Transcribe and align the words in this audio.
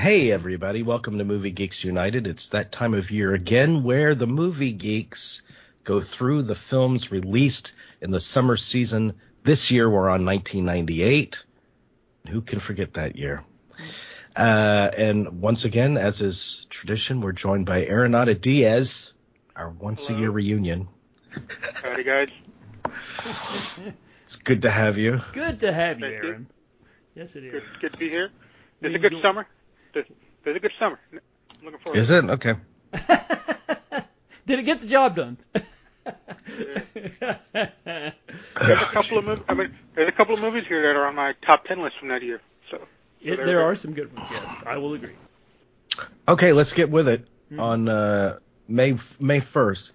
Hey, 0.00 0.32
everybody. 0.32 0.82
Welcome 0.82 1.18
to 1.18 1.24
Movie 1.24 1.50
Geeks 1.50 1.84
United. 1.84 2.26
It's 2.26 2.48
that 2.48 2.72
time 2.72 2.94
of 2.94 3.10
year 3.10 3.34
again 3.34 3.82
where 3.82 4.14
the 4.14 4.26
movie 4.26 4.72
geeks 4.72 5.42
go 5.84 6.00
through 6.00 6.40
the 6.40 6.54
films 6.54 7.12
released 7.12 7.74
in 8.00 8.10
the 8.10 8.18
summer 8.18 8.56
season. 8.56 9.20
This 9.42 9.70
year, 9.70 9.90
we're 9.90 10.08
on 10.08 10.24
1998. 10.24 11.44
Who 12.30 12.40
can 12.40 12.60
forget 12.60 12.94
that 12.94 13.16
year? 13.16 13.44
Uh, 14.34 14.90
and 14.96 15.42
once 15.42 15.66
again, 15.66 15.98
as 15.98 16.22
is 16.22 16.66
tradition, 16.70 17.20
we're 17.20 17.32
joined 17.32 17.66
by 17.66 17.84
Aaron 17.84 18.12
Aradillas, 18.12 19.12
our 19.54 19.68
once 19.68 20.08
a 20.08 20.14
year 20.14 20.30
reunion. 20.30 20.88
Howdy, 21.74 22.04
guys. 22.04 22.28
It's 24.22 24.36
good 24.36 24.62
to 24.62 24.70
have 24.70 24.96
you. 24.96 25.20
Good 25.32 25.60
to 25.60 25.72
have 25.74 25.98
you, 25.98 26.06
Thank 26.08 26.22
you. 26.22 26.28
Aaron. 26.28 26.46
Yes, 27.16 27.34
it 27.36 27.44
is. 27.44 27.52
Good, 27.52 27.64
good 27.80 27.92
to 27.92 27.98
be 27.98 28.08
here. 28.08 28.30
It's 28.80 28.94
a 28.94 28.98
good 28.98 29.12
enjoy- 29.12 29.22
summer. 29.28 29.46
It's 29.94 30.08
it's 30.44 30.56
a 30.56 30.60
good 30.60 30.72
summer. 30.78 30.98
I'm 31.12 31.20
looking 31.64 31.80
forward. 31.80 31.98
Is 31.98 32.08
to 32.08 32.18
it? 32.18 32.24
Okay. 32.30 32.54
Did 34.46 34.58
it 34.58 34.62
get 34.64 34.80
the 34.80 34.86
job 34.86 35.16
done? 35.16 35.36
There's 37.52 38.82
a 38.82 38.86
couple 38.92 39.18
of 39.18 39.24
movies. 39.26 39.44
I 39.48 39.54
mean, 39.54 39.74
there's 39.94 40.08
a 40.08 40.12
couple 40.16 40.34
of 40.34 40.40
movies 40.40 40.64
here 40.68 40.82
that 40.82 40.96
are 40.98 41.06
on 41.06 41.14
my 41.14 41.34
top 41.46 41.64
ten 41.64 41.80
list 41.82 41.96
from 41.98 42.08
that 42.08 42.22
year. 42.22 42.40
So 42.70 42.76
It- 43.20 43.36
there 43.36 43.46
there 43.46 43.62
are 43.62 43.74
some 43.76 43.94
good 43.94 44.14
ones. 44.16 44.28
Yes, 44.30 44.62
I 44.66 44.76
will 44.78 44.94
agree. 44.94 45.14
Okay, 46.28 46.52
let's 46.52 46.72
get 46.72 46.90
with 46.90 47.08
it. 47.08 47.26
Hmm. 47.50 47.60
On 47.60 47.88
uh, 47.88 48.38
May 48.68 48.96
May 49.18 49.40
1st, 49.40 49.90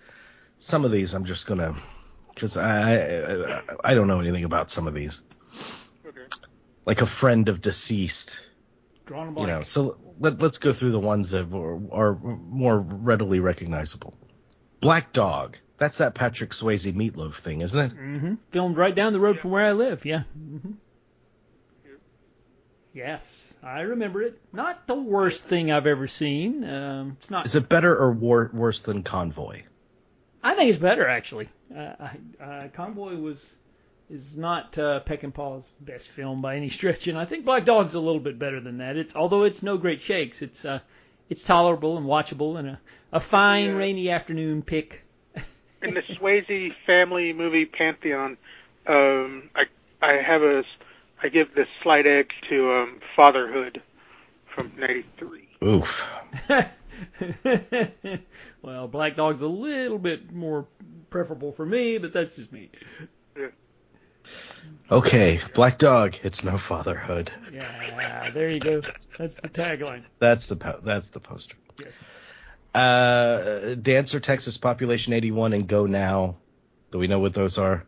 some 0.60 0.84
of 0.86 0.92
these 0.92 1.14
I'm 1.14 1.24
just 1.26 1.48
gonna, 1.48 1.76
because 2.34 2.58
I, 2.58 2.98
I 2.98 3.62
I 3.84 3.94
don't 3.94 4.08
know 4.08 4.20
anything 4.20 4.44
about 4.44 4.70
some 4.72 4.88
of 4.88 4.94
these. 4.94 5.22
okay. 6.06 6.26
Like 6.86 7.02
a 7.02 7.06
friend 7.06 7.48
of 7.50 7.62
deceased, 7.62 8.40
Drawn 9.06 9.28
a 9.28 9.30
you 9.30 9.36
blank. 9.36 9.50
know. 9.50 9.62
So 9.62 9.98
let 10.20 10.40
let's 10.42 10.58
go 10.58 10.74
through 10.74 10.92
the 10.92 11.00
ones 11.00 11.32
that 11.32 11.52
are, 11.54 11.80
are 11.92 12.16
more 12.16 12.78
readily 12.80 13.40
recognizable. 13.40 14.18
Black 14.82 15.14
Dog. 15.14 15.58
That's 15.78 15.98
that 15.98 16.16
Patrick 16.16 16.52
Swayze 16.52 16.94
Meat 16.96 17.18
Loaf 17.18 17.38
thing, 17.38 17.62
isn't 17.62 17.80
it? 17.92 17.98
Mm 17.98 18.20
hmm 18.20 18.34
Filmed 18.52 18.78
right 18.78 18.96
down 18.96 19.14
the 19.14 19.20
road 19.20 19.40
from 19.40 19.52
where 19.52 19.66
I 19.66 19.74
live. 19.74 20.06
Yeah. 20.06 20.24
Mm 20.40 20.62
hmm 20.62 20.72
Yes, 22.94 23.54
I 23.62 23.82
remember 23.82 24.22
it. 24.22 24.40
Not 24.54 24.88
the 24.88 24.96
worst 24.96 25.44
thing 25.44 25.70
I've 25.70 25.86
ever 25.86 26.08
seen. 26.08 26.64
Um, 26.64 27.18
it's 27.18 27.30
not. 27.30 27.46
Is 27.46 27.56
it 27.56 27.68
better 27.68 27.94
or 27.94 28.14
wor- 28.14 28.50
worse 28.54 28.84
than 28.84 29.04
Convoy? 29.04 29.64
I 30.42 30.56
think 30.56 30.70
it's 30.70 30.80
better 30.80 31.06
actually. 31.06 31.50
Uh, 31.76 31.92
I- 32.00 32.44
uh, 32.44 32.68
Convoy 32.70 33.16
was 33.18 33.54
is 34.10 34.38
not 34.38 34.78
uh, 34.78 35.02
Peckinpah's 35.06 35.66
best 35.82 36.08
film 36.10 36.42
by 36.42 36.56
any 36.56 36.70
stretch, 36.78 37.08
and 37.08 37.18
I 37.18 37.26
think 37.26 37.46
Black 37.46 37.66
Dog's 37.66 37.94
a 37.96 38.00
little 38.00 38.20
bit 38.20 38.38
better 38.40 38.60
than 38.60 38.78
that. 38.80 38.98
It's 38.98 39.16
although 39.16 39.44
it's 39.44 39.64
no 39.64 39.78
great 39.78 40.02
shakes, 40.02 40.42
it's 40.42 40.66
uh, 40.66 40.80
it's 41.30 41.44
tolerable 41.44 41.98
and 41.98 42.06
watchable 42.06 42.58
and 42.60 42.70
a, 42.70 42.80
a 43.12 43.20
fine 43.20 43.70
Yeah. 43.70 43.76
rainy 43.76 44.10
afternoon 44.10 44.62
pick. 44.62 45.02
In 45.82 45.94
the 45.94 46.02
Swayze 46.16 46.74
family 46.86 47.34
movie 47.34 47.66
pantheon, 47.66 48.38
um, 48.88 49.50
I 49.56 49.64
I 50.02 50.14
have 50.22 50.44
a 50.44 50.64
I 51.24 51.30
give 51.30 51.54
the 51.56 51.66
slight 51.82 52.06
edge 52.06 52.32
to 52.50 52.72
um, 52.74 53.00
Fatherhood 53.16 53.82
from 54.54 54.72
'93. 54.78 55.48
Oof. 55.64 56.08
well, 58.62 58.88
Black 58.88 59.16
Dog's 59.16 59.42
a 59.42 59.48
little 59.48 59.98
bit 59.98 60.32
more 60.32 60.68
preferable 61.10 61.52
for 61.52 61.66
me, 61.66 61.98
but 61.98 62.14
that's 62.14 62.36
just 62.36 62.52
me. 62.52 62.70
Okay, 64.90 65.42
Black 65.54 65.78
Dog. 65.78 66.16
It's 66.24 66.44
no 66.44 66.58
fatherhood. 66.58 67.32
Yeah, 67.52 68.30
there 68.32 68.50
you 68.50 68.60
go. 68.60 68.82
That's 69.18 69.36
the 69.38 69.50
tagline. 69.50 70.04
That's 70.20 70.46
the 70.46 70.56
po- 70.56 70.80
that's 70.84 71.10
the 71.10 71.20
poster. 71.20 71.56
Yes. 71.80 71.98
Uh, 72.76 73.76
Dancer, 73.76 74.20
Texas, 74.20 74.58
Population 74.58 75.14
81, 75.14 75.54
and 75.54 75.68
Go 75.68 75.86
Now. 75.86 76.36
Do 76.92 77.00
we 77.00 77.08
know 77.08 77.20
what 77.20 77.34
those 77.34 77.58
are? 77.58 77.86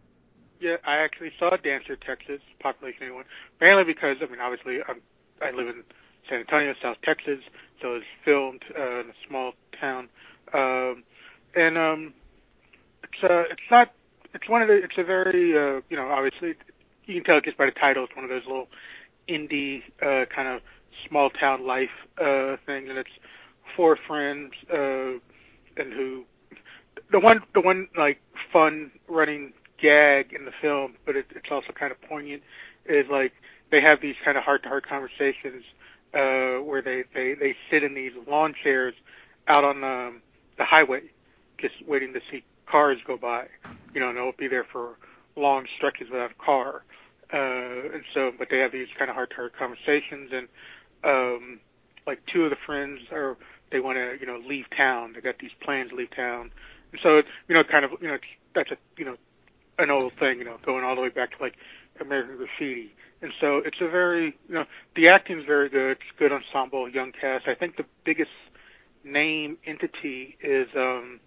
Yeah, 0.59 0.77
I 0.85 0.97
actually 0.97 1.31
saw 1.37 1.55
Dancer, 1.57 1.95
Texas, 1.95 2.41
population 2.59 3.03
81, 3.03 3.25
mainly 3.61 3.83
because, 3.83 4.17
I 4.21 4.25
mean, 4.25 4.39
obviously, 4.39 4.79
I'm, 4.87 5.01
I 5.41 5.51
live 5.51 5.67
in 5.67 5.83
San 6.29 6.39
Antonio, 6.39 6.73
South 6.81 6.97
Texas, 7.03 7.39
so 7.81 7.95
it's 7.95 8.05
filmed 8.25 8.63
uh, 8.77 9.01
in 9.01 9.09
a 9.09 9.27
small 9.27 9.53
town. 9.79 10.09
Um, 10.53 11.03
and 11.55 11.77
um, 11.77 12.13
it's 13.03 13.23
uh, 13.23 13.43
it's 13.51 13.61
not, 13.69 13.91
it's 14.33 14.49
one 14.49 14.61
of 14.61 14.67
the, 14.67 14.75
it's 14.75 14.97
a 14.97 15.03
very, 15.03 15.55
uh, 15.55 15.81
you 15.89 15.97
know, 15.97 16.09
obviously, 16.09 16.55
you 17.05 17.15
can 17.15 17.23
tell 17.23 17.41
just 17.41 17.57
by 17.57 17.65
the 17.65 17.71
title, 17.71 18.05
it's 18.05 18.15
one 18.15 18.25
of 18.25 18.29
those 18.29 18.45
little 18.45 18.67
indie 19.29 19.81
uh, 20.01 20.25
kind 20.33 20.47
of 20.47 20.61
small 21.07 21.29
town 21.29 21.65
life 21.65 21.89
uh, 22.19 22.57
things, 22.65 22.89
and 22.89 22.97
it's 22.97 23.09
four 23.75 23.97
friends, 24.07 24.51
uh, 24.73 25.19
and 25.77 25.93
who, 25.93 26.23
the 27.11 27.19
one, 27.19 27.41
the 27.53 27.61
one 27.61 27.87
like 27.97 28.19
fun 28.51 28.91
running 29.07 29.53
gag 29.81 30.33
in 30.33 30.45
the 30.45 30.51
film, 30.61 30.95
but 31.05 31.15
it, 31.15 31.25
it's 31.35 31.49
also 31.51 31.71
kind 31.77 31.91
of 31.91 32.01
poignant, 32.01 32.41
is 32.85 33.05
like 33.11 33.33
they 33.71 33.81
have 33.81 34.01
these 34.01 34.15
kind 34.23 34.37
of 34.37 34.43
heart-to-heart 34.43 34.87
conversations 34.87 35.63
uh, 36.13 36.63
where 36.63 36.81
they, 36.81 37.03
they, 37.13 37.35
they 37.35 37.55
sit 37.69 37.83
in 37.83 37.93
these 37.93 38.11
lawn 38.27 38.53
chairs 38.63 38.95
out 39.47 39.63
on 39.63 39.83
um, 39.83 40.21
the 40.57 40.65
highway, 40.65 41.01
just 41.59 41.75
waiting 41.87 42.13
to 42.13 42.21
see 42.31 42.43
cars 42.69 42.97
go 43.05 43.17
by. 43.17 43.47
You 43.93 43.99
know, 43.99 44.09
and 44.09 44.17
they'll 44.17 44.31
be 44.37 44.47
there 44.47 44.65
for 44.71 44.95
long 45.35 45.65
stretches 45.75 46.09
without 46.11 46.31
a 46.31 46.43
car. 46.43 46.83
Uh, 47.33 47.93
and 47.93 48.03
so, 48.13 48.31
but 48.37 48.47
they 48.49 48.59
have 48.59 48.71
these 48.71 48.87
kind 48.97 49.09
of 49.09 49.15
heart-to-heart 49.15 49.53
conversations, 49.57 50.31
and 50.31 50.47
um, 51.03 51.59
like 52.05 52.19
two 52.31 52.45
of 52.45 52.49
the 52.49 52.57
friends 52.65 53.01
are 53.11 53.35
they 53.71 53.79
want 53.79 53.97
to 53.97 54.15
you 54.19 54.25
know 54.25 54.39
leave 54.47 54.65
town. 54.75 55.13
They 55.13 55.21
got 55.21 55.39
these 55.39 55.51
plans 55.61 55.89
to 55.89 55.95
leave 55.95 56.15
town, 56.15 56.51
and 56.91 57.01
so 57.03 57.21
you 57.47 57.55
know 57.55 57.63
kind 57.63 57.83
of 57.83 57.91
you 58.01 58.07
know 58.07 58.17
that's 58.55 58.71
a 58.71 58.77
you 58.97 59.03
know 59.03 59.17
an 59.79 59.89
old 59.89 60.13
thing, 60.19 60.39
you 60.39 60.45
know, 60.45 60.57
going 60.65 60.83
all 60.83 60.95
the 60.95 61.01
way 61.01 61.09
back 61.09 61.37
to 61.37 61.43
like 61.43 61.55
American 61.99 62.37
Graffiti. 62.37 62.93
And 63.21 63.31
so 63.39 63.57
it's 63.57 63.77
a 63.81 63.89
very, 63.89 64.35
you 64.47 64.55
know, 64.55 64.65
the 64.95 65.07
acting's 65.07 65.45
very 65.45 65.69
good. 65.69 65.91
It's 65.91 66.01
good 66.17 66.31
ensemble, 66.31 66.89
young 66.89 67.11
cast. 67.11 67.47
I 67.47 67.55
think 67.55 67.77
the 67.77 67.85
biggest 68.03 68.31
name 69.03 69.57
entity 69.65 70.37
is 70.41 70.67
um, 70.75 71.19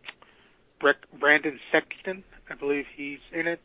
Brendan 0.81 1.61
Sexton. 1.73 2.25
I 2.51 2.55
believe 2.55 2.85
he's 2.97 3.21
in 3.33 3.47
it. 3.47 3.63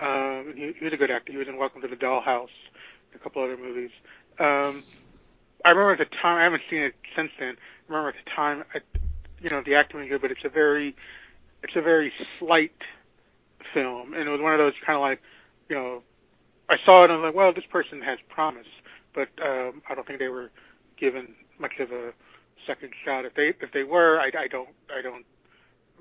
Um, 0.00 0.54
he, 0.56 0.72
he 0.78 0.84
was 0.84 0.94
a 0.94 0.96
good 0.96 1.10
actor. 1.10 1.32
He 1.32 1.38
was 1.38 1.48
in 1.48 1.58
Welcome 1.58 1.82
to 1.82 1.88
the 1.88 1.96
Dollhouse, 1.96 2.46
a 3.14 3.18
couple 3.18 3.42
other 3.42 3.56
movies. 3.56 3.90
Um, 4.38 4.84
I 5.64 5.70
remember 5.70 5.92
at 5.92 5.98
the 5.98 6.16
time. 6.22 6.38
I 6.38 6.44
haven't 6.44 6.62
seen 6.70 6.80
it 6.82 6.94
since 7.16 7.30
then. 7.38 7.56
I 7.58 7.92
remember 7.92 8.10
at 8.10 8.24
the 8.24 8.30
time, 8.34 8.64
I, 8.74 8.78
you 9.40 9.50
know, 9.50 9.62
the 9.64 9.74
acting 9.74 10.00
was 10.00 10.08
good, 10.08 10.22
but 10.22 10.30
it's 10.30 10.44
a 10.44 10.48
very, 10.48 10.96
it's 11.62 11.76
a 11.76 11.82
very 11.82 12.12
slight 12.38 12.72
film, 13.74 14.14
and 14.14 14.28
it 14.28 14.30
was 14.30 14.40
one 14.40 14.52
of 14.52 14.58
those 14.58 14.72
kind 14.84 14.96
of 14.96 15.02
like, 15.02 15.20
you 15.68 15.76
know, 15.76 16.02
I 16.68 16.76
saw 16.84 17.02
it 17.04 17.10
and 17.10 17.14
I 17.14 17.16
was 17.16 17.26
like, 17.28 17.34
well, 17.34 17.52
this 17.52 17.64
person 17.70 18.00
has 18.02 18.18
promise, 18.28 18.66
but 19.14 19.28
um, 19.44 19.82
I 19.88 19.94
don't 19.94 20.06
think 20.06 20.18
they 20.18 20.28
were 20.28 20.50
given 20.98 21.28
much 21.58 21.72
of 21.80 21.90
a 21.92 22.12
second 22.66 22.92
shot. 23.04 23.24
If 23.24 23.34
they 23.34 23.52
if 23.60 23.72
they 23.72 23.82
were, 23.84 24.20
I, 24.20 24.26
I 24.26 24.48
don't 24.48 24.70
I 24.90 25.02
don't. 25.02 25.24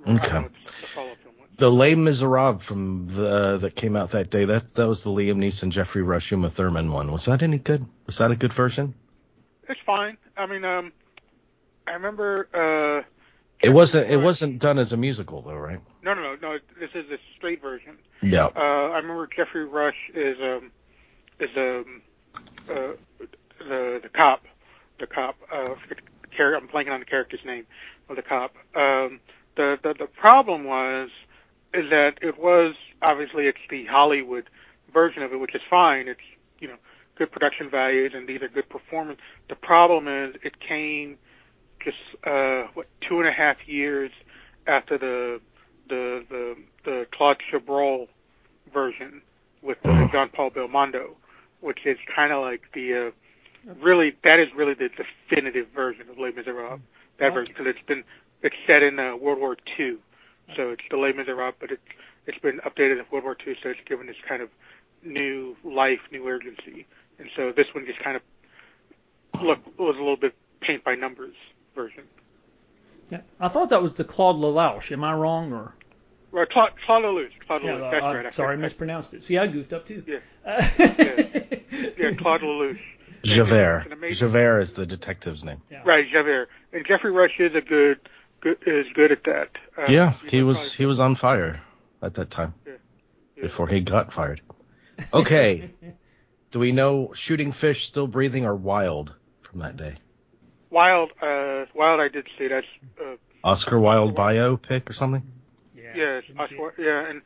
Okay. 0.07 0.47
the 0.81 0.87
follow-up 0.87 1.17
film 1.23 1.35
was. 1.39 1.73
Les 1.73 1.95
Miserables 1.95 2.63
from 2.63 3.07
the 3.07 3.57
that 3.59 3.75
came 3.75 3.95
out 3.95 4.11
that 4.11 4.29
day. 4.29 4.45
That 4.45 4.73
that 4.75 4.87
was 4.87 5.03
the 5.03 5.11
Liam 5.11 5.37
Neeson, 5.37 5.69
Geoffrey 5.69 6.01
Rush, 6.01 6.31
Uma 6.31 6.49
Thurman 6.49 6.91
one. 6.91 7.11
Was 7.11 7.25
that 7.25 7.43
any 7.43 7.57
good? 7.59 7.85
Was 8.07 8.17
that 8.17 8.31
a 8.31 8.35
good 8.35 8.53
version? 8.53 8.93
It's 9.69 9.79
fine. 9.85 10.17
I 10.35 10.45
mean, 10.47 10.65
um, 10.65 10.91
I 11.87 11.91
remember. 11.91 12.47
Uh, 12.53 13.03
It 13.61 13.69
wasn't. 13.69 14.09
It 14.09 14.17
wasn't 14.17 14.59
done 14.59 14.79
as 14.79 14.91
a 14.91 14.97
musical 14.97 15.41
though, 15.43 15.55
right? 15.55 15.79
No, 16.03 16.13
no, 16.15 16.21
no, 16.21 16.35
no. 16.41 16.57
This 16.79 16.89
is 16.95 17.09
a 17.11 17.17
straight 17.37 17.61
version. 17.61 17.97
Yeah. 18.23 18.45
Uh, 18.47 18.89
I 18.89 18.97
remember 18.97 19.27
Geoffrey 19.27 19.65
Rush 19.65 20.09
is 20.15 20.37
um 20.41 20.71
is 21.39 21.49
um 21.55 22.01
uh, 22.69 22.93
the 23.59 23.99
the 24.01 24.09
cop, 24.11 24.43
the 24.99 25.05
cop. 25.05 25.35
Uh, 25.53 25.75
the 25.89 25.95
char- 26.35 26.55
I'm 26.55 26.67
blanking 26.67 26.91
on 26.91 26.99
the 27.01 27.05
character's 27.05 27.45
name 27.45 27.65
of 28.09 28.15
the 28.15 28.23
cop. 28.23 28.55
Um, 28.75 29.19
the 29.55 29.77
the 29.81 29.93
the 29.93 30.07
problem 30.07 30.63
was 30.63 31.09
is 31.73 31.89
that 31.89 32.19
it 32.21 32.39
was 32.39 32.75
obviously 33.01 33.47
it's 33.47 33.57
the 33.69 33.85
Hollywood 33.85 34.49
version 34.93 35.23
of 35.23 35.31
it, 35.33 35.39
which 35.39 35.55
is 35.55 35.61
fine. 35.69 36.07
It's 36.07 36.19
you 36.59 36.67
know 36.67 36.77
good 37.15 37.31
production 37.31 37.69
values 37.69 38.13
and 38.15 38.27
these 38.27 38.41
are 38.41 38.47
good 38.47 38.69
performance. 38.69 39.19
The 39.49 39.55
problem 39.55 40.07
is 40.07 40.35
it 40.43 40.59
came 40.59 41.17
just 41.83 41.97
uh 42.25 42.63
what 42.73 42.87
two 43.07 43.19
and 43.19 43.27
a 43.27 43.31
half 43.31 43.57
years 43.67 44.11
after 44.67 44.97
the 44.97 45.41
the 45.89 46.23
the 46.29 46.55
the 46.85 47.07
Claude 47.11 47.37
Chabrol 47.51 48.07
version 48.73 49.21
with 49.61 49.77
uh. 49.85 50.07
John 50.11 50.29
Paul 50.29 50.51
Belmondo, 50.51 51.15
which 51.59 51.85
is 51.85 51.97
kind 52.13 52.31
of 52.31 52.41
like 52.41 52.63
the 52.73 53.07
uh, 53.07 53.73
really 53.81 54.15
that 54.23 54.39
is 54.39 54.47
really 54.55 54.73
the 54.73 54.89
definitive 54.89 55.67
version 55.69 56.09
of 56.09 56.17
Les 56.17 56.31
Miserables. 56.31 56.81
That 57.19 57.33
version 57.33 57.53
because 57.55 57.67
it's 57.75 57.85
been 57.85 58.03
it's 58.43 58.55
set 58.67 58.83
in 58.83 58.99
uh, 58.99 59.15
World 59.15 59.39
War 59.39 59.55
II, 59.79 59.95
so 60.55 60.69
it's 60.71 60.83
the 60.89 60.97
Les 60.97 61.13
Miserables, 61.13 61.55
but 61.59 61.71
it's 61.71 61.81
it's 62.27 62.37
been 62.39 62.59
updated 62.59 62.99
in 62.99 63.05
World 63.11 63.23
War 63.25 63.37
II, 63.45 63.55
so 63.61 63.69
it's 63.69 63.79
given 63.87 64.07
this 64.07 64.15
kind 64.27 64.41
of 64.41 64.49
new 65.03 65.55
life, 65.63 65.99
new 66.11 66.27
urgency, 66.27 66.85
and 67.19 67.29
so 67.35 67.51
this 67.51 67.67
one 67.73 67.85
just 67.85 67.99
kind 67.99 68.15
of 68.15 68.21
look 69.41 69.59
was 69.79 69.95
a 69.95 69.99
little 69.99 70.17
bit 70.17 70.35
paint 70.61 70.83
by 70.83 70.95
numbers 70.95 71.35
version. 71.75 72.03
Yeah, 73.09 73.21
I 73.39 73.47
thought 73.49 73.69
that 73.71 73.81
was 73.81 73.93
the 73.95 74.03
Claude 74.03 74.35
Lelouch. 74.37 74.91
Am 74.91 75.03
I 75.03 75.13
wrong 75.13 75.51
or? 75.51 75.73
Well, 76.31 76.45
Claude, 76.45 76.71
Claude 76.85 77.03
Lelouch. 77.03 77.31
Claude 77.45 77.63
Yeah, 77.63 77.71
Lelouch. 77.71 77.91
That's 77.91 78.03
uh, 78.03 78.07
right. 78.15 78.25
I- 78.25 78.29
sorry, 78.29 78.55
I 78.55 78.59
I- 78.59 78.61
mispronounced 78.61 79.13
it. 79.13 79.23
See, 79.23 79.37
I 79.37 79.47
goofed 79.47 79.73
up 79.73 79.85
too. 79.87 80.03
Yeah. 80.07 80.19
Uh, 80.45 80.65
Yeah, 81.97 82.11
Claude 82.17 82.41
Lelouch. 82.41 82.79
Javert. 83.23 83.87
Amazing- 83.91 84.17
Javert 84.27 84.59
is 84.61 84.73
the 84.73 84.85
detective's 84.85 85.43
name. 85.43 85.61
Yeah. 85.69 85.81
Right, 85.85 86.05
Javert. 86.11 86.49
And 86.73 86.85
Geoffrey 86.85 87.11
Rush 87.11 87.39
is 87.39 87.53
a 87.55 87.61
good, 87.61 87.99
good 88.41 88.57
is 88.65 88.85
good 88.93 89.11
at 89.11 89.23
that. 89.23 89.49
Uh, 89.77 89.85
Yeah, 89.89 90.13
he 90.27 90.43
was 90.43 90.73
he 90.73 90.85
was 90.85 90.99
on 90.99 91.15
fire 91.15 91.61
at 92.01 92.15
that 92.15 92.29
time 92.29 92.53
Yeah. 92.65 92.73
before 93.41 93.67
he 93.67 93.79
got 93.81 94.11
fired. 94.11 94.41
Okay. 95.13 95.71
Do 96.51 96.59
we 96.59 96.73
know 96.73 97.13
Shooting 97.13 97.53
Fish, 97.53 97.85
Still 97.85 98.07
Breathing, 98.07 98.45
or 98.45 98.53
Wilde 98.55 99.13
from 99.41 99.61
that 99.61 99.77
day? 99.77 99.95
Wilde. 100.69 101.11
Uh, 101.21 101.65
Wilde. 101.73 102.01
I 102.01 102.09
did 102.09 102.27
see 102.37 102.49
that's. 102.49 102.67
Uh, 102.99 103.15
Oscar 103.43 103.79
Wilde 103.79 104.13
bio 104.13 104.57
biopic 104.57 104.89
or 104.89 104.93
something? 104.93 105.23
Yeah. 105.75 105.93
yeah, 105.95 106.21
didn't 106.21 106.49
see 106.49 106.55
it. 106.55 106.59
Oscar, 106.59 106.73
yeah, 106.77 107.09
and 107.09 107.21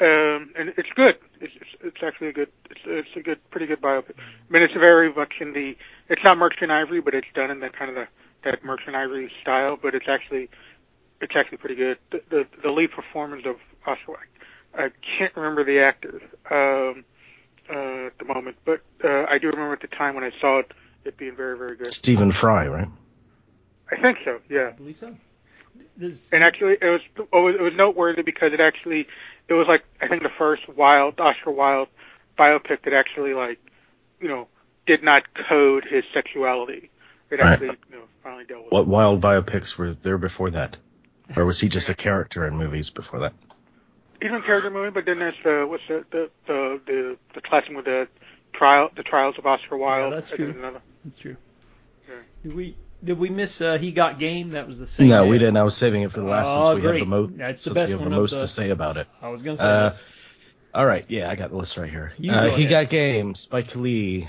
um, 0.00 0.50
and 0.56 0.72
it's 0.78 0.88
good. 0.96 1.16
It's, 1.40 1.52
it's 1.56 1.70
it's 1.82 2.02
actually 2.02 2.28
a 2.28 2.32
good. 2.32 2.48
It's 2.70 2.80
it's 2.86 3.16
a 3.16 3.20
good, 3.20 3.38
pretty 3.50 3.66
good 3.66 3.82
biopic. 3.82 4.12
I 4.18 4.52
mean, 4.52 4.62
it's 4.62 4.74
very 4.74 5.12
much 5.12 5.34
in 5.40 5.52
the. 5.52 5.76
It's 6.08 6.24
not 6.24 6.38
Merchant 6.38 6.70
Ivory, 6.72 7.02
but 7.02 7.14
it's 7.14 7.28
done 7.34 7.50
in 7.50 7.60
that 7.60 7.74
kind 7.76 7.90
of 7.90 7.96
the 7.96 8.08
that 8.44 8.64
Merchant 8.64 8.96
Ivory 8.96 9.30
style. 9.42 9.78
But 9.80 9.94
it's 9.94 10.06
actually, 10.08 10.48
it's 11.20 11.34
actually 11.36 11.58
pretty 11.58 11.76
good. 11.76 11.98
The 12.10 12.22
the, 12.30 12.46
the 12.62 12.70
lead 12.70 12.90
performance 12.92 13.44
of 13.46 13.56
Oscar. 13.86 14.18
I 14.74 14.90
can't 15.18 15.34
remember 15.34 15.64
the 15.64 15.80
actor 15.80 16.20
um, 16.50 17.04
uh, 17.68 18.06
at 18.06 18.18
the 18.18 18.24
moment, 18.24 18.56
but 18.64 18.82
uh, 19.04 19.24
I 19.28 19.38
do 19.38 19.48
remember 19.48 19.72
at 19.72 19.80
the 19.80 19.88
time 19.88 20.14
when 20.14 20.22
I 20.22 20.30
saw 20.40 20.60
it, 20.60 20.72
it 21.04 21.16
being 21.16 21.34
very 21.34 21.58
very 21.58 21.76
good. 21.76 21.92
Stephen 21.92 22.30
Fry, 22.30 22.68
right? 22.68 22.88
I 23.90 24.00
think 24.00 24.18
so. 24.24 24.38
Yeah. 24.48 24.68
I 24.68 24.72
believe 24.72 24.98
so. 24.98 25.16
There's, 25.96 26.28
And 26.32 26.42
actually, 26.42 26.76
it 26.80 26.84
was 26.84 27.00
it 27.16 27.26
was, 27.32 27.54
it 27.58 27.62
was 27.62 27.72
noteworthy 27.76 28.22
because 28.22 28.52
it 28.52 28.60
actually 28.60 29.06
it 29.48 29.54
was 29.54 29.66
like 29.68 29.84
I 30.00 30.08
think 30.08 30.22
the 30.22 30.30
first 30.38 30.68
Wilde 30.68 31.20
Oscar 31.20 31.50
Wilde 31.50 31.88
biopic 32.38 32.84
that 32.84 32.92
actually 32.92 33.34
like 33.34 33.58
you 34.20 34.28
know 34.28 34.48
did 34.86 35.02
not 35.02 35.22
code 35.48 35.84
his 35.84 36.04
sexuality. 36.14 36.89
It 37.30 37.38
Right. 37.40 37.52
actually 37.52 37.68
you 37.90 37.96
know 37.96 38.02
finally 38.22 38.44
dealt 38.44 38.64
with. 38.64 38.72
What 38.72 38.86
Wilde 38.86 39.20
biopics 39.20 39.76
were 39.76 39.92
there 39.94 40.18
before 40.18 40.50
that? 40.50 40.76
Or 41.36 41.44
was 41.46 41.60
he 41.60 41.68
just 41.68 41.88
a 41.88 41.94
character 41.94 42.46
in 42.46 42.56
movies 42.56 42.90
before 42.90 43.20
that? 43.20 43.32
It. 44.20 44.26
Even 44.26 44.42
character 44.42 44.68
movie, 44.70 44.90
but 44.90 45.04
then 45.06 45.18
there's 45.20 45.36
the 45.44 45.64
what's 45.68 45.82
the 45.88 46.04
the 46.10 46.30
the 46.46 46.80
the, 46.86 47.16
the 47.34 47.40
classic 47.40 47.74
with 47.74 47.84
the 47.84 48.08
trial 48.52 48.90
the 48.96 49.02
trials 49.02 49.36
of 49.38 49.46
Oscar 49.46 49.76
Wilde. 49.76 50.12
that's 50.12 50.30
true. 50.30 50.46
there's 50.46 50.56
Another. 50.58 50.80
that's 51.04 51.16
true. 51.18 51.36
Yeah. 52.08 52.14
Did 52.42 52.54
we 52.54 52.76
did 53.02 53.18
we 53.18 53.30
miss 53.30 53.60
uh, 53.62 53.78
He 53.78 53.92
Got 53.92 54.18
Game? 54.18 54.50
That 54.50 54.66
was 54.66 54.78
the 54.78 54.86
same. 54.86 55.08
No, 55.08 55.24
day. 55.24 55.30
we 55.30 55.38
didn't. 55.38 55.56
I 55.56 55.62
was 55.62 55.76
saving 55.76 56.02
it 56.02 56.12
for 56.12 56.20
the 56.20 56.26
last 56.26 56.48
Oh, 56.48 56.72
since 56.74 56.82
we 56.84 56.86
have 56.90 56.98
the 57.00 57.06
most 57.06 57.38
That's 57.38 57.62
the 57.64 57.70
since 57.70 57.74
best 57.74 57.92
we 57.92 57.98
have 58.00 58.04
the 58.04 58.10
most 58.16 58.32
the- 58.34 58.40
to 58.40 58.48
say 58.48 58.70
about 58.70 58.96
it. 58.98 59.06
I 59.22 59.28
was 59.28 59.42
gonna 59.42 59.56
say 59.56 59.64
Uh, 59.64 59.66
that's- 59.84 60.02
All 60.74 60.84
right, 60.84 61.04
yeah, 61.08 61.30
I 61.30 61.34
got 61.36 61.50
the 61.50 61.56
list 61.56 61.76
right 61.78 61.88
here. 61.88 62.12
Uh, 62.18 62.20
go 62.20 62.50
he 62.50 62.64
ahead. 62.64 62.68
got 62.70 62.90
game. 62.90 63.34
Spike 63.34 63.74
Lee, 63.74 64.28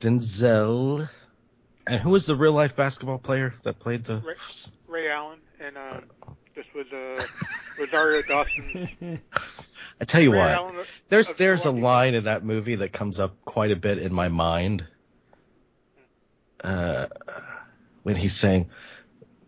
Denzel, 0.00 1.08
and 1.86 2.00
who 2.00 2.10
was 2.10 2.26
the 2.26 2.36
real 2.36 2.52
life 2.52 2.76
basketball 2.76 3.18
player 3.18 3.54
that 3.62 3.78
played 3.78 4.04
the? 4.04 4.18
Ray, 4.18 4.34
Ray 4.88 5.10
Allen 5.10 5.38
and 5.60 5.76
um, 5.76 6.04
this 6.54 6.66
was 6.74 6.86
uh, 6.92 7.24
Rosario 7.78 8.22
Dawson. 8.22 9.20
I 10.00 10.04
tell 10.04 10.20
you 10.20 10.32
Ray 10.32 10.38
what, 10.38 10.50
Allen, 10.50 10.76
there's 11.08 11.30
of 11.30 11.36
there's 11.36 11.64
a 11.64 11.70
line 11.70 12.14
in 12.14 12.24
that 12.24 12.44
movie 12.44 12.76
that 12.76 12.92
comes 12.92 13.18
up 13.20 13.36
quite 13.44 13.70
a 13.70 13.76
bit 13.76 13.98
in 13.98 14.12
my 14.12 14.28
mind. 14.28 14.84
Uh, 16.62 17.06
when 18.02 18.16
he's 18.16 18.34
saying 18.34 18.70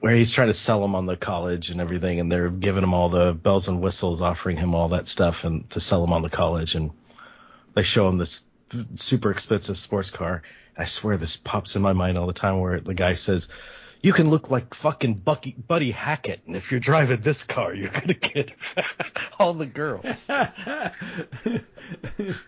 where 0.00 0.14
he's 0.14 0.32
trying 0.32 0.48
to 0.48 0.54
sell 0.54 0.84
him 0.84 0.94
on 0.94 1.06
the 1.06 1.16
college 1.16 1.70
and 1.70 1.80
everything, 1.80 2.20
and 2.20 2.30
they're 2.30 2.50
giving 2.50 2.82
him 2.82 2.94
all 2.94 3.08
the 3.08 3.32
bells 3.32 3.68
and 3.68 3.80
whistles, 3.80 4.20
offering 4.20 4.56
him 4.56 4.74
all 4.74 4.90
that 4.90 5.08
stuff 5.08 5.44
and 5.44 5.68
to 5.70 5.80
sell 5.80 6.04
him 6.04 6.12
on 6.12 6.22
the 6.22 6.30
college, 6.30 6.74
and 6.74 6.90
they 7.74 7.82
show 7.82 8.08
him 8.08 8.18
this 8.18 8.42
super 8.94 9.30
expensive 9.30 9.78
sports 9.78 10.10
car. 10.10 10.42
I 10.78 10.84
swear 10.84 11.16
this 11.16 11.36
pops 11.36 11.76
in 11.76 11.82
my 11.82 11.92
mind 11.92 12.18
all 12.18 12.26
the 12.26 12.32
time 12.32 12.60
where 12.60 12.80
the 12.80 12.94
guy 12.94 13.14
says, 13.14 13.48
"You 14.02 14.12
can 14.12 14.28
look 14.30 14.50
like 14.50 14.74
fucking 14.74 15.14
Bucky, 15.14 15.52
Buddy 15.52 15.90
Hackett, 15.90 16.40
and 16.46 16.54
if 16.56 16.70
you're 16.70 16.80
driving 16.80 17.20
this 17.20 17.44
car, 17.44 17.72
you're 17.74 17.88
gonna 17.88 18.14
get 18.14 18.52
all 19.38 19.54
the 19.54 19.66
girls." 19.66 20.26
I 20.30 20.90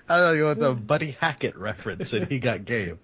don't 0.09 0.39
know 0.39 0.45
what 0.47 0.59
the 0.61 0.75
Buddy 0.75 1.17
Hackett 1.21 1.57
reference, 1.57 2.13
and 2.13 2.27
he 2.29 2.39
got 2.39 2.65
game. 2.65 2.99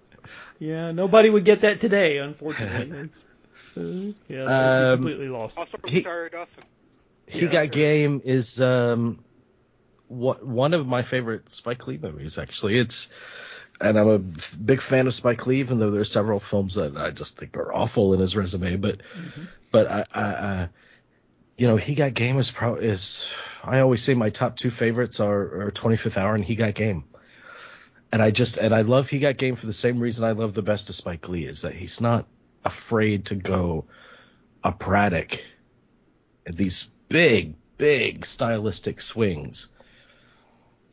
yeah, 0.59 0.91
nobody 0.91 1.29
would 1.29 1.45
get 1.45 1.61
that 1.61 1.79
today, 1.81 2.17
unfortunately. 2.17 3.09
It's, 3.75 3.77
uh, 3.77 4.13
yeah, 4.29 4.43
Um, 4.91 4.97
completely 4.99 5.27
lost. 5.27 5.57
Also 5.57 5.77
He- 5.85 6.01
Dawson. 6.01 6.47
He 7.27 7.41
Yeah. 7.45 7.51
got 7.51 7.71
game 7.71 8.21
is 8.23 8.61
um 8.61 9.19
what 10.07 10.45
one 10.45 10.73
of 10.73 10.87
my 10.87 11.01
favorite 11.01 11.51
Spike 11.51 11.85
Lee 11.87 11.97
movies 11.97 12.37
actually. 12.37 12.77
It's 12.77 13.07
and 13.81 13.99
I'm 13.99 14.07
a 14.07 14.19
big 14.19 14.81
fan 14.81 15.07
of 15.07 15.13
Spike 15.13 15.45
Lee, 15.47 15.59
even 15.59 15.79
though 15.79 15.91
there 15.91 16.01
are 16.01 16.05
several 16.05 16.39
films 16.39 16.75
that 16.75 16.97
I 16.97 17.11
just 17.11 17.37
think 17.37 17.57
are 17.57 17.73
awful 17.73 18.13
in 18.13 18.19
his 18.19 18.35
resume. 18.35 18.77
But 18.77 18.99
mm-hmm. 18.99 19.43
but 19.71 19.91
I, 19.91 20.05
I, 20.13 20.23
I 20.23 20.69
you 21.57 21.67
know 21.67 21.77
he 21.77 21.95
got 21.95 22.13
game 22.13 22.37
is 22.37 22.51
pro 22.51 22.75
is 22.75 23.31
I 23.63 23.79
always 23.79 24.03
say 24.03 24.13
my 24.13 24.29
top 24.29 24.55
two 24.55 24.69
favorites 24.69 25.19
are, 25.19 25.67
are 25.67 25.71
25th 25.71 26.17
Hour 26.17 26.35
and 26.35 26.43
He 26.43 26.55
Got 26.55 26.75
Game. 26.75 27.03
And 28.11 28.21
I 28.21 28.31
just 28.31 28.57
and 28.57 28.73
I 28.73 28.81
love 28.81 29.09
He 29.09 29.19
Got 29.19 29.37
Game 29.37 29.55
for 29.55 29.65
the 29.65 29.73
same 29.73 29.99
reason 29.99 30.23
I 30.23 30.31
love 30.31 30.53
the 30.53 30.61
best 30.61 30.89
of 30.89 30.95
Spike 30.95 31.27
Lee 31.27 31.45
is 31.45 31.63
that 31.63 31.73
he's 31.73 31.99
not 31.99 32.27
afraid 32.63 33.25
to 33.25 33.35
go 33.35 33.85
operatic 34.63 35.43
these 36.45 36.89
big, 37.09 37.55
big 37.77 38.25
stylistic 38.25 39.01
swings. 39.01 39.67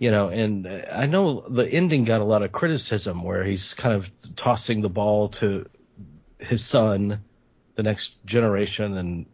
You 0.02 0.10
know, 0.10 0.30
and 0.30 0.66
uh, 0.66 0.80
I 0.92 1.06
know 1.06 1.44
the 1.48 1.64
ending 1.64 2.02
got 2.02 2.20
a 2.20 2.24
lot 2.24 2.42
of 2.42 2.50
criticism 2.50 3.22
where 3.22 3.44
he's 3.44 3.72
kind 3.72 3.94
of 3.94 4.10
tossing 4.34 4.80
the 4.80 4.88
ball 4.88 5.28
to 5.28 5.64
his 6.40 6.64
son, 6.64 7.22
the 7.76 7.84
next 7.84 8.16
generation, 8.26 8.96
and 8.96 9.26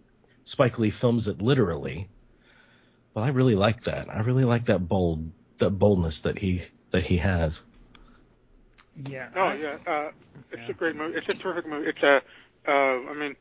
Spike 0.45 0.79
Lee 0.79 0.91
films 0.91 1.27
it 1.27 1.41
literally. 1.41 2.11
But 3.15 3.23
I 3.23 3.29
really 3.29 3.55
like 3.55 3.85
that. 3.85 4.11
I 4.11 4.21
really 4.21 4.45
like 4.45 4.67
that 4.67 4.81
bold, 4.81 5.31
that 5.57 5.71
boldness 5.71 6.21
that 6.21 6.37
he 6.37 6.65
that 6.91 7.03
he 7.03 7.17
has. 7.17 7.63
Yeah. 9.09 9.31
Oh 9.37 9.53
yeah, 9.53 9.79
uh, 9.87 10.11
it's 10.53 10.69
a 10.69 10.75
great 10.75 10.97
movie. 10.97 11.17
It's 11.17 11.29
a 11.31 11.39
terrific 11.39 11.67
movie. 11.67 11.89
It's 11.89 12.03
a, 12.03 12.21
uh, 12.69 13.11
I 13.11 13.15
mean, 13.15 13.37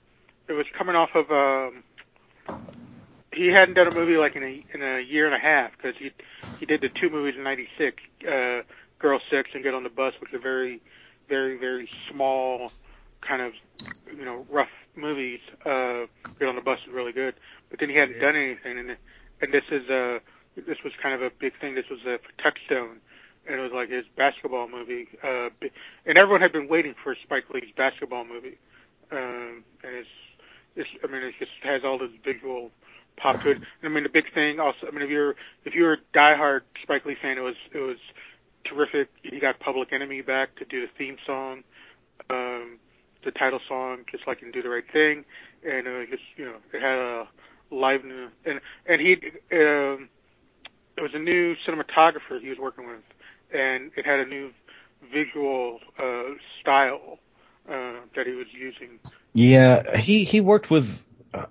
it 0.48 0.54
was 0.54 0.66
coming 0.78 0.96
off 0.96 1.10
of. 1.14 1.30
Um, 1.30 1.84
he 3.34 3.52
hadn't 3.52 3.76
done 3.76 3.88
a 3.88 3.94
movie 3.94 4.16
like 4.16 4.38
in 4.38 4.44
a 4.44 4.66
in 4.74 4.82
a 4.82 5.02
year 5.02 5.26
and 5.26 5.36
a 5.36 5.40
half 5.40 5.72
because 5.76 5.96
he 6.00 6.12
he 6.60 6.66
did 6.66 6.82
the 6.82 6.90
two 6.90 7.10
movies 7.10 7.36
in 7.38 7.44
'96, 7.44 8.02
uh, 8.28 8.62
Girl 9.00 9.20
Six 9.30 9.50
and 9.54 9.64
Get 9.64 9.74
on 9.74 9.84
the 9.84 9.90
Bus, 9.90 10.14
which 10.20 10.34
are 10.34 10.40
very, 10.40 10.82
very, 11.30 11.58
very 11.58 11.90
small, 12.12 12.72
kind 13.22 13.42
of, 13.42 13.54
you 14.16 14.26
know, 14.26 14.46
rough 14.50 14.72
movies. 14.96 15.40
Uh, 15.66 16.06
Get 16.40 16.48
on 16.48 16.56
the 16.56 16.62
Bus 16.62 16.80
is 16.88 16.94
really 16.94 17.14
good, 17.14 17.36
but 17.70 17.80
then 17.80 17.90
he 17.90 17.96
hadn't 17.96 18.20
done 18.20 18.36
anything, 18.36 18.78
and 18.78 18.98
and 19.42 19.54
this 19.54 19.64
is 19.72 19.90
uh 19.90 20.20
this 20.56 20.78
was 20.84 20.94
kind 21.02 21.14
of 21.14 21.22
a 21.22 21.30
big 21.40 21.54
thing. 21.60 21.76
This 21.76 21.90
was 21.90 22.00
uh, 22.02 22.18
for 22.18 22.42
Touchstone 22.42 23.00
and 23.48 23.60
it 23.60 23.64
was 23.64 23.72
like 23.72 23.90
his 23.90 24.06
basketball 24.16 24.68
movie. 24.68 25.08
Uh, 25.24 25.50
and 26.06 26.18
everyone 26.18 26.42
had 26.42 26.52
been 26.52 26.68
waiting 26.68 26.94
for 27.04 27.16
Spike 27.24 27.46
Lee's 27.54 27.72
basketball 27.76 28.26
movie. 28.26 28.58
Um, 29.12 29.64
and 29.84 29.96
it's, 29.96 30.10
it's, 30.76 30.90
I 31.04 31.08
mean, 31.08 31.24
it 31.24 31.34
just 31.40 31.52
has 31.64 31.84
all 31.84 31.98
this 31.98 32.12
visual 32.24 32.72
pop 33.18 33.42
to 33.44 33.52
it. 33.52 33.58
And 33.58 33.66
I 33.84 33.90
mean, 33.90 34.04
the 34.04 34.10
big 34.10 34.34
thing 34.34 34.60
also, 34.60 34.88
I 34.88 34.92
mean, 34.92 35.02
if 35.02 35.10
you're, 35.10 35.36
if 35.66 35.74
you're 35.74 35.94
a 35.94 35.98
diehard 36.16 36.62
Spike 36.84 37.06
Lee 37.06 37.18
fan, 37.22 37.38
it 37.38 37.42
was, 37.42 37.56
it 37.74 37.80
was 37.80 37.98
terrific. 38.66 39.10
He 39.24 39.40
got 39.40 39.60
Public 39.60 39.92
Enemy 39.92 40.22
back 40.22 40.56
to 40.58 40.66
do 40.66 40.82
the 40.82 40.92
theme 40.98 41.18
song, 41.26 41.64
um, 42.30 42.78
the 43.26 43.32
title 43.32 43.60
song, 43.68 44.06
just 44.12 44.28
like 44.28 44.42
in 44.42 44.52
Do 44.52 44.62
the 44.62 44.70
Right 44.70 44.86
Thing. 44.92 45.26
And, 45.66 45.88
uh, 45.88 46.06
just, 46.10 46.24
you 46.38 46.46
know, 46.46 46.58
it 46.74 46.82
had 46.82 47.00
a 47.00 47.28
live, 47.72 48.02
and, 48.46 48.62
and 48.86 49.02
he, 49.02 49.14
um, 49.52 50.10
it 50.96 51.02
was 51.02 51.12
a 51.14 51.20
new 51.20 51.56
cinematographer 51.68 52.40
he 52.42 52.50
was 52.50 52.58
working 52.58 52.88
with, 52.88 53.02
and 53.54 53.92
it 53.98 54.06
had 54.06 54.20
a 54.20 54.26
new 54.26 54.52
visual 55.12 55.80
uh, 56.00 56.24
style 56.62 57.20
uh, 57.70 58.00
that 58.16 58.26
he 58.26 58.34
was 58.34 58.48
using. 58.54 59.00
Yeah, 59.34 59.98
he 59.98 60.24
he 60.24 60.42
worked 60.42 60.70
with 60.70 60.98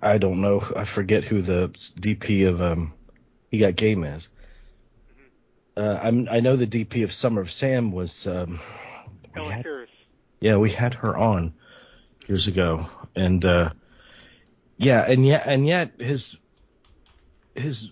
I 0.01 0.17
don't 0.17 0.41
know 0.41 0.63
I 0.75 0.85
forget 0.85 1.23
who 1.23 1.41
the 1.41 1.69
DP 1.69 2.47
of 2.47 2.61
um 2.61 2.93
he 3.51 3.59
got 3.59 3.75
game 3.75 4.03
is. 4.03 4.27
Uh, 5.75 5.99
I'm 6.01 6.27
I 6.29 6.39
know 6.39 6.55
the 6.55 6.67
DP 6.67 7.03
of 7.03 7.13
Summer 7.13 7.41
of 7.41 7.51
Sam 7.51 7.91
was 7.91 8.25
um 8.27 8.59
we 9.35 9.41
had- 9.51 9.63
yeah 10.39 10.57
we 10.57 10.71
had 10.71 10.93
her 10.95 11.15
on 11.15 11.53
years 12.27 12.47
ago 12.47 12.87
and 13.15 13.43
uh 13.45 13.69
yeah 14.77 15.05
and 15.07 15.25
yet 15.25 15.43
and 15.45 15.65
yet 15.67 15.93
his 15.99 16.37
his 17.55 17.91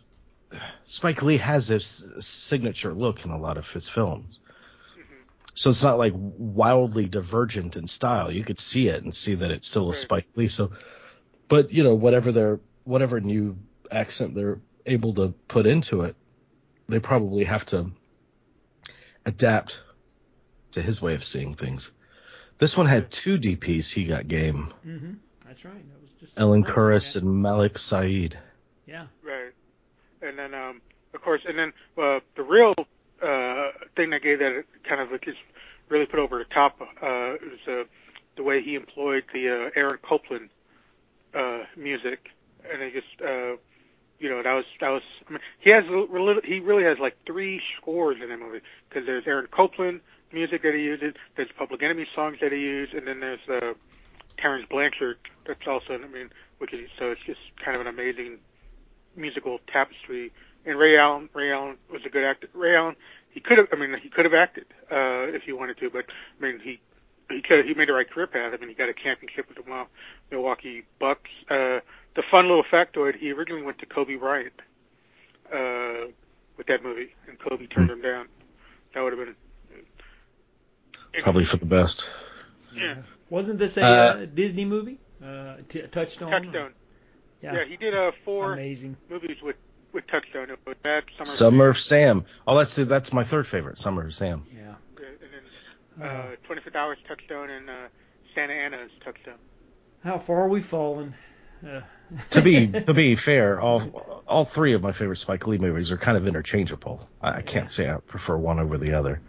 Spike 0.86 1.22
Lee 1.24 1.38
has 1.38 1.68
this 1.68 2.06
signature 2.20 2.94
look 2.94 3.26
in 3.26 3.32
a 3.32 3.38
lot 3.38 3.58
of 3.58 3.70
his 3.72 3.90
films. 3.90 4.40
So 5.54 5.70
it's 5.70 5.84
not 5.84 5.98
like 5.98 6.14
wildly 6.16 7.06
divergent 7.06 7.76
in 7.78 7.88
style. 7.88 8.32
You 8.32 8.44
could 8.44 8.60
see 8.60 8.88
it 8.90 9.04
and 9.04 9.14
see 9.14 9.36
that 9.36 9.52
it's 9.52 9.68
still 9.68 9.90
a 9.90 9.96
Spike 9.96 10.28
Lee. 10.36 10.48
So, 10.48 10.72
but 11.48 11.72
you 11.72 11.84
know, 11.84 11.94
whatever 11.94 12.32
their 12.32 12.60
whatever 12.84 13.20
new 13.20 13.58
accent 13.92 14.36
they're 14.36 14.60
able 14.86 15.14
to 15.16 15.34
put 15.48 15.66
into 15.66 16.02
it, 16.02 16.16
they 16.88 17.00
probably 17.00 17.44
have 17.44 17.66
to 17.68 17.92
adapt 19.26 19.82
to 20.72 20.82
his 20.82 21.02
way 21.02 21.16
of 21.16 21.24
seeing 21.24 21.56
things. 21.56 21.92
This 22.58 22.78
one 22.78 22.86
had 22.86 23.12
two 23.12 23.38
DPs. 23.38 23.92
He 23.92 24.06
got 24.06 24.28
game. 24.28 24.74
Mm-hmm. 24.86 25.14
That's 25.46 25.66
right. 25.66 25.74
That 25.74 26.02
was 26.02 26.12
just 26.20 26.40
Ellen 26.40 26.64
surprising, 26.64 26.94
Kuras 26.94 27.16
yeah. 27.16 27.22
and 27.22 27.42
Malik 27.42 27.74
Sayeed. 27.74 28.36
Yeah. 28.86 29.08
Right. 29.24 29.52
And 30.22 30.40
then, 30.40 30.54
um, 30.54 30.82
of 31.14 31.22
course, 31.22 31.42
and 31.46 31.58
then 31.58 31.74
uh, 31.98 32.20
the 32.36 32.44
real 32.44 32.74
uh, 33.22 33.72
thing 33.96 34.12
that 34.12 34.22
gave 34.24 34.40
that 34.40 34.64
kind 34.88 35.02
of 35.02 35.12
like 35.12 35.26
just 35.26 35.38
really 35.90 36.06
put 36.06 36.20
over 36.20 36.40
the 36.40 36.46
top 36.54 36.80
uh, 36.82 36.88
was 37.02 37.60
uh, 37.68 37.84
the 38.38 38.44
way 38.44 38.62
he 38.62 38.76
employed 38.76 39.24
the 39.34 39.50
uh, 39.50 39.80
Aaron 39.80 40.00
Copland 40.08 40.50
uh, 41.36 41.60
music, 41.78 42.30
and 42.72 42.82
it 42.82 42.94
just, 42.94 43.22
uh, 43.22 43.58
you 44.20 44.30
know, 44.30 44.42
that 44.44 44.54
was 44.54 44.66
that 44.80 44.90
was. 44.90 45.04
I 45.28 45.34
mean, 45.34 45.42
he 45.60 45.70
has 45.72 45.84
he 46.44 46.60
really 46.60 46.84
has 46.84 46.98
like 47.00 47.18
three 47.26 47.62
scores 47.78 48.18
in 48.22 48.30
that 48.30 48.40
movie 48.40 48.62
because 48.90 49.06
there's 49.06 49.26
Aaron 49.28 49.48
Copland 49.52 50.02
music 50.32 50.64
that 50.64 50.74
he 50.74 50.82
uses, 50.82 51.14
there's 51.38 51.50
Public 51.58 51.82
Enemy 51.82 52.06
songs 52.14 52.38
that 52.42 52.52
he 52.52 52.60
used, 52.60 52.94
and 52.94 53.08
then 53.08 53.20
there's 53.20 53.40
uh, 53.50 53.74
Terence 54.38 54.66
Blanchard 54.70 55.18
that's 55.48 55.66
also, 55.68 55.94
I 55.94 56.08
mean, 56.08 56.30
which 56.60 56.74
is 56.74 56.90
so 57.00 57.12
it's 57.12 57.22
just 57.26 57.40
kind 57.64 57.76
of 57.76 57.82
an 57.82 57.88
amazing 57.88 58.38
musical 59.16 59.60
tapestry. 59.72 60.32
And 60.66 60.78
Ray 60.80 60.98
Allen, 60.98 61.30
Ray 61.34 61.52
Allen 61.52 61.78
was 61.92 62.02
a 62.06 62.10
good 62.10 62.24
actor. 62.24 62.48
Ray 62.54 62.76
Allen, 62.76 62.96
he 63.32 63.40
could 63.40 63.58
have, 63.58 63.68
I 63.72 63.76
mean, 63.76 63.96
he 64.02 64.10
could 64.10 64.26
have 64.26 64.34
acted 64.34 64.66
uh, 64.92 65.30
if 65.30 65.44
he 65.44 65.54
wanted 65.54 65.78
to, 65.80 65.90
but 65.90 66.06
I 66.40 66.44
mean, 66.44 66.60
he 66.64 66.80
he 67.30 67.42
could, 67.42 67.66
he 67.66 67.74
made 67.74 67.88
the 67.90 67.94
right 67.94 68.10
career 68.10 68.28
path. 68.28 68.54
I 68.54 68.58
mean, 68.58 68.70
he 68.70 68.76
got 68.76 68.90
a 68.90 68.94
championship 68.94 69.48
with 69.50 69.58
the 69.64 69.86
Milwaukee 70.32 70.84
Bucks. 71.00 71.30
Uh, 71.50 71.80
the 72.16 72.24
fun 72.32 72.48
little 72.48 72.64
factoid: 72.64 73.16
he 73.18 73.32
originally 73.32 73.64
went 73.64 73.80
to 73.80 73.86
Kobe 73.86 74.16
Bryant 74.16 74.54
uh, 75.52 76.12
with 76.58 76.68
that 76.68 76.84
movie, 76.84 77.16
and 77.28 77.38
Kobe 77.40 77.66
turned 77.68 77.90
him 77.92 78.02
down. 78.02 78.28
That 78.94 79.02
would 79.02 79.14
have 79.18 79.26
been 79.26 79.36
Probably 81.24 81.46
for 81.46 81.58
the 81.58 81.66
best. 81.66 82.10
yeah. 82.76 82.96
Wasn't 83.30 83.58
this 83.58 83.78
a 83.78 83.84
Uh, 83.84 83.88
uh, 83.88 84.26
Disney 84.26 84.66
movie? 84.66 85.00
Uh, 85.24 85.56
t- 85.70 85.82
Touchstone. 85.84 86.30
Touchstone. 86.32 86.72
Yeah. 87.42 87.54
Yeah, 87.54 87.66
he 87.68 87.78
did 87.78 87.94
uh, 87.96 88.12
four 88.26 88.54
Amazing. 88.54 88.98
movies 89.10 89.38
with 89.42 89.56
with 89.94 90.06
Touchstone. 90.08 90.50
It 90.50 90.60
was 90.66 90.76
that 90.84 91.04
Summer. 91.16 91.26
Summer 91.26 91.68
of 91.70 91.80
Sam. 91.80 92.26
Oh, 92.46 92.58
that's 92.58 92.76
that's 92.76 93.14
my 93.14 93.24
third 93.24 93.48
favorite. 93.48 93.78
Summer 93.78 94.06
of 94.06 94.14
Sam. 94.14 94.46
Yeah. 94.56 94.76
And 95.96 96.04
then 96.04 96.10
uh, 96.10 96.36
25th 96.50 96.76
Hours 96.76 96.98
Touchstone 97.08 97.50
and 97.50 97.70
uh, 97.70 97.74
Santa 98.34 98.54
Ana's 98.54 98.92
Touchstone. 99.04 99.40
How 100.04 100.20
far 100.20 100.44
are 100.44 100.50
we 100.50 100.62
fallen. 100.62 101.16
Uh, 101.66 101.82
To 102.32 102.42
be 102.44 102.68
to 102.68 102.94
be 102.94 103.16
fair, 103.16 103.60
all 103.60 104.22
all 104.28 104.46
three 104.46 104.74
of 104.74 104.84
my 104.84 104.92
favorite 104.92 105.18
Spike 105.18 105.48
Lee 105.48 105.58
movies 105.58 105.92
are 105.92 105.98
kind 105.98 106.18
of 106.18 106.28
interchangeable. 106.28 107.10
I, 107.20 107.38
I 107.38 107.42
can't 107.42 107.72
say 107.72 107.90
I 107.90 107.96
prefer 107.98 108.38
one 108.38 108.60
over 108.60 108.78
the 108.78 108.94
other. 108.94 109.22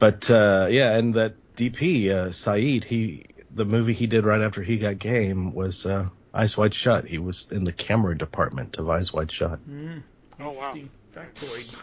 But 0.00 0.28
uh, 0.30 0.66
yeah, 0.68 0.96
and 0.96 1.14
that 1.14 1.34
DP 1.56 2.10
uh, 2.10 2.26
Sayeed, 2.30 2.82
he 2.82 3.24
the 3.52 3.64
movie 3.64 3.92
he 3.92 4.08
did 4.08 4.24
right 4.24 4.40
after 4.40 4.62
he 4.62 4.78
got 4.78 4.98
game 4.98 5.52
was 5.54 5.86
uh, 5.86 6.08
Eyes 6.34 6.56
Wide 6.56 6.74
Shut. 6.74 7.04
He 7.06 7.18
was 7.18 7.48
in 7.52 7.62
the 7.62 7.72
camera 7.72 8.18
department 8.18 8.76
of 8.78 8.88
Eyes 8.90 9.12
Wide 9.12 9.30
Shut. 9.30 9.60
mm, 9.68 10.02
Oh, 10.40 10.50
wow. 10.50 10.74
Factoid. 11.14 11.76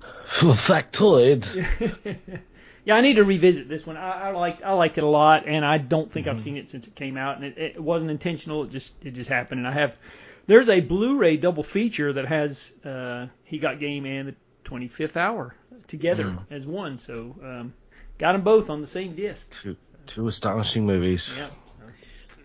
Factoid. 0.28 1.44
Yeah, 2.84 2.96
I 2.96 3.00
need 3.00 3.14
to 3.14 3.24
revisit 3.24 3.68
this 3.68 3.86
one. 3.86 3.96
I, 3.96 4.28
I 4.28 4.30
liked 4.30 4.62
I 4.62 4.72
liked 4.72 4.98
it 4.98 5.04
a 5.04 5.08
lot, 5.08 5.46
and 5.46 5.64
I 5.64 5.78
don't 5.78 6.10
think 6.10 6.26
I've 6.26 6.40
seen 6.40 6.56
it 6.56 6.68
since 6.70 6.86
it 6.86 6.94
came 6.94 7.16
out, 7.16 7.36
and 7.36 7.44
it, 7.44 7.58
it 7.58 7.82
wasn't 7.82 8.10
intentional. 8.10 8.64
It 8.64 8.70
just 8.70 8.92
it 9.04 9.12
just 9.12 9.30
happened, 9.30 9.60
and 9.60 9.68
I 9.68 9.72
have. 9.72 9.96
There's 10.46 10.68
a 10.68 10.80
Blu-ray 10.80 11.38
double 11.38 11.62
feature 11.62 12.12
that 12.12 12.26
has 12.26 12.70
uh, 12.84 13.28
He 13.44 13.58
Got 13.58 13.80
Game 13.80 14.04
and 14.04 14.28
the 14.28 14.34
25th 14.64 15.16
Hour 15.16 15.54
together 15.86 16.36
as 16.50 16.66
one, 16.66 16.98
so 16.98 17.34
um, 17.42 17.74
got 18.18 18.32
them 18.32 18.42
both 18.42 18.68
on 18.68 18.82
the 18.82 18.86
same 18.86 19.14
disc. 19.14 19.50
Two 19.50 19.76
two 20.06 20.28
astonishing 20.28 20.86
movies. 20.86 21.32
Yeah. 21.36 21.48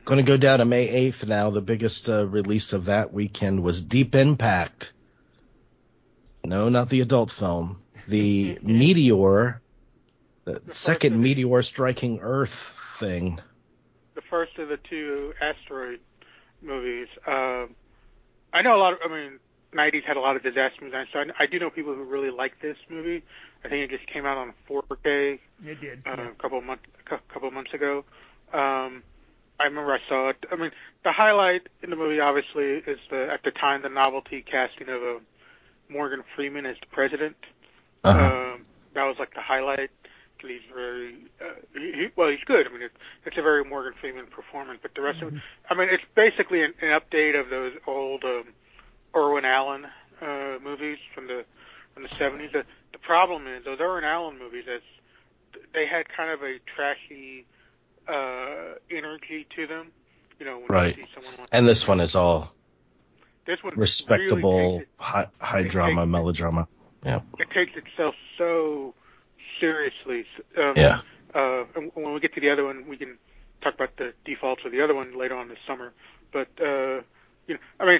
Going 0.05 0.17
to 0.17 0.27
go 0.27 0.37
down 0.37 0.59
to 0.59 0.65
May 0.65 1.11
8th 1.11 1.27
now. 1.27 1.49
The 1.51 1.61
biggest 1.61 2.09
uh, 2.09 2.25
release 2.25 2.73
of 2.73 2.85
that 2.85 3.13
weekend 3.13 3.61
was 3.61 3.81
Deep 3.81 4.15
Impact. 4.15 4.93
No, 6.43 6.69
not 6.69 6.89
the 6.89 7.01
adult 7.01 7.31
film. 7.31 7.81
The 8.07 8.57
Meteor, 8.63 9.61
the 10.53 10.73
second 10.73 11.13
of- 11.13 11.19
meteor 11.19 11.61
striking 11.61 12.19
Earth 12.21 12.75
thing. 12.99 13.39
The 14.15 14.21
first 14.29 14.57
of 14.59 14.69
the 14.69 14.77
two 14.77 15.33
asteroid 15.41 15.99
movies. 16.61 17.07
Um, 17.25 17.75
I 18.53 18.61
know 18.61 18.75
a 18.75 18.81
lot 18.81 18.93
of. 18.93 18.99
I 19.05 19.07
mean, 19.07 19.39
90s 19.73 20.03
had 20.03 20.17
a 20.17 20.19
lot 20.19 20.35
of 20.35 20.43
disaster 20.43 20.81
movies, 20.83 21.07
so 21.13 21.19
I, 21.19 21.43
I 21.43 21.45
do 21.45 21.59
know 21.59 21.69
people 21.69 21.93
who 21.93 22.03
really 22.03 22.31
like 22.31 22.59
this 22.61 22.77
movie. 22.89 23.23
I 23.63 23.69
think 23.69 23.91
it 23.91 23.97
just 23.97 24.11
came 24.11 24.25
out 24.25 24.37
on 24.37 24.53
4K 24.69 25.39
It 25.65 25.81
did. 25.81 25.99
uh, 26.07 26.15
yeah. 26.17 26.29
a 26.29 26.41
couple 26.41 26.57
of 26.57 26.63
months 26.63 26.83
a 27.05 27.17
couple 27.33 27.47
of 27.47 27.53
months 27.53 27.73
ago. 27.73 28.03
Um, 28.53 29.03
I 29.59 29.65
remember 29.65 29.93
I 29.93 29.99
saw 30.07 30.29
it. 30.29 30.37
I 30.51 30.55
mean, 30.55 30.71
the 31.03 31.11
highlight 31.11 31.67
in 31.83 31.89
the 31.91 31.95
movie 31.95 32.19
obviously 32.19 32.81
is 32.91 32.99
the 33.09 33.27
at 33.31 33.43
the 33.43 33.51
time 33.51 33.81
the 33.83 33.89
novelty 33.89 34.41
casting 34.41 34.89
of 34.89 35.01
uh, 35.01 35.19
Morgan 35.89 36.23
Freeman 36.35 36.65
as 36.65 36.77
the 36.79 36.87
president. 36.91 37.35
Uh-huh. 38.03 38.19
Um, 38.55 38.65
that 38.95 39.03
was 39.03 39.17
like 39.19 39.33
the 39.35 39.41
highlight. 39.41 39.91
'Cause 40.39 40.49
He's 40.49 40.61
very 40.73 41.15
uh, 41.41 41.53
he, 41.73 42.07
well. 42.15 42.29
He's 42.29 42.43
good. 42.45 42.67
I 42.67 42.71
mean, 42.71 42.81
it, 42.83 42.91
it's 43.25 43.37
a 43.37 43.41
very 43.41 43.63
Morgan 43.63 43.93
Freeman 43.99 44.27
performance. 44.27 44.79
But 44.81 44.95
the 44.95 45.01
rest 45.01 45.21
of 45.21 45.33
it, 45.33 45.41
I 45.69 45.73
mean, 45.75 45.89
it's 45.91 46.03
basically 46.15 46.63
an, 46.63 46.73
an 46.81 46.99
update 46.99 47.39
of 47.39 47.49
those 47.49 47.73
old 47.87 48.23
um, 48.23 48.45
Irwin 49.15 49.45
Allen 49.45 49.85
uh, 50.21 50.57
movies 50.63 50.97
from 51.13 51.27
the 51.27 51.45
from 51.93 52.03
the 52.03 52.09
70s. 52.09 52.51
The, 52.51 52.63
the 52.93 52.99
problem 52.99 53.47
is 53.47 53.65
those 53.65 53.79
Irwin 53.79 54.03
Allen 54.03 54.37
movies. 54.39 54.65
As 54.73 54.81
they 55.73 55.85
had 55.87 56.05
kind 56.15 56.29
of 56.31 56.41
a 56.43 56.59
trashy 56.75 57.45
uh, 58.07 58.75
energy 58.91 59.47
to 59.55 59.67
them. 59.67 59.91
You 60.39 60.45
know, 60.45 60.59
when 60.59 60.67
Right. 60.69 60.97
you 60.97 61.03
see 61.03 61.09
someone 61.13 61.33
like 61.37 61.49
And 61.51 61.67
this 61.67 61.85
one 61.87 61.99
is 61.99 62.15
all 62.15 62.53
this 63.45 63.61
one 63.63 63.73
respectable, 63.75 64.57
really 64.57 64.77
it, 64.83 64.87
high, 64.97 65.27
high 65.39 65.59
It 65.61 65.69
drama, 65.69 66.01
takes- 66.03 66.09
melodrama. 66.11 66.67
Yeah. 67.03 67.21
it 67.39 67.49
takes 67.51 67.71
itself 67.75 68.13
so 68.37 68.93
seriously. 69.59 70.25
Um, 70.57 70.73
Yeah. 70.75 71.01
Uh, 71.33 71.63
when 71.93 72.13
we 72.13 72.19
get 72.19 72.33
to 72.33 72.41
the 72.41 72.49
other 72.49 72.65
one, 72.65 72.87
we 72.87 72.97
can 72.97 73.17
talk 73.61 73.75
about 73.75 73.95
the 73.97 74.13
defaults 74.25 74.63
of 74.65 74.71
the 74.71 74.81
other 74.81 74.95
one 74.95 75.17
later 75.17 75.35
on 75.35 75.47
this 75.47 75.59
summer. 75.67 75.93
But 76.31 76.47
uh, 76.59 77.01
you 77.47 77.55
know, 77.55 77.59
I 77.79 77.85
mean, 77.85 77.99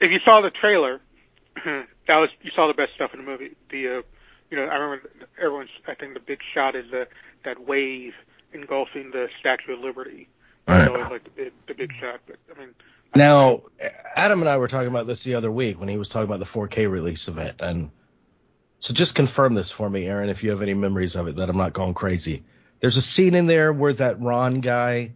if 0.00 0.10
you 0.10 0.20
saw 0.24 0.40
the 0.40 0.50
trailer, 0.50 1.00
that 1.64 1.86
was 2.08 2.30
you 2.42 2.50
saw 2.54 2.66
the 2.68 2.74
best 2.74 2.94
stuff 2.94 3.12
in 3.12 3.20
the 3.20 3.26
movie. 3.26 3.56
The 3.70 3.98
uh, 3.98 4.02
you 4.50 4.56
know, 4.56 4.66
I 4.66 4.76
remember 4.76 5.10
everyone's. 5.38 5.70
I 5.88 5.94
think 5.94 6.14
the 6.14 6.20
big 6.20 6.40
shot 6.52 6.76
is 6.76 6.90
the 6.90 7.08
that 7.44 7.66
wave 7.66 8.14
engulfing 8.52 9.10
the 9.10 9.28
Statue 9.40 9.72
of 9.74 9.80
Liberty. 9.80 10.28
Right. 10.66 10.88
Always 10.88 11.10
like 11.10 11.24
the 11.24 11.30
big, 11.30 11.52
the 11.66 11.74
big 11.74 11.92
shot. 12.00 12.20
But 12.26 12.36
I 12.54 12.58
mean, 12.58 12.74
Now, 13.14 13.62
Adam 14.14 14.40
and 14.40 14.48
I 14.48 14.56
were 14.56 14.68
talking 14.68 14.88
about 14.88 15.06
this 15.06 15.22
the 15.24 15.34
other 15.34 15.50
week 15.50 15.78
when 15.78 15.88
he 15.88 15.96
was 15.96 16.08
talking 16.08 16.24
about 16.24 16.38
the 16.40 16.46
4K 16.46 16.90
release 16.90 17.28
of 17.28 17.38
it, 17.38 17.60
and 17.60 17.90
so 18.84 18.92
just 18.92 19.14
confirm 19.14 19.54
this 19.54 19.70
for 19.70 19.88
me, 19.88 20.04
Aaron, 20.04 20.28
if 20.28 20.42
you 20.42 20.50
have 20.50 20.60
any 20.60 20.74
memories 20.74 21.16
of 21.16 21.26
it, 21.26 21.36
that 21.36 21.48
I'm 21.48 21.56
not 21.56 21.72
going 21.72 21.94
crazy. 21.94 22.44
There's 22.80 22.98
a 22.98 23.00
scene 23.00 23.34
in 23.34 23.46
there 23.46 23.72
where 23.72 23.94
that 23.94 24.20
Ron 24.20 24.60
guy, 24.60 25.12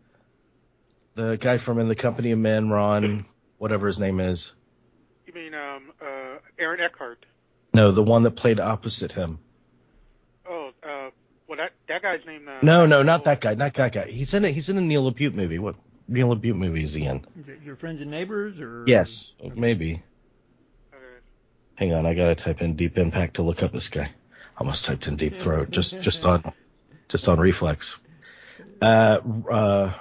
the 1.13 1.37
guy 1.37 1.59
from 1.59 1.79
In 1.79 1.87
the 1.87 1.95
Company 1.95 2.31
of 2.31 2.39
Men, 2.39 2.71
Ron, 2.71 3.27
whatever 3.59 3.87
his 3.87 3.99
name 3.99 4.21
is, 4.21 4.55
you 5.27 5.35
mean 5.35 5.53
um, 5.53 5.93
uh, 6.01 6.39
Aaron 6.59 6.81
Eckhart? 6.81 7.27
no, 7.75 7.93
the 7.93 8.03
one 8.03 8.23
that 8.23 8.31
played 8.31 8.59
opposite 8.59 9.13
him. 9.13 9.39
Oh, 10.49 10.71
uh, 10.83 11.11
well 11.47 11.59
that 11.59 11.73
that 11.89 12.01
guy's 12.01 12.25
name. 12.25 12.49
Uh, 12.49 12.61
No, 12.63 12.87
no, 12.87 13.03
not 13.03 13.25
that 13.25 13.43
guy, 13.43 13.53
not 13.53 13.75
that 13.75 13.93
guy. 13.93 14.07
He's 14.09 14.33
in 14.33 14.47
it. 14.47 14.55
He's 14.55 14.71
in 14.71 14.79
a 14.79 14.81
Neil 14.81 15.13
LaBute 15.13 15.35
movie. 15.35 15.59
What 15.59 15.77
Neil 16.09 16.35
LaBute 16.35 16.55
movie 16.55 16.85
is 16.85 16.95
he 16.95 17.05
in? 17.05 17.27
Is 17.39 17.51
it 17.51 17.59
your 17.63 17.77
friends 17.77 18.01
and 18.01 18.11
neighbors 18.11 18.61
or? 18.61 18.85
Yes, 18.87 19.35
maybe. 19.55 20.03
Uh, 21.79 21.85
Hang 21.85 21.95
on, 21.95 22.07
I 22.07 22.15
gotta 22.15 22.35
type 22.35 22.61
in 22.61 22.75
Deep 22.75 22.99
Impact 22.99 23.35
to 23.35 23.43
look 23.43 23.63
up 23.63 23.73
this 23.73 23.89
guy. 23.89 24.11
Almost 24.59 24.85
typed 24.85 25.07
in 25.07 25.17
Deep 25.17 25.37
Throat 25.37 25.71
just 25.71 26.01
just 26.01 26.27
on 26.27 26.53
just 27.09 27.29
on 27.29 27.39
reflex. 27.39 27.97
Uh, 28.83 29.21
uh, 29.51 29.93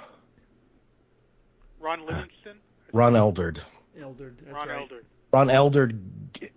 Ron 1.80 2.06
Livingston. 2.06 2.58
Ron 2.92 3.14
Eldard. 3.14 3.58
Eldard. 3.98 4.36
That's 4.42 4.52
Ron 4.52 4.68
right. 4.68 4.80
Elder. 4.80 5.04
Ron 5.32 5.48
Eldard. 5.48 6.00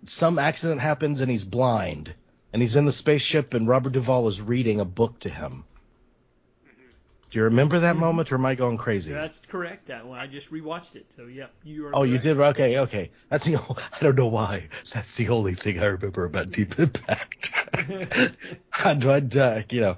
Some 0.04 0.38
accident 0.38 0.80
happens 0.80 1.20
and 1.20 1.30
he's 1.30 1.44
blind, 1.44 2.12
and 2.52 2.60
he's 2.60 2.76
in 2.76 2.84
the 2.84 2.92
spaceship, 2.92 3.54
and 3.54 3.68
Robert 3.68 3.92
Duvall 3.92 4.28
is 4.28 4.40
reading 4.40 4.80
a 4.80 4.84
book 4.84 5.20
to 5.20 5.28
him. 5.28 5.64
Do 7.32 7.38
you 7.38 7.44
remember 7.44 7.78
that 7.78 7.96
moment, 7.96 8.30
or 8.30 8.34
am 8.34 8.44
I 8.44 8.54
going 8.54 8.76
crazy? 8.76 9.10
That's 9.10 9.40
correct. 9.48 9.86
That 9.86 10.06
one. 10.06 10.18
I 10.18 10.26
just 10.26 10.52
rewatched 10.52 10.96
it. 10.96 11.06
So 11.16 11.24
yeah, 11.24 11.46
you 11.64 11.86
are. 11.86 11.96
Oh, 11.96 12.02
you 12.02 12.18
did. 12.18 12.38
Okay, 12.38 12.78
okay. 12.80 13.10
That's 13.30 13.46
the. 13.46 13.56
I 13.92 13.98
don't 14.02 14.16
know 14.16 14.26
why. 14.26 14.68
That's 14.92 15.16
the 15.16 15.30
only 15.30 15.54
thing 15.54 15.80
I 15.80 15.86
remember 15.86 16.26
about 16.26 16.50
Deep 16.50 16.78
Impact. 16.78 17.54
but 18.84 19.34
uh, 19.34 19.62
you 19.70 19.80
know, 19.80 19.96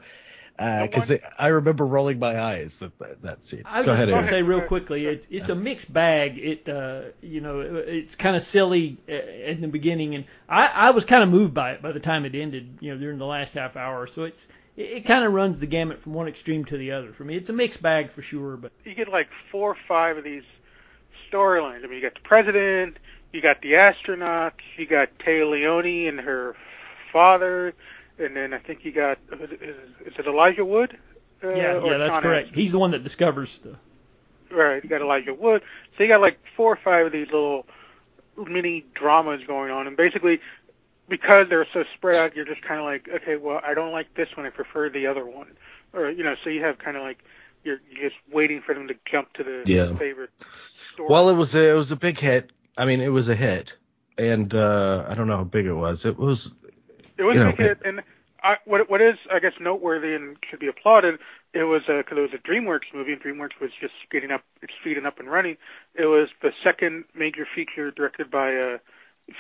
because 0.57 1.11
No 1.11 1.19
I 1.37 1.49
remember 1.49 1.85
rolling 1.85 2.21
my 2.21 2.41
eyes 2.41 2.81
at 2.83 2.97
that, 3.01 3.23
that 3.23 3.45
scene. 3.45 3.65
I 3.65 3.81
was 3.81 3.87
Go 3.87 3.97
just 3.97 4.07
going 4.07 4.23
to 4.23 4.29
say 4.29 4.43
real 4.43 4.61
quickly, 4.61 5.07
it's 5.07 5.27
it's 5.29 5.49
a 5.49 5.57
mixed 5.57 5.93
bag. 5.93 6.39
It 6.39 6.69
uh, 6.69 7.03
you 7.21 7.41
know, 7.41 7.59
it's 7.59 8.15
kind 8.15 8.37
of 8.37 8.45
silly 8.45 8.97
uh, 9.09 9.13
in 9.13 9.61
the 9.61 9.67
beginning, 9.67 10.15
and 10.15 10.25
I 10.49 10.69
I 10.69 10.91
was 10.91 11.05
kind 11.05 11.25
of 11.25 11.31
moved 11.31 11.53
by 11.53 11.73
it 11.73 11.83
by 11.83 11.91
the 11.91 11.99
time 11.99 12.27
it 12.27 12.37
ended. 12.37 12.79
You 12.79 12.93
know, 12.95 13.01
during 13.01 13.19
the 13.19 13.27
last 13.27 13.55
half 13.55 13.75
hour, 13.75 14.07
so 14.07 14.23
it's 14.23 14.47
it, 14.77 14.83
it 14.83 15.05
kind 15.05 15.25
of 15.25 15.33
runs 15.33 15.59
the 15.59 15.67
gamut 15.67 16.01
from 16.03 16.15
one 16.15 16.29
extreme 16.29 16.65
to 16.67 16.77
the 16.77 16.93
other. 16.93 17.13
For 17.13 17.25
me, 17.25 17.37
it's 17.37 17.51
a 17.51 17.53
mixed 17.53 17.83
bag 17.83 18.11
for 18.13 18.23
sure, 18.23 18.57
but 18.57 18.73
you 18.85 18.95
get 18.95 19.09
like 19.09 19.29
four 19.51 19.71
or 19.71 19.77
five 19.89 20.17
of 20.17 20.25
these 20.25 20.45
storylines. 21.31 21.85
I 21.85 21.87
mean, 21.87 21.95
you 21.95 22.03
got 22.03 22.15
the 22.15 22.21
president, 22.29 22.99
you 23.33 23.41
got 23.41 23.61
the 23.61 23.73
astronauts, 23.73 24.53
you 24.77 24.87
got 24.87 25.09
Téa 25.19 25.51
Leoni 25.51 26.09
and 26.09 26.21
her 26.21 26.57
father, 27.13 27.75
and 28.19 28.37
then 28.37 28.53
I 28.53 28.59
think 28.59 28.85
you 28.85 28.93
got 28.93 29.19
is, 29.33 29.51
is 30.07 30.15
it 30.19 30.27
Elijah 30.27 30.65
Wood? 30.65 30.97
Uh, 31.43 31.49
yeah, 31.51 31.85
yeah, 31.85 31.99
that's 31.99 32.15
Sean 32.15 32.23
correct. 32.23 32.55
He's 32.55 32.73
the 32.73 32.79
one 32.79 32.93
that 32.93 33.03
discovers 33.03 33.59
the. 33.59 33.77
Right, 34.51 34.83
you 34.83 34.89
got 34.89 35.01
Elijah 35.01 35.35
Wood. 35.35 35.63
So 35.97 36.05
you 36.05 36.09
got 36.09 36.21
like 36.21 36.39
four 36.57 36.73
or 36.73 36.79
five 36.83 37.07
of 37.07 37.13
these 37.13 37.27
little 37.27 37.67
mini 38.37 38.85
dramas 38.95 39.41
going 39.47 39.71
on, 39.71 39.87
and 39.87 39.97
basically 39.97 40.41
because 41.09 41.47
they're 41.51 41.67
so 41.73 41.85
spread 41.95 42.17
out, 42.17 42.37
you're 42.37 42.45
just 42.47 42.63
kind 42.63 42.81
of 42.81 42.87
like, 42.87 43.09
okay, 43.23 43.37
well, 43.37 43.61
I 43.67 43.75
don't 43.75 43.93
like 43.93 44.15
this 44.15 44.29
one. 44.37 44.47
I 44.47 44.51
prefer 44.51 44.89
the 44.91 45.07
other 45.07 45.27
one, 45.27 45.57
or 45.93 46.11
you 46.11 46.25
know, 46.25 46.35
so 46.43 46.51
you 46.51 46.63
have 46.63 46.79
kind 46.79 46.97
of 46.97 47.03
like 47.03 47.19
you're, 47.65 47.79
you're 47.91 48.11
just 48.11 48.21
waiting 48.33 48.63
for 48.65 48.75
them 48.75 48.89
to 48.89 48.95
jump 49.11 49.33
to 49.35 49.45
the 49.45 49.67
Yeah. 49.67 49.93
favorite 49.99 50.31
story. 50.95 51.11
Well, 51.11 51.29
it 51.31 51.37
was 51.37 51.55
a, 51.55 51.71
it 51.71 51.75
was 51.75 51.93
a 51.93 51.97
big 51.97 52.19
hit. 52.19 52.53
I 52.77 52.85
mean, 52.85 53.01
it 53.01 53.09
was 53.09 53.29
a 53.29 53.35
hit, 53.37 53.77
and 54.19 54.53
uh, 54.55 55.07
I 55.09 55.15
don't 55.15 55.29
know 55.29 55.37
how 55.37 55.45
big 55.45 55.67
it 55.67 55.73
was. 55.75 56.05
It 56.05 56.19
was 56.19 56.53
It 57.19 57.23
was 57.23 57.37
you 57.37 57.41
a 57.41 57.45
know, 57.45 57.51
big 57.51 57.59
hit, 57.59 57.79
and 57.85 58.03
I, 58.43 58.57
what 58.65 58.91
what 58.91 59.01
is 59.01 59.15
I 59.33 59.39
guess 59.39 59.53
noteworthy 59.61 60.15
and 60.15 60.37
should 60.51 60.61
be 60.61 60.69
applauded. 60.69 61.19
It 61.53 61.65
was 61.65 61.83
because 61.87 62.19
it 62.19 62.21
was 62.21 62.35
a 62.35 62.39
DreamWorks 62.49 62.93
movie, 62.93 63.13
and 63.13 63.23
DreamWorks 63.23 63.61
was 63.61 63.71
just 63.81 63.95
getting 64.11 64.31
up 64.33 64.43
its 64.63 64.73
feet 64.83 64.97
and 64.99 65.07
up 65.07 65.21
and 65.21 65.31
running. 65.31 65.57
It 65.95 66.07
was 66.07 66.29
the 66.43 66.51
second 66.65 67.05
major 67.15 67.47
feature 67.55 67.91
directed 67.93 68.31
by 68.31 68.51
a 68.51 68.79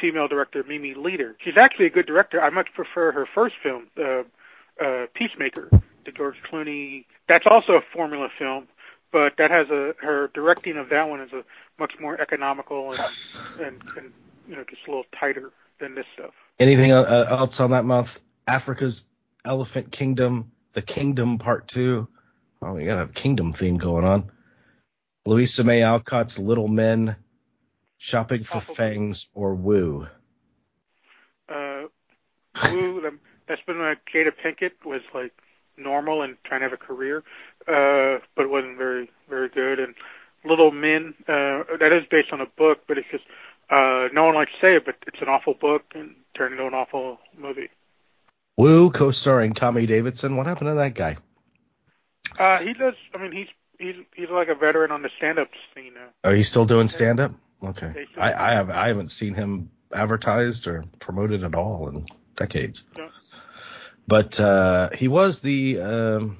female 0.00 0.28
director, 0.28 0.64
Mimi 0.66 0.94
Leder. 0.94 1.34
She's 1.44 1.56
actually 1.56 1.86
a 1.86 1.90
good 1.90 2.06
director. 2.06 2.40
I 2.40 2.50
much 2.50 2.68
prefer 2.74 3.12
her 3.12 3.26
first 3.34 3.56
film, 3.62 3.86
uh, 3.98 4.22
uh, 4.82 5.06
Peacemaker, 5.14 5.70
the 6.04 6.12
George 6.12 6.36
Clooney. 6.50 7.04
That's 7.28 7.44
also 7.48 7.74
a 7.74 7.80
formula 7.92 8.28
film, 8.38 8.68
but 9.12 9.34
that 9.38 9.50
has 9.50 9.68
a 9.70 9.94
her 10.00 10.30
directing 10.34 10.76
of 10.76 10.88
that 10.90 11.08
one 11.08 11.20
is 11.20 11.32
a 11.32 11.44
much 11.78 11.92
more 12.00 12.20
economical 12.20 12.92
and 12.92 13.00
and, 13.60 13.82
and 13.96 14.12
you 14.48 14.56
know 14.56 14.64
just 14.68 14.82
a 14.86 14.90
little 14.90 15.04
tighter 15.18 15.52
than 15.80 15.94
this 15.94 16.06
stuff. 16.14 16.32
anything 16.60 16.92
uh, 16.92 17.26
else 17.30 17.60
on 17.60 17.70
that 17.72 17.84
month? 17.84 18.20
Africa's 18.46 19.04
Elephant 19.44 19.90
Kingdom, 19.90 20.52
The 20.72 20.82
Kingdom 20.82 21.38
Part 21.38 21.68
Two. 21.68 22.08
Oh, 22.62 22.72
we 22.72 22.84
got 22.84 23.02
a 23.02 23.08
kingdom 23.08 23.52
theme 23.52 23.76
going 23.76 24.04
on. 24.04 24.30
Louisa 25.26 25.64
May 25.64 25.82
Alcott's 25.82 26.38
Little 26.38 26.68
Men, 26.68 27.16
Shopping 28.04 28.44
for 28.44 28.58
Awful. 28.58 28.74
Fangs, 28.74 29.28
or 29.32 29.54
Woo. 29.54 30.06
uh, 31.48 31.84
Woo, 32.70 33.18
that's 33.48 33.62
been 33.66 33.78
like 33.78 34.00
Jada 34.14 34.30
Pinkett 34.30 34.72
was 34.84 35.00
like 35.14 35.32
normal 35.78 36.20
and 36.20 36.36
trying 36.44 36.60
to 36.60 36.64
have 36.68 36.74
a 36.74 36.76
career, 36.76 37.24
uh, 37.66 38.20
but 38.36 38.42
it 38.42 38.50
wasn't 38.50 38.76
very 38.76 39.10
very 39.30 39.48
good. 39.48 39.80
And 39.80 39.94
Little 40.44 40.70
Men, 40.70 41.14
uh, 41.26 41.64
that 41.80 41.98
is 41.98 42.04
based 42.10 42.30
on 42.30 42.42
a 42.42 42.46
book, 42.58 42.80
but 42.86 42.98
it's 42.98 43.08
just 43.10 43.24
uh, 43.70 44.08
no 44.12 44.24
one 44.24 44.34
likes 44.34 44.52
to 44.52 44.58
say 44.60 44.76
it, 44.76 44.84
but 44.84 44.96
it's 45.06 45.22
an 45.22 45.28
awful 45.28 45.54
book 45.54 45.84
and 45.94 46.14
turned 46.36 46.52
into 46.52 46.66
an 46.66 46.74
awful 46.74 47.20
movie. 47.38 47.70
Woo, 48.58 48.90
co-starring 48.90 49.54
Tommy 49.54 49.86
Davidson. 49.86 50.36
What 50.36 50.44
happened 50.44 50.68
to 50.68 50.74
that 50.74 50.94
guy? 50.94 51.16
Uh, 52.38 52.58
he 52.58 52.74
does. 52.74 52.96
I 53.14 53.16
mean, 53.22 53.32
he's 53.32 53.48
he's 53.78 53.96
he's 54.14 54.28
like 54.28 54.48
a 54.48 54.54
veteran 54.54 54.90
on 54.90 55.00
the 55.00 55.10
stand-up 55.16 55.48
scene 55.74 55.94
now. 55.94 56.08
Are 56.22 56.36
you 56.36 56.44
still 56.44 56.66
doing 56.66 56.90
stand-up? 56.90 57.32
Okay. 57.64 58.06
I, 58.16 58.32
I 58.32 58.52
have 58.52 58.70
I 58.70 58.88
haven't 58.88 59.10
seen 59.10 59.34
him 59.34 59.70
advertised 59.92 60.66
or 60.66 60.84
promoted 60.98 61.44
at 61.44 61.54
all 61.54 61.88
in 61.88 62.06
decades. 62.36 62.82
Yeah. 62.96 63.08
But 64.06 64.38
uh, 64.38 64.90
he 64.90 65.08
was 65.08 65.40
the 65.40 65.80
um, 65.80 66.38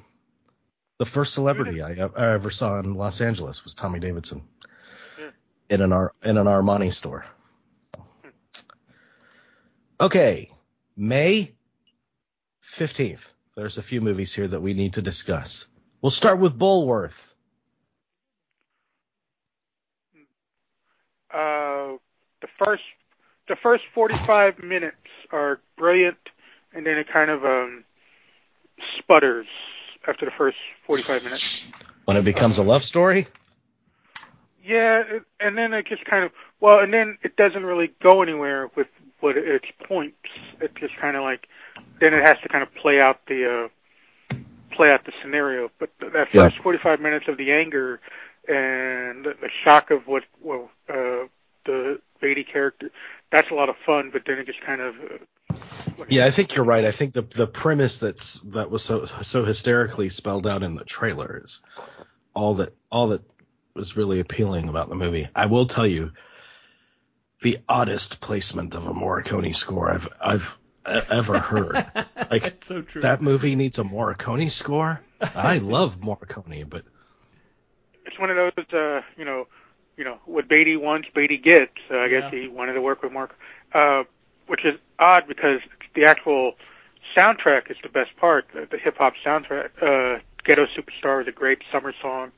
the 0.99 1.07
first 1.07 1.33
celebrity 1.35 1.83
I, 1.83 1.93
I 1.93 2.33
ever 2.35 2.51
saw 2.51 2.79
in 2.79 2.95
Los 2.95 3.21
Angeles 3.21 3.65
was 3.65 3.75
Tommy 3.75 4.01
Davidson 4.01 4.43
Yeah. 5.19 5.31
in 5.71 5.81
an 5.81 5.93
Ar- 5.93 6.13
in 6.23 6.37
an 6.37 6.47
Armani 6.47 6.93
store. 6.93 7.25
Okay, 10.01 10.51
May 10.97 11.55
fifteenth. 12.61 13.27
There's 13.57 13.79
a 13.79 13.83
few 13.83 14.01
movies 14.01 14.35
here 14.35 14.49
that 14.49 14.61
we 14.61 14.75
need 14.75 14.95
to 14.95 15.03
discuss. 15.03 15.67
We'll 16.03 16.11
start 16.11 16.41
with 16.41 16.59
Bulworth. 16.59 17.33
Uh, 21.33 21.95
the 22.45 22.65
first 22.65 22.83
the 23.49 23.57
first 23.57 23.85
45 23.95 24.63
minutes 24.63 24.97
are 25.33 25.61
brilliant, 25.77 26.19
and 26.75 26.85
then 26.87 26.97
it 26.99 27.07
kind 27.13 27.31
of 27.31 27.45
um, 27.45 27.85
sputters 28.99 29.47
after 30.07 30.25
the 30.27 30.31
first 30.37 30.57
45 30.87 31.25
minutes. 31.25 31.71
When 32.05 32.17
it 32.19 32.25
becomes 32.25 32.59
a 32.59 32.63
love 32.63 32.85
story, 32.85 33.27
Yeah, 34.63 35.03
it, 35.07 35.23
and 35.41 35.57
then 35.57 35.73
it 35.73 35.87
just 35.87 36.05
kind 36.05 36.25
of 36.25 36.33
well, 36.61 36.81
and 36.81 36.93
then 36.93 37.19
it 37.23 37.37
doesn't 37.37 37.65
really 37.65 37.93
go 38.03 38.23
anywhere 38.23 38.71
with 38.77 38.89
what 39.21 39.37
its 39.39 39.67
points. 39.87 40.17
It 40.61 40.75
just 40.77 40.95
kind 41.01 41.17
of 41.17 41.23
like 41.23 41.49
then 42.01 42.13
it 42.13 42.23
has 42.23 42.39
to 42.43 42.49
kind 42.49 42.63
of 42.63 42.75
play 42.75 43.01
out 43.01 43.21
the 43.27 43.69
uh, 43.69 44.37
play 44.75 44.91
out 44.91 45.05
the 45.07 45.13
scenario. 45.23 45.71
But 45.79 45.91
th- 46.01 46.13
that 46.13 46.29
Yeah. 46.35 46.49
first 46.51 46.59
45 46.63 47.01
minutes 47.01 47.27
of 47.29 47.39
the 47.39 47.53
anger 47.53 48.01
and 48.49 49.25
the, 49.25 49.35
the 49.41 49.49
shock 49.65 49.91
of 49.91 50.07
what 50.07 50.25
well 50.43 50.71
uh, 50.91 51.25
the 51.64 52.00
Beatty 52.20 52.44
character, 52.44 52.90
that's 53.33 53.50
a 53.50 53.55
lot 53.55 53.68
of 53.68 53.77
fun. 53.85 54.11
But 54.12 54.22
then 54.27 54.38
it 54.38 54.46
just 54.46 54.61
kind 54.64 54.81
of 54.81 54.94
uh, 54.96 56.05
Yeah, 56.09 56.27
I 56.27 56.31
think 56.31 56.55
you're 56.55 56.64
right. 56.64 56.85
I 56.85 56.90
think 56.92 57.14
the 57.14 57.22
the 57.22 57.46
premise 57.46 57.98
that's 57.98 58.40
that 58.40 58.70
was 58.70 58.83
so 58.83 59.05
so 59.05 59.44
hysterically 59.44 60.09
spelled 60.09 60.46
out 60.46 60.62
in 60.62 60.74
the 60.74 60.85
trailer 60.85 61.42
is 61.44 61.61
all 62.35 62.55
that 62.57 62.74
all 62.90 63.09
that 63.09 63.22
was 63.74 63.96
really 63.96 64.20
appealing 64.20 64.68
about 64.68 64.88
the 64.88 64.94
movie. 64.94 65.29
I 65.35 65.46
will 65.46 65.66
tell 65.66 65.87
you, 65.87 66.12
the 67.42 67.59
oddest 67.68 68.20
placement 68.20 68.74
of 68.74 68.87
a 68.87 68.92
Morricone 68.92 69.55
score 69.55 69.90
I've 69.90 70.09
I've 70.20 70.57
ever 70.87 71.38
heard. 71.38 71.87
Like 72.31 72.42
That's 72.42 72.66
so 72.66 72.81
true. 72.83 73.03
that 73.03 73.20
movie 73.22 73.55
needs 73.55 73.79
a 73.79 73.85
Morricone 73.85 74.50
score. 74.50 75.00
I 75.37 75.59
love 75.59 76.00
Morricone, 76.00 76.68
but 76.68 76.85
it's 78.07 78.18
one 78.18 78.31
of 78.31 78.37
those, 78.37 78.64
uh, 78.72 79.00
you 79.16 79.24
know, 79.24 79.46
you 79.97 80.05
know, 80.05 80.19
what 80.25 80.49
Beatty 80.49 80.77
wants, 80.77 81.09
Beatty 81.15 81.39
gets. 81.39 81.73
So 81.89 81.99
I 81.99 82.09
guess 82.09 82.33
he 82.33 82.49
wanted 82.49 82.75
to 82.75 82.81
work 82.83 83.03
with 83.03 83.13
Mark, 83.13 83.35
uh, 83.73 84.05
which 84.47 84.65
is 84.65 84.79
odd 84.99 85.27
because 85.29 85.61
the 85.95 86.05
actual 86.05 86.55
soundtrack 87.17 87.71
is 87.71 87.77
the 87.83 87.89
best 87.89 88.17
part, 88.17 88.47
the, 88.53 88.67
the 88.71 88.79
hip 88.79 88.97
hop 88.99 89.15
soundtrack. 89.25 89.71
Uh, 89.81 90.21
Ghetto 90.45 90.67
Superstar 90.67 91.19
was 91.19 91.29
a 91.29 91.33
great 91.33 91.59
summer 91.73 91.93
song. 92.03 92.33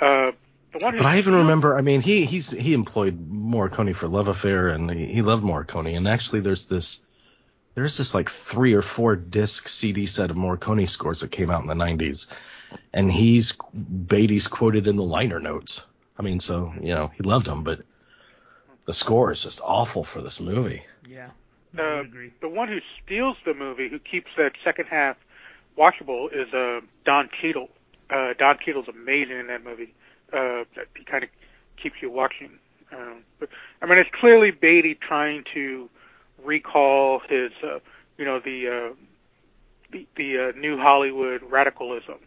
Uh, 0.00 0.32
the 0.72 0.84
one 0.84 0.94
who 0.94 0.98
but 0.98 1.06
I 1.06 1.18
even 1.18 1.34
remember. 1.34 1.76
I 1.76 1.80
mean, 1.80 2.00
he 2.00 2.24
he's 2.26 2.50
he 2.50 2.74
employed 2.74 3.30
Morricone 3.30 3.94
for 3.94 4.08
Love 4.08 4.28
Affair, 4.28 4.68
and 4.68 4.90
he, 4.90 5.06
he 5.06 5.22
loved 5.22 5.42
Morricone. 5.42 5.96
And 5.96 6.06
actually, 6.06 6.40
there's 6.40 6.66
this 6.66 7.00
there's 7.74 7.96
this 7.96 8.14
like 8.14 8.28
three 8.28 8.74
or 8.74 8.82
four 8.82 9.16
disc 9.16 9.68
CD 9.68 10.06
set 10.06 10.30
of 10.30 10.36
Morricone 10.36 10.88
scores 10.88 11.20
that 11.20 11.30
came 11.30 11.50
out 11.50 11.62
in 11.62 11.68
the 11.68 11.74
90s, 11.74 12.26
and 12.92 13.10
he's 13.10 13.52
Beatty's 13.72 14.48
quoted 14.48 14.86
in 14.86 14.96
the 14.96 15.02
liner 15.02 15.40
notes. 15.40 15.82
I 16.18 16.22
mean, 16.22 16.40
so 16.40 16.72
you 16.80 16.94
know 16.94 17.08
he 17.16 17.22
loved 17.22 17.46
him, 17.46 17.62
but 17.62 17.80
the 18.86 18.94
score 18.94 19.32
is 19.32 19.42
just 19.42 19.60
awful 19.64 20.04
for 20.04 20.22
this 20.22 20.40
movie. 20.40 20.82
yeah, 21.08 21.30
I 21.78 21.82
Uh, 21.82 22.00
agree. 22.00 22.32
the 22.40 22.48
one 22.48 22.68
who 22.68 22.78
steals 23.02 23.36
the 23.44 23.54
movie, 23.54 23.88
who 23.88 23.98
keeps 23.98 24.30
that 24.36 24.52
second 24.64 24.86
half 24.86 25.16
watchable, 25.76 26.28
is 26.32 26.52
uh, 26.54 26.80
Don 27.04 27.28
Cheadle. 27.40 27.68
Uh, 28.10 28.32
Don 28.38 28.58
Cheadle's 28.64 28.88
amazing 28.88 29.38
in 29.38 29.46
that 29.48 29.64
movie. 29.64 29.92
Uh, 30.32 30.64
that 30.74 30.86
he 30.96 31.04
kind 31.04 31.22
of 31.24 31.30
keeps 31.76 31.96
you 32.02 32.10
watching. 32.10 32.58
Um, 32.92 33.22
but 33.38 33.48
I 33.82 33.86
mean, 33.86 33.98
it's 33.98 34.10
clearly 34.12 34.50
Beatty 34.52 34.94
trying 34.94 35.44
to 35.54 35.88
recall 36.44 37.20
his, 37.28 37.50
uh, 37.62 37.78
you 38.18 38.24
know, 38.24 38.40
the 38.40 38.68
uh, 38.68 38.94
the, 39.92 40.06
the 40.16 40.38
uh, 40.38 40.58
new 40.58 40.76
Hollywood 40.78 41.42
radicalism 41.42 42.18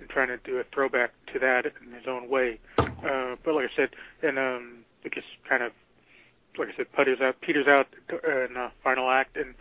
and 0.00 0.08
trying 0.08 0.28
to 0.28 0.36
do 0.38 0.58
a 0.58 0.64
throwback 0.64 1.12
to 1.32 1.38
that 1.40 1.66
in 1.66 1.92
his 1.92 2.06
own 2.06 2.28
way. 2.28 2.58
Uh, 3.04 3.36
but 3.44 3.54
like 3.54 3.70
I 3.72 3.76
said, 3.76 3.90
and 4.22 4.38
um, 4.38 4.78
it 5.04 5.12
just 5.12 5.26
kind 5.48 5.62
of 5.62 5.72
like 6.58 6.68
I 6.68 6.76
said, 6.76 6.92
Peters 6.92 7.20
out, 7.20 7.40
Peters 7.40 7.66
out 7.66 7.86
uh, 8.12 8.44
in 8.44 8.54
the 8.54 8.70
final 8.82 9.10
act, 9.10 9.36
and 9.36 9.54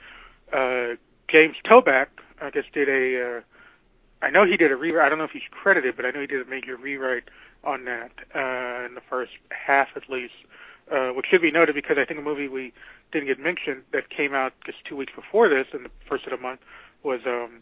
uh, 0.53 0.95
James 1.29 1.55
Toback, 1.65 2.07
I 2.41 2.49
guess, 2.49 2.63
did 2.73 2.89
a. 2.89 3.37
Uh, 3.37 3.41
I 4.21 4.31
know 4.31 4.45
he 4.45 4.57
did 4.57 4.71
a 4.71 4.75
rewrite. 4.75 5.05
I 5.05 5.09
don't 5.09 5.19
know 5.19 5.25
if 5.25 5.31
he's 5.31 5.43
credited, 5.51 5.95
but 5.95 6.05
I 6.05 6.11
know 6.11 6.21
he 6.21 6.27
did 6.27 6.41
a 6.41 6.49
major 6.49 6.75
rewrite 6.75 7.25
on 7.63 7.85
that 7.85 8.11
uh, 8.33 8.85
in 8.85 8.95
the 8.95 9.01
first 9.07 9.31
half, 9.51 9.89
at 9.95 10.09
least, 10.09 10.33
uh, 10.91 11.09
which 11.09 11.27
should 11.29 11.41
be 11.41 11.51
noted 11.51 11.75
because 11.75 11.97
I 11.99 12.05
think 12.05 12.19
a 12.19 12.23
movie 12.23 12.47
we 12.47 12.73
didn't 13.11 13.27
get 13.27 13.39
mentioned 13.39 13.83
that 13.93 14.09
came 14.09 14.33
out 14.33 14.53
just 14.65 14.79
two 14.85 14.95
weeks 14.95 15.13
before 15.15 15.49
this, 15.49 15.67
in 15.73 15.83
the 15.83 15.91
first 16.09 16.25
of 16.25 16.31
the 16.31 16.37
month, 16.37 16.61
was 17.03 17.19
um, 17.27 17.61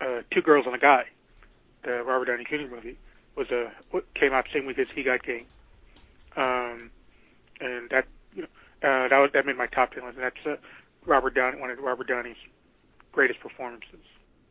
uh, 0.00 0.20
Two 0.30 0.42
Girls 0.42 0.66
and 0.66 0.74
a 0.74 0.78
Guy, 0.78 1.04
the 1.84 2.02
Robert 2.02 2.26
Downey 2.26 2.44
Jr. 2.44 2.74
movie, 2.74 2.98
was 3.36 3.50
a 3.50 3.70
came 4.14 4.32
out 4.32 4.46
same 4.52 4.66
week 4.66 4.78
as 4.78 4.86
He 4.94 5.02
Got 5.02 5.22
Game, 5.22 5.46
um, 6.36 6.90
and 7.60 7.90
that 7.90 8.06
you 8.34 8.42
know 8.42 8.48
uh, 8.88 9.08
that 9.08 9.18
was 9.18 9.30
that 9.34 9.46
made 9.46 9.56
my 9.56 9.66
top 9.66 9.92
ten 9.92 10.04
list. 10.04 10.16
And 10.16 10.24
that's 10.24 10.46
uh, 10.46 10.56
Robert 11.06 11.34
Downey, 11.34 11.60
one 11.60 11.70
of 11.70 11.78
Robert 11.78 12.06
Downey's 12.06 12.36
greatest 13.12 13.40
performances. 13.40 14.00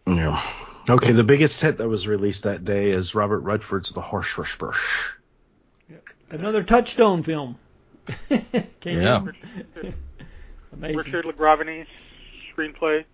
Yeah. 0.07 0.41
Okay, 0.89 1.13
the 1.13 1.23
biggest 1.23 1.61
hit 1.61 1.77
that 1.77 1.87
was 1.87 2.07
released 2.07 2.43
that 2.43 2.65
day 2.65 2.91
is 2.91 3.15
Robert 3.15 3.39
Redford's 3.39 3.91
The 3.91 4.01
Horse 4.01 4.37
Whisperer. 4.37 4.75
Another 6.29 6.63
touchstone 6.63 7.21
film. 7.21 7.57
yeah. 8.29 8.39
Amazing. 10.73 10.97
Richard 10.97 11.25
LaGravenese 11.25 11.85
screenplay. 12.51 13.05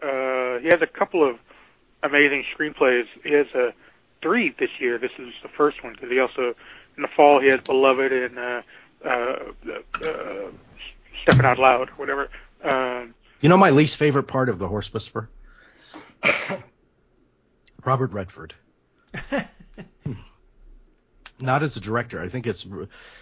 Uh, 0.00 0.60
he 0.60 0.68
has 0.68 0.80
a 0.80 0.86
couple 0.86 1.28
of 1.28 1.38
amazing 2.04 2.44
screenplays. 2.56 3.04
He 3.24 3.32
has 3.32 3.46
uh, 3.52 3.72
three 4.22 4.54
this 4.58 4.70
year. 4.78 4.98
This 4.98 5.12
is 5.18 5.32
the 5.42 5.48
first 5.48 5.82
one 5.82 5.94
because 5.94 6.10
he 6.10 6.18
also 6.18 6.54
in 6.96 7.02
the 7.02 7.08
fall 7.16 7.40
he 7.40 7.48
has 7.48 7.60
Beloved 7.60 8.12
and 8.12 8.38
uh, 8.38 8.62
uh, 9.04 9.52
uh, 10.04 10.50
Stepping 11.22 11.44
Out 11.44 11.58
Loud, 11.58 11.90
whatever. 11.90 12.28
Um, 12.62 13.14
you 13.40 13.48
know 13.48 13.56
my 13.56 13.70
least 13.70 13.96
favorite 13.96 14.24
part 14.24 14.48
of 14.48 14.58
The 14.58 14.68
Horse 14.68 14.92
Whisperer? 14.92 15.28
Robert 17.84 18.12
Redford. 18.12 18.54
Not 21.40 21.62
as 21.62 21.76
a 21.76 21.80
director. 21.80 22.20
I 22.20 22.28
think 22.28 22.48
it's 22.48 22.66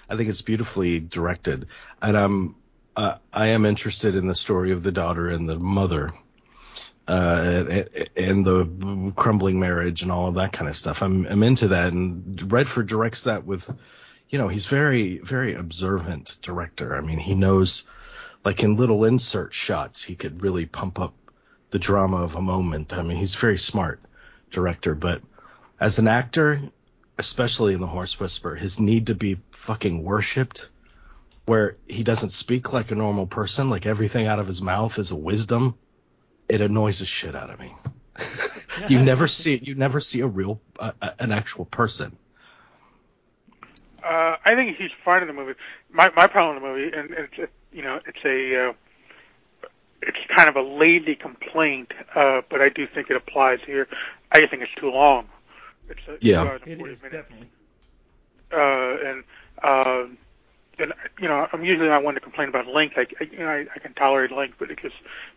I 0.09 0.17
think 0.17 0.31
it's 0.31 0.41
beautifully 0.41 1.01
directed, 1.01 1.67
and 2.01 2.17
I'm 2.17 2.57
uh, 2.97 3.17
I 3.31 3.49
am 3.49 3.67
interested 3.67 4.17
in 4.17 4.27
the 4.27 4.35
story 4.35 4.73
of 4.73 4.83
the 4.83 4.93
daughter 4.93 5.29
and 5.29 5.47
the 5.47 5.59
mother, 5.59 6.15
uh, 7.09 7.85
and 8.17 8.45
the 8.45 9.13
crumbling 9.15 9.61
marriage 9.61 10.03
and 10.03 10.11
all 10.11 10.29
of 10.29 10.35
that 10.35 10.53
kind 10.53 10.69
of 10.69 10.77
stuff. 10.77 11.03
I'm 11.03 11.27
I'm 11.27 11.43
into 11.43 11.69
that, 11.69 11.93
and 11.93 12.51
Redford 12.51 12.89
directs 12.89 13.25
that 13.25 13.45
with, 13.45 13.71
you 14.29 14.39
know, 14.39 14.49
he's 14.49 14.67
very 14.67 15.19
very 15.19 15.55
observant 15.55 16.37
director. 16.43 16.97
I 16.97 17.01
mean, 17.01 17.19
he 17.19 17.35
knows, 17.35 17.85
like 18.45 18.63
in 18.63 18.77
little 18.77 19.05
insert 19.05 19.55
shots, 19.55 20.03
he 20.03 20.17
could 20.17 20.43
really 20.43 20.67
pump 20.67 20.99
up 20.99 21.15
the 21.71 21.79
drama 21.79 22.19
of 22.19 22.37
a 22.37 22.41
moment. 22.41 22.93
I 22.93 23.03
mean, 23.03 23.17
he's 23.17 23.35
very 23.35 23.59
smart 23.59 24.01
director, 24.51 24.95
but 24.95 25.23
as 25.79 25.99
an 25.99 26.09
actor, 26.09 26.61
especially 27.19 27.75
in 27.75 27.81
The 27.81 27.87
Horse 27.87 28.19
Whisperer, 28.19 28.57
his 28.57 28.81
need 28.81 29.09
to 29.09 29.15
be 29.15 29.39
fucking 29.51 30.03
worshipped, 30.03 30.69
where 31.45 31.77
he 31.87 32.03
doesn't 32.03 32.31
speak 32.31 32.73
like 32.73 32.91
a 32.91 32.95
normal 32.95 33.27
person, 33.27 33.71
like 33.71 33.87
everything 33.87 34.27
out 34.27 34.39
of 34.39 34.47
his 34.47 34.63
mouth 34.63 34.99
is 34.99 35.11
a 35.11 35.17
wisdom, 35.17 35.77
it 36.49 36.61
annoys 36.61 36.99
the 37.01 37.07
shit 37.07 37.35
out 37.35 37.51
of 37.51 37.59
me. 37.59 37.75
you 38.89 39.03
never 39.03 39.29
see 39.29 39.55
it. 39.55 39.67
you 39.67 39.75
never 39.75 40.01
see 40.01 40.21
a 40.21 40.27
real 40.27 40.61
uh, 40.79 40.93
an 41.19 41.33
actual 41.33 41.65
person. 41.65 42.17
Uh, 44.03 44.37
I 44.45 44.55
think 44.55 44.77
he's 44.77 44.91
fine 45.05 45.23
in 45.23 45.29
the 45.29 45.35
movie. 45.35 45.55
My 45.91 46.11
my 46.17 46.27
problem 46.27 46.57
in 46.57 46.63
the 46.63 46.69
movie, 46.69 46.97
and 46.97 47.11
it's 47.11 47.39
a, 47.39 47.77
you 47.77 47.83
know 47.83 48.01
it's 48.07 48.25
a 48.25 48.69
uh, 48.69 48.73
it's 50.03 50.19
kind 50.35 50.49
of 50.49 50.57
a 50.57 50.63
lazy 50.63 51.15
complaint, 51.15 51.93
uh, 52.15 52.43
but 52.49 52.61
I 52.61 52.69
do 52.69 52.87
think 52.87 53.11
it 53.11 53.17
applies 53.17 53.59
here. 53.67 53.89
I 54.33 54.39
just 54.39 54.51
think 54.51 54.63
it's 54.63 54.75
too 54.81 54.91
long. 54.91 55.27
It's 55.89 56.01
a, 56.09 56.19
yeah, 56.21 56.59
it 56.65 56.81
is 56.81 57.01
definitely. 57.01 57.51
Uh, 58.53 58.97
and 59.05 59.25
uh, 59.63 60.05
and 60.79 60.93
you 61.21 61.29
know, 61.29 61.47
I'm 61.53 61.65
usually 61.65 61.89
not 61.89 62.05
one 62.05 62.15
to 62.15 62.21
complain 62.21 62.49
about 62.49 62.67
length. 62.67 62.95
I, 62.97 63.07
I 63.21 63.25
you 63.25 63.39
know, 63.39 63.49
I, 63.49 63.67
I 63.75 63.79
can 63.79 63.95
tolerate 63.95 64.33
length, 64.33 64.57
but 64.59 64.69
because 64.69 64.93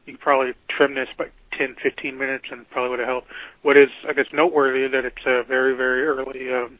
you 0.05 0.13
could 0.13 0.21
probably 0.21 0.53
trim 0.69 0.95
this 0.95 1.09
by 1.17 1.27
10, 1.57 1.75
15 1.81 2.17
minutes, 2.17 2.45
and 2.51 2.69
probably 2.69 2.89
would 2.91 2.99
have 2.99 3.07
helped. 3.07 3.27
What 3.61 3.77
is, 3.77 3.89
I 4.07 4.13
guess, 4.13 4.27
noteworthy 4.33 4.83
is 4.83 4.91
that 4.91 5.05
it's 5.05 5.25
a 5.25 5.43
very, 5.43 5.75
very 5.75 6.05
early 6.05 6.53
um, 6.53 6.79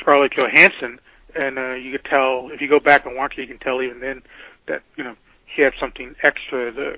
Scarlett 0.00 0.32
Johansson, 0.32 1.00
and 1.34 1.58
uh, 1.58 1.74
you 1.74 1.92
could 1.92 2.04
tell 2.04 2.50
if 2.52 2.60
you 2.60 2.68
go 2.68 2.80
back 2.80 3.06
and 3.06 3.16
watch 3.16 3.34
it, 3.36 3.42
you 3.42 3.48
can 3.48 3.58
tell 3.58 3.82
even 3.82 4.00
then 4.00 4.22
that 4.66 4.82
you 4.96 5.04
know 5.04 5.14
she 5.54 5.62
had 5.62 5.72
something 5.78 6.14
extra 6.22 6.70
as 6.70 6.76
a 6.76 6.96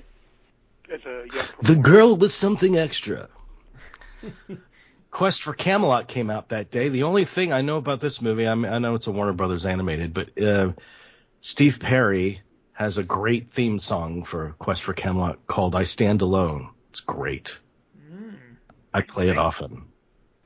as 0.93 1.01
a 1.05 1.25
young. 1.33 1.45
The 1.61 1.75
girl 1.75 2.15
with 2.15 2.31
something 2.31 2.77
extra. 2.77 3.29
Quest 5.11 5.43
for 5.43 5.53
Camelot 5.53 6.07
came 6.07 6.29
out 6.29 6.49
that 6.49 6.71
day. 6.71 6.87
The 6.87 7.03
only 7.03 7.25
thing 7.25 7.51
I 7.51 7.61
know 7.61 7.77
about 7.77 7.99
this 7.99 8.21
movie, 8.21 8.47
I, 8.47 8.55
mean, 8.55 8.71
I 8.71 8.79
know 8.79 8.95
it's 8.95 9.07
a 9.07 9.11
Warner 9.11 9.33
Brothers 9.33 9.65
animated, 9.65 10.13
but 10.13 10.41
uh, 10.41 10.71
Steve 11.41 11.79
Perry 11.79 12.41
has 12.71 12.97
a 12.97 13.03
great 13.03 13.51
theme 13.51 13.77
song 13.77 14.23
for 14.23 14.55
Quest 14.57 14.81
for 14.81 14.93
Camelot 14.93 15.45
called 15.47 15.75
"I 15.75 15.83
Stand 15.83 16.21
Alone." 16.21 16.69
It's 16.89 17.01
great. 17.01 17.57
Mm. 18.09 18.35
I 18.93 19.01
play 19.01 19.29
it 19.29 19.37
often. 19.37 19.83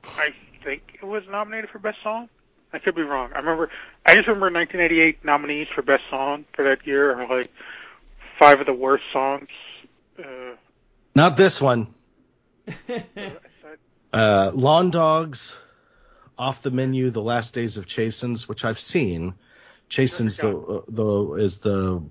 I 0.04 0.30
think 0.64 0.82
it 1.00 1.06
was 1.06 1.22
nominated 1.30 1.70
for 1.70 1.78
best 1.78 1.98
song. 2.02 2.28
I 2.72 2.80
could 2.80 2.96
be 2.96 3.02
wrong. 3.02 3.30
I 3.34 3.38
remember. 3.38 3.70
I 4.04 4.16
just 4.16 4.26
remember 4.26 4.50
1988 4.50 5.24
nominees 5.24 5.68
for 5.74 5.82
best 5.82 6.02
song 6.10 6.44
for 6.54 6.64
that 6.64 6.84
year 6.86 7.14
are 7.14 7.38
like 7.38 7.50
five 8.38 8.58
of 8.60 8.66
the 8.66 8.74
worst 8.74 9.04
songs. 9.12 9.48
Uh, 10.18 10.56
Not 11.14 11.36
this 11.36 11.62
one. 11.62 11.94
Uh, 14.12 14.50
Lawn 14.54 14.90
Dogs, 14.90 15.56
Off 16.38 16.62
the 16.62 16.70
Menu, 16.70 17.10
The 17.10 17.22
Last 17.22 17.54
Days 17.54 17.76
of 17.76 17.86
Chasen's, 17.86 18.48
which 18.48 18.64
I've 18.64 18.80
seen. 18.80 19.34
Chasen's 19.88 20.36
the 20.36 20.56
uh, 20.56 20.82
the 20.88 21.34
is 21.34 21.60
the 21.60 22.02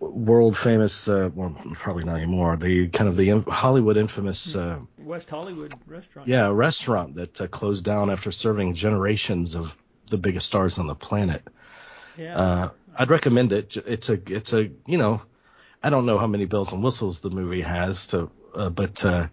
world 0.00 0.56
famous, 0.56 1.08
uh, 1.08 1.30
well, 1.34 1.56
probably 1.74 2.04
not 2.04 2.16
anymore. 2.16 2.56
The 2.56 2.88
kind 2.88 3.08
of 3.08 3.16
the 3.16 3.40
Hollywood 3.50 3.96
infamous 3.96 4.54
uh, 4.54 4.80
West 4.98 5.30
Hollywood 5.30 5.74
restaurant. 5.86 6.28
Yeah, 6.28 6.48
restaurant 6.48 7.14
that 7.16 7.40
uh, 7.40 7.46
closed 7.46 7.84
down 7.84 8.10
after 8.10 8.32
serving 8.32 8.74
generations 8.74 9.54
of 9.54 9.76
the 10.10 10.18
biggest 10.18 10.46
stars 10.46 10.78
on 10.78 10.86
the 10.86 10.94
planet. 10.94 11.46
Yeah. 12.16 12.36
Uh, 12.36 12.70
I'd 12.96 13.10
recommend 13.10 13.52
it. 13.52 13.76
It's 13.76 14.08
a 14.08 14.20
it's 14.26 14.52
a 14.52 14.70
you 14.86 14.98
know, 14.98 15.22
I 15.82 15.90
don't 15.90 16.06
know 16.06 16.18
how 16.18 16.26
many 16.26 16.46
bells 16.46 16.72
and 16.72 16.82
whistles 16.82 17.20
the 17.20 17.30
movie 17.30 17.62
has 17.62 18.08
to, 18.08 18.30
uh, 18.54 18.70
but 18.70 19.04
uh, 19.04 19.28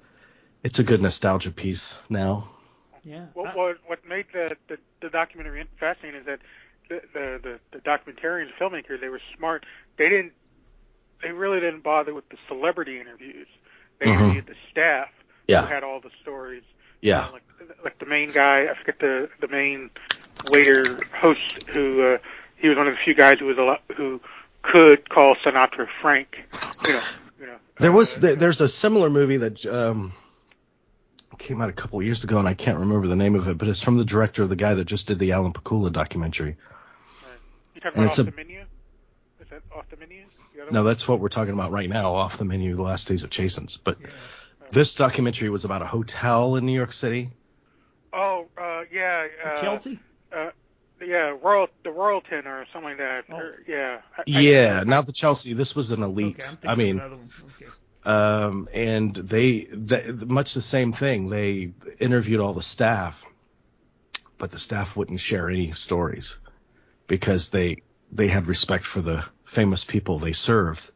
it's 0.65 0.80
a 0.80 0.84
good 0.84 0.99
nostalgia 0.99 1.51
piece 1.51 1.93
now. 2.10 2.47
Yeah. 3.04 3.28
What 3.36 3.56
what, 3.56 3.78
what 3.86 3.99
made 4.10 4.25
the, 4.34 4.58
the 4.67 4.78
the 4.99 5.10
documentary 5.10 5.63
fascinating 5.80 6.21
is 6.21 6.25
that 6.25 6.39
the 6.89 7.01
the 7.13 7.39
the, 7.43 7.60
the 7.71 7.78
documentarians, 7.78 8.49
filmmakers, 8.60 8.99
they 8.99 9.10
were 9.10 9.21
smart. 9.38 9.63
They 9.97 10.10
didn't 10.10 10.34
they 11.21 11.32
really 11.32 11.60
didn't 11.60 11.84
bother 11.84 12.15
with 12.15 12.28
the 12.30 12.38
celebrity 12.47 12.99
interviews. 12.99 13.47
They 13.99 14.08
mm-hmm. 14.08 14.23
interviewed 14.23 14.47
the 14.47 14.56
staff 14.71 15.10
yeah. 15.47 15.62
who 15.62 15.67
had 15.67 15.84
all 15.84 16.01
the 16.01 16.10
stories. 16.23 16.63
Yeah. 16.99 17.25
You 17.25 17.25
know, 17.28 17.34
like 17.34 17.84
like 17.84 17.99
the 17.99 18.08
main 18.08 18.32
guy, 18.32 18.65
I 18.65 18.73
forget 18.75 18.97
the 18.99 19.30
the 19.39 19.47
main 19.47 19.91
waiter 20.49 20.97
host 21.13 21.63
who 21.67 22.15
uh, 22.15 22.17
he 22.58 22.69
was 22.69 22.78
one 22.78 22.88
of 22.88 22.95
the 22.95 22.99
few 23.06 23.13
guys 23.13 23.38
who 23.38 23.45
was 23.45 23.60
a 23.60 23.62
lot 23.62 23.84
who 23.95 24.19
could 24.63 25.10
call 25.10 25.36
Sinatra 25.36 25.88
Frank. 26.01 26.39
You 26.88 26.93
know. 26.93 27.04
You 27.38 27.47
know, 27.47 27.58
there 27.80 27.91
was 27.91 28.17
uh, 28.17 28.21
there, 28.21 28.36
there's 28.36 28.62
a 28.62 28.69
similar 28.69 29.10
movie 29.10 29.36
that 29.36 29.65
um, 29.65 30.13
came 31.35 31.61
out 31.61 31.69
a 31.69 31.73
couple 31.73 32.01
years 32.01 32.23
ago, 32.23 32.39
and 32.39 32.47
I 32.47 32.53
can't 32.53 32.79
remember 32.79 33.07
the 33.07 33.15
name 33.15 33.35
of 33.35 33.47
it, 33.47 33.57
but 33.57 33.67
it's 33.67 33.81
from 33.81 33.97
the 33.97 34.05
director 34.05 34.43
of 34.43 34.49
the 34.49 34.55
guy 34.55 34.73
that 34.73 34.85
just 34.85 35.07
did 35.07 35.19
the 35.19 35.31
Alan 35.31 35.53
Pakula 35.53 35.91
documentary. 35.91 36.57
Right. 37.21 37.37
You 37.75 37.81
talking 37.81 38.03
about 38.03 38.11
off 38.11 38.19
a, 38.19 38.23
the 38.23 38.31
menu? 38.31 38.65
Is 39.41 39.49
that 39.49 39.61
off 39.75 39.89
the 39.89 39.97
menu? 39.97 40.25
The 40.55 40.71
no, 40.71 40.81
one? 40.81 40.85
that's 40.85 41.07
what 41.07 41.19
we're 41.19 41.29
talking 41.29 41.53
about 41.53 41.71
right 41.71 41.89
now, 41.89 42.15
off 42.15 42.37
the 42.37 42.45
menu, 42.45 42.75
The 42.75 42.81
Last 42.81 43.07
Days 43.07 43.23
of 43.23 43.29
Chasen's. 43.29 43.77
But 43.77 43.97
yeah. 44.01 44.07
this 44.71 44.95
documentary 44.95 45.49
was 45.49 45.65
about 45.65 45.81
a 45.81 45.85
hotel 45.85 46.55
in 46.55 46.65
New 46.65 46.73
York 46.73 46.93
City. 46.93 47.31
Oh, 48.13 48.47
uh, 48.57 48.83
yeah. 48.91 49.27
Uh, 49.45 49.61
Chelsea. 49.61 49.99
Uh, 50.31 50.51
yeah, 51.01 51.35
Royal 51.41 51.67
the 51.83 51.89
Royalton 51.89 52.45
or 52.45 52.65
something 52.71 52.91
like 52.91 52.97
that. 52.97 53.25
Oh. 53.29 53.35
Or, 53.35 53.63
yeah. 53.67 54.01
I, 54.17 54.23
yeah, 54.27 54.79
I 54.81 54.83
not 54.85 55.05
the 55.05 55.11
Chelsea. 55.11 55.53
This 55.53 55.75
was 55.75 55.91
an 55.91 56.03
elite. 56.03 56.43
Okay, 56.43 56.67
I 56.67 56.75
mean, 56.75 56.99
okay. 56.99 57.71
Um, 58.05 58.69
and 58.73 59.15
they, 59.15 59.61
they 59.71 60.11
much 60.11 60.53
the 60.53 60.61
same 60.61 60.93
thing. 60.93 61.29
They 61.29 61.73
interviewed 61.99 62.39
all 62.39 62.53
the 62.53 62.61
staff, 62.61 63.23
but 64.37 64.51
the 64.51 64.59
staff 64.59 64.95
wouldn't 64.95 65.19
share 65.19 65.49
any 65.49 65.71
stories 65.71 66.37
because 67.07 67.49
they 67.49 67.77
they 68.11 68.27
had 68.27 68.47
respect 68.47 68.85
for 68.85 69.01
the 69.01 69.25
famous 69.45 69.83
people 69.83 70.19
they 70.19 70.33
served, 70.33 70.91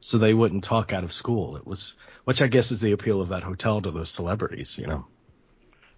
so 0.00 0.18
they 0.18 0.34
wouldn't 0.34 0.64
talk 0.64 0.92
out 0.92 1.04
of 1.04 1.12
school. 1.12 1.56
It 1.56 1.66
was, 1.66 1.94
which 2.24 2.40
I 2.40 2.46
guess 2.46 2.72
is 2.72 2.80
the 2.80 2.92
appeal 2.92 3.20
of 3.20 3.28
that 3.28 3.42
hotel 3.42 3.82
to 3.82 3.90
those 3.90 4.10
celebrities, 4.10 4.78
you 4.78 4.86
know. 4.86 5.06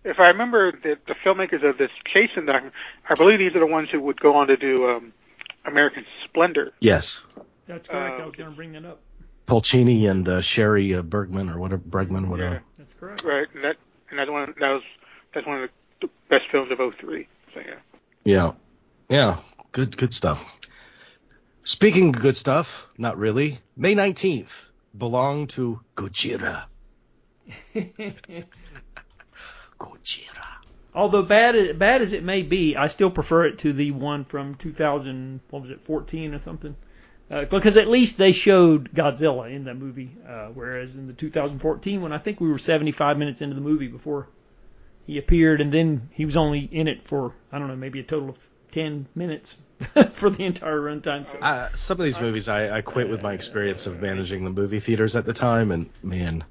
If 0.05 0.21
I 0.21 0.29
remember 0.29 0.73
the, 0.73 0.97
the 1.07 1.15
filmmakers 1.25 1.69
of 1.69 1.79
this 1.79 1.91
Chasen 2.15 2.47
documentary, 2.47 2.73
I 3.09 3.15
believe 3.15 3.39
these 3.39 3.57
are 3.57 3.61
the 3.61 3.67
ones 3.67 3.89
who 3.91 4.01
would 4.01 4.21
go 4.21 4.37
on 4.37 4.47
to 4.49 4.57
do 4.57 4.89
um, 4.89 5.13
American 5.65 6.05
Splendor. 6.25 6.73
Yes. 6.79 7.23
That's 7.67 7.89
correct. 7.89 8.21
Uh, 8.21 8.23
I 8.23 8.27
was 8.27 8.37
going 8.37 8.51
to 8.51 8.57
bring 8.57 8.73
that 8.73 8.85
up. 8.85 9.01
Pulcini 9.47 10.11
and 10.11 10.29
uh, 10.29 10.41
Shari 10.41 10.95
uh, 10.95 11.03
Bergman 11.03 11.49
or 11.49 11.59
whatever 11.59 11.83
Bergman, 11.85 12.29
whatever. 12.29 12.55
Yeah. 12.55 12.61
That's 12.79 12.95
correct. 12.95 13.25
Right, 13.25 13.47
and 13.55 13.65
that 13.65 13.77
and 14.11 14.19
that's 14.19 14.31
one 14.31 14.55
that 14.59 14.71
was 14.71 14.83
that's 15.35 15.47
one 15.47 15.63
of 15.63 15.71
the 16.01 16.09
best 16.29 16.45
films 16.51 16.71
of 16.71 16.79
'03. 16.79 17.29
So 17.55 17.61
yeah. 17.61 17.75
Yeah, 18.25 18.53
yeah, 19.09 19.39
good 19.73 19.97
good 19.97 20.13
stuff. 20.13 20.45
Speaking 21.63 22.11
of 22.11 22.21
good 22.21 22.37
stuff, 22.37 22.87
not 22.97 23.19
really. 23.19 23.59
May 23.77 23.95
19th 23.95 24.51
belonged 24.97 25.51
to 25.51 25.81
Gojira. 25.97 26.65
Gojira. 29.79 30.47
Although 30.95 31.23
bad 31.23 31.79
bad 31.79 32.03
as 32.03 32.13
it 32.13 32.25
may 32.25 32.43
be, 32.43 32.75
I 32.77 32.89
still 32.89 33.11
prefer 33.11 33.47
it 33.47 33.59
to 33.59 33.73
the 33.73 33.91
one 33.91 34.25
from 34.25 34.55
2000. 34.55 35.41
What 35.51 35.63
was 35.63 35.71
it, 35.71 35.81
14 35.83 36.35
or 36.35 36.39
something? 36.39 36.75
Uh, 37.29 37.45
because 37.45 37.77
at 37.77 37.89
least 37.89 38.19
they 38.19 38.33
showed 38.33 38.93
Godzilla 38.93 39.53
in 39.53 39.65
that 39.65 39.75
movie, 39.75 40.17
uh, 40.29 40.47
whereas 40.55 40.95
in 40.95 41.09
the 41.09 41.13
2014 41.13 42.01
one, 42.01 42.13
I 42.13 42.19
think 42.19 42.41
we 42.41 42.49
were 42.49 42.59
75 42.59 43.19
minutes 43.19 43.43
into 43.43 43.55
the 43.55 43.61
movie 43.61 43.89
before 43.89 44.29
he 45.07 45.19
appeared, 45.19 45.61
and 45.61 45.73
then 45.73 46.09
he 46.13 46.25
was 46.25 46.37
only 46.37 46.61
in 46.61 46.87
it 46.87 47.03
for 47.03 47.35
I 47.51 47.59
don't 47.59 47.67
know, 47.69 47.77
maybe 47.77 47.99
a 48.01 48.05
total 48.05 48.29
of 48.31 48.49
10 48.71 49.07
minutes 49.15 49.57
for 50.13 50.31
the 50.31 50.45
entire 50.45 50.81
runtime. 50.81 51.27
So. 51.27 51.39
Uh, 51.39 51.71
some 51.75 51.99
of 51.99 52.05
these 52.05 52.21
movies, 52.21 52.47
I, 52.47 52.79
I 52.79 52.81
quit 52.83 53.09
with 53.09 53.23
my 53.23 53.33
experience 53.33 53.87
of 53.87 54.01
managing 54.01 54.45
the 54.45 54.51
movie 54.51 54.81
theaters 54.81 55.17
at 55.17 55.25
the 55.25 55.33
time, 55.33 55.73
and 55.73 55.91
man, 56.03 56.45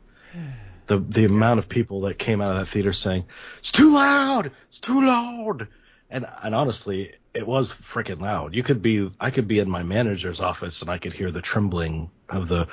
the 0.87 0.97
the 0.97 1.25
amount 1.25 1.59
of 1.59 1.69
people 1.69 2.01
that 2.01 2.19
came 2.19 2.41
out 2.41 2.51
of 2.51 2.57
that 2.57 2.71
theater 2.71 2.93
saying 2.93 3.25
it's 3.59 3.71
too 3.71 3.93
loud, 3.93 4.51
it's 4.67 4.79
too 4.79 5.01
loud, 5.01 5.67
and 6.09 6.25
and 6.43 6.53
honestly, 6.53 7.15
it 7.35 7.45
was 7.45 7.71
freaking 7.71 8.21
loud. 8.21 8.55
You 8.55 8.63
could 8.63 8.81
be, 8.81 9.11
I 9.19 9.29
could 9.29 9.47
be 9.47 9.59
in 9.59 9.69
my 9.69 9.83
manager's 9.83 10.39
office 10.39 10.81
and 10.81 10.89
I 10.89 10.97
could 10.97 11.11
hear 11.11 11.31
the 11.31 11.41
trembling 11.41 12.09
of 12.29 12.47
the 12.47 12.67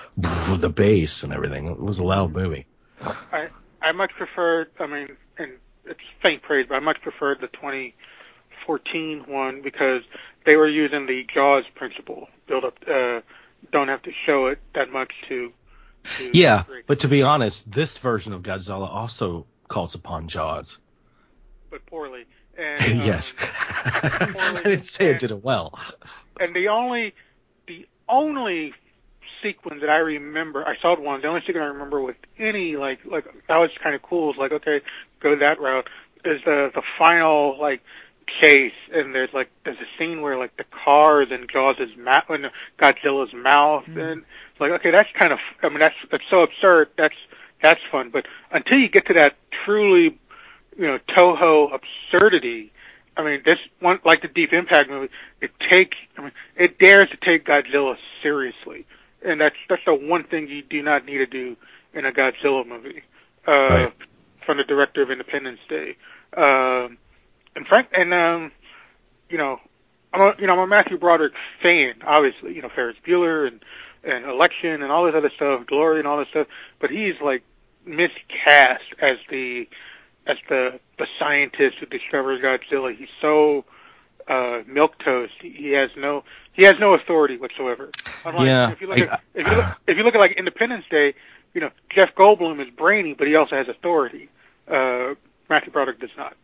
of 0.49 0.61
the 0.61 0.71
bass 0.71 1.25
and 1.25 1.33
everything. 1.33 1.67
It 1.67 1.81
was 1.81 1.99
a 1.99 2.05
loud 2.05 2.33
movie. 2.33 2.67
I 3.03 3.49
I 3.83 3.93
much 3.93 4.13
prefer. 4.17 4.69
I 4.79 4.87
mean, 4.87 5.09
and 5.37 5.53
it's 5.85 6.01
faint 6.23 6.43
praise, 6.43 6.67
but 6.69 6.77
I 6.77 6.81
much 6.81 7.01
preferred 7.03 7.41
the 7.41 7.49
2014 7.49 9.25
one 9.27 9.63
because 9.63 10.03
they 10.47 10.55
were 10.55 10.69
using 10.69 11.07
the 11.07 11.27
Jaws 11.35 11.65
principle, 11.75 12.29
build 12.47 12.65
up. 12.65 12.79
Uh, 12.89 13.21
don't 13.73 13.89
have 13.89 14.03
to 14.03 14.13
show 14.25 14.47
it 14.47 14.61
that 14.77 14.91
much 14.91 15.13
to. 15.29 15.53
to 16.19 16.31
Yeah, 16.33 16.63
but 16.87 17.01
to 17.01 17.09
be 17.09 17.23
honest, 17.23 17.71
this 17.71 17.99
version 17.99 18.33
of 18.33 18.43
Godzilla 18.43 18.89
also 18.89 19.47
calls 19.67 19.97
upon 19.97 20.29
Jaws. 20.29 20.79
but 21.69 21.85
poorly. 21.87 22.27
And, 22.57 23.01
um, 23.01 23.01
yes. 23.07 23.35
I 23.41 24.61
didn't 24.65 24.85
say 24.85 25.11
it 25.11 25.19
did 25.19 25.31
it 25.31 25.43
well. 25.43 25.79
and 26.41 26.55
the 26.55 26.69
only 26.69 27.15
the 27.67 27.87
only 28.09 28.75
sequence 29.43 29.81
that 29.81 29.91
I 29.91 29.97
remember 29.97 30.67
I 30.67 30.77
saw 30.81 30.93
it 30.93 31.01
once, 31.01 31.23
the 31.23 31.29
only 31.29 31.41
sequence 31.41 31.63
I 31.63 31.67
remember 31.67 32.01
with 32.01 32.17
any 32.39 32.77
like 32.77 33.01
like 33.05 33.25
that 33.49 33.57
was 33.57 33.71
kind 33.83 33.95
of 33.95 34.03
cool. 34.03 34.31
It's 34.31 34.39
like 34.39 34.53
okay, 34.53 34.81
go 35.21 35.37
that 35.37 35.61
route. 35.61 35.89
Is 36.25 36.41
the 36.45 36.71
the 36.75 36.83
final 36.99 37.59
like 37.61 37.83
chase 38.41 38.73
and 38.93 39.15
there's 39.15 39.33
like 39.33 39.51
there's 39.65 39.79
a 39.79 39.99
scene 39.99 40.23
where 40.23 40.39
like 40.39 40.57
the 40.57 40.65
car 40.85 41.23
is 41.23 41.31
in 41.31 41.47
Jaws' 41.53 41.97
mouth 41.99 42.31
in 42.31 42.47
Godzilla's 42.79 43.35
mouth 43.35 43.85
and 43.87 44.23
it's 44.53 44.61
like 44.61 44.71
okay 44.73 44.91
that's 44.91 45.09
kind 45.19 45.33
of 45.33 45.39
I 45.63 45.69
mean 45.69 45.81
that's 45.81 45.95
that's 46.11 46.25
so 46.31 46.43
absurd 46.43 46.89
that's 46.97 47.15
that's 47.63 47.81
fun 47.91 48.11
but 48.11 48.27
until 48.51 48.79
you 48.79 48.89
get 48.89 49.07
to 49.07 49.15
that 49.15 49.37
truly 49.65 50.19
you 50.83 50.89
know 50.89 50.99
Toho 51.17 51.71
absurdity 51.73 52.73
I 53.17 53.23
mean 53.25 53.43
this 53.45 53.59
one 53.81 54.01
like 54.05 54.23
the 54.23 54.29
Deep 54.29 54.53
Impact 54.53 54.91
movie 54.91 55.13
it 55.41 55.51
take 55.71 55.95
I 56.19 56.23
mean 56.23 56.33
it 56.57 56.79
dares 56.79 57.09
to 57.11 57.17
take 57.17 57.47
Godzilla 57.47 57.97
seriously 58.23 58.87
and 59.25 59.41
that's 59.41 59.57
that's 59.69 59.83
the 59.87 59.95
one 59.95 60.25
thing 60.25 60.49
you 60.49 60.63
do 60.63 60.83
not 60.83 61.07
need 61.07 61.19
to 61.19 61.27
do 61.27 61.57
in 61.95 62.05
a 62.05 62.13
Godzilla 62.13 62.67
movie 62.67 63.03
uh 63.47 63.53
Right. 63.53 63.93
from 64.45 64.57
the 64.59 64.65
director 64.65 65.03
of 65.03 65.11
Independence 65.11 65.61
Day 65.69 65.97
um 66.37 66.99
and 67.55 67.67
Frank 67.67 67.89
and 67.93 68.15
um, 68.15 68.53
you 69.29 69.39
know, 69.39 69.61
I'm 70.13 70.21
a 70.21 70.33
you 70.39 70.47
know 70.47 70.55
I'm 70.55 70.59
a 70.61 70.67
Matthew 70.67 70.99
Broderick 70.99 71.35
fan, 71.63 71.95
obviously. 72.07 72.55
You 72.55 72.63
know 72.63 72.71
Ferris 72.75 72.97
Bueller 73.07 73.47
and 73.47 73.61
and 74.05 74.25
Election 74.25 74.83
and 74.83 74.91
all 74.91 75.05
this 75.07 75.15
other 75.17 75.31
stuff, 75.37 75.67
Glory 75.67 75.99
and 76.01 76.09
all 76.09 76.19
this 76.19 76.29
stuff. 76.29 76.47
But 76.81 76.91
he's 76.91 77.15
like 77.23 77.43
miscast 77.85 78.85
as 79.01 79.19
the 79.31 79.69
as 80.27 80.37
the 80.49 80.81
the 80.99 81.07
scientist 81.19 81.79
who 81.81 81.87
discovers 81.87 82.41
Godzilla. 82.43 82.97
He's 82.97 83.09
so 83.21 83.65
uh 84.29 84.63
milk 84.67 84.93
toast. 85.05 85.33
He, 85.41 85.51
he 85.51 85.73
has 85.73 85.91
no 85.97 86.25
he 86.53 86.65
has 86.65 86.77
no 86.79 86.95
authority 86.95 87.37
whatsoever. 87.37 87.91
Unlike, 88.25 88.47
Yeah, 88.47 88.71
if 88.71 88.81
you 88.81 88.87
look 88.89 88.99
at 88.99 89.21
if 89.35 89.47
you 89.47 89.57
look, 89.57 89.65
if 89.87 89.97
you 89.97 90.03
look 90.05 90.15
at 90.15 90.21
like 90.21 90.37
Independence 90.37 90.85
Day, 90.91 91.15
you 91.55 91.61
know 91.61 91.71
Jeff 91.95 92.15
Goldblum 92.15 92.61
is 92.61 92.73
brainy, 92.75 93.15
but 93.15 93.27
he 93.27 93.35
also 93.35 93.57
has 93.57 93.69
authority. 93.69 94.29
Uh, 94.69 95.15
Matthew 95.51 95.73
Broderick 95.73 96.01
does 96.01 96.11
not. 96.17 96.37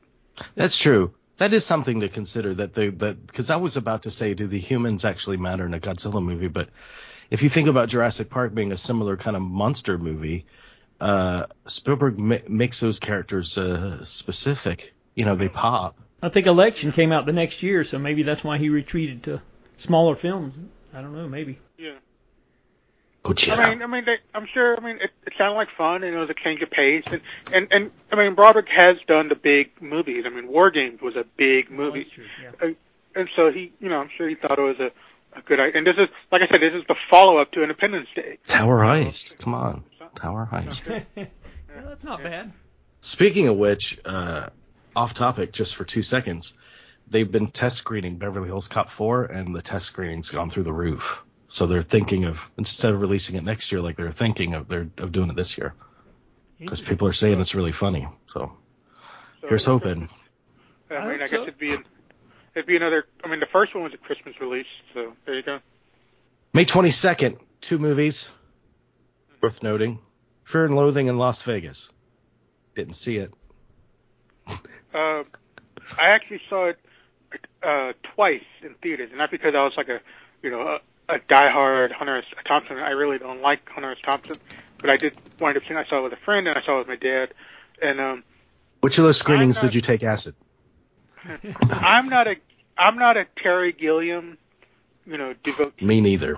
That's 0.54 0.76
true. 0.76 1.14
That 1.38 1.52
is 1.52 1.64
something 1.64 2.00
to 2.00 2.08
consider. 2.08 2.54
That 2.54 2.74
they 2.74 2.88
that 2.88 3.26
because 3.26 3.50
I 3.50 3.56
was 3.56 3.76
about 3.76 4.02
to 4.02 4.10
say, 4.10 4.34
do 4.34 4.48
the 4.48 4.58
humans 4.58 5.04
actually 5.04 5.36
matter 5.36 5.64
in 5.64 5.74
a 5.74 5.80
Godzilla 5.80 6.22
movie? 6.22 6.48
But 6.48 6.68
if 7.30 7.42
you 7.42 7.48
think 7.48 7.68
about 7.68 7.88
Jurassic 7.88 8.28
Park 8.28 8.54
being 8.54 8.72
a 8.72 8.76
similar 8.76 9.16
kind 9.16 9.36
of 9.36 9.42
monster 9.42 9.98
movie, 9.98 10.46
uh, 11.00 11.46
Spielberg 11.66 12.18
ma- 12.18 12.36
makes 12.48 12.80
those 12.80 12.98
characters 12.98 13.56
uh, 13.58 14.04
specific. 14.04 14.92
You 15.14 15.24
know, 15.24 15.34
they 15.36 15.48
pop. 15.48 15.98
I 16.22 16.28
think 16.28 16.46
Election 16.46 16.92
came 16.92 17.12
out 17.12 17.26
the 17.26 17.32
next 17.32 17.62
year, 17.62 17.84
so 17.84 17.98
maybe 17.98 18.22
that's 18.24 18.42
why 18.42 18.58
he 18.58 18.68
retreated 18.70 19.24
to 19.24 19.40
smaller 19.76 20.16
films. 20.16 20.58
I 20.92 21.00
don't 21.00 21.14
know, 21.14 21.28
maybe. 21.28 21.58
Yeah. 21.78 21.94
Gojira. 23.24 23.58
I 23.58 23.70
mean, 23.70 23.82
I 23.82 23.86
mean, 23.86 24.04
they, 24.04 24.16
I'm 24.34 24.46
sure. 24.52 24.76
I 24.76 24.80
mean, 24.80 24.96
it, 24.96 25.10
it 25.26 25.32
sounded 25.36 25.56
like 25.56 25.68
fun, 25.76 26.02
and 26.04 26.14
it 26.14 26.18
was 26.18 26.30
a 26.30 26.34
change 26.34 26.62
of 26.62 26.70
pace, 26.70 27.04
and 27.06 27.20
and 27.52 27.68
and 27.72 27.90
I 28.12 28.16
mean, 28.16 28.34
Broderick 28.34 28.68
has 28.74 28.96
done 29.06 29.28
the 29.28 29.34
big 29.34 29.70
movies. 29.80 30.24
I 30.26 30.30
mean, 30.30 30.48
War 30.48 30.70
Games 30.70 31.00
was 31.00 31.16
a 31.16 31.24
big 31.36 31.70
movie, 31.70 32.00
That's 32.02 32.10
true. 32.10 32.26
Yeah. 32.42 32.70
and 33.14 33.28
so 33.36 33.50
he, 33.52 33.72
you 33.80 33.88
know, 33.88 33.98
I'm 34.00 34.10
sure 34.16 34.28
he 34.28 34.34
thought 34.36 34.58
it 34.58 34.62
was 34.62 34.78
a, 34.78 34.90
a 35.38 35.42
good 35.42 35.60
idea. 35.60 35.78
And 35.78 35.86
this 35.86 35.96
is, 35.98 36.08
like 36.32 36.42
I 36.42 36.46
said, 36.46 36.60
this 36.60 36.74
is 36.74 36.84
the 36.86 36.94
follow-up 37.10 37.52
to 37.52 37.62
Independence 37.62 38.08
Day. 38.14 38.38
Tower 38.44 38.78
Heist. 38.78 39.36
Come 39.38 39.54
on, 39.54 39.84
Tower 40.14 40.48
Heist. 40.50 41.04
yeah, 41.16 41.26
that's 41.84 42.04
not 42.04 42.22
bad. 42.22 42.52
Speaking 43.00 43.48
of 43.48 43.56
which, 43.56 44.00
uh, 44.04 44.48
off 44.96 45.14
topic, 45.14 45.52
just 45.52 45.76
for 45.76 45.84
two 45.84 46.02
seconds, 46.02 46.54
they've 47.08 47.30
been 47.30 47.48
test 47.50 47.76
screening 47.76 48.16
Beverly 48.16 48.48
Hills 48.48 48.68
Cop 48.68 48.90
4, 48.90 49.26
and 49.26 49.54
the 49.54 49.62
test 49.62 49.86
screening's 49.86 50.30
gone 50.30 50.50
through 50.50 50.64
the 50.64 50.72
roof. 50.72 51.22
So 51.46 51.66
they're 51.66 51.82
thinking 51.82 52.24
of 52.24 52.50
instead 52.58 52.92
of 52.92 53.00
releasing 53.00 53.36
it 53.36 53.44
next 53.44 53.72
year, 53.72 53.80
like 53.80 53.96
they're 53.96 54.10
thinking 54.10 54.54
of 54.54 54.68
they're 54.68 54.88
of 54.98 55.12
doing 55.12 55.30
it 55.30 55.36
this 55.36 55.56
year 55.56 55.74
because 56.58 56.82
people 56.82 57.08
are 57.08 57.12
saying 57.12 57.40
it's 57.40 57.54
really 57.54 57.72
funny. 57.72 58.06
So 58.26 58.52
So 59.40 59.48
here's 59.48 59.64
hoping. 59.64 60.10
I 60.90 60.96
I 60.96 61.06
mean, 61.06 61.08
I, 61.08 61.12
hope 61.12 61.18
guess 61.20 61.30
so. 61.30 61.42
it'd 61.44 61.58
be 61.58 61.72
an, 61.72 61.84
it'd 62.54 62.66
be 62.66 62.76
another. 62.76 63.06
I 63.24 63.28
mean, 63.28 63.40
the 63.40 63.46
first 63.46 63.74
one 63.74 63.84
was 63.84 63.94
a 63.94 63.96
Christmas 63.96 64.34
release, 64.40 64.66
so 64.92 65.14
there 65.24 65.36
you 65.36 65.42
go. 65.42 65.60
May 66.52 66.66
22nd, 66.66 67.38
two 67.62 67.78
movies 67.78 68.30
worth 69.40 69.62
noting: 69.62 69.98
Fear 70.44 70.66
and 70.66 70.74
Loathing 70.76 71.06
in 71.08 71.18
Las 71.18 71.42
Vegas. 71.42 71.90
Didn't 72.74 72.94
see 72.94 73.16
it. 73.16 73.32
Uh, 74.94 75.24
I 75.98 76.08
actually 76.08 76.40
saw 76.48 76.68
it 76.70 76.78
uh, 77.62 77.92
twice 78.14 78.42
in 78.62 78.74
theaters, 78.82 79.10
and 79.10 79.18
not 79.18 79.30
because 79.30 79.54
I 79.54 79.62
was 79.64 79.74
like 79.76 79.88
a, 79.88 80.00
you 80.42 80.50
know, 80.50 80.60
a, 81.08 81.14
a 81.14 81.18
diehard 81.18 81.92
Hunter 81.92 82.18
S. 82.18 82.24
Thompson. 82.46 82.78
I 82.78 82.90
really 82.90 83.18
don't 83.18 83.40
like 83.42 83.68
Hunter 83.68 83.92
S. 83.92 83.98
Thompson, 84.04 84.36
but 84.78 84.90
I 84.90 84.96
did 84.96 85.14
wind 85.40 85.56
up 85.56 85.62
seeing. 85.66 85.76
I 85.76 85.84
saw 85.86 85.98
it 86.00 86.02
with 86.04 86.12
a 86.12 86.24
friend, 86.24 86.46
and 86.48 86.58
I 86.58 86.62
saw 86.64 86.76
it 86.76 86.78
with 86.80 86.88
my 86.88 86.96
dad. 86.96 87.34
And 87.82 88.00
um, 88.00 88.24
Which 88.80 88.98
of 88.98 89.04
those 89.04 89.18
screenings 89.18 89.56
not- 89.56 89.62
did 89.62 89.74
you 89.74 89.80
take 89.80 90.02
acid? 90.02 90.34
I'm 91.70 92.08
not 92.08 92.28
a, 92.28 92.36
I'm 92.76 92.96
not 92.96 93.16
a 93.16 93.26
Terry 93.42 93.72
Gilliam, 93.72 94.38
you 95.06 95.18
know, 95.18 95.34
devotee. 95.42 95.84
Me 95.84 96.00
neither. 96.00 96.36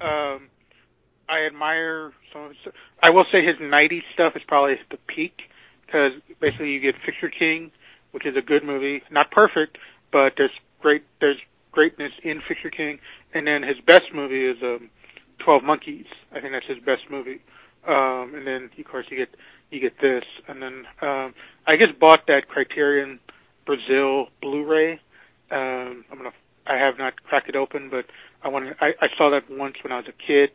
Um, 0.00 0.48
I 1.28 1.46
admire 1.46 2.12
some 2.32 2.42
of 2.44 2.50
his. 2.50 2.72
I 3.02 3.10
will 3.10 3.24
say 3.30 3.44
his 3.44 3.56
'90s 3.56 4.02
stuff 4.14 4.34
is 4.36 4.42
probably 4.46 4.76
the 4.90 4.98
peak 5.06 5.42
because 5.86 6.12
basically 6.40 6.72
you 6.72 6.80
get 6.80 6.94
Fisher 7.04 7.28
King, 7.30 7.70
which 8.12 8.26
is 8.26 8.36
a 8.36 8.42
good 8.42 8.64
movie, 8.64 9.02
not 9.10 9.30
perfect, 9.30 9.78
but 10.12 10.34
there's 10.36 10.50
great 10.80 11.04
there's 11.20 11.38
greatness 11.72 12.12
in 12.22 12.40
Fisher 12.46 12.70
King, 12.70 12.98
and 13.34 13.46
then 13.46 13.62
his 13.62 13.76
best 13.86 14.06
movie 14.14 14.46
is 14.46 14.56
um, 14.62 14.90
Twelve 15.38 15.62
Monkeys. 15.62 16.06
I 16.32 16.40
think 16.40 16.52
that's 16.52 16.66
his 16.66 16.78
best 16.84 17.02
movie. 17.10 17.40
Um, 17.86 18.34
and 18.34 18.46
then 18.46 18.70
of 18.78 18.84
course 18.86 19.06
you 19.10 19.16
get 19.16 19.30
you 19.70 19.80
get 19.80 20.00
this, 20.00 20.24
and 20.48 20.62
then 20.62 20.84
um, 21.02 21.34
I 21.66 21.76
just 21.76 21.98
bought 21.98 22.26
that 22.26 22.48
Criterion 22.48 23.20
Brazil 23.66 24.28
Blu-ray. 24.40 24.92
Um, 25.50 26.04
I'm 26.10 26.18
gonna 26.18 26.32
I 26.66 26.76
have 26.76 26.98
not 26.98 27.22
cracked 27.24 27.48
it 27.48 27.56
open, 27.56 27.88
but 27.90 28.06
I 28.42 28.48
want. 28.48 28.76
I, 28.80 28.94
I 29.00 29.08
saw 29.16 29.30
that 29.30 29.50
once 29.50 29.76
when 29.82 29.92
I 29.92 29.96
was 29.96 30.06
a 30.08 30.26
kid. 30.26 30.50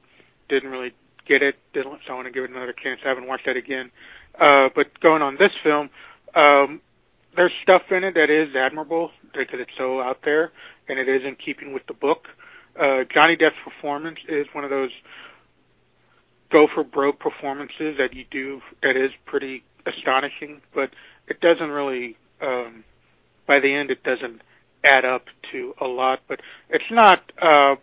Didn't 0.50 0.70
really 0.70 0.94
get 1.28 1.42
it. 1.42 1.56
Didn't, 1.74 2.00
so 2.06 2.14
I 2.14 2.16
want 2.16 2.28
to 2.28 2.32
give 2.32 2.44
it 2.44 2.52
another 2.52 2.74
chance. 2.74 3.00
I 3.06 3.10
haven't 3.10 3.28
watched 3.28 3.46
that 3.46 3.58
again. 3.58 3.92
Uh, 4.40 4.70
but 4.74 5.00
going 5.00 5.22
on 5.22 5.38
this 5.38 5.52
film, 5.64 5.90
um, 6.36 6.82
there's 7.36 7.52
stuff 7.62 7.84
in 7.92 8.04
it 8.04 8.16
that 8.16 8.30
is 8.30 8.56
admirable 8.56 9.12
because 9.34 9.60
it's 9.60 9.72
so 9.78 10.02
out 10.02 10.20
there 10.24 10.52
and 10.88 11.00
it 11.00 11.08
is 11.08 11.24
in 11.26 11.36
keeping 11.36 11.74
with 11.74 11.86
the 11.88 11.94
book. 11.94 12.28
Uh, 12.80 13.04
Johnny 13.14 13.36
Depp's 13.36 13.56
performance 13.64 14.20
is 14.28 14.48
one 14.54 14.64
of 14.64 14.70
those 14.70 14.92
go 16.52 16.68
for 16.74 16.84
broke 16.84 17.20
performances 17.20 17.98
that 17.98 18.14
you 18.14 18.26
do 18.30 18.62
that 18.82 18.96
is 18.96 19.12
pretty 19.26 19.64
astonishing, 19.86 20.62
but 20.74 20.92
it 21.28 21.40
doesn't 21.42 21.70
really. 21.70 22.18
Um, 22.42 22.84
by 23.48 23.60
the 23.60 23.74
end, 23.74 23.92
it 23.92 24.04
doesn't 24.04 24.42
add 24.84 25.06
up 25.06 25.26
to 25.52 25.74
a 25.80 25.86
lot, 25.86 26.20
but 26.28 26.40
it's 26.70 26.92
not. 26.92 27.32
Uh, 27.42 27.76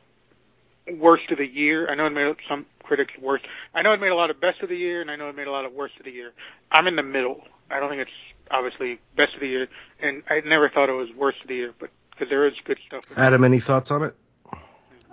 worst 0.98 1.30
of 1.30 1.38
the 1.38 1.46
year. 1.46 1.90
I 1.90 1.94
know 1.94 2.06
it 2.06 2.10
made 2.10 2.34
some 2.48 2.66
critics 2.82 3.12
worst. 3.20 3.44
I 3.74 3.82
know 3.82 3.92
it 3.92 4.00
made 4.00 4.10
a 4.10 4.16
lot 4.16 4.30
of 4.30 4.40
best 4.40 4.62
of 4.62 4.68
the 4.68 4.76
year, 4.76 5.00
and 5.00 5.10
I 5.10 5.16
know 5.16 5.28
it 5.28 5.36
made 5.36 5.46
a 5.46 5.52
lot 5.52 5.64
of 5.64 5.72
worst 5.72 5.94
of 5.98 6.04
the 6.04 6.10
year. 6.10 6.32
I'm 6.70 6.86
in 6.86 6.96
the 6.96 7.02
middle. 7.02 7.42
I 7.70 7.78
don't 7.78 7.88
think 7.88 8.02
it's 8.02 8.10
obviously 8.50 8.98
best 9.16 9.34
of 9.34 9.40
the 9.40 9.48
year, 9.48 9.68
and 10.00 10.22
I 10.28 10.40
never 10.40 10.68
thought 10.68 10.88
it 10.88 10.92
was 10.92 11.08
worst 11.16 11.38
of 11.42 11.48
the 11.48 11.54
year, 11.54 11.74
but 11.78 11.90
because 12.10 12.28
there 12.28 12.46
is 12.46 12.54
good 12.64 12.78
stuff. 12.86 13.04
Adam, 13.16 13.44
any 13.44 13.60
thoughts 13.60 13.90
on 13.90 14.04
it? 14.04 14.14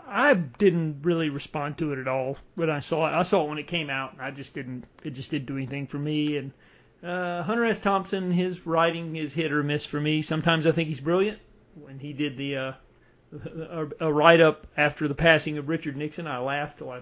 I 0.09 0.33
didn't 0.33 1.01
really 1.03 1.29
respond 1.29 1.77
to 1.79 1.91
it 1.93 1.99
at 1.99 2.07
all 2.07 2.37
when 2.55 2.69
I 2.69 2.79
saw 2.79 3.07
it. 3.07 3.11
I 3.13 3.23
saw 3.23 3.45
it 3.45 3.49
when 3.49 3.57
it 3.57 3.67
came 3.67 3.89
out, 3.89 4.13
and 4.13 4.21
I 4.21 4.31
just 4.31 4.53
didn't. 4.53 4.85
It 5.03 5.11
just 5.11 5.31
didn't 5.31 5.47
do 5.47 5.57
anything 5.57 5.87
for 5.87 5.99
me. 5.99 6.37
And 6.37 6.51
uh, 7.03 7.43
Hunter 7.43 7.65
S. 7.65 7.77
Thompson, 7.77 8.31
his 8.31 8.65
writing 8.65 9.17
is 9.17 9.33
hit 9.33 9.51
or 9.51 9.63
miss 9.63 9.85
for 9.85 9.99
me. 9.99 10.21
Sometimes 10.21 10.65
I 10.65 10.71
think 10.71 10.87
he's 10.87 11.01
brilliant. 11.01 11.39
When 11.75 11.99
he 11.99 12.13
did 12.13 12.37
the 12.37 12.57
uh, 12.57 12.71
a, 13.99 14.11
write 14.11 14.41
up 14.41 14.67
after 14.77 15.07
the 15.07 15.15
passing 15.15 15.57
of 15.57 15.69
Richard 15.69 15.97
Nixon, 15.97 16.27
I 16.27 16.39
laughed 16.39 16.79
till 16.79 16.91
I 16.91 17.01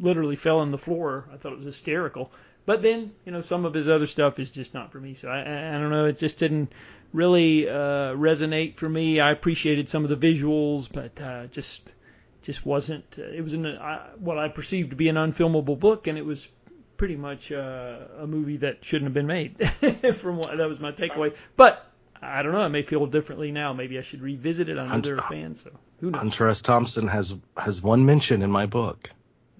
literally 0.00 0.36
fell 0.36 0.58
on 0.58 0.70
the 0.70 0.78
floor. 0.78 1.28
I 1.32 1.36
thought 1.36 1.52
it 1.52 1.56
was 1.56 1.64
hysterical. 1.64 2.30
But 2.64 2.82
then, 2.82 3.12
you 3.24 3.32
know, 3.32 3.42
some 3.42 3.64
of 3.64 3.74
his 3.74 3.88
other 3.88 4.06
stuff 4.06 4.38
is 4.38 4.50
just 4.50 4.74
not 4.74 4.90
for 4.90 4.98
me. 4.98 5.14
So 5.14 5.28
I, 5.28 5.38
I, 5.38 5.68
I 5.76 5.78
don't 5.78 5.90
know. 5.90 6.06
It 6.06 6.16
just 6.16 6.38
didn't 6.38 6.72
really 7.12 7.68
uh, 7.68 8.14
resonate 8.14 8.76
for 8.76 8.88
me. 8.88 9.20
I 9.20 9.30
appreciated 9.30 9.88
some 9.88 10.04
of 10.04 10.10
the 10.10 10.16
visuals, 10.16 10.88
but 10.92 11.20
uh, 11.20 11.46
just 11.46 11.94
just 12.42 12.66
wasn't. 12.66 13.18
Uh, 13.18 13.22
it 13.22 13.42
was 13.42 13.52
an, 13.52 13.66
uh, 13.66 14.08
what 14.18 14.38
I 14.38 14.48
perceived 14.48 14.90
to 14.90 14.96
be 14.96 15.08
an 15.08 15.16
unfilmable 15.16 15.78
book, 15.78 16.08
and 16.08 16.18
it 16.18 16.24
was 16.24 16.48
pretty 16.96 17.16
much 17.16 17.52
uh, 17.52 17.98
a 18.18 18.26
movie 18.26 18.56
that 18.58 18.84
shouldn't 18.84 19.06
have 19.06 19.14
been 19.14 19.26
made. 19.26 19.56
from 20.16 20.36
what 20.38 20.56
that 20.56 20.68
was 20.68 20.80
my 20.80 20.90
takeaway. 20.90 21.34
But 21.56 21.85
I 22.22 22.42
don't 22.42 22.52
know. 22.52 22.60
I 22.60 22.68
may 22.68 22.82
feel 22.82 23.06
differently 23.06 23.52
now. 23.52 23.72
Maybe 23.72 23.98
I 23.98 24.02
should 24.02 24.22
revisit 24.22 24.68
it. 24.68 24.78
I 24.78 24.84
know 24.84 24.88
Hunter- 24.88 25.16
they're 25.16 25.24
a 25.24 25.28
fan, 25.28 25.54
so 25.54 25.70
who 26.00 26.10
knows? 26.10 26.20
Hunter 26.20 26.48
S. 26.48 26.62
Thompson 26.62 27.08
has 27.08 27.34
has 27.56 27.82
one 27.82 28.04
mention 28.06 28.42
in 28.42 28.50
my 28.50 28.66
book. 28.66 29.10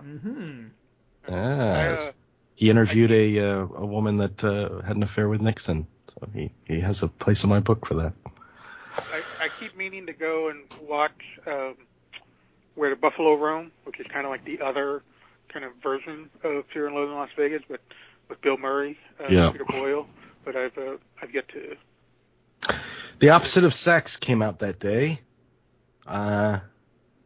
Mm-hmm. 0.03 0.66
Yes. 1.29 2.01
Uh, 2.01 2.12
he 2.55 2.71
interviewed 2.71 3.11
a 3.12 3.38
uh, 3.40 3.66
a 3.75 3.87
woman 3.87 4.19
that 4.19 4.42
uh, 4.45 4.81
had 4.83 4.97
an 4.97 5.03
affair 5.03 5.29
with 5.29 5.40
Nixon. 5.40 5.87
So 6.09 6.29
he, 6.33 6.51
he 6.66 6.81
has 6.81 7.03
a 7.03 7.09
place 7.09 7.45
in 7.45 7.51
my 7.51 7.61
book 7.61 7.87
for 7.87 7.95
that. 7.95 8.12
I, 8.97 9.23
I 9.40 9.49
keep 9.61 9.77
meaning 9.77 10.07
to 10.07 10.12
go 10.14 10.49
and 10.49 10.62
watch 10.88 11.21
um, 11.47 11.75
Where 12.75 12.88
the 12.90 12.97
Buffalo 12.97 13.35
Roam, 13.35 13.73
which 13.85 14.01
is 14.01 14.07
kind 14.07 14.25
of 14.25 14.31
like 14.31 14.45
the 14.47 14.61
other 14.62 15.03
kind 15.53 15.64
of 15.64 15.73
version 15.83 16.31
of 16.42 16.64
Fear 16.73 16.87
and 16.87 16.95
Loathing 16.95 17.12
in 17.12 17.19
Las 17.19 17.29
Vegas, 17.37 17.62
but 17.69 17.81
with 18.29 18.40
Bill 18.40 18.57
Murray, 18.57 18.99
uh, 19.21 19.27
Yeah. 19.29 19.51
Peter 19.51 19.64
Boyle. 19.66 20.07
But 20.45 20.57
I've 20.57 20.79
uh, 20.79 20.97
I've 21.21 21.35
yet 21.35 21.49
to. 21.49 21.77
The 23.18 23.31
Opposite 23.31 23.64
of 23.64 23.72
Sex 23.72 24.16
came 24.16 24.42
out 24.42 24.59
that 24.59 24.79
day. 24.79 25.20
Uh, 26.07 26.59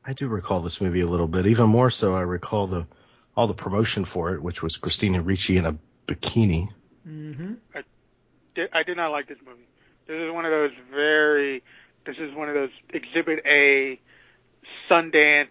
I 0.04 0.12
do 0.12 0.28
recall 0.28 0.60
this 0.60 0.80
movie 0.80 1.00
a 1.00 1.06
little 1.06 1.26
bit. 1.26 1.46
Even 1.46 1.68
more 1.68 1.90
so, 1.90 2.14
I 2.14 2.22
recall 2.22 2.66
the 2.66 2.86
all 3.36 3.46
the 3.46 3.54
promotion 3.54 4.04
for 4.04 4.34
it, 4.34 4.42
which 4.42 4.62
was 4.62 4.76
Christina 4.76 5.22
Ricci 5.22 5.56
in 5.56 5.66
a 5.66 5.76
bikini. 6.06 6.68
Mm-hmm. 7.06 7.54
Di- 8.54 8.68
I 8.72 8.82
did 8.82 8.96
not 8.96 9.10
like 9.10 9.28
this 9.28 9.38
movie. 9.44 9.66
This 10.06 10.16
is 10.16 10.32
one 10.32 10.44
of 10.44 10.50
those 10.50 10.72
very. 10.90 11.62
This 12.06 12.16
is 12.18 12.34
one 12.34 12.48
of 12.48 12.54
those 12.54 12.70
Exhibit 12.90 13.44
A, 13.46 14.00
Sundance. 14.88 15.48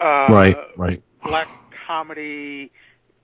Uh, 0.00 0.26
right, 0.30 0.56
right. 0.76 1.02
black 1.22 1.48
comedy 1.86 2.72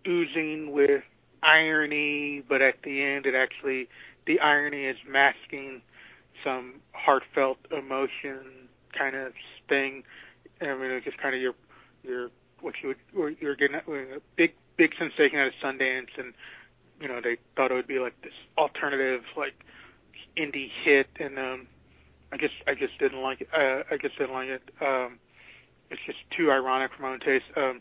oozing 0.07 0.73
with 0.73 1.03
irony, 1.43 2.43
but 2.47 2.61
at 2.61 2.83
the 2.83 3.03
end 3.03 3.25
it 3.25 3.35
actually 3.35 3.89
the 4.27 4.41
irony 4.41 4.85
is 4.85 4.97
masking 5.09 5.83
some 6.45 6.75
heartfelt 6.93 7.59
emotion 7.71 8.69
kind 8.97 9.17
of 9.17 9.33
thing. 9.69 10.03
I 10.61 10.75
mean, 10.75 10.91
it's 10.91 11.05
just 11.05 11.19
kind 11.19 11.35
of 11.35 11.41
your 11.41 11.55
your 12.03 12.31
what 12.61 12.75
you 12.83 12.95
would 13.15 13.37
you're 13.41 13.57
getting 13.57 13.77
a 13.77 14.21
big 14.37 14.53
big 14.77 14.93
sensation 14.99 15.39
at 15.39 15.49
a 15.49 15.65
Sundance, 15.67 16.19
and 16.19 16.33
you 17.01 17.09
know 17.09 17.21
they 17.23 17.37
thought 17.57 17.71
it 17.71 17.75
would 17.75 17.87
be 17.87 17.99
like 17.99 18.21
this 18.23 18.33
alternative 18.59 19.23
like 19.37 19.55
indie 20.37 20.69
hit, 20.85 21.09
and 21.21 21.39
um, 21.39 21.67
I 22.33 22.37
guess 22.37 22.51
I 22.67 22.75
just 22.75 22.99
didn't 22.99 23.23
like 23.23 23.41
it. 23.41 23.49
Uh, 23.53 23.83
I 23.91 23.97
just 24.01 24.19
didn't 24.19 24.35
like 24.35 24.49
it. 24.49 24.63
Um, 24.81 25.19
it's 25.91 26.01
just 26.05 26.19
too 26.37 26.51
ironic 26.51 26.91
for 26.97 27.03
my 27.03 27.13
own 27.13 27.21
taste. 27.21 27.45
Um, 27.57 27.81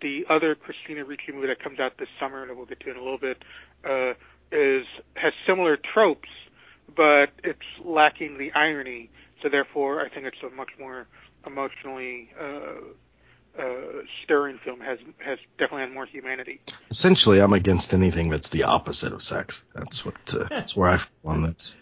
the 0.00 0.24
other 0.28 0.54
Christina 0.54 1.04
Ricci 1.04 1.32
movie 1.32 1.48
that 1.48 1.62
comes 1.62 1.80
out 1.80 1.98
this 1.98 2.08
summer, 2.20 2.46
that 2.46 2.56
we'll 2.56 2.66
get 2.66 2.80
to 2.80 2.90
in 2.90 2.96
a 2.96 3.02
little 3.02 3.18
bit, 3.18 3.42
uh, 3.84 4.12
is 4.52 4.86
has 5.14 5.32
similar 5.46 5.76
tropes, 5.76 6.28
but 6.94 7.30
it's 7.44 7.58
lacking 7.84 8.38
the 8.38 8.52
irony. 8.52 9.10
So 9.42 9.48
therefore, 9.48 10.00
I 10.04 10.08
think 10.08 10.26
it's 10.26 10.38
a 10.42 10.50
much 10.54 10.70
more 10.80 11.06
emotionally 11.46 12.30
uh, 12.40 13.60
uh, 13.60 13.62
stirring 14.24 14.58
film. 14.64 14.80
has 14.80 14.98
has 15.18 15.38
definitely 15.58 15.82
has 15.86 15.92
more 15.94 16.06
humanity. 16.06 16.60
Essentially, 16.90 17.40
I'm 17.40 17.52
against 17.52 17.94
anything 17.94 18.28
that's 18.30 18.48
the 18.50 18.64
opposite 18.64 19.12
of 19.12 19.22
sex. 19.22 19.62
That's 19.74 20.04
what. 20.04 20.14
Uh, 20.32 20.46
that's 20.48 20.74
where 20.76 20.88
I 20.90 20.96
fall 20.96 21.32
on 21.32 21.42
this. 21.42 21.74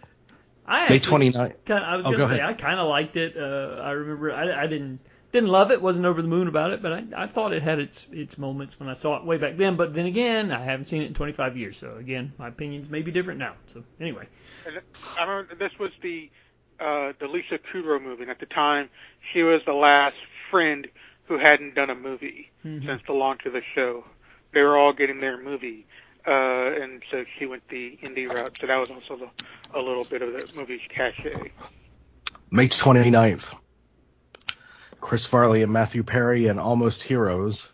I 0.67 0.89
May 0.89 0.99
29th. 0.99 1.55
Kind 1.65 1.85
I 1.85 1.97
was 1.97 2.07
Oh, 2.07 2.11
gonna 2.11 2.23
go 2.25 2.29
say 2.29 2.39
ahead. 2.41 2.51
I 2.51 2.53
kind 2.55 2.81
of 2.81 2.89
liked 2.89 3.17
it. 3.17 3.37
Uh, 3.37 3.81
I 3.83 3.93
remember 3.93 4.33
I, 4.33 4.65
I 4.65 4.67
didn't 4.67 5.01
didn't 5.33 5.51
love 5.51 5.71
it, 5.71 5.83
wasn't 5.83 6.07
over 6.07 6.23
the 6.23 6.29
moon 6.29 6.49
about 6.49 6.73
it, 6.73 6.83
but 6.83 6.93
I, 6.93 7.05
I 7.17 7.27
thought 7.27 7.53
it 7.53 7.63
had 7.63 7.79
its 7.79 8.07
its 8.13 8.39
moments 8.39 8.79
when 8.81 8.89
I 8.89 8.95
saw 8.95 9.17
it 9.17 9.25
way 9.25 9.37
back 9.37 9.57
then. 9.57 9.77
But 9.77 9.95
then 9.95 10.07
again, 10.07 10.51
I 10.53 10.63
haven't 10.63 10.85
seen 10.87 11.03
it 11.03 11.07
in 11.07 11.15
25 11.15 11.57
years, 11.57 11.77
so 11.77 11.97
again, 11.97 12.33
my 12.39 12.49
opinions 12.49 12.89
may 12.89 13.03
be 13.03 13.11
different 13.11 13.39
now. 13.39 13.55
So 13.67 13.85
anyway, 14.01 14.27
And 14.67 14.81
I 15.19 15.25
remember 15.25 15.55
this 15.55 15.73
was 15.79 15.91
the 16.03 16.31
uh, 16.81 17.13
the 17.19 17.27
Lisa 17.27 17.59
Kudrow 17.73 18.03
movie. 18.03 18.23
And 18.23 18.31
at 18.31 18.39
the 18.41 18.47
time, 18.47 18.89
she 19.33 19.43
was 19.43 19.63
the 19.67 19.73
last 19.73 20.17
friend 20.51 20.87
who 21.25 21.39
hadn't 21.39 21.75
done 21.75 21.91
a 21.91 21.95
movie 21.95 22.51
Mhm. 22.65 22.87
since 22.87 23.03
the 23.07 23.13
launch 23.15 23.47
of 23.47 23.53
the 23.53 23.63
show. 23.75 24.05
They 24.53 24.63
were 24.63 24.79
all 24.79 24.93
getting 24.93 25.21
their 25.21 25.37
movie, 25.43 25.87
uh, 26.27 26.31
and 26.31 27.03
so 27.11 27.25
she 27.39 27.47
went 27.47 27.67
the 27.69 27.99
indie 28.03 28.33
route. 28.33 28.57
So 28.61 28.67
that 28.69 28.77
was 28.77 28.91
also 28.91 29.17
the, 29.17 29.79
a 29.79 29.83
little 29.83 30.05
bit 30.05 30.23
of 30.23 30.33
the 30.33 30.49
movie's 30.57 30.81
cachet. 30.89 31.51
May 32.51 32.69
29th. 32.69 33.55
Chris 35.01 35.27
Farley 35.27 35.63
and 35.63 35.73
Matthew 35.73 36.03
Perry 36.03 36.47
and 36.47 36.59
Almost 36.59 37.03
Heroes. 37.03 37.69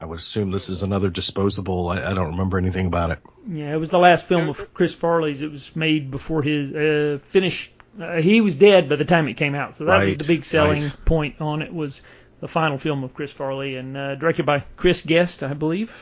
I 0.00 0.04
would 0.04 0.18
assume 0.18 0.50
this 0.50 0.68
is 0.68 0.82
another 0.82 1.08
disposable. 1.08 1.88
I, 1.88 2.10
I 2.10 2.14
don't 2.14 2.32
remember 2.32 2.58
anything 2.58 2.86
about 2.86 3.12
it. 3.12 3.18
yeah, 3.48 3.72
it 3.72 3.78
was 3.78 3.88
the 3.88 3.98
last 3.98 4.26
film 4.26 4.48
of 4.48 4.74
Chris 4.74 4.92
Farley's. 4.92 5.40
It 5.40 5.50
was 5.50 5.74
made 5.74 6.10
before 6.10 6.42
his 6.42 6.72
uh, 6.74 7.18
finished. 7.24 7.72
Uh, 7.98 8.20
he 8.20 8.42
was 8.42 8.54
dead 8.54 8.90
by 8.90 8.96
the 8.96 9.06
time 9.06 9.26
it 9.28 9.34
came 9.34 9.54
out, 9.54 9.74
so 9.74 9.86
that 9.86 10.04
was 10.04 10.18
the 10.18 10.24
big 10.24 10.44
selling 10.44 10.82
right. 10.82 11.04
point 11.06 11.40
on 11.40 11.62
it. 11.62 11.72
Was 11.72 12.02
the 12.40 12.48
final 12.48 12.78
film 12.78 13.04
of 13.04 13.14
Chris 13.14 13.32
Farley 13.32 13.76
and 13.76 13.96
uh, 13.96 14.14
directed 14.16 14.44
by 14.44 14.60
Chris 14.76 15.02
Guest, 15.02 15.42
I 15.42 15.54
believe. 15.54 15.92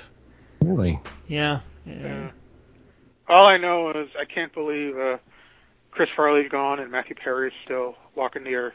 Really? 0.60 1.00
Yeah. 1.28 1.60
Yeah. 1.86 1.94
yeah. 1.94 2.30
All 3.28 3.46
I 3.46 3.58
know 3.58 3.90
is 3.90 4.08
I 4.20 4.24
can't 4.24 4.52
believe 4.52 4.96
uh, 4.98 5.18
Chris 5.90 6.08
Farley's 6.16 6.50
gone 6.50 6.80
and 6.80 6.90
Matthew 6.90 7.14
Perry 7.14 7.48
is 7.48 7.54
still 7.64 7.94
walking 8.14 8.44
the 8.44 8.54
earth. 8.54 8.74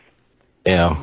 Yeah. 0.65 0.95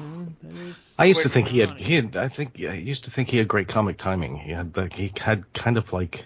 Well, 0.46 0.54
that 0.64 0.70
is- 0.70 0.94
I 0.98 1.04
used 1.06 1.22
to 1.22 1.28
think 1.28 1.48
he 1.48 1.58
had, 1.60 1.78
he 1.78 1.94
had. 1.94 2.16
I 2.16 2.28
think 2.28 2.60
I 2.60 2.74
used 2.74 3.04
to 3.04 3.10
think 3.10 3.28
he 3.30 3.38
had 3.38 3.48
great 3.48 3.68
comic 3.68 3.96
timing. 3.98 4.36
He 4.36 4.52
had 4.52 4.76
like 4.76 4.94
he 4.94 5.12
had 5.18 5.44
kind 5.52 5.76
of 5.76 5.92
like, 5.92 6.24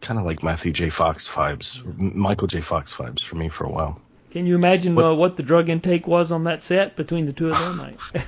kind 0.00 0.18
of 0.18 0.26
like 0.26 0.42
Matthew 0.42 0.72
J. 0.72 0.88
Fox 0.90 1.28
vibes, 1.28 1.84
M- 1.84 2.18
Michael 2.18 2.46
J. 2.48 2.60
Fox 2.60 2.92
vibes 2.94 3.22
for 3.22 3.36
me 3.36 3.48
for 3.48 3.64
a 3.64 3.70
while. 3.70 4.00
Can 4.30 4.46
you 4.46 4.54
imagine 4.54 4.94
What- 4.94 5.04
uh, 5.04 5.14
what 5.14 5.36
the 5.36 5.42
drug 5.42 5.68
intake 5.68 6.06
was 6.06 6.32
on 6.32 6.44
that 6.44 6.62
set 6.62 6.96
between 6.96 7.26
the 7.26 7.32
two 7.32 7.50
of 7.52 7.58
them? 7.58 7.80
I 8.14 8.24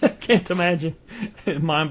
I 0.00 0.08
can't 0.20 0.50
imagine. 0.50 0.96
Mind 1.60 1.90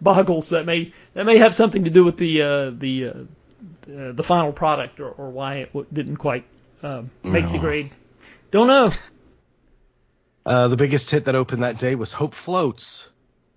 boggles. 0.00 0.50
That 0.50 0.66
may 0.66 0.92
that 1.14 1.24
may 1.26 1.38
have 1.38 1.54
something 1.54 1.84
to 1.84 1.90
do 1.90 2.04
with 2.04 2.16
the 2.18 2.42
uh, 2.42 2.70
the 2.70 3.06
uh, 3.06 3.10
uh, 3.10 4.12
the 4.12 4.22
final 4.22 4.52
product 4.52 5.00
or, 5.00 5.08
or 5.10 5.30
why 5.30 5.56
it 5.56 5.68
w- 5.68 5.86
didn't 5.92 6.16
quite 6.16 6.44
uh, 6.82 7.02
make 7.22 7.50
the 7.50 7.58
grade. 7.58 7.90
Don't 8.50 8.66
know. 8.66 8.92
Uh, 10.46 10.68
the 10.68 10.76
biggest 10.76 11.10
hit 11.10 11.24
that 11.24 11.34
opened 11.34 11.64
that 11.64 11.76
day 11.76 11.96
was 11.96 12.12
Hope 12.12 12.32
Floats. 12.32 13.08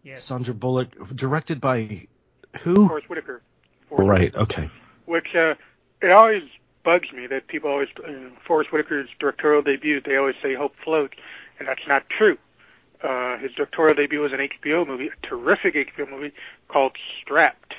Yes. 0.04 0.24
Sandra 0.24 0.56
Bullock, 0.56 0.90
directed 1.16 1.62
by 1.62 2.08
who? 2.62 2.88
Forest 2.88 3.10
Whitaker. 3.10 3.42
Forest 3.90 4.10
Right. 4.10 4.36
Okay. 4.36 4.70
which 5.06 5.36
uh, 5.36 5.54
it 6.02 6.12
always 6.12 6.44
bugs 6.84 7.12
me 7.14 7.28
that 7.28 7.48
people 7.48 7.70
always, 7.70 7.90
know, 8.08 8.32
Forest 8.46 8.72
Whitaker's 8.72 9.10
directorial 9.20 9.62
debut, 9.62 10.02
they 10.02 10.16
always 10.16 10.36
say 10.42 10.56
Hope 10.56 10.74
Floats, 10.84 11.14
and 11.60 11.68
that's 11.68 11.88
not 11.88 12.10
true. 12.10 12.38
Uh, 13.04 13.38
his 13.38 13.52
directorial 13.54 13.96
debut 13.96 14.20
was 14.22 14.34
an 14.34 14.40
HBO 14.40 14.86
movie, 14.88 15.10
a 15.10 15.28
terrific 15.28 15.76
HBO 15.76 16.10
movie 16.10 16.34
called 16.70 16.94
Strapped, 17.22 17.76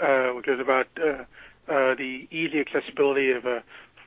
uh, 0.00 0.28
which 0.28 0.48
is 0.48 0.58
about 0.58 0.86
uh, 0.98 1.24
uh, 1.70 1.94
the 1.96 2.26
easy 2.30 2.60
accessibility 2.60 3.30
of 3.30 3.44
uh, 3.44 3.60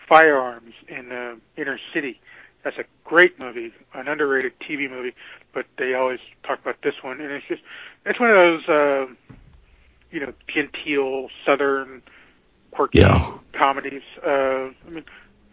firearms 0.07 0.73
in 0.87 1.09
the 1.09 1.37
inner 1.57 1.79
city. 1.93 2.19
That's 2.63 2.77
a 2.77 2.83
great 3.03 3.39
movie, 3.39 3.73
an 3.93 4.07
underrated 4.07 4.53
TV 4.59 4.89
movie, 4.89 5.13
but 5.53 5.65
they 5.77 5.93
always 5.93 6.19
talk 6.43 6.59
about 6.61 6.75
this 6.83 6.93
one, 7.01 7.19
and 7.19 7.31
it's 7.31 7.47
just, 7.47 7.61
it's 8.05 8.19
one 8.19 8.29
of 8.29 8.35
those, 8.35 8.69
uh, 8.69 9.35
you 10.11 10.19
know, 10.19 10.33
genteel 10.47 11.29
Southern 11.45 12.03
quirky 12.71 12.99
Yeah. 12.99 13.37
comedies. 13.53 14.03
Uh, 14.25 14.29
I 14.29 14.89
mean, 14.89 15.05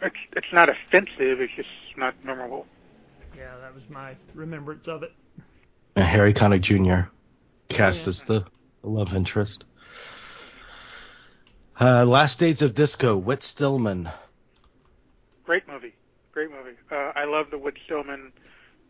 it's 0.02 0.16
it's 0.32 0.52
not 0.52 0.68
offensive. 0.68 1.40
It's 1.40 1.52
just 1.54 1.68
not 1.96 2.14
memorable. 2.24 2.66
Yeah, 3.36 3.56
that 3.60 3.74
was 3.74 3.88
my 3.88 4.16
remembrance 4.34 4.88
of 4.88 5.02
it. 5.02 5.12
And 5.96 6.04
Harry 6.04 6.32
Connick 6.34 6.60
Jr. 6.60 7.08
cast 7.68 8.02
yeah. 8.04 8.08
as 8.10 8.22
the 8.22 8.44
love 8.82 9.14
interest. 9.14 9.64
Uh, 11.80 12.04
Last 12.04 12.38
Days 12.40 12.62
of 12.62 12.74
Disco, 12.74 13.16
Whit 13.16 13.42
Stillman. 13.42 14.08
Great 15.44 15.66
movie. 15.68 15.94
Great 16.38 16.52
movie. 16.52 16.78
Uh, 16.88 17.10
I 17.16 17.24
love 17.24 17.46
the 17.50 17.58
Whit 17.58 17.74
Stillman 17.84 18.30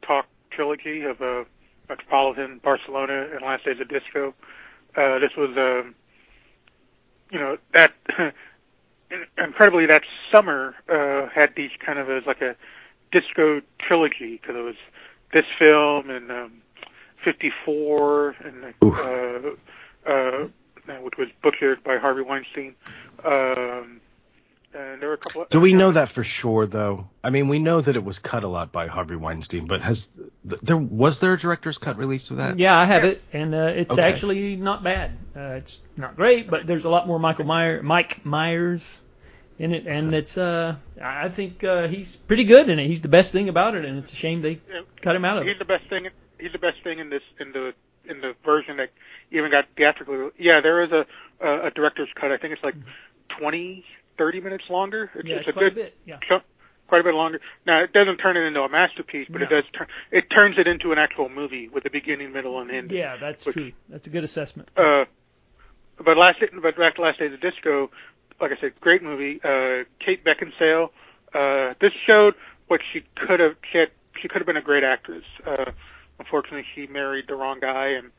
talk 0.03 0.27
trilogy 0.51 1.01
of 1.05 1.23
uh, 1.23 1.45
Metropolitan, 1.89 2.61
Barcelona, 2.63 3.27
and 3.33 3.41
Last 3.41 3.65
Days 3.65 3.81
of 3.81 3.89
Disco. 3.89 4.35
Uh, 4.95 5.19
this 5.19 5.31
was, 5.35 5.57
um, 5.57 5.95
you 7.31 7.39
know, 7.39 7.57
that 7.73 7.95
incredibly 9.39 9.87
that 9.87 10.03
summer 10.31 10.75
uh, 10.91 11.31
had 11.35 11.55
these 11.57 11.71
kind 11.81 11.99
of 11.99 12.11
as 12.11 12.25
like 12.27 12.43
a 12.43 12.55
disco 13.13 13.63
trilogy 13.81 14.39
because 14.43 14.55
it 14.55 14.63
was 14.63 14.77
this 15.33 15.47
film 15.59 16.11
and 16.11 16.31
um, 16.31 16.53
54 17.25 18.37
and 18.45 18.75
uh, 18.83 20.07
uh, 20.07 20.49
which 21.01 21.17
was 21.17 21.29
butchered 21.43 21.83
by 21.83 21.97
Harvey 21.97 22.21
Weinstein. 22.21 22.75
Um, 23.25 24.03
and 24.75 25.01
there 25.01 25.09
were 25.09 25.15
a 25.15 25.19
couple. 25.19 25.43
Of, 25.43 25.49
Do 25.49 25.61
we 25.61 25.73
know 25.73 25.93
that 25.93 26.09
for 26.09 26.23
sure, 26.23 26.67
though? 26.67 27.09
I 27.25 27.31
mean, 27.31 27.49
we 27.49 27.59
know 27.59 27.81
that 27.81 27.97
it 27.97 28.05
was 28.05 28.19
cut 28.19 28.45
a 28.45 28.49
lot 28.49 28.73
by 28.73 28.87
Harvey 28.87 29.17
Weinstein, 29.17 29.67
but 29.67 29.81
has 29.81 30.09
there 30.45 30.77
was 30.77 31.21
there 31.21 31.35
a 31.35 31.39
director's 31.39 31.79
cut 31.79 31.97
release 31.97 32.31
of 32.31 32.37
that? 32.37 32.59
Yeah, 32.59 32.77
I 32.77 32.85
have 32.85 33.05
it, 33.05 33.23
and 33.33 33.55
uh, 33.55 33.73
it's 33.75 33.93
okay. 33.93 34.03
actually 34.03 34.57
not 34.57 34.83
bad. 34.83 35.13
Uh, 35.35 35.41
it's 35.57 35.81
not 35.97 36.17
great, 36.17 36.51
but 36.51 36.67
there's 36.67 36.85
a 36.85 36.91
lot 36.91 37.07
more 37.07 37.19
Michael 37.19 37.47
Myers, 37.47 37.83
Mike 37.83 38.25
Myers 38.25 38.83
in 39.59 39.75
it, 39.75 39.87
and 39.87 40.09
okay. 40.09 40.19
it's 40.19 40.37
uh, 40.37 40.77
I 41.03 41.29
think 41.29 41.65
uh, 41.65 41.89
he's 41.89 42.15
pretty 42.15 42.45
good 42.45 42.69
in 42.69 42.79
it. 42.79 42.87
He's 42.87 43.03
the 43.03 43.09
best 43.09 43.33
thing 43.33 43.49
about 43.49 43.75
it, 43.75 43.85
and 43.85 43.99
it's 43.99 44.13
a 44.13 44.17
shame 44.17 44.43
they 44.43 44.61
yeah. 44.71 44.83
cut 45.01 45.17
him 45.17 45.25
out 45.25 45.39
of 45.39 45.45
he's 45.45 45.51
it. 45.51 45.55
He's 45.55 45.59
the 45.59 45.65
best 45.65 45.89
thing. 45.89 46.09
He's 46.39 46.53
the 46.53 46.59
best 46.59 46.83
thing 46.85 46.99
in 46.99 47.11
this 47.11 47.23
in 47.41 47.53
the 47.53 47.75
in 48.05 48.21
the 48.21 48.35
version 48.45 48.77
that 48.77 48.91
even 49.31 49.51
got 49.51 49.67
theatrically. 49.77 50.31
Yeah, 50.39 50.61
there 50.61 50.83
is 50.83 50.93
a 50.93 51.07
a, 51.41 51.67
a 51.67 51.71
director's 51.71 52.09
cut. 52.15 52.33
I 52.33 52.37
think 52.37 52.53
it's 52.53 52.63
like 52.63 52.77
mm-hmm. 52.77 52.91
20, 53.39 53.85
30 54.19 54.41
minutes 54.41 54.65
longer. 54.69 55.11
It's, 55.15 55.29
yeah, 55.29 55.37
it's, 55.37 55.49
it's 55.49 55.51
a 55.51 55.53
quite 55.53 55.63
good, 55.63 55.73
a 55.73 55.85
bit. 55.87 55.97
Yeah. 56.05 56.19
quite 56.89 57.01
a 57.01 57.05
bit 57.05 57.15
longer. 57.15 57.41
Now 57.67 57.83
it 57.83 57.93
doesn't 57.93 58.19
turn 58.19 58.37
it 58.37 58.41
into 58.41 58.61
a 58.61 58.69
masterpiece, 58.69 59.29
but 59.31 59.39
no. 59.39 59.47
it 59.47 59.51
does 59.51 59.65
turn 59.77 59.87
it 60.11 60.25
turns 60.31 60.57
it 60.59 60.67
into 60.67 60.93
an 60.93 60.99
actual 60.99 61.29
movie 61.29 61.69
with 61.69 61.85
a 61.87 61.91
beginning, 61.91 62.33
middle, 62.33 62.61
and 62.61 62.71
end. 62.71 62.91
Yeah, 62.91 63.17
that's 63.21 63.47
which, 63.47 63.55
true. 63.55 63.73
That's 63.89 64.07
a 64.07 64.11
good 64.11 64.25
assessment. 64.25 64.69
Uh, 64.77 65.05
but 66.05 66.17
last 66.17 66.39
but 66.63 66.77
back 66.77 66.97
to 66.97 67.03
Last 67.03 67.19
Days 67.19 67.33
of 67.33 67.41
Disco, 67.41 67.91
like 68.41 68.53
I 68.53 68.61
said, 68.61 68.73
great 68.81 69.03
movie. 69.03 69.41
Uh, 69.43 69.85
Kate 70.05 70.25
Beckinsale. 70.25 70.91
Uh, 71.35 71.75
this 71.81 71.93
showed 72.07 72.35
what 72.69 72.81
she 72.93 73.03
could 73.17 73.41
have. 73.41 73.57
She, 73.71 73.79
had, 73.79 73.89
she 74.21 74.29
could 74.29 74.39
have 74.39 74.47
been 74.47 74.57
a 74.57 74.63
great 74.63 74.85
actress. 74.85 75.25
Uh, 75.47 75.73
unfortunately, 76.19 76.65
she 76.75 76.87
married 76.87 77.27
the 77.29 77.35
wrong 77.35 77.59
guy 77.61 77.89
and 77.89 78.11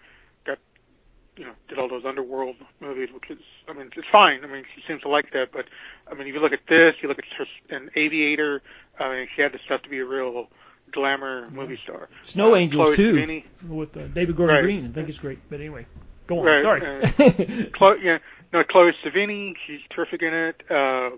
you 1.39 1.45
know, 1.45 1.53
did 1.69 1.79
all 1.79 1.87
those 1.87 2.03
underworld 2.05 2.57
movies, 2.81 3.09
which 3.13 3.29
is, 3.29 3.43
I 3.69 3.73
mean, 3.73 3.89
it's 3.95 4.07
fine. 4.11 4.43
I 4.43 4.47
mean, 4.47 4.65
she 4.75 4.81
seems 4.85 5.01
to 5.03 5.09
like 5.09 5.31
that, 5.31 5.53
but 5.53 5.65
I 6.11 6.13
mean, 6.13 6.27
if 6.27 6.33
you 6.33 6.41
look 6.41 6.51
at 6.51 6.67
this, 6.67 6.95
you 7.01 7.07
look 7.07 7.17
at 7.17 7.25
her 7.37 7.45
an 7.75 7.89
Aviator. 7.95 8.61
I 8.99 9.09
mean, 9.09 9.27
she 9.33 9.41
had 9.41 9.53
the 9.53 9.59
stuff 9.65 9.81
to 9.83 9.89
be 9.89 9.99
a 9.99 10.05
real 10.05 10.49
glamour 10.91 11.49
movie 11.49 11.79
star. 11.81 12.09
Snow 12.23 12.53
uh, 12.53 12.57
Angels 12.57 12.87
Chloe 12.87 12.95
too, 12.97 13.13
Sevigny. 13.13 13.43
with 13.69 13.95
uh, 13.95 14.07
David 14.07 14.35
Gordon 14.35 14.57
right. 14.57 14.63
Green. 14.63 14.85
I 14.85 14.91
think 14.91 15.07
it's 15.07 15.17
great. 15.17 15.39
But 15.49 15.61
anyway, 15.61 15.85
go 16.27 16.39
on. 16.39 16.45
Right. 16.45 16.61
Sorry. 16.61 16.81
Uh, 16.81 17.69
Chloe, 17.73 17.99
yeah, 18.03 18.17
no, 18.51 18.63
Chloe 18.65 18.91
Sevigny, 19.05 19.53
she's 19.65 19.79
terrific 19.89 20.21
in 20.21 20.33
it. 20.33 20.61
Uh, 20.69 21.11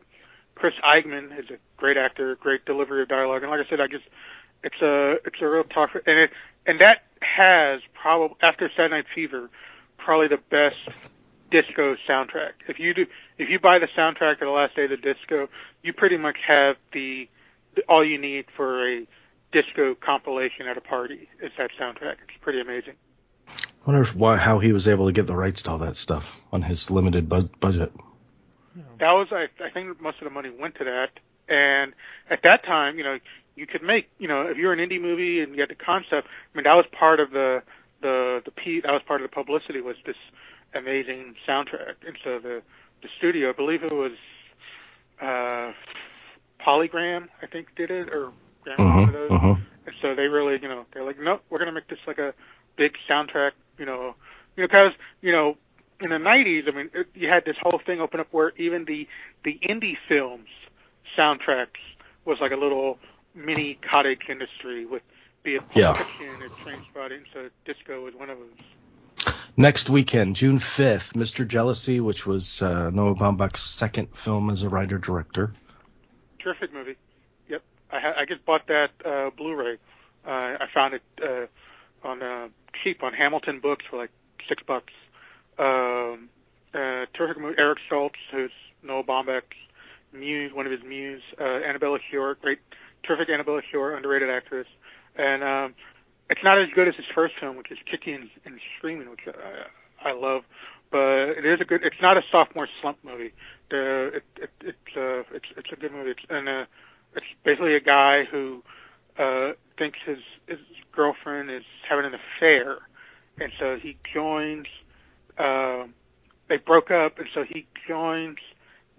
Chris 0.54 0.76
Eigeman 0.86 1.38
is 1.40 1.50
a 1.50 1.58
great 1.78 1.98
actor, 1.98 2.36
great 2.36 2.64
delivery 2.66 3.02
of 3.02 3.08
dialogue, 3.10 3.42
and 3.42 3.50
like 3.50 3.66
I 3.66 3.68
said, 3.68 3.82
I 3.82 3.88
just 3.88 4.06
it's 4.64 4.82
a 4.84 5.14
it's 5.26 5.42
a 5.42 5.48
real 5.48 5.64
tough 5.64 5.90
and 6.06 6.20
it 6.20 6.30
and 6.68 6.80
that 6.80 7.04
has 7.22 7.82
probably 8.00 8.38
after 8.42 8.70
Saturday 8.70 8.98
Night 8.98 9.06
Fever 9.16 9.50
probably 10.04 10.28
the 10.28 10.42
best 10.50 10.90
disco 11.52 11.96
soundtrack. 12.08 12.54
If 12.68 12.80
you 12.80 12.94
do 12.94 13.06
if 13.38 13.50
you 13.50 13.60
buy 13.60 13.80
the 13.80 13.88
soundtrack 13.98 14.34
of 14.34 14.40
the 14.40 14.50
last 14.50 14.76
day 14.76 14.86
of 14.86 14.90
the 14.90 14.98
disco, 14.98 15.50
you 15.84 15.94
pretty 15.94 16.18
much 16.18 16.38
have 16.48 16.76
the, 16.94 17.28
the 17.76 17.82
all 17.88 18.06
you 18.06 18.18
need 18.18 18.46
for 18.56 18.88
a 18.88 19.08
disco 19.52 19.96
compilation 19.96 20.68
at 20.68 20.78
a 20.78 20.82
party. 20.82 21.28
Is 21.42 21.52
that 21.58 21.72
soundtrack? 21.80 22.16
It's 22.28 22.42
pretty 22.42 22.62
amazing. 22.62 22.94
I 23.48 23.54
wonder 23.86 24.02
if, 24.02 24.16
why 24.16 24.38
how 24.38 24.60
he 24.60 24.72
was 24.72 24.88
able 24.88 25.08
to 25.08 25.12
get 25.12 25.28
the 25.28 25.36
rights 25.36 25.64
to 25.64 25.72
all 25.72 25.78
that 25.80 25.98
stuff 25.98 26.40
on 26.52 26.62
his 26.62 26.92
limited 26.92 27.28
bu- 27.28 27.50
budget. 27.60 27.92
That 29.00 29.12
was 29.12 29.28
I, 29.32 29.48
I 29.64 29.70
think 29.72 30.00
most 30.02 30.20
of 30.20 30.26
the 30.26 30.30
money 30.30 30.50
went 30.50 30.76
to 30.76 30.86
that, 30.86 31.10
and 31.50 31.94
at 32.30 32.44
that 32.44 32.64
time, 32.64 32.98
you 32.98 33.04
know, 33.04 33.18
you 33.56 33.68
could 33.68 33.84
make, 33.84 34.10
you 34.18 34.28
know, 34.28 34.44
if 34.44 34.58
you're 34.58 34.72
an 34.72 34.80
indie 34.80 35.02
movie 35.02 35.42
and 35.42 35.54
you 35.54 35.62
had 35.62 35.70
the 35.70 35.76
concept, 35.76 36.28
I 36.28 36.58
mean, 36.58 36.64
that 36.64 36.74
was 36.74 36.86
part 36.98 37.20
of 37.20 37.32
the 37.32 37.64
the 38.02 38.42
the 38.46 38.52
P, 38.52 38.82
that 38.82 38.92
was 38.92 39.02
part 39.06 39.22
of 39.22 39.30
the 39.30 39.34
publicity 39.34 39.82
was 39.82 39.96
this 40.06 40.16
amazing 40.74 41.36
soundtrack, 41.48 41.96
and 42.06 42.18
so 42.24 42.40
the 42.40 42.62
the 43.02 43.10
studio, 43.18 43.50
I 43.50 43.54
believe 43.54 43.84
it 43.84 43.92
was 43.92 44.14
uh, 45.22 45.72
Polygram, 46.66 47.28
I 47.42 47.48
think 47.48 47.76
did 47.76 47.92
it 47.92 48.14
or 48.16 48.32
Graham, 48.64 48.78
mm-hmm, 48.80 49.12
those. 49.12 49.32
Mm-hmm. 49.32 49.62
and 49.88 49.96
so 50.02 50.16
they 50.16 50.28
really, 50.28 50.60
you 50.62 50.68
know, 50.68 50.86
they're 50.94 51.04
like, 51.04 51.20
no, 51.20 51.40
we're 51.50 51.60
gonna 51.60 51.72
make 51.72 51.88
this 51.88 52.00
like 52.08 52.20
a 52.20 52.34
big 52.76 52.94
soundtrack, 53.10 53.52
you 53.78 53.86
know, 53.86 54.16
you 54.56 54.64
know, 54.64 54.68
because 54.68 54.92
you 55.22 55.32
know, 55.32 55.58
in 56.04 56.10
the 56.10 56.18
'90s, 56.18 56.68
I 56.68 56.76
mean, 56.76 56.90
it, 56.94 57.08
you 57.14 57.30
had 57.30 57.46
this 57.46 57.58
whole 57.62 57.82
thing 57.86 58.00
open 58.02 58.20
up 58.20 58.28
where 58.32 58.54
even 58.58 58.86
the 58.86 59.08
the 59.44 59.60
indie 59.68 59.98
films 60.08 60.50
soundtracks 61.18 61.82
was 62.26 62.38
like 62.40 62.52
a 62.52 62.56
little 62.56 63.00
mini 63.34 63.76
cottage 63.76 64.22
industry 64.30 64.86
with 64.86 65.02
be 65.44 65.56
it 65.56 65.64
yeah. 65.74 65.94
fiction 65.94 66.42
or 66.42 66.50
Trainspotting. 66.50 67.24
So 67.34 67.50
disco 67.66 68.04
was 68.04 68.14
one 68.16 68.30
of 68.30 68.38
those. 68.40 69.36
Next 69.58 69.90
weekend, 69.90 70.36
June 70.36 70.60
5th, 70.60 71.14
Mr. 71.14 71.48
Jealousy, 71.48 72.00
which 72.00 72.26
was 72.26 72.62
uh, 72.62 72.90
Noah 72.90 73.16
Baumbach's 73.16 73.62
second 73.62 74.16
film 74.18 74.50
as 74.50 74.64
a 74.64 74.70
writer 74.70 74.98
director. 74.98 75.54
Terrific 76.40 76.74
movie. 76.74 76.96
Yep, 77.50 77.62
I, 77.92 78.00
ha- 78.00 78.14
I 78.18 78.26
just 78.26 78.46
bought 78.46 78.68
that 78.68 78.90
uh, 79.06 79.30
Blu-ray. 79.32 79.78
Uh, 80.26 80.30
I 80.30 80.68
found 80.74 80.94
it 80.96 81.02
uh, 81.22 82.08
on 82.08 82.24
uh, 82.24 82.48
cheap 82.84 83.04
on 83.04 83.14
Hamilton 83.14 83.60
Books 83.60 83.86
for 83.90 83.98
like 83.98 84.12
six 84.48 84.64
bucks. 84.66 84.94
Um, 85.60 86.30
uh, 86.74 87.06
terrific 87.14 87.40
movie. 87.40 87.56
Eric 87.58 87.80
Stoltz, 87.90 88.12
who's 88.32 88.52
Noah 88.82 89.04
Baumbach's 89.04 89.58
muse, 90.14 90.54
one 90.54 90.66
of 90.66 90.72
his 90.72 90.84
muse. 90.84 91.22
Uh, 91.40 91.44
Annabella 91.44 92.00
great 92.42 92.60
terrific 93.04 93.30
Annabella 93.30 93.62
Sciorra, 93.72 93.98
underrated 93.98 94.30
actress, 94.30 94.68
and 95.16 95.44
um, 95.44 95.76
it's 96.30 96.42
not 96.44 96.60
as 96.60 96.68
good 96.74 96.88
as 96.88 96.96
his 96.96 97.06
first 97.14 97.34
film, 97.40 97.58
which 97.58 97.72
is 97.72 97.78
Kicking 97.90 98.16
and, 98.16 98.30
and 98.46 98.60
Screaming, 98.78 99.10
which 99.10 99.22
I, 99.28 100.10
I 100.10 100.14
love. 100.14 100.44
But 100.92 101.38
it 101.38 101.46
is 101.46 101.60
a 101.62 101.66
good. 101.66 101.84
It's 101.84 102.02
not 102.02 102.18
a 102.18 102.22
sophomore 102.32 102.68
slump 102.82 102.98
movie. 103.04 103.34
The 103.70 104.12
it, 104.16 104.24
it, 104.38 104.50
it's 104.62 104.98
uh 104.98 105.36
it's 105.36 105.46
it's 105.58 105.70
a 105.72 105.76
good 105.76 105.92
movie. 105.92 106.12
It's 106.12 106.24
and 106.30 106.50
uh, 106.50 106.66
it's 107.16 107.26
basically 107.46 107.76
a 107.76 107.80
guy 107.80 108.24
who 108.30 108.62
uh 109.18 109.52
thinks 109.78 110.00
his 110.06 110.20
his 110.48 110.60
girlfriend 110.94 111.50
is 111.50 111.64
having 111.88 112.06
an 112.06 112.14
affair, 112.14 112.80
and 113.40 113.52
so 113.60 113.78
he 113.82 113.98
joins. 114.14 114.68
Uh, 115.38 115.86
they 116.50 116.58
broke 116.58 116.92
up, 116.92 117.18
and 117.18 117.28
so 117.34 117.44
he 117.48 117.66
joins 117.88 118.38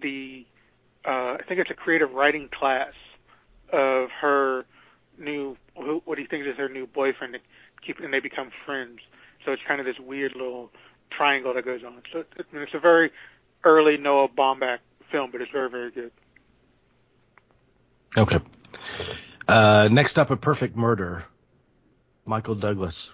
the. 0.01 0.45
Uh, 1.05 1.37
I 1.37 1.39
think 1.47 1.59
it's 1.59 1.69
a 1.69 1.75
creative 1.75 2.11
writing 2.11 2.49
class 2.57 2.93
of 3.71 4.09
her 4.21 4.65
new 5.17 5.57
who, 5.75 6.01
what 6.05 6.17
he 6.17 6.25
thinks 6.25 6.47
is 6.47 6.57
her 6.57 6.69
new 6.69 6.87
boyfriend, 6.87 7.35
and 7.35 7.43
keep 7.85 7.99
and 7.99 8.13
they 8.13 8.19
become 8.19 8.51
friends. 8.65 8.99
So 9.45 9.51
it's 9.51 9.61
kind 9.67 9.79
of 9.79 9.85
this 9.85 9.99
weird 9.99 10.33
little 10.35 10.71
triangle 11.09 11.53
that 11.53 11.65
goes 11.65 11.83
on. 11.83 12.01
So 12.11 12.19
it, 12.19 12.27
I 12.37 12.53
mean, 12.53 12.63
it's 12.63 12.73
a 12.73 12.79
very 12.79 13.11
early 13.63 13.97
Noah 13.97 14.29
Baumbach 14.29 14.79
film, 15.11 15.31
but 15.31 15.41
it's 15.41 15.51
very 15.51 15.69
very 15.69 15.91
good. 15.91 16.11
Okay. 18.15 18.39
Uh, 19.47 19.89
next 19.91 20.17
up, 20.19 20.29
A 20.29 20.37
Perfect 20.37 20.75
Murder. 20.75 21.25
Michael 22.25 22.55
Douglas. 22.55 23.11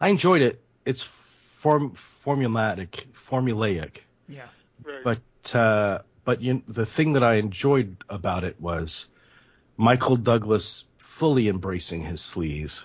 I 0.00 0.08
enjoyed 0.08 0.42
it. 0.42 0.60
It's 0.84 1.02
form 1.02 1.92
formulatic, 1.92 3.06
formulaic. 3.14 3.98
Yeah. 4.28 4.46
Right. 4.84 5.02
But 5.04 5.54
uh, 5.54 6.02
but 6.24 6.42
you, 6.42 6.62
the 6.68 6.84
thing 6.84 7.14
that 7.14 7.24
I 7.24 7.34
enjoyed 7.34 7.96
about 8.08 8.44
it 8.44 8.60
was 8.60 9.06
Michael 9.76 10.16
Douglas 10.16 10.84
fully 11.16 11.48
embracing 11.48 12.02
his 12.02 12.20
sleaze. 12.20 12.84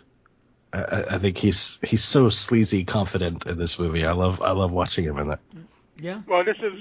I, 0.71 1.03
I, 1.11 1.17
think 1.17 1.37
he's 1.37 1.77
he's 1.83 2.03
so 2.03 2.29
sleazy 2.29 2.85
confident 2.85 3.45
in 3.45 3.57
this 3.57 3.77
movie. 3.77 4.05
I 4.05 4.13
love 4.13 4.41
I 4.41 4.51
love 4.51 4.71
watching 4.71 5.03
him 5.03 5.17
in 5.17 5.27
that. 5.27 5.39
Yeah. 5.99 6.21
Well, 6.27 6.45
this 6.45 6.55
is 6.63 6.79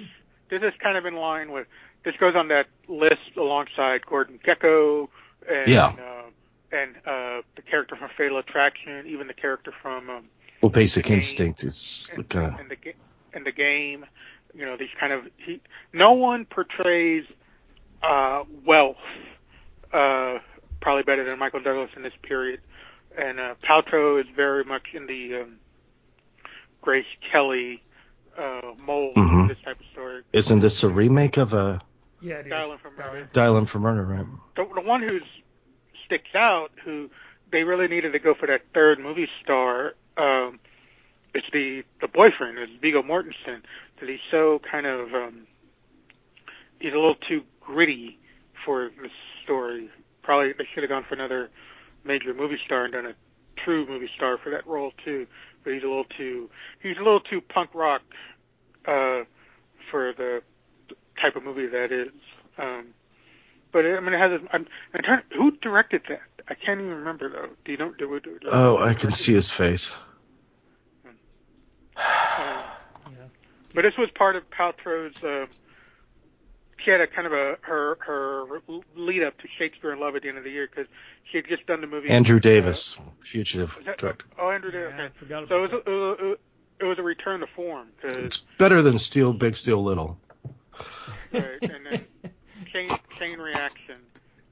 this 0.48 0.62
is 0.62 0.72
kind 0.80 0.96
of 0.96 1.06
in 1.06 1.16
line 1.16 1.50
with 1.50 1.66
this 2.04 2.14
goes 2.20 2.36
on 2.36 2.48
that 2.48 2.66
list 2.86 3.36
alongside 3.36 4.06
Gordon 4.06 4.38
Gekko 4.46 5.08
and 5.50 5.68
yeah. 5.68 5.86
uh, 5.86 6.76
and 6.76 6.96
uh, 6.98 7.42
the 7.56 7.62
character 7.68 7.96
from 7.96 8.10
Fatal 8.16 8.38
Attraction, 8.38 9.06
even 9.08 9.26
the 9.26 9.34
character 9.34 9.72
from 9.82 10.08
um, 10.08 10.24
well, 10.62 10.70
Basic 10.70 11.10
Instinct 11.10 11.64
is 11.64 12.10
and, 12.14 12.28
kind 12.28 12.54
of 12.54 12.60
in 12.60 12.68
the 12.68 12.94
in 13.36 13.44
the 13.44 13.52
game. 13.52 14.06
You 14.54 14.66
know, 14.66 14.76
these 14.76 14.94
kind 15.00 15.12
of 15.12 15.24
he. 15.36 15.60
No 15.92 16.12
one 16.12 16.44
portrays 16.44 17.24
uh, 18.04 18.44
wealth 18.64 18.96
uh, 19.92 20.38
probably 20.80 21.02
better 21.02 21.24
than 21.24 21.38
Michael 21.38 21.60
Douglas 21.62 21.90
in 21.96 22.02
this 22.02 22.12
period. 22.22 22.60
and 23.18 23.40
uh, 23.40 23.54
Paltrow 23.68 24.20
is 24.20 24.26
very 24.36 24.62
much 24.64 24.82
in 24.94 25.06
the 25.06 25.42
um, 25.42 25.56
Grace 26.80 27.04
Kelly 27.32 27.82
uh, 28.38 28.60
mold 28.80 29.16
Mhm. 29.16 29.42
of 29.42 29.48
this 29.48 29.58
type 29.64 29.80
of 29.80 29.86
story. 29.92 30.22
Isn't 30.32 30.60
this 30.60 30.82
a 30.84 30.88
remake 30.88 31.36
of 31.36 31.52
a 31.52 31.80
Yeah, 32.20 32.36
it 32.36 32.46
is. 32.46 32.50
Dial 32.50 32.72
in 32.72 32.78
for 32.78 32.90
Murder. 32.92 33.28
Dial 33.32 33.56
M 33.56 33.66
for 33.66 33.80
Murder, 33.80 34.04
right? 34.04 34.26
The, 34.56 34.64
the 34.74 34.80
one 34.80 35.02
who 35.02 35.18
sticks 36.06 36.34
out, 36.36 36.70
who 36.84 37.10
they 37.50 37.64
really 37.64 37.88
needed 37.88 38.12
to 38.12 38.18
go 38.20 38.34
for 38.34 38.46
that 38.46 38.62
third 38.72 39.00
movie 39.00 39.28
star, 39.42 39.94
um, 40.16 40.60
is 41.34 41.42
the 41.52 41.82
the 42.00 42.08
boyfriend, 42.08 42.58
is 42.58 42.68
Viggo 42.80 43.02
Mortensen, 43.02 43.62
because 43.94 44.08
he's 44.08 44.20
so 44.30 44.60
kind 44.70 44.86
of 44.86 45.12
um, 45.14 45.46
he's 46.78 46.92
a 46.92 46.96
little 46.96 47.16
too 47.28 47.42
gritty 47.60 48.18
for 48.64 48.90
this 49.02 49.10
story. 49.42 49.90
Probably 50.22 50.52
they 50.52 50.66
should 50.72 50.82
have 50.82 50.90
gone 50.90 51.04
for 51.08 51.14
another 51.14 51.50
major 52.04 52.32
movie 52.34 52.58
star 52.64 52.84
and 52.84 52.92
done 52.92 53.06
a 53.06 53.14
true 53.64 53.86
movie 53.86 54.08
star 54.14 54.38
for 54.38 54.50
that 54.50 54.66
role 54.66 54.92
too. 55.04 55.26
But 55.64 55.74
he's 55.74 55.82
a 55.82 55.86
little 55.86 56.04
too 56.16 56.48
he's 56.82 56.96
a 56.96 57.02
little 57.02 57.20
too 57.20 57.40
punk 57.40 57.70
rock 57.74 58.02
uh, 58.86 59.24
for 59.90 60.12
the 60.16 60.42
type 61.20 61.36
of 61.36 61.42
movie 61.44 61.66
that 61.66 61.92
is. 61.92 62.08
Um, 62.58 62.88
but 63.72 63.84
I 63.86 64.00
mean, 64.00 64.14
it 64.14 64.18
has. 64.18 64.32
A, 64.32 64.54
I'm, 64.54 64.66
I'm 64.94 65.02
trying. 65.02 65.22
Who 65.36 65.52
directed 65.52 66.02
that? 66.08 66.22
I 66.48 66.54
can't 66.54 66.80
even 66.80 66.92
remember 66.94 67.30
though. 67.30 67.48
Do 67.64 67.72
you 67.72 67.78
know? 67.78 67.92
Do, 67.98 68.18
do, 68.20 68.38
do, 68.40 68.48
Oh, 68.50 68.78
I 68.78 68.94
can 68.94 69.12
see 69.12 69.34
his 69.34 69.50
face. 69.50 69.92
Uh, 71.96 72.62
Yeah. 73.10 73.26
but 73.74 73.82
this 73.82 73.92
was 73.98 74.08
part 74.14 74.34
of 74.34 74.48
Paltrow's. 74.50 75.22
Uh, 75.22 75.46
she 76.84 76.90
had 76.90 77.00
a 77.00 77.06
kind 77.06 77.26
of 77.26 77.32
a 77.32 77.56
her 77.62 77.96
her 78.00 78.44
lead 78.96 79.22
up 79.22 79.36
to 79.38 79.48
Shakespeare 79.58 79.92
in 79.92 80.00
Love 80.00 80.16
at 80.16 80.22
the 80.22 80.28
end 80.28 80.38
of 80.38 80.44
the 80.44 80.50
year 80.50 80.68
because 80.68 80.86
she 81.30 81.38
had 81.38 81.46
just 81.48 81.66
done 81.66 81.80
the 81.80 81.86
movie. 81.86 82.08
Andrew 82.08 82.40
Davis, 82.40 82.96
fugitive 83.24 83.76
Was 83.76 83.84
that- 83.86 83.98
director. 83.98 84.26
Oh, 84.38 84.50
Andrew 84.50 84.70
Davis. 84.70 84.92
Yeah, 84.96 85.02
I 85.02 85.06
okay. 85.06 85.14
forgot 85.18 85.48
So 85.48 85.62
about 85.64 85.72
it 85.72 85.72
was, 85.74 85.82
a, 85.86 85.90
it, 85.90 85.94
was 85.94 86.18
a, 86.80 86.84
it 86.84 86.88
was 86.88 86.98
a 86.98 87.02
return 87.02 87.40
to 87.40 87.46
form. 87.54 87.88
'cause- 88.00 88.16
It's 88.16 88.36
better 88.58 88.82
than 88.82 88.98
Steal 88.98 89.32
Big 89.32 89.56
Steal 89.56 89.82
Little. 89.82 90.18
right, 91.32 91.44
and 91.62 91.86
then 91.86 92.04
chain 92.72 92.90
chain 93.18 93.38
reaction. 93.38 93.96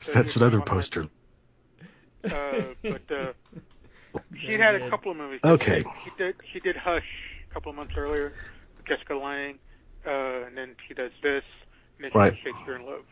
So 0.05 0.13
That's 0.13 0.37
another 0.37 0.59
one 0.59 0.63
of 0.69 0.69
my- 0.69 0.75
poster. 0.75 1.07
Uh, 2.25 2.63
but 2.83 3.03
uh, 3.11 3.33
she 4.45 4.53
had 4.55 4.75
a 4.75 4.91
couple 4.91 5.11
of 5.13 5.17
movies. 5.17 5.41
Okay. 5.45 5.85
She 6.05 6.11
did 6.19 6.35
she 6.53 6.61
did 6.61 6.77
Hush 6.77 7.05
a 7.51 7.55
couple 7.55 7.71
of 7.71 7.77
months 7.77 7.95
earlier 7.97 8.33
with 8.77 8.87
Jessica 8.87 9.15
Lange, 9.15 9.59
uh, 10.07 10.47
and 10.47 10.57
then 10.57 10.75
she 10.87 10.95
does 10.95 11.13
this, 11.23 11.45
and 12.03 12.15
Right. 12.15 12.31
does 12.35 12.39
Shakespeare 12.43 12.77
in 12.77 12.87
Love. 12.87 13.05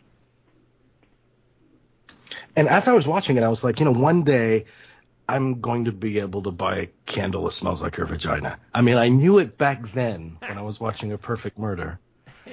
And 2.57 2.68
as 2.68 2.89
I 2.89 2.93
was 2.93 3.07
watching 3.07 3.37
it, 3.37 3.43
I 3.43 3.49
was 3.49 3.62
like, 3.62 3.78
you 3.80 3.84
know, 3.84 3.93
one 3.93 4.22
day 4.22 4.66
I'm 5.28 5.61
going 5.61 5.84
to 5.87 5.93
be 5.93 6.18
able 6.20 6.43
to 6.45 6.51
buy 6.51 6.76
a 6.78 6.87
candle 7.05 7.45
that 7.45 7.53
smells 7.53 7.82
like 7.82 7.97
her 7.97 8.05
vagina. 8.05 8.59
I 8.72 8.80
mean, 8.82 8.97
I 8.97 9.09
knew 9.09 9.39
it 9.39 9.59
back 9.59 9.89
then 9.93 10.39
when 10.41 10.57
I 10.57 10.62
was 10.62 10.78
watching 10.80 11.12
A 11.12 11.18
Perfect 11.18 11.59
Murder. 11.59 11.99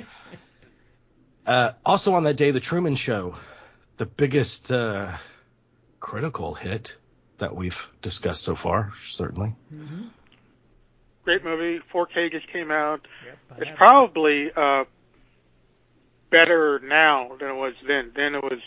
Uh, 1.45 1.73
also 1.85 2.13
on 2.13 2.23
that 2.23 2.35
day, 2.35 2.51
The 2.51 2.61
Truman 2.61 2.95
Show, 2.95 3.35
the 3.97 4.05
biggest 4.05 4.71
uh, 4.71 5.11
critical 5.99 6.53
hit 6.53 6.95
that 7.37 7.53
we've 7.53 7.85
discussed 8.01 8.43
so 8.43 8.55
far, 8.55 8.93
certainly. 9.09 9.53
Mhm. 9.73 10.07
Great 11.25 11.43
movie. 11.43 11.81
4K 11.91 12.31
just 12.31 12.47
came 12.47 12.71
out. 12.71 13.05
Yep, 13.25 13.37
It's 13.59 13.71
probably 13.77 14.51
uh, 14.55 14.85
better 16.33 16.81
now 16.83 17.31
than 17.39 17.49
it 17.49 17.53
was 17.55 17.73
then. 17.87 18.11
Then 18.15 18.35
it 18.35 18.43
was, 18.43 18.59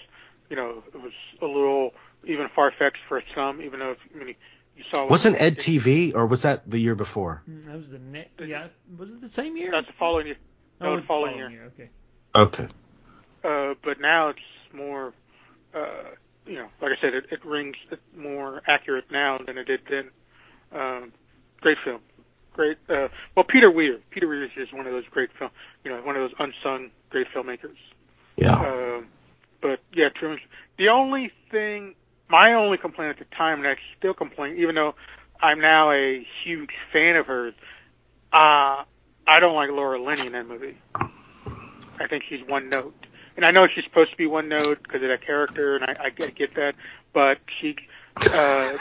you 0.48 0.56
know, 0.56 0.82
it 0.94 1.02
was 1.02 1.12
a 1.42 1.46
little 1.46 1.90
even 2.24 2.48
far 2.54 2.72
fetched 2.78 3.02
for 3.08 3.22
some, 3.34 3.60
even 3.60 3.80
though 3.80 3.96
I 4.14 4.18
mean, 4.24 4.36
you 4.76 4.84
saw. 4.94 5.06
Wasn't 5.06 5.38
Ed 5.40 5.58
TV, 5.58 6.14
or 6.14 6.26
was 6.26 6.42
that 6.42 6.68
the 6.70 6.78
year 6.78 6.94
before? 6.94 7.42
Mm, 7.50 7.66
That 7.66 7.76
was 7.76 7.90
the 7.90 7.98
net. 7.98 8.30
Yeah, 8.38 8.68
was 8.96 9.10
it 9.10 9.20
the 9.20 9.28
same 9.28 9.56
year? 9.56 9.70
That's 9.72 9.86
the 9.88 9.92
following 9.98 10.26
year. 10.28 10.36
oh, 10.80 10.84
no, 10.84 10.94
it's 10.94 11.02
the 11.04 11.06
following 11.08 11.36
year. 11.38 11.72
Okay. 11.74 11.90
Okay. 12.34 12.68
Uh, 13.44 13.74
but 13.82 14.00
now 14.00 14.28
it's 14.30 14.38
more, 14.72 15.12
uh, 15.74 16.10
you 16.46 16.54
know, 16.54 16.68
like 16.80 16.92
I 16.96 17.00
said, 17.00 17.14
it, 17.14 17.26
it 17.30 17.44
rings 17.44 17.76
more 18.16 18.62
accurate 18.66 19.04
now 19.10 19.38
than 19.44 19.58
it 19.58 19.64
did 19.64 19.80
then. 19.90 20.10
Um, 20.72 21.12
great 21.60 21.78
film. 21.84 22.00
Great. 22.56 22.78
Uh, 22.88 23.08
well, 23.34 23.44
Peter 23.46 23.70
Weir. 23.70 23.98
Peter 24.08 24.26
Weir 24.26 24.42
is 24.42 24.50
just 24.56 24.72
one 24.72 24.86
of 24.86 24.92
those 24.92 25.04
great 25.10 25.28
film, 25.38 25.50
you 25.84 25.90
know, 25.90 26.00
one 26.00 26.16
of 26.16 26.22
those 26.22 26.38
unsung 26.38 26.90
great 27.10 27.26
filmmakers. 27.28 27.76
Yeah. 28.36 28.58
Um, 28.58 29.08
but 29.60 29.80
yeah, 29.92 30.08
Truman. 30.08 30.40
The 30.78 30.88
only 30.88 31.30
thing, 31.50 31.94
my 32.30 32.54
only 32.54 32.78
complaint 32.78 33.10
at 33.10 33.18
the 33.18 33.36
time, 33.36 33.58
and 33.58 33.68
I 33.68 33.76
still 33.98 34.14
complain, 34.14 34.56
even 34.56 34.74
though 34.74 34.94
I'm 35.42 35.60
now 35.60 35.92
a 35.92 36.26
huge 36.44 36.70
fan 36.94 37.16
of 37.16 37.26
hers, 37.26 37.52
uh, 38.32 38.84
I 39.26 39.38
don't 39.38 39.54
like 39.54 39.68
Laura 39.68 40.02
Linney 40.02 40.24
in 40.26 40.32
that 40.32 40.48
movie. 40.48 40.78
I 40.94 42.06
think 42.08 42.24
she's 42.26 42.40
one 42.48 42.70
note, 42.70 42.94
and 43.36 43.44
I 43.44 43.50
know 43.50 43.66
she's 43.66 43.84
supposed 43.84 44.12
to 44.12 44.16
be 44.16 44.26
one 44.26 44.48
note 44.48 44.82
because 44.82 45.02
of 45.02 45.08
that 45.08 45.26
character, 45.26 45.76
and 45.76 45.84
I, 45.84 46.04
I 46.04 46.10
get, 46.10 46.34
get 46.34 46.54
that, 46.54 46.74
but 47.12 47.38
she, 47.60 47.76
uh, 48.16 48.78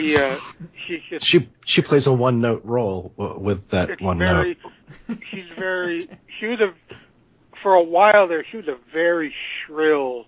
she, 0.00 0.16
uh, 0.16 0.38
she's 0.86 1.00
just 1.08 1.26
She 1.26 1.48
she 1.64 1.82
plays 1.82 2.06
a 2.06 2.12
one 2.12 2.40
note 2.40 2.62
role 2.64 3.12
with 3.16 3.70
that 3.70 4.00
one 4.00 4.18
very, 4.18 4.56
note. 5.08 5.18
she's 5.30 5.46
very, 5.58 6.08
she 6.38 6.46
was 6.46 6.60
a, 6.60 6.74
for 7.62 7.74
a 7.74 7.82
while 7.82 8.28
there, 8.28 8.44
she 8.50 8.56
was 8.56 8.68
a 8.68 8.76
very 8.92 9.34
shrill 9.64 10.26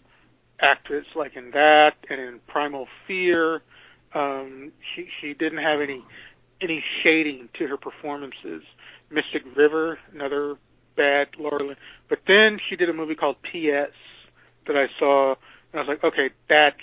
actress, 0.60 1.06
like 1.14 1.36
in 1.36 1.52
that 1.52 1.94
and 2.10 2.20
in 2.20 2.40
Primal 2.46 2.88
Fear. 3.06 3.62
Um, 4.14 4.72
she 4.94 5.08
she 5.20 5.34
didn't 5.34 5.62
have 5.62 5.80
any 5.80 6.02
any 6.60 6.82
shading 7.02 7.48
to 7.58 7.66
her 7.66 7.76
performances. 7.76 8.62
Mystic 9.10 9.42
River, 9.56 9.98
another 10.12 10.56
bad 10.96 11.28
Laura 11.38 11.64
Lynn. 11.64 11.76
But 12.08 12.20
then 12.26 12.58
she 12.68 12.76
did 12.76 12.88
a 12.88 12.92
movie 12.92 13.14
called 13.14 13.36
P.S. 13.42 13.92
that 14.66 14.76
I 14.76 14.86
saw, 14.98 15.34
and 15.72 15.74
I 15.74 15.78
was 15.78 15.88
like, 15.88 16.04
okay, 16.04 16.30
that's 16.48 16.76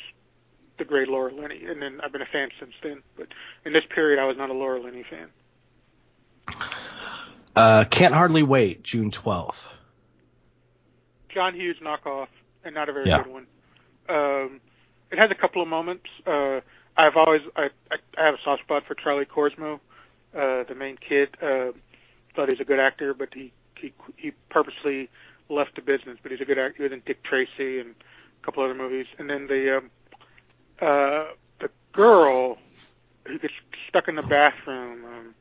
the 0.78 0.86
great 0.86 1.08
Laura 1.08 1.34
Linney. 1.34 1.66
And 1.66 1.82
then 1.82 2.00
I've 2.04 2.12
been 2.12 2.22
a 2.22 2.28
fan 2.32 2.50
since 2.60 2.74
then. 2.84 3.02
But 3.18 3.28
in 3.66 3.74
this 3.74 3.84
period, 3.94 4.20
I 4.22 4.26
was 4.26 4.38
not 4.38 4.50
a 4.50 4.54
Laura 4.54 4.82
Linney 4.82 5.04
fan. 5.10 5.30
Uh, 7.56 7.86
Can't 7.90 8.14
Hardly 8.14 8.44
Wait, 8.44 8.84
June 8.84 9.12
12th. 9.12 9.68
John 11.30 11.54
Hughes 11.54 11.78
knockoff, 11.82 12.28
and 12.64 12.76
not 12.76 12.90
a 12.90 12.94
very 12.94 13.10
Yeah. 13.10 13.24
good 13.24 13.32
one. 13.32 13.48
Um, 14.08 14.62
it 15.12 15.18
has 15.20 15.32
a 15.32 15.36
couple 15.36 15.62
of 15.62 15.68
moments. 15.68 16.06
Uh, 16.26 16.62
I've 16.98 17.18
always 17.18 17.42
I, 17.56 17.70
I, 17.92 17.98
have 18.24 18.36
a 18.36 18.42
soft 18.44 18.64
spot 18.64 18.84
for 18.88 18.96
Charlie 18.96 19.26
Korsmo, 19.26 19.80
uh, 20.34 20.64
the 20.64 20.76
main 20.76 20.98
kid. 20.98 21.36
Uh, 21.42 21.72
thought 22.36 22.50
he's 22.50 22.60
a 22.60 22.66
good 22.66 22.80
actor, 22.80 23.14
but 23.14 23.34
he 23.34 23.52
he 23.76 23.94
he 24.18 24.32
purposely 24.50 25.10
left 25.50 25.76
the 25.76 25.82
business. 25.82 26.18
But 26.22 26.32
he's 26.32 26.42
a 26.42 26.46
good 26.46 26.58
actor. 26.58 26.76
He 26.78 26.84
was 26.84 26.92
in 26.92 27.02
Dick 27.06 27.24
Tracy 27.24 27.80
and 27.80 27.96
a 28.42 28.46
couple 28.46 28.64
other 28.64 28.74
movies. 28.74 29.08
And 29.18 29.30
then 29.30 29.48
the 29.48 29.78
um, 29.78 29.90
uh, 30.82 31.26
the 31.60 31.70
girl 31.94 32.58
who 33.28 33.40
gets 33.40 33.54
stuck 33.90 34.08
in 34.08 34.16
the 34.16 34.24
bathroom. 34.24 35.06
Um, 35.06 35.36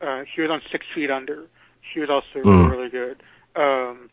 uh, 0.00 0.22
she 0.34 0.42
was 0.42 0.50
on 0.50 0.60
Six 0.70 0.84
Feet 0.94 1.10
Under. 1.10 1.46
She 1.92 2.00
was 2.00 2.10
also 2.10 2.40
Mm. 2.44 2.68
really 2.68 2.88
good. 2.90 3.22
Um, 3.56 4.10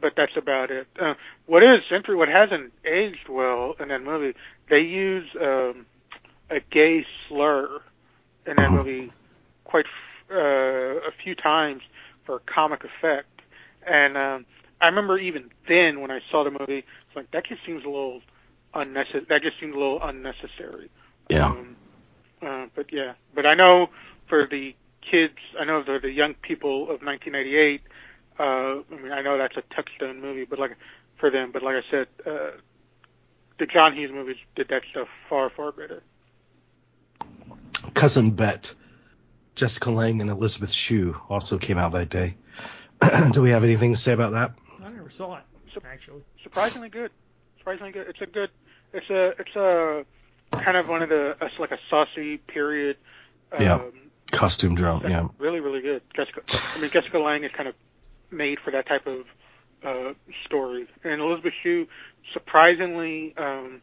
but 0.00 0.12
that's 0.16 0.36
about 0.36 0.70
it. 0.70 0.86
Uh, 1.00 1.14
what 1.46 1.62
is 1.62 1.80
interesting, 1.90 2.18
what 2.18 2.28
hasn't 2.28 2.72
aged 2.84 3.28
well 3.28 3.74
in 3.80 3.88
that 3.88 4.02
movie, 4.02 4.34
they 4.70 4.80
use 4.80 5.28
um, 5.40 5.86
a 6.50 6.60
gay 6.72 7.04
slur 7.28 7.80
in 8.46 8.56
that 8.56 8.70
Mhm. 8.70 8.72
movie 8.72 9.12
quite 9.64 9.84
f- 9.86 10.34
uh, 10.36 10.98
a 10.98 11.10
few 11.22 11.34
times 11.34 11.82
for 12.24 12.40
comic 12.52 12.82
effect. 12.84 13.28
And 13.86 14.16
um, 14.16 14.46
I 14.80 14.86
remember 14.86 15.18
even 15.18 15.50
then 15.68 16.00
when 16.00 16.10
I 16.10 16.20
saw 16.30 16.44
the 16.44 16.50
movie, 16.50 16.78
it's 16.78 17.16
like 17.16 17.30
that 17.32 17.46
just 17.46 17.60
seems 17.66 17.84
a 17.84 17.88
little 17.88 18.20
unnecessary. 18.74 19.26
That 19.28 19.42
just 19.42 19.58
seemed 19.60 19.74
a 19.74 19.78
little 19.78 20.02
unnecessary. 20.02 20.90
Yeah. 21.28 21.46
Um, 21.46 21.76
uh, 22.40 22.66
but 22.74 22.92
yeah, 22.92 23.14
but 23.34 23.46
I 23.46 23.54
know 23.54 23.88
for 24.28 24.46
the 24.46 24.74
kids, 25.08 25.38
I 25.58 25.64
know 25.64 25.82
the 25.82 25.98
the 26.00 26.10
young 26.10 26.34
people 26.34 26.84
of 26.84 27.02
1988. 27.02 27.82
Uh, 28.38 28.42
I 28.42 28.82
mean, 29.02 29.12
I 29.12 29.22
know 29.22 29.38
that's 29.38 29.56
a 29.56 29.62
touchstone 29.74 30.20
movie, 30.20 30.44
but 30.44 30.58
like 30.58 30.76
for 31.18 31.30
them, 31.30 31.52
but 31.52 31.62
like 31.62 31.76
I 31.76 31.90
said, 31.90 32.06
uh, 32.26 32.50
the 33.58 33.66
John 33.66 33.94
Hughes 33.94 34.10
movies 34.10 34.36
did 34.56 34.68
that 34.68 34.82
stuff 34.90 35.08
far 35.28 35.50
far 35.50 35.72
better. 35.72 36.02
Cousin 37.94 38.30
Bette, 38.30 38.70
Jessica 39.54 39.90
Lange 39.90 40.20
and 40.20 40.30
Elizabeth 40.30 40.70
Shue 40.70 41.20
also 41.28 41.58
came 41.58 41.78
out 41.78 41.92
that 41.92 42.08
day. 42.08 42.36
Do 43.32 43.42
we 43.42 43.50
have 43.50 43.64
anything 43.64 43.92
to 43.92 43.98
say 43.98 44.12
about 44.12 44.32
that? 44.32 44.52
I 44.84 44.88
never 44.90 45.10
saw 45.10 45.36
it 45.36 45.44
Sup- 45.72 45.84
actually. 45.84 46.22
Surprisingly 46.42 46.88
good, 46.88 47.10
surprisingly 47.58 47.92
good. 47.92 48.08
It's 48.08 48.20
a 48.20 48.26
good, 48.26 48.50
it's 48.92 49.10
a 49.10 49.34
it's 49.38 49.56
a 49.56 50.04
kind 50.52 50.76
of 50.76 50.88
one 50.88 51.02
of 51.02 51.08
the 51.08 51.36
it's 51.40 51.58
like 51.58 51.70
a 51.72 51.78
saucy 51.90 52.38
period. 52.38 52.96
Um, 53.52 53.62
Yeah. 53.62 53.82
Costume 54.30 54.74
drama, 54.74 55.10
yeah. 55.10 55.28
really, 55.38 55.60
really 55.60 55.82
good. 55.82 56.00
Jessica, 56.16 56.40
I 56.74 56.80
mean, 56.80 56.90
Jessica 56.90 57.18
Lange 57.18 57.44
is 57.44 57.50
kind 57.54 57.68
of 57.68 57.74
made 58.30 58.58
for 58.64 58.70
that 58.70 58.86
type 58.86 59.06
of 59.06 59.26
uh, 59.84 60.14
story, 60.46 60.86
and 61.04 61.20
Elizabeth 61.20 61.52
Shue 61.62 61.86
surprisingly 62.32 63.34
um, 63.36 63.82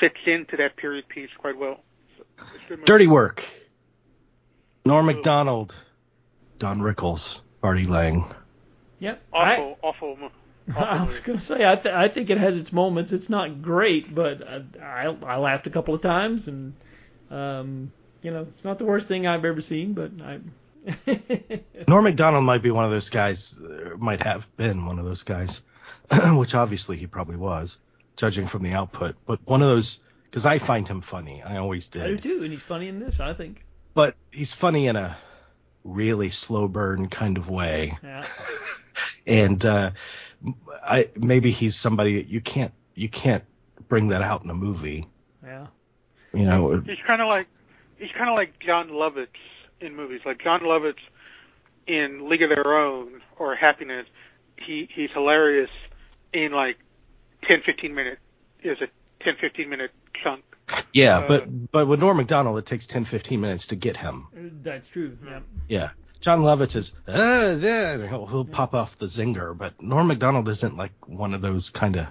fits 0.00 0.16
into 0.26 0.56
that 0.56 0.76
period 0.76 1.06
piece 1.08 1.28
quite 1.36 1.58
well. 1.58 1.80
It's 2.18 2.26
a 2.38 2.68
good 2.68 2.70
movie. 2.78 2.82
Dirty 2.86 3.06
Work. 3.06 3.44
Norm 4.86 5.04
Macdonald, 5.06 5.74
Don 6.58 6.80
Rickles, 6.80 7.40
Artie 7.62 7.84
Lange. 7.84 8.24
Yep. 9.00 9.20
I, 9.34 9.56
Awful, 9.56 9.78
awful, 9.82 10.16
mo- 10.16 10.30
I 10.76 11.04
was 11.04 11.20
gonna 11.20 11.40
say 11.40 11.70
I 11.70 11.76
th- 11.76 11.94
I 11.94 12.08
think 12.08 12.30
it 12.30 12.38
has 12.38 12.58
its 12.58 12.72
moments. 12.72 13.12
It's 13.12 13.28
not 13.28 13.62
great, 13.62 14.12
but 14.14 14.46
I 14.46 14.62
I, 14.82 15.16
I 15.24 15.36
laughed 15.36 15.66
a 15.66 15.70
couple 15.70 15.94
of 15.94 16.00
times, 16.00 16.48
and 16.48 16.72
um, 17.30 17.92
you 18.22 18.32
know, 18.32 18.42
it's 18.42 18.64
not 18.64 18.78
the 18.78 18.84
worst 18.84 19.06
thing 19.06 19.26
I've 19.26 19.44
ever 19.44 19.60
seen, 19.60 19.92
but 19.92 20.10
I. 20.20 20.40
Norm 21.88 22.04
Macdonald 22.04 22.44
might 22.44 22.62
be 22.62 22.70
one 22.70 22.84
of 22.84 22.90
those 22.90 23.10
guys, 23.10 23.56
might 23.98 24.20
have 24.22 24.48
been 24.56 24.86
one 24.86 24.98
of 24.98 25.04
those 25.04 25.24
guys, 25.24 25.62
which 26.32 26.54
obviously 26.54 26.96
he 26.96 27.06
probably 27.06 27.36
was, 27.36 27.78
judging 28.16 28.46
from 28.46 28.62
the 28.62 28.72
output. 28.72 29.16
But 29.26 29.40
one 29.44 29.62
of 29.62 29.68
those, 29.68 29.98
because 30.24 30.46
I 30.46 30.58
find 30.58 30.86
him 30.86 31.00
funny. 31.00 31.42
I 31.42 31.56
always 31.56 31.88
did. 31.88 32.02
I 32.02 32.06
do 32.08 32.18
too, 32.18 32.42
and 32.42 32.52
he's 32.52 32.62
funny 32.62 32.86
in 32.86 33.00
this, 33.00 33.18
I 33.18 33.34
think. 33.34 33.64
But 33.94 34.14
he's 34.30 34.52
funny 34.52 34.86
in 34.86 34.94
a 34.94 35.16
really 35.82 36.30
slow 36.30 36.68
burn 36.68 37.08
kind 37.08 37.36
of 37.36 37.50
way. 37.50 37.98
Yeah. 38.02 38.26
And 39.26 39.64
uh, 39.64 39.90
I 40.82 41.08
maybe 41.16 41.50
he's 41.50 41.76
somebody 41.76 42.24
you 42.28 42.40
can't 42.40 42.72
you 42.94 43.08
can't 43.08 43.44
bring 43.88 44.08
that 44.08 44.22
out 44.22 44.44
in 44.44 44.50
a 44.50 44.54
movie. 44.54 45.06
Yeah. 45.44 45.66
You 46.32 46.44
know, 46.44 46.80
He's 46.80 46.98
kind 47.06 47.22
of 47.22 47.28
like 47.28 47.46
he's 47.98 48.10
kind 48.16 48.28
of 48.28 48.34
like 48.34 48.58
Jon 48.60 48.88
Lovitz 48.88 49.28
in 49.80 49.96
movies. 49.96 50.20
Like 50.24 50.42
Jon 50.42 50.60
Lovitz 50.60 50.94
in 51.86 52.28
League 52.28 52.42
of 52.42 52.50
Their 52.50 52.76
Own 52.76 53.22
or 53.38 53.54
Happiness. 53.54 54.06
He 54.56 54.88
he's 54.94 55.10
hilarious 55.12 55.70
in 56.32 56.52
like 56.52 56.76
10 57.44 57.62
15 57.64 57.94
minute 57.94 58.18
is 58.62 58.78
a 58.80 58.88
10 59.24 59.34
15 59.40 59.68
minute 59.68 59.90
chunk. 60.22 60.42
yeah. 60.92 61.18
uh, 61.18 61.28
but 61.28 61.72
but 61.72 61.86
with 61.86 62.00
Norm 62.00 62.16
Macdonald, 62.16 62.58
it 62.58 62.66
takes 62.66 62.86
10, 62.86 63.04
15 63.04 63.40
minutes 63.40 63.66
to 63.68 63.76
get 63.76 63.96
him. 63.96 64.26
That's 64.62 64.88
true. 64.88 65.16
Yeah. 65.24 65.40
Yeah. 65.68 65.90
Jon 66.20 66.40
Lovitz 66.40 66.76
is, 66.76 66.92
uh, 67.06 67.56
yeah, 67.60 68.08
he'll, 68.08 68.26
he'll 68.26 68.44
pop 68.44 68.74
off 68.74 68.96
the 68.96 69.06
zinger, 69.06 69.56
but 69.56 69.80
Norm 69.82 70.06
Macdonald 70.08 70.48
isn't 70.48 70.76
like 70.76 70.92
one 71.06 71.34
of 71.34 71.40
those 71.40 71.70
kind 71.70 71.96
of 71.96 72.06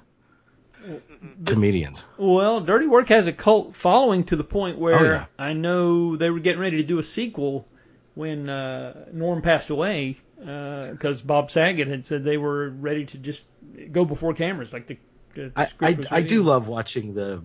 comedians. 1.45 2.03
Well, 2.17 2.61
Dirty 2.61 2.87
Work 2.87 3.09
has 3.09 3.27
a 3.27 3.33
cult 3.33 3.75
following 3.75 4.23
to 4.25 4.35
the 4.35 4.43
point 4.43 4.77
where 4.77 4.99
Oh, 4.99 5.03
yeah. 5.03 5.25
I 5.37 5.53
know 5.53 6.15
they 6.15 6.29
were 6.29 6.39
getting 6.39 6.61
ready 6.61 6.77
to 6.77 6.83
do 6.83 6.99
a 6.99 7.03
sequel 7.03 7.67
when 8.13 8.49
uh, 8.49 9.05
Norm 9.11 9.41
passed 9.41 9.69
away 9.69 10.17
because 10.37 11.21
Bob 11.21 11.49
Saget 11.49 11.87
had 11.87 12.05
said 12.05 12.23
they 12.23 12.37
were 12.37 12.69
ready 12.69 13.05
to 13.07 13.17
just 13.17 13.43
go 13.91 14.05
before 14.05 14.33
cameras, 14.33 14.71
like 14.71 14.87
the. 14.87 14.97
the 15.33 15.51
I, 15.55 15.67
I, 15.81 15.97
I 16.11 16.21
do 16.21 16.43
love 16.43 16.67
watching 16.67 17.13
the 17.13 17.41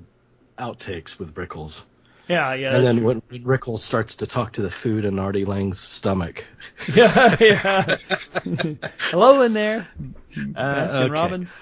outtakes 0.59 1.19
with 1.19 1.35
Rickles. 1.35 1.83
Yeah, 2.31 2.55
yeah. 2.55 2.77
and 2.77 2.87
then 2.87 3.03
when, 3.03 3.23
when 3.29 3.43
Rickles 3.43 3.81
starts 3.81 4.17
to 4.17 4.27
talk 4.27 4.53
to 4.53 4.63
the 4.63 4.71
food 4.71 5.05
in 5.05 5.19
Artie 5.19 5.45
Lange's 5.45 5.81
stomach. 5.81 6.45
yeah, 6.95 7.37
yeah. 7.41 7.97
Hello 9.11 9.43
in 9.43 9.53
there, 9.53 9.89
Baskin 10.33 10.57
Uh, 10.57 10.91
okay. 11.05 11.11
Robbins. 11.11 11.53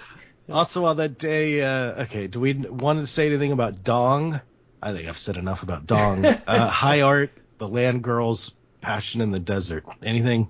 Also 0.50 0.84
on 0.84 0.98
that 0.98 1.18
day, 1.18 1.62
uh, 1.62 2.02
okay, 2.02 2.26
do 2.26 2.38
we 2.40 2.52
want 2.52 3.00
to 3.00 3.06
say 3.06 3.26
anything 3.26 3.52
about 3.52 3.82
Dong? 3.82 4.40
I 4.82 4.92
think 4.92 5.08
I've 5.08 5.18
said 5.18 5.38
enough 5.38 5.62
about 5.62 5.86
Dong. 5.86 6.24
uh, 6.46 6.68
High 6.68 7.00
Art, 7.00 7.30
The 7.58 7.68
Land 7.68 8.02
Girls, 8.04 8.52
Passion 8.82 9.20
in 9.22 9.30
the 9.30 9.38
Desert. 9.40 9.84
Anything? 10.02 10.48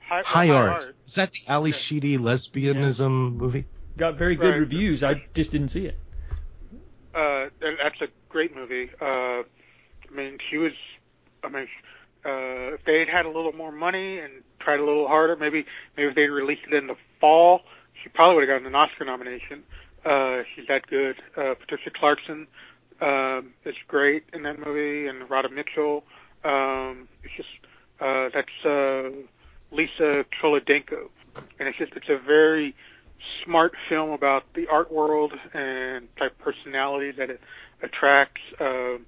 High, 0.00 0.22
High, 0.24 0.48
art. 0.50 0.94
Is 1.06 1.14
that 1.16 1.32
the 1.32 1.40
Ally 1.48 1.68
Yeah. 1.68 1.74
Sheedy 1.74 2.18
lesbianism 2.18 3.36
movie? 3.36 3.66
Got 3.96 4.16
very 4.16 4.36
good 4.36 4.50
Right. 4.50 4.60
reviews. 4.60 5.02
I 5.02 5.24
just 5.34 5.50
didn't 5.50 5.68
see 5.68 5.86
it. 5.86 5.98
Uh, 7.14 7.46
that's 7.60 8.00
a 8.00 8.08
great 8.28 8.54
movie. 8.54 8.90
Uh, 9.00 9.42
I 9.44 10.14
mean, 10.14 10.38
she 10.50 10.58
was. 10.58 10.72
I 11.42 11.48
mean, 11.48 11.66
uh, 12.24 12.74
if 12.74 12.80
they'd 12.86 13.08
had 13.08 13.26
a 13.26 13.28
little 13.28 13.52
more 13.52 13.72
money 13.72 14.18
and 14.18 14.32
tried 14.60 14.80
a 14.80 14.84
little 14.84 15.06
harder, 15.06 15.36
maybe 15.36 15.64
maybe 15.96 16.08
if 16.08 16.14
they'd 16.14 16.28
released 16.28 16.62
it 16.70 16.74
in 16.74 16.86
the 16.86 16.96
fall, 17.20 17.60
she 18.02 18.08
probably 18.08 18.36
would 18.36 18.48
have 18.48 18.56
gotten 18.56 18.66
an 18.66 18.74
Oscar 18.74 19.04
nomination. 19.04 19.62
Uh, 20.04 20.42
she's 20.54 20.66
that 20.68 20.86
good. 20.88 21.16
Uh, 21.36 21.54
Patricia 21.54 21.90
Clarkson 21.94 22.46
um, 23.00 23.52
is 23.64 23.74
great 23.88 24.24
in 24.32 24.42
that 24.42 24.58
movie, 24.64 25.06
and 25.06 25.28
Radha 25.30 25.48
Mitchell. 25.48 26.04
Um, 26.44 27.08
it's 27.22 27.34
just 27.36 27.48
uh, 28.00 28.28
that's 28.34 28.64
uh, 28.64 29.10
Lisa 29.70 30.24
Cholodenko, 30.42 31.08
and 31.58 31.68
it's 31.68 31.78
just 31.78 31.92
it's 31.94 32.08
a 32.08 32.18
very 32.18 32.74
smart 33.44 33.72
film 33.88 34.10
about 34.10 34.44
the 34.54 34.66
art 34.68 34.90
world 34.92 35.32
and 35.52 36.08
type 36.16 36.32
of 36.32 36.38
personality 36.38 37.10
that 37.12 37.30
it 37.30 37.40
attracts. 37.82 38.40
Uh, 38.60 38.98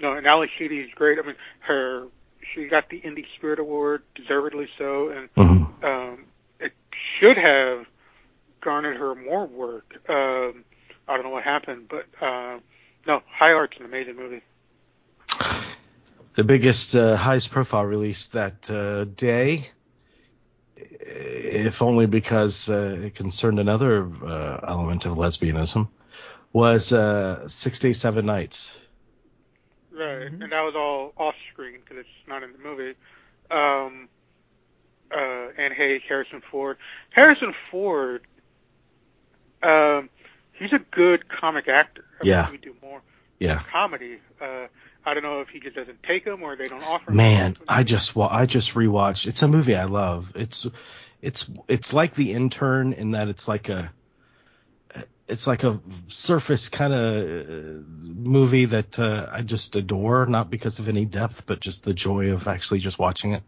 no, 0.00 0.12
and 0.12 0.26
Ally 0.26 0.46
Sheedy 0.58 0.78
is 0.80 0.90
great. 0.94 1.18
I 1.18 1.26
mean, 1.26 1.36
her 1.60 2.06
she 2.54 2.66
got 2.66 2.88
the 2.88 3.00
Indie 3.00 3.26
Spirit 3.36 3.58
Award, 3.58 4.02
deservedly 4.14 4.68
so, 4.78 5.10
and 5.10 5.28
Mm-hmm. 5.36 5.84
um, 5.84 6.24
it 6.58 6.72
should 7.18 7.36
have 7.36 7.86
garnered 8.60 8.96
her 8.96 9.14
more 9.14 9.46
work. 9.46 9.94
Um, 10.08 10.64
I 11.08 11.14
don't 11.14 11.24
know 11.24 11.30
what 11.30 11.44
happened, 11.44 11.88
but 11.88 12.06
uh, 12.24 12.58
no, 13.06 13.22
High 13.26 13.52
Art's 13.52 13.76
an 13.78 13.84
amazing 13.84 14.16
movie. 14.16 14.42
The 16.34 16.44
biggest, 16.44 16.94
uh, 16.94 17.16
highest 17.16 17.50
profile 17.50 17.84
release 17.84 18.28
that 18.28 18.70
uh, 18.70 19.04
day, 19.04 19.70
if 21.00 21.82
only 21.82 22.06
because 22.06 22.68
uh, 22.68 22.98
it 23.04 23.14
concerned 23.14 23.58
another 23.58 24.10
uh, 24.24 24.60
element 24.66 25.04
of 25.06 25.16
lesbianism, 25.16 25.88
was 26.52 26.92
uh, 26.92 27.48
Six 27.48 27.78
Days, 27.78 28.00
Seven 28.00 28.26
Nights. 28.26 28.76
Right, 29.92 30.30
and 30.30 30.40
that 30.42 30.62
was 30.62 30.74
all 30.76 31.12
off 31.16 31.34
screen 31.52 31.80
because 31.80 31.98
it's 31.98 32.28
not 32.28 32.42
in 32.42 32.52
the 32.52 32.58
movie. 32.58 32.94
Um, 33.50 34.08
uh, 35.12 35.48
Anne 35.58 35.72
Heche, 35.78 36.02
Harrison 36.08 36.42
Ford. 36.50 36.76
Harrison 37.10 37.52
Ford, 37.70 38.26
um, 39.62 40.08
he's 40.52 40.72
a 40.72 40.78
good 40.90 41.28
comic 41.28 41.68
actor. 41.68 42.04
I 42.20 42.26
Yeah. 42.26 42.50
we 42.50 42.58
do 42.58 42.74
more 42.82 43.02
Yeah. 43.38 43.62
comedy. 43.70 44.20
Uh, 45.04 45.10
I 45.10 45.14
don't 45.14 45.22
know 45.22 45.40
if 45.40 45.48
he 45.48 45.60
just 45.60 45.76
doesn't 45.76 46.02
take 46.02 46.24
them 46.24 46.42
or 46.42 46.56
they 46.56 46.66
don't 46.66 46.82
offer. 46.82 47.12
Man, 47.12 47.56
I 47.68 47.82
just 47.82 48.14
wa- 48.14 48.28
I 48.30 48.46
just 48.46 48.74
rewatched. 48.74 49.26
It's 49.26 49.42
a 49.42 49.48
movie 49.48 49.76
I 49.76 49.84
love. 49.84 50.32
It's 50.34 50.66
it's 51.22 51.50
it's 51.68 51.92
like 51.92 52.14
The 52.14 52.32
Intern 52.32 52.92
in 52.92 53.12
that 53.12 53.28
it's 53.28 53.48
like 53.48 53.68
a 53.68 53.92
it's 55.30 55.46
like 55.46 55.62
a 55.62 55.80
surface 56.08 56.68
kind 56.68 56.92
of 56.92 57.86
movie 58.02 58.64
that 58.66 58.98
uh, 58.98 59.28
I 59.30 59.42
just 59.42 59.76
adore, 59.76 60.26
not 60.26 60.50
because 60.50 60.80
of 60.80 60.88
any 60.88 61.04
depth, 61.04 61.46
but 61.46 61.60
just 61.60 61.84
the 61.84 61.94
joy 61.94 62.32
of 62.32 62.48
actually 62.48 62.80
just 62.80 62.98
watching 62.98 63.34
it. 63.34 63.42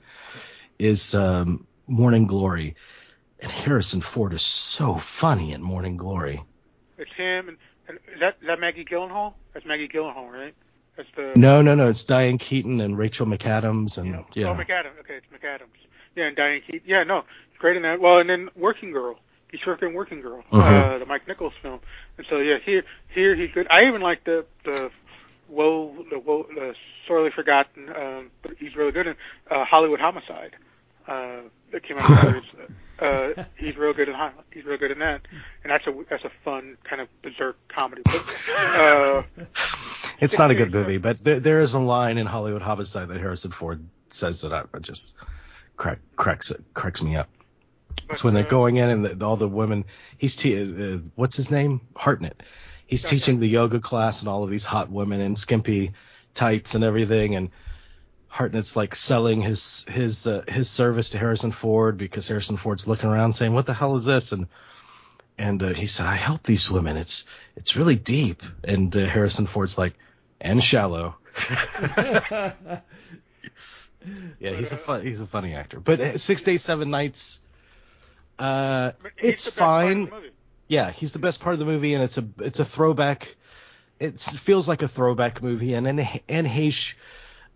Is 0.79 1.15
um, 1.15 1.67
Morning 1.87 2.27
Glory, 2.27 2.77
and 3.41 3.51
Harrison 3.51 4.01
Ford 4.01 4.33
is 4.33 4.43
so 4.43 4.95
funny 4.95 5.53
in 5.53 5.63
Morning 5.63 5.97
Glory. 5.97 6.43
It's 6.99 7.13
him, 7.17 7.49
and, 7.49 7.57
and 7.89 7.99
is 8.15 8.21
that 8.21 8.37
is 8.41 8.47
that 8.47 8.61
Maggie 8.61 8.85
Gyllenhaal? 8.85 9.35
That's 9.53 9.67
Maggie 9.67 9.89
Gyllenhaal, 9.89 10.31
right? 10.31 10.55
The 10.97 11.33
No, 11.37 11.63
no, 11.63 11.75
no, 11.75 11.89
it's 11.89 12.03
Diane 12.03 12.39
Keaton 12.39 12.81
and 12.81 12.97
Rachel 12.97 13.27
McAdams, 13.27 13.99
and 13.99 14.15
Oh, 14.15 14.27
yeah, 14.35 14.51
Oh, 14.51 14.55
McAdams. 14.55 14.99
Okay, 15.01 15.17
it's 15.17 15.27
McAdams. 15.33 15.67
Yeah, 16.15 16.27
and 16.27 16.37
Diane 16.37 16.61
Keaton. 16.67 16.83
Yeah, 16.87 17.03
no, 17.05 17.25
great 17.59 17.77
in 17.77 17.83
that. 17.83 18.01
Well, 18.01 18.19
and 18.19 18.29
then 18.29 18.51
Working 18.57 18.93
Girl. 18.93 19.19
He's 19.51 19.65
working 19.67 19.89
in 19.89 19.95
Working 19.95 20.21
Girl, 20.23 20.43
uh, 20.51 20.99
the 20.99 21.05
Mike 21.07 21.29
Nichols 21.29 21.53
film. 21.61 21.81
And 22.17 22.27
so 22.29 22.39
yeah, 22.39 22.59
here 22.65 22.85
here 23.15 23.35
he's 23.35 23.51
good. 23.53 23.67
I 23.71 23.87
even 23.87 24.01
like 24.01 24.25
the 24.25 24.47
the 24.65 24.91
woe 25.49 25.95
the 26.11 26.19
woe 26.19 26.47
the 26.55 26.75
sorely 27.07 27.31
forgotten, 27.31 27.91
um, 27.95 28.31
but 28.43 28.53
he's 28.59 28.75
really 28.77 28.93
good 28.93 29.07
in 29.09 29.15
uh, 29.51 29.65
Hollywood 29.65 30.01
Homicide. 30.01 30.53
Uh, 31.07 31.41
that 31.73 31.83
came 31.83 31.99
out. 31.99 32.09
last 32.09 32.47
year. 32.55 32.69
uh, 33.39 33.45
he's 33.57 33.77
real 33.77 33.93
good 33.93 34.09
in 34.09 34.15
he's 34.53 34.65
real 34.65 34.79
good 34.79 34.91
in 34.91 35.01
that, 35.01 35.21
and 35.65 35.71
that's 35.71 35.87
a 35.87 35.95
that's 36.09 36.25
a 36.25 36.31
fun 36.45 36.77
kind 36.85 37.03
of 37.03 37.09
berserk 37.23 37.57
comedy. 37.69 38.03
But, 38.05 38.37
uh, 38.57 39.23
It's 40.21 40.39
not 40.39 40.51
a 40.51 40.55
good 40.55 40.73
movie, 40.73 40.99
but 41.09 41.23
there, 41.23 41.41
there 41.41 41.61
is 41.61 41.75
a 41.75 41.79
line 41.79 42.19
in 42.19 42.27
Hollywood 42.27 42.63
Homicide 42.63 43.09
that 43.09 43.21
Harrison 43.21 43.51
Ford 43.51 43.85
says 44.11 44.43
that 44.43 44.53
I, 44.53 44.65
I 44.75 44.79
just 44.79 45.15
crack, 45.77 45.99
cracks 46.17 46.51
it, 46.51 46.63
cracks 46.75 47.03
me 47.03 47.17
up. 47.17 47.29
It's 48.11 48.23
when 48.25 48.35
they're 48.35 48.47
uh, 48.47 48.51
going 48.51 48.77
in 48.77 48.89
and 48.89 49.05
the, 49.05 49.27
all 49.27 49.37
the 49.37 49.49
women. 49.49 49.85
He's 50.19 50.37
te- 50.37 50.95
uh, 50.95 50.99
what's 51.15 51.37
his 51.37 51.51
name? 51.51 51.81
Hartnett. 51.97 52.43
He's 52.87 53.05
Okay. 53.05 53.17
teaching 53.17 53.39
the 53.39 53.49
yoga 53.49 53.81
class 53.81 54.21
and 54.21 54.29
all 54.29 54.45
of 54.45 54.51
these 54.51 54.65
hot 54.65 54.91
women 54.91 55.21
in 55.21 55.37
skimpy 55.37 55.93
tights 56.35 56.75
and 56.75 56.85
everything, 56.85 57.37
and 57.37 57.51
Hartnett's 58.29 58.77
like 58.77 58.95
selling 58.95 59.41
his 59.41 59.85
his 59.89 60.27
uh, 60.27 60.43
his 60.49 60.69
service 60.71 61.11
to 61.11 61.19
Harrison 61.19 61.53
Ford 61.53 61.97
because 61.97 62.29
Harrison 62.29 62.57
Ford's 62.57 62.87
looking 62.87 63.09
around 63.09 63.35
saying, 63.35 63.53
"What 63.53 63.67
the 63.67 63.75
hell 63.75 63.97
is 63.97 64.05
this?" 64.05 64.33
and 64.33 64.47
and 65.39 65.63
uh, 65.63 65.69
he 65.71 65.87
said, 65.87 66.07
"I 66.07 66.17
help 66.17 66.43
these 66.43 66.71
women. 66.71 66.97
It's 66.97 67.25
it's 67.57 67.77
really 67.77 67.97
deep." 67.97 68.43
And 68.65 68.95
uh, 68.97 69.07
Harrison 69.07 69.47
Ford's 69.47 69.79
like, 69.79 69.95
"And 70.41 70.63
shallow." 70.63 71.17
Yeah, 74.41 74.53
he's 74.53 74.73
a 74.73 74.77
fun, 74.77 75.03
he's 75.03 75.21
a 75.21 75.27
funny 75.27 75.55
actor. 75.55 75.81
But 75.81 76.01
uh, 76.01 76.19
Six 76.19 76.43
Days 76.43 76.63
Seven 76.63 76.91
Nights, 76.91 77.41
uh, 78.39 78.93
it's 79.19 79.45
the 79.45 79.51
best 79.51 79.59
part 79.59 79.97
of 79.97 80.09
fine. 80.09 80.31
Yeah, 80.69 80.91
he's 80.91 81.13
the 81.13 81.19
best 81.19 81.41
part 81.41 81.53
of 81.53 81.59
the 81.59 81.65
movie, 81.65 81.95
and 81.95 82.03
it's 82.03 82.19
a 82.19 82.27
it's 82.39 82.59
a 82.59 82.65
throwback. 82.65 83.37
it 84.01 84.19
feels 84.19 84.67
like 84.67 84.83
a 84.83 84.89
throwback 84.89 85.43
movie, 85.43 85.75
and 85.75 85.87
and 85.87 86.01
Anne 86.29 86.47
Heche, 86.47 86.95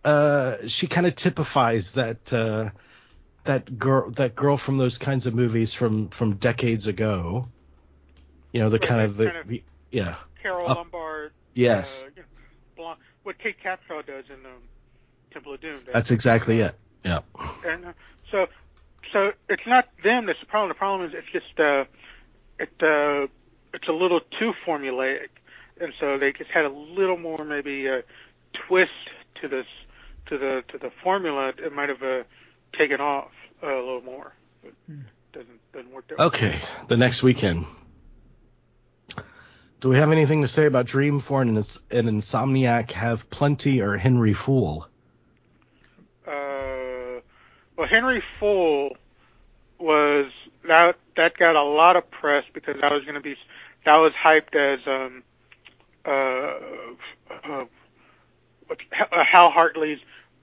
uh, 0.05 0.57
she 0.66 0.87
kind 0.87 1.07
of 1.07 1.16
typifies 1.16 1.93
that 1.95 2.33
uh, 2.33 2.70
that 3.45 3.79
girl 3.79 4.11
that 4.12 4.37
girl 4.37 4.57
from 4.57 4.79
those 4.79 4.99
kinds 4.99 5.27
of 5.27 5.35
movies 5.35 5.74
from 5.74 6.09
from 6.09 6.37
decades 6.37 6.87
ago. 6.87 7.49
You 8.57 8.62
know, 8.62 8.70
the 8.70 8.78
kind 8.78 9.02
of 9.02 9.18
the, 9.18 9.26
kind 9.26 9.36
of- 9.36 9.48
the 9.48 9.62
yeah. 9.90 10.14
Carol 10.40 10.66
Up- 10.66 10.78
Lombard. 10.78 11.32
Yes, 11.52 12.02
Uh, 12.07 12.11
you 12.16 12.22
blonde, 12.74 12.98
what 13.22 13.36
Kate 13.38 13.57
Capshaw 13.62 14.07
does 14.07 14.24
in 14.30 14.46
um, 14.46 14.62
Temple 15.30 15.52
of 15.52 15.61
Doom. 15.61 15.80
that's 15.92 16.11
exactly 16.11 16.61
it. 16.61 16.74
Yeah. 17.04 17.20
And 17.66 17.84
uh, 17.84 17.92
so, 18.30 18.46
so 19.12 19.32
it's 19.50 19.66
not 19.66 19.88
them 20.02 20.24
that's 20.24 20.40
the 20.40 20.46
problem. 20.46 20.70
The 20.70 20.74
problem 20.74 21.07
is 21.07 21.14
it's 21.14 21.30
just 21.30 21.61
uh, 21.61 21.84
it 22.59 22.70
uh, 22.82 23.26
it's 23.74 23.88
a 23.88 23.92
little 23.92 24.20
too 24.38 24.54
formulaic, 24.66 25.28
and 25.78 25.92
so 26.00 26.16
they 26.16 26.32
just 26.32 26.50
had 26.50 26.64
a 26.64 26.70
little 26.70 27.18
more 27.18 27.44
maybe 27.44 27.86
uh, 27.90 28.00
twist 28.66 28.90
to 29.42 29.48
this 29.48 29.66
to 30.28 30.38
the 30.38 30.62
to 30.68 30.78
the 30.78 30.90
formula. 31.02 31.52
It 31.59 31.74
might 31.74 31.90
have 31.90 32.02
uh, 32.02 32.22
taken 32.78 33.02
off 33.02 33.32
uh, 33.62 33.66
a 33.66 33.84
little 33.84 34.00
more. 34.00 34.32
But 34.62 34.72
doesn't 35.34 35.72
doesn't 35.74 35.92
work 35.92 36.09
that 36.09 36.18
way. 36.18 36.24
Okay, 36.24 36.61
the 36.88 36.96
next 36.96 37.22
weekend. 37.22 37.66
Do 39.81 39.91
we 39.91 39.97
have 39.99 40.11
anything 40.11 40.43
to 40.43 40.49
say 40.49 40.66
about 40.66 40.87
Dream 40.87 41.20
for 41.20 41.43
an, 41.43 41.57
ins- 41.57 41.79
an 41.91 42.07
Insomniac 42.07 42.93
Have 42.93 43.29
Plenty 43.31 43.83
or 43.83 43.97
Henry 43.97 44.33
Fool? 44.33 44.89
uh, 46.27 47.20
well, 47.77 47.87
Henry 47.89 48.22
Fool 48.41 48.97
was 49.79 50.33
that 50.66 50.97
that 51.16 51.37
got 51.37 51.55
a 51.57 51.62
lot 51.62 51.97
of 51.97 52.11
press 52.11 52.45
because 52.53 52.77
that 52.81 52.91
was 52.91 53.03
going 53.05 53.14
to 53.14 53.20
be 53.20 53.37
that 53.85 53.97
was 53.97 54.12
hyped 54.12 54.57
as 54.57 54.81
um 54.87 55.22
uh, 56.07 56.59
uh 57.45 57.64
uh, 58.70 59.24
Hal 59.24 59.51
Hartley's 59.51 59.99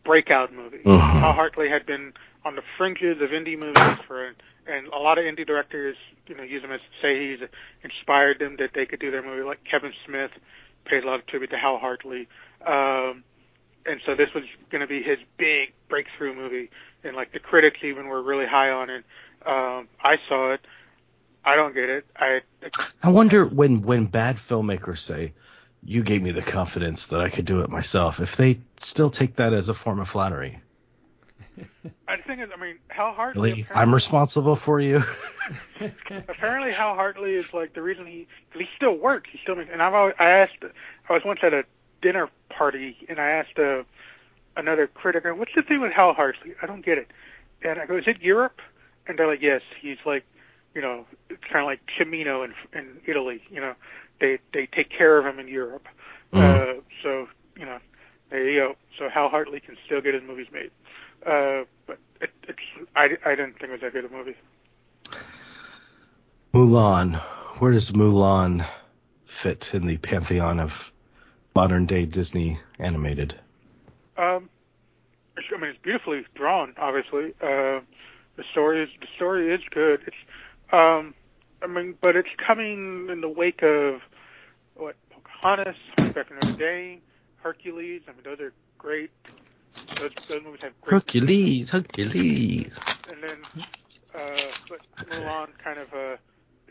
breakout 0.06 0.54
movie. 0.54 0.82
Mhm. 0.86 1.20
Hal 1.20 1.34
Hartley 1.34 1.70
had 1.70 1.86
been 1.86 2.14
on 2.46 2.56
the 2.56 2.64
fringes 2.78 3.22
of 3.22 3.32
indie 3.32 3.58
movies 3.58 3.98
for 4.08 4.34
and 4.68 4.88
a 4.88 4.98
lot 4.98 5.18
of 5.18 5.26
indie 5.26 5.46
directors, 5.46 5.96
you 6.28 6.36
know, 6.36 6.44
use 6.44 6.64
him 6.64 6.72
as 6.72 6.80
say 7.02 7.32
he's 7.32 7.48
inspired 7.84 8.40
them 8.40 8.58
that 8.60 8.72
they 8.74 8.86
could 8.86 9.00
do 9.00 9.12
their 9.12 9.24
movie. 9.24 9.44
Like 9.44 9.64
Kevin 9.70 9.94
Smith 10.06 10.32
paid 10.86 11.04
a 11.04 11.08
lot 11.08 11.20
of 11.20 11.28
tribute 11.28 11.50
to 11.52 11.58
Hal 11.58 11.78
Hartley. 11.78 12.28
Um, 12.66 13.24
and 13.86 14.00
so 14.08 14.16
this 14.16 14.34
was 14.34 14.44
going 14.70 14.82
to 14.82 14.88
be 14.88 15.02
his 15.02 15.20
big 15.38 15.74
breakthrough 15.90 16.34
movie, 16.34 16.70
and 17.04 17.16
like 17.16 17.34
the 17.34 17.40
critics 17.40 17.80
even 17.84 18.08
were 18.08 18.22
really 18.22 18.46
high 18.46 18.70
on 18.70 18.90
it. 18.90 19.04
Um, 19.46 19.88
I 20.02 20.16
saw 20.30 20.54
it. 20.54 20.62
I 21.46 21.56
don't 21.56 21.74
get 21.74 21.90
it. 21.90 22.06
I 22.16 22.42
I 23.02 23.10
wonder 23.10 23.46
when 23.46 23.82
when 23.82 24.06
bad 24.06 24.38
filmmakers 24.38 25.00
say, 25.00 25.34
"You 25.84 26.02
gave 26.02 26.22
me 26.22 26.32
the 26.32 26.42
confidence 26.42 27.08
that 27.08 27.20
I 27.20 27.30
could 27.30 27.46
do 27.46 27.62
it 27.62 27.70
myself," 27.70 28.22
if 28.22 28.38
they 28.38 28.62
still 28.78 29.10
take 29.10 29.36
that 29.36 29.52
as 29.52 29.68
a 29.68 29.74
form 29.74 30.00
of 30.00 30.08
flattery. 30.08 30.62
I 32.08 32.18
think 32.18 32.42
is, 32.42 32.50
I 32.56 32.60
mean, 32.60 32.80
Hal 32.88 33.14
Hartley. 33.14 33.66
I'm 33.74 33.94
responsible 33.94 34.56
for 34.56 34.80
you. 34.80 35.04
apparently 36.10 36.72
Hal 36.72 36.96
Hartley 36.96 37.36
is 37.36 37.54
like 37.54 37.74
the 37.74 37.82
reason 37.82 38.06
he 38.06 38.28
cause 38.52 38.62
he 38.62 38.68
still 38.76 38.96
works. 38.96 39.30
He 39.32 39.40
still 39.42 39.56
makes. 39.56 39.70
And 39.72 39.82
I've 39.82 39.94
always, 39.94 40.16
I 40.20 40.30
asked. 40.30 40.64
I 41.10 41.14
was 41.14 41.24
once 41.26 41.40
at 41.44 41.54
a 41.54 41.64
dinner 42.02 42.30
party 42.50 42.98
and 43.10 43.20
I 43.20 43.30
asked 43.30 43.58
uh, 43.60 43.84
another 44.56 44.88
critic, 44.88 45.24
"What's 45.26 45.54
the 45.56 45.62
thing 45.62 45.82
with 45.82 45.92
Hal 45.92 46.14
Hartley? 46.14 46.54
I 46.62 46.66
don't 46.66 46.86
get 46.86 46.98
it." 46.98 47.08
And 47.62 47.80
I 47.80 47.86
go, 47.86 47.98
"Is 47.98 48.08
it 48.08 48.22
Europe?" 48.22 48.60
And 49.08 49.18
they're 49.18 49.28
like, 49.28 49.42
"Yes, 49.42 49.62
he's 49.82 49.98
like, 50.06 50.24
you 50.74 50.82
know, 50.82 51.06
it's 51.30 51.44
kind 51.44 51.60
of 51.60 51.66
like 51.66 51.82
Cimino 52.00 52.46
in 52.46 52.54
in 52.78 53.00
Italy. 53.06 53.42
You 53.50 53.62
know, 53.62 53.74
they 54.20 54.40
they 54.54 54.68
take 54.68 54.90
care 54.90 55.18
of 55.18 55.26
him 55.26 55.40
in 55.40 55.48
Europe. 55.48 55.88
Mhm. 56.34 56.40
Uh, 56.42 56.82
so 57.02 57.28
you 57.58 57.66
know, 57.66 57.80
there 58.30 58.50
you 58.50 58.60
go. 58.60 58.76
So 58.98 59.10
Hal 59.10 59.30
Hartley 59.30 59.60
can 59.60 59.78
still 59.86 60.02
get 60.02 60.14
his 60.14 60.24
movies 60.24 60.48
made. 60.52 60.72
Uh, 61.26 61.64
but 61.88 62.00
it, 62.22 62.32
it's 62.48 62.60
I 62.96 63.10
I 63.26 63.36
didn't 63.36 63.60
think 63.60 63.64
it 63.64 63.72
was 63.72 63.82
that 63.82 63.94
good 63.94 64.06
a 64.06 64.10
movie. 64.10 64.36
Mulan. 66.54 67.22
Where 67.60 67.72
does 67.72 67.92
Mulan 67.92 68.68
fit 69.26 69.72
in 69.74 69.88
the 69.88 69.98
pantheon 69.98 70.60
of 70.60 70.92
modern 71.56 71.86
day 71.86 72.06
Disney 72.06 72.60
animated? 72.80 73.36
Um, 74.18 74.50
I 75.38 75.60
mean, 75.60 75.72
it's 75.72 75.80
beautifully 75.82 76.26
drawn. 76.36 76.74
Obviously, 76.78 77.34
uh, 77.42 77.82
the 78.36 78.44
story 78.52 78.84
is 78.84 78.90
the 79.00 79.08
story 79.16 79.54
is 79.54 79.62
good. 79.72 80.02
It's, 80.06 80.16
um, 80.72 81.14
I 81.62 81.68
mean, 81.68 81.96
but 82.02 82.16
it's 82.16 82.30
coming 82.46 83.08
in 83.10 83.22
the 83.22 83.30
wake 83.30 83.64
of 83.64 84.02
what 84.76 84.96
Pocahontas, 85.10 85.76
Hunchback 85.98 86.30
of 86.30 86.44
Notre 86.44 86.58
Dame, 86.58 87.02
Hercules. 87.38 88.02
I 88.08 88.12
mean, 88.12 88.22
those 88.24 88.40
are 88.40 88.54
great. 88.78 89.12
Those, 90.00 90.12
those 90.28 90.44
movies 90.44 90.62
have 90.62 90.82
great. 90.82 90.94
Hercules, 90.94 91.70
Hercules. 91.70 92.74
And 93.12 93.24
then, 93.24 93.38
uh, 94.14 94.52
but 94.70 94.80
Mulan 95.10 95.50
kind 95.64 95.80
of 95.80 95.94
uh, 95.94 96.18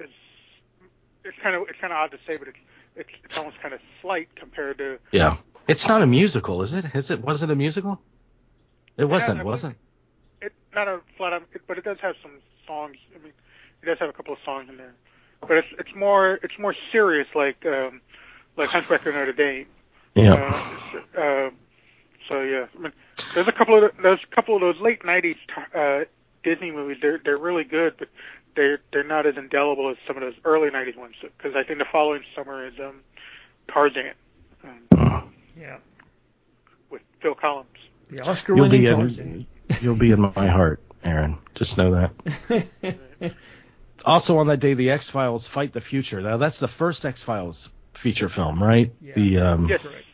is. 0.03 0.11
It's 1.25 1.39
kind 1.43 1.55
of 1.55 1.63
it's 1.69 1.79
kind 1.81 1.93
of 1.93 1.99
odd 1.99 2.11
to 2.11 2.19
say, 2.27 2.37
but 2.37 2.49
it's 2.49 2.59
it's, 2.97 3.09
it's 3.25 3.37
almost 3.37 3.59
kind 3.61 3.75
of 3.75 3.81
slight 4.01 4.35
compared 4.37 4.79
to 4.79 4.99
Yeah. 5.13 5.37
It's 5.69 5.87
not 5.87 6.03
a 6.03 6.07
musical, 6.07 6.63
is 6.63 6.75
it? 6.75 6.85
Is 6.95 7.11
it? 7.11 7.21
Was 7.23 7.43
it 7.43 7.51
a 7.51 7.55
musical? 7.55 8.01
It 8.97 9.05
wasn't, 9.05 9.41
I 9.41 9.45
wasn't. 9.45 9.77
it 10.41 10.53
not 10.75 10.89
a 10.89 11.01
flat 11.17 11.33
out, 11.33 11.45
but 11.67 11.79
it 11.79 11.85
does 11.85 11.99
have 12.03 12.17
some 12.21 12.33
songs. 12.67 12.97
I 13.15 13.19
mean, 13.23 13.33
it 13.83 13.87
does 13.87 13.99
have 14.01 14.09
a 14.09 14.13
couple 14.13 14.33
of 14.35 14.41
songs 14.45 14.69
in 14.69 14.77
there, 14.77 14.95
but 15.41 15.59
it's 15.59 15.69
it's 15.79 15.95
more 15.95 16.35
it's 16.43 16.59
more 16.59 16.75
serious, 16.91 17.29
like 17.35 17.65
um, 17.65 18.01
like 18.57 18.69
Hunchback 18.69 19.07
of 19.07 19.15
Notre 19.15 19.33
Dame. 19.33 19.67
Yeah. 20.15 20.35
Uh, 21.17 21.21
uh, 21.21 21.51
so 22.29 22.41
yeah, 22.43 22.67
I 22.77 22.83
mean, 22.83 22.93
there's 23.35 23.49
a 23.49 23.53
couple 23.53 23.85
of 23.85 23.91
there's 24.03 24.21
a 24.31 24.35
couple 24.35 24.55
of 24.55 24.61
those 24.61 24.81
late 24.81 25.03
'90s 25.03 25.37
uh, 25.75 26.05
Disney 26.45 26.71
movies. 26.71 26.99
They're 27.01 27.21
they're 27.25 27.39
really 27.39 27.65
good, 27.65 27.95
but 27.99 28.09
they're 28.57 28.81
they're 28.93 29.05
not 29.05 29.27
as 29.27 29.37
indelible 29.37 29.91
as 29.91 29.97
some 30.07 30.17
of 30.17 30.23
those 30.23 30.35
early 30.45 30.71
'90s 30.71 30.97
ones. 30.97 31.15
Because 31.21 31.55
I 31.57 31.63
think 31.63 31.79
the 31.79 31.87
following 31.91 32.23
summer 32.37 32.67
is 32.67 32.75
um, 32.81 33.01
Tarzan 33.73 34.13
um, 34.65 35.35
Yeah. 35.59 35.79
with 36.91 37.03
Phil 37.21 37.35
Collins. 37.35 37.69
The 38.11 38.17
You'll 38.19 38.29
Oscar-winning 38.29 38.81
be 38.83 38.87
Tarzan. 38.87 39.47
in, 39.71 39.77
you'll 39.81 39.97
be 39.97 40.11
in 40.11 40.21
my 40.21 40.47
heart, 40.49 40.83
Aaron. 41.03 41.39
Just 41.55 41.79
know 41.79 42.09
that. 42.51 43.35
Also 44.05 44.39
on 44.39 44.49
that 44.49 44.57
day, 44.57 44.75
the 44.75 44.91
X 44.91 45.11
Files 45.11 45.47
fight 45.47 45.73
the 45.73 45.81
future. 45.81 46.21
Now 46.21 46.37
that's 46.37 46.59
the 46.59 46.67
first 46.67 47.07
X 47.07 47.23
Files 47.23 47.71
feature 47.95 48.29
film, 48.29 48.61
right? 48.61 48.93
Yeah. 49.01 49.13
The 49.15 49.39
um. 49.39 49.69
Yes. 49.69 49.81
Correct. 49.81 50.05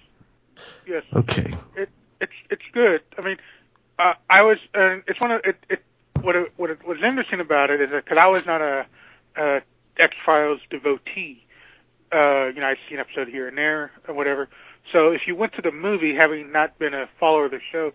Yes. 0.87 1.03
Okay. 1.15 1.55
it 1.75 1.89
it's 2.21 2.33
it's 2.51 2.63
good. 2.73 3.03
I 3.17 3.23
mean, 3.23 3.37
uh, 3.99 4.15
I 4.31 4.43
was 4.43 4.59
uh, 4.75 4.99
it's 5.07 5.21
one 5.21 5.31
of 5.31 5.41
it, 5.45 5.57
it 5.69 5.83
what 6.21 6.37
it, 6.37 6.53
what 6.57 6.71
it 6.71 6.87
was 6.87 6.99
interesting 7.05 7.41
about 7.41 7.71
it 7.71 7.81
is 7.81 7.91
that 7.91 8.05
because 8.05 8.19
I 8.21 8.29
was 8.29 8.45
not 8.47 8.61
a, 8.61 8.87
a 9.37 9.61
X 9.99 10.15
Files 10.25 10.61
devotee. 10.71 11.45
Uh, 12.13 12.47
you 12.47 12.61
know, 12.61 12.67
I'd 12.67 12.79
seen 12.89 12.99
an 12.99 13.01
episode 13.01 13.29
here 13.29 13.49
and 13.49 13.59
there 13.59 13.91
or 14.07 14.15
whatever. 14.15 14.49
So 14.93 15.11
if 15.11 15.23
you 15.27 15.37
went 15.37 15.53
to 15.55 15.63
the 15.63 15.71
movie 15.71 16.15
having 16.15 16.51
not 16.51 16.79
been 16.79 16.95
a 16.95 17.07
follower 17.21 17.47
of 17.47 17.51
the 17.51 17.61
show, 17.71 17.93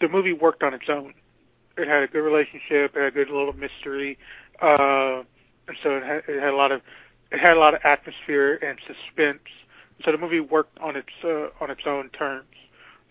the 0.00 0.08
movie 0.08 0.34
worked 0.34 0.62
on 0.62 0.74
its 0.74 0.84
own. 0.88 1.14
It 1.78 1.88
had 1.88 2.02
a 2.02 2.06
good 2.06 2.20
relationship. 2.20 2.94
It 2.94 3.00
had 3.00 3.04
a 3.04 3.10
good 3.10 3.30
little 3.30 3.54
mystery. 3.54 4.18
Uh, 4.60 5.22
and 5.66 5.76
so 5.82 5.96
it 5.96 6.02
had, 6.04 6.22
it 6.28 6.40
had 6.40 6.52
a 6.52 6.56
lot 6.56 6.72
of 6.72 6.82
it 7.32 7.40
had 7.40 7.56
a 7.56 7.60
lot 7.60 7.74
of 7.74 7.80
atmosphere 7.84 8.54
and 8.62 8.78
suspense. 8.86 9.42
So 10.04 10.12
the 10.12 10.18
movie 10.18 10.40
worked 10.40 10.78
on 10.78 10.96
its 10.96 11.08
uh, 11.24 11.48
on 11.60 11.70
its 11.70 11.82
own 11.86 12.10
terms. 12.10 12.46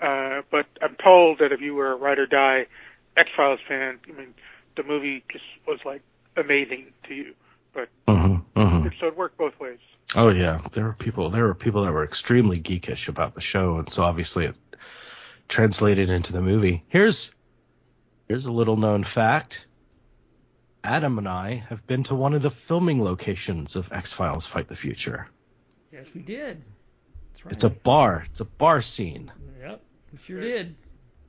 Uh, 0.04 0.42
but 0.52 0.66
I'm 0.82 0.98
told 1.02 1.40
that 1.40 1.54
if 1.54 1.62
you 1.62 1.76
were 1.76 1.94
a 1.94 1.96
ride 1.96 2.20
or 2.20 2.26
die 2.26 2.68
X 3.16 3.30
Files 3.38 3.62
fan, 3.68 4.00
I 4.10 4.12
mean, 4.12 4.34
the 4.76 4.84
movie 4.84 5.24
just 5.32 5.46
was 5.66 5.80
like 5.86 6.02
amazing 6.36 6.88
to 7.08 7.14
you. 7.14 7.34
But 7.74 7.90
hmm 8.08 8.36
hmm 8.56 8.88
so 9.00 9.08
it 9.08 9.16
worked 9.16 9.38
both 9.38 9.58
ways. 9.60 9.80
Oh 10.16 10.30
yeah, 10.30 10.60
there 10.74 10.84
were 10.84 10.94
people. 10.94 11.30
There 11.30 11.46
were 11.46 11.56
people 11.56 11.86
that 11.86 11.94
were 11.94 12.04
extremely 12.04 12.60
geekish 12.60 13.08
about 13.08 13.34
the 13.34 13.42
show, 13.42 13.78
and 13.78 13.90
so 13.90 14.04
obviously 14.04 14.46
it 14.46 14.56
translated 15.48 16.10
into 16.10 16.34
the 16.34 16.42
movie. 16.42 16.84
Here's 16.90 17.34
here's 18.28 18.46
a 18.46 18.52
little 18.52 18.78
known 18.78 19.04
fact. 19.04 19.66
Adam 20.84 21.18
and 21.18 21.30
I 21.30 21.64
have 21.70 21.88
been 21.88 22.04
to 22.04 22.16
one 22.16 22.34
of 22.34 22.42
the 22.42 22.52
filming 22.52 23.02
locations 23.02 23.78
of 23.78 23.92
X 23.94 24.12
Files 24.12 24.46
Fight 24.46 24.68
the 24.68 24.76
Future. 24.76 25.30
Yes, 25.94 26.10
we 26.14 26.22
did. 26.22 26.62
That's 27.32 27.46
right. 27.46 27.54
It's 27.54 27.64
a 27.64 27.70
bar. 27.70 28.24
It's 28.30 28.42
a 28.42 28.46
bar 28.46 28.82
scene. 28.82 29.32
Yep, 29.62 29.82
we 30.14 30.20
sure 30.20 30.42
did. 30.42 30.76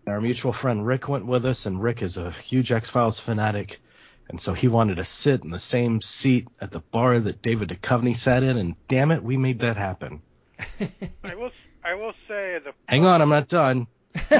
Our 0.06 0.20
mutual 0.20 0.52
friend 0.52 0.86
Rick 0.86 1.08
went 1.08 1.26
with 1.26 1.46
us, 1.46 1.64
and 1.66 1.82
Rick 1.82 2.02
is 2.02 2.18
a 2.18 2.30
huge 2.30 2.70
X 2.70 2.90
Files 2.90 3.18
fanatic, 3.18 3.80
and 4.28 4.38
so 4.38 4.52
he 4.52 4.68
wanted 4.68 4.96
to 4.96 5.04
sit 5.04 5.42
in 5.42 5.50
the 5.50 5.58
same 5.58 6.02
seat 6.02 6.46
at 6.60 6.70
the 6.70 6.80
bar 6.80 7.18
that 7.18 7.40
David 7.40 7.70
Duchovny 7.70 8.16
sat 8.16 8.42
in, 8.42 8.58
and 8.58 8.76
damn 8.86 9.10
it, 9.10 9.24
we 9.24 9.38
made 9.38 9.60
that 9.60 9.76
happen. 9.76 10.20
I 11.24 11.34
will 11.34 11.50
I 11.82 11.94
will 11.94 12.12
say 12.28 12.58
the 12.62 12.72
Hang 12.86 13.06
on, 13.06 13.22
I'm 13.22 13.30
not 13.30 13.48
done. 13.48 13.86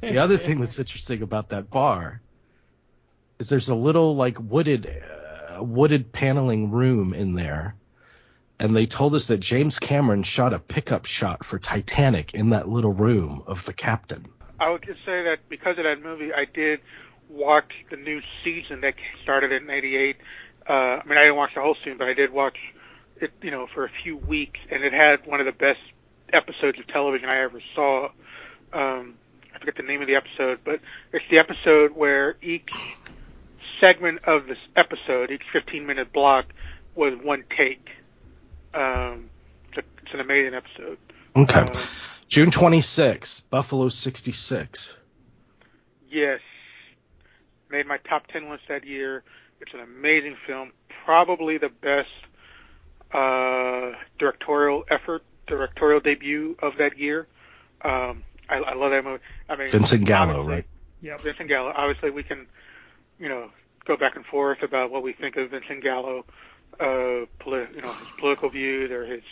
The 0.00 0.18
other 0.18 0.36
thing 0.36 0.60
that's 0.60 0.78
interesting 0.80 1.22
about 1.22 1.50
that 1.50 1.70
bar 1.70 2.20
is 3.38 3.48
there's 3.48 3.68
a 3.68 3.74
little 3.74 4.16
like 4.16 4.36
wooded 4.40 4.86
uh, 4.86 5.62
wooded 5.62 6.12
paneling 6.12 6.72
room 6.72 7.14
in 7.14 7.34
there 7.34 7.76
and 8.58 8.76
they 8.76 8.86
told 8.86 9.14
us 9.14 9.26
that 9.26 9.38
James 9.38 9.78
Cameron 9.78 10.22
shot 10.22 10.52
a 10.52 10.58
pickup 10.58 11.04
shot 11.04 11.44
for 11.44 11.58
Titanic 11.58 12.34
in 12.34 12.50
that 12.50 12.68
little 12.68 12.92
room 12.92 13.42
of 13.46 13.64
the 13.64 13.72
captain. 13.72 14.26
I 14.60 14.70
would 14.70 14.82
just 14.82 15.00
say 15.04 15.22
that 15.24 15.38
because 15.48 15.78
of 15.78 15.84
that 15.84 16.02
movie, 16.02 16.32
I 16.32 16.44
did 16.44 16.80
watch 17.28 17.72
the 17.90 17.96
new 17.96 18.20
season 18.44 18.80
that 18.82 18.94
started 19.22 19.52
in 19.52 19.68
'88. 19.68 20.16
Uh, 20.68 20.72
I 20.72 21.02
mean, 21.06 21.18
I 21.18 21.22
didn't 21.22 21.36
watch 21.36 21.54
the 21.54 21.62
whole 21.62 21.74
season, 21.74 21.98
but 21.98 22.06
I 22.06 22.14
did 22.14 22.32
watch 22.32 22.56
it, 23.20 23.32
you 23.42 23.50
know, 23.50 23.66
for 23.72 23.84
a 23.84 23.90
few 24.02 24.16
weeks, 24.16 24.60
and 24.70 24.84
it 24.84 24.92
had 24.92 25.26
one 25.26 25.40
of 25.40 25.46
the 25.46 25.52
best 25.52 25.80
episodes 26.32 26.78
of 26.78 26.86
television 26.86 27.28
I 27.28 27.42
ever 27.42 27.60
saw. 27.74 28.10
Um, 28.72 29.14
I 29.54 29.58
forget 29.58 29.76
the 29.76 29.82
name 29.82 30.00
of 30.00 30.08
the 30.08 30.14
episode, 30.14 30.60
but 30.64 30.80
it's 31.12 31.24
the 31.30 31.38
episode 31.38 31.92
where 31.92 32.36
each 32.42 32.70
segment 33.80 34.20
of 34.24 34.46
this 34.46 34.58
episode, 34.76 35.30
each 35.30 35.42
15 35.52 35.86
minute 35.86 36.12
block, 36.12 36.46
was 36.94 37.14
one 37.22 37.44
take. 37.56 37.88
Um, 38.74 39.30
it's, 39.68 39.78
a, 39.78 40.02
it's 40.02 40.14
an 40.14 40.20
amazing 40.20 40.54
episode. 40.54 40.98
Okay. 41.36 41.60
Uh, 41.60 41.86
June 42.28 42.50
26, 42.50 43.40
Buffalo 43.50 43.88
66. 43.88 44.96
Yes. 46.08 46.40
Made 47.70 47.86
my 47.86 47.98
top 47.98 48.26
10 48.28 48.50
list 48.50 48.64
that 48.68 48.86
year. 48.86 49.22
It's 49.60 49.72
an 49.74 49.80
amazing 49.80 50.36
film. 50.46 50.72
Probably 51.04 51.58
the 51.58 51.68
best 51.68 52.08
uh, 53.12 53.92
directorial 54.18 54.84
effort, 54.90 55.22
directorial 55.46 56.00
debut 56.00 56.56
of 56.62 56.74
that 56.78 56.98
year. 56.98 57.26
Um, 57.84 58.22
I, 58.48 58.56
I 58.56 58.74
love 58.74 58.90
that 58.90 59.04
movie. 59.04 59.22
I 59.48 59.56
mean, 59.56 59.70
Vincent 59.70 60.04
Gallo, 60.04 60.46
right? 60.46 60.64
Yeah, 61.00 61.16
Vincent 61.18 61.48
Gallo. 61.48 61.72
Obviously, 61.76 62.10
we 62.10 62.22
can, 62.22 62.46
you 63.18 63.28
know, 63.28 63.50
go 63.86 63.96
back 63.96 64.16
and 64.16 64.24
forth 64.24 64.62
about 64.62 64.90
what 64.90 65.02
we 65.02 65.12
think 65.12 65.36
of 65.36 65.50
Vincent 65.50 65.82
Gallo 65.82 66.24
uh, 66.80 67.26
poli- 67.38 67.68
you 67.74 67.82
know, 67.82 67.92
his 67.92 68.08
political 68.18 68.50
views 68.50 68.90
or 68.90 69.04
his 69.04 69.22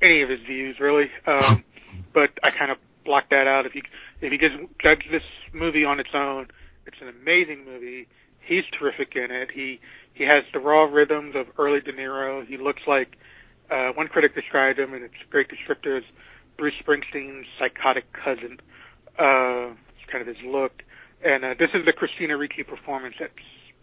any 0.00 0.22
of 0.22 0.28
his 0.28 0.40
views 0.40 0.78
really. 0.80 1.10
Um, 1.26 1.64
but 2.12 2.30
I 2.42 2.50
kind 2.50 2.70
of 2.70 2.78
blocked 3.04 3.30
that 3.30 3.46
out. 3.46 3.66
If 3.66 3.74
you 3.74 3.82
if 4.20 4.32
you 4.32 4.38
just 4.38 4.56
judge 4.80 5.04
this 5.10 5.22
movie 5.52 5.84
on 5.84 6.00
its 6.00 6.10
own, 6.14 6.48
it's 6.86 6.96
an 7.00 7.08
amazing 7.08 7.64
movie. 7.64 8.08
He's 8.40 8.64
terrific 8.78 9.14
in 9.14 9.30
it. 9.30 9.50
He 9.52 9.80
he 10.14 10.24
has 10.24 10.44
the 10.52 10.58
raw 10.58 10.84
rhythms 10.84 11.34
of 11.36 11.46
early 11.58 11.80
De 11.80 11.92
Niro. 11.92 12.46
He 12.46 12.56
looks 12.56 12.82
like 12.86 13.16
uh, 13.70 13.90
one 13.92 14.08
critic 14.08 14.34
described 14.34 14.78
him, 14.78 14.92
and 14.92 15.04
it's 15.04 15.14
a 15.26 15.30
great 15.30 15.48
descriptor 15.48 15.96
as 15.96 16.04
Bruce 16.58 16.74
Springsteen's 16.84 17.46
psychotic 17.58 18.12
cousin. 18.12 18.60
Uh, 19.18 19.72
it's 19.96 20.10
kind 20.10 20.20
of 20.20 20.26
his 20.26 20.44
look. 20.44 20.82
And 21.24 21.44
uh, 21.44 21.54
this 21.58 21.70
is 21.72 21.84
the 21.86 21.92
Christina 21.92 22.36
Ricci 22.36 22.62
performance 22.62 23.14
that's 23.18 23.32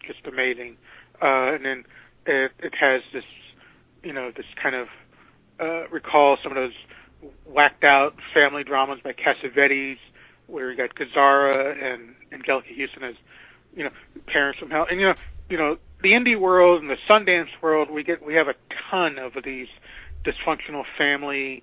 just 0.06 0.26
amazing. 0.26 0.76
Uh, 1.22 1.54
and 1.54 1.64
then 1.64 1.84
it, 2.26 2.52
it 2.58 2.74
has 2.74 3.02
this, 3.12 3.24
you 4.02 4.12
know, 4.12 4.30
this 4.34 4.46
kind 4.62 4.74
of 4.74 4.88
uh, 5.60 5.88
recall 5.88 6.38
some 6.42 6.52
of 6.52 6.56
those 6.56 6.72
whacked 7.46 7.84
out 7.84 8.14
family 8.32 8.64
dramas 8.64 9.00
by 9.02 9.12
Cassavetes, 9.12 9.98
where 10.46 10.70
you 10.70 10.76
got 10.76 10.94
Gazzara 10.94 11.94
and 11.94 12.14
Anjelica 12.32 12.76
Huston 12.76 13.04
as, 13.04 13.14
you 13.76 13.84
know, 13.84 13.90
parents 14.26 14.58
from 14.58 14.70
hell. 14.70 14.86
And 14.90 15.00
you 15.00 15.06
know, 15.06 15.14
you 15.48 15.58
know, 15.58 15.78
the 16.02 16.10
indie 16.12 16.38
world 16.38 16.80
and 16.80 16.90
the 16.90 16.96
Sundance 17.08 17.50
world, 17.62 17.90
we 17.90 18.02
get 18.02 18.24
we 18.24 18.34
have 18.34 18.48
a 18.48 18.54
ton 18.90 19.18
of 19.18 19.32
these 19.44 19.68
dysfunctional 20.24 20.84
family 20.96 21.62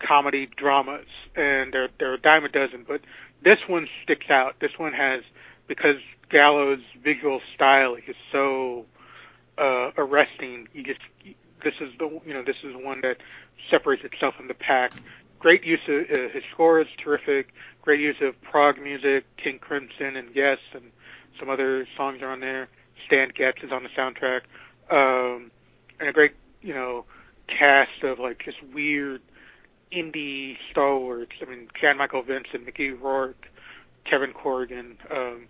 comedy 0.00 0.48
dramas, 0.56 1.06
and 1.34 1.72
they're 1.72 1.88
they're 1.98 2.14
a 2.14 2.20
dime 2.20 2.44
a 2.44 2.48
dozen. 2.48 2.84
But 2.86 3.00
this 3.42 3.58
one 3.68 3.88
sticks 4.02 4.30
out. 4.30 4.56
This 4.60 4.72
one 4.76 4.92
has 4.92 5.22
because 5.66 5.96
Gallo's 6.30 6.80
visual 7.02 7.40
style 7.54 7.94
is 7.94 8.16
so 8.32 8.86
uh, 9.58 9.90
arresting. 9.96 10.68
You 10.72 10.82
just 10.82 11.00
this 11.62 11.74
is 11.80 11.90
the 11.98 12.20
you 12.26 12.34
know 12.34 12.42
this 12.44 12.56
is 12.62 12.74
one 12.76 13.00
that 13.02 13.16
separates 13.70 14.04
itself 14.04 14.34
from 14.36 14.48
the 14.48 14.54
pack. 14.54 14.92
Great 15.38 15.64
use 15.64 15.80
of 15.88 16.02
uh, 16.02 16.32
his 16.32 16.42
score 16.52 16.80
is 16.80 16.86
terrific. 17.02 17.48
Great 17.82 18.00
use 18.00 18.16
of 18.22 18.40
prog 18.42 18.80
music, 18.80 19.24
King 19.36 19.58
Crimson 19.58 20.16
and 20.16 20.28
Yes, 20.34 20.58
and 20.72 20.84
some 21.38 21.50
other 21.50 21.86
songs 21.96 22.22
are 22.22 22.30
on 22.30 22.40
there. 22.40 22.68
Stan 23.06 23.30
Getz 23.36 23.58
is 23.62 23.70
on 23.70 23.82
the 23.82 23.90
soundtrack, 23.90 24.42
um, 24.90 25.50
and 26.00 26.08
a 26.08 26.12
great 26.12 26.32
you 26.62 26.72
know 26.72 27.04
cast 27.46 28.02
of 28.02 28.18
like 28.18 28.42
just 28.44 28.58
weird 28.72 29.20
indie 29.92 30.56
stalwarts. 30.70 31.32
I 31.40 31.48
mean, 31.48 31.68
Jan 31.80 31.98
Michael 31.98 32.22
Vincent, 32.22 32.64
Mickey 32.64 32.90
Rourke, 32.90 33.46
Kevin 34.08 34.32
Corrigan. 34.32 34.96
Um, 35.10 35.46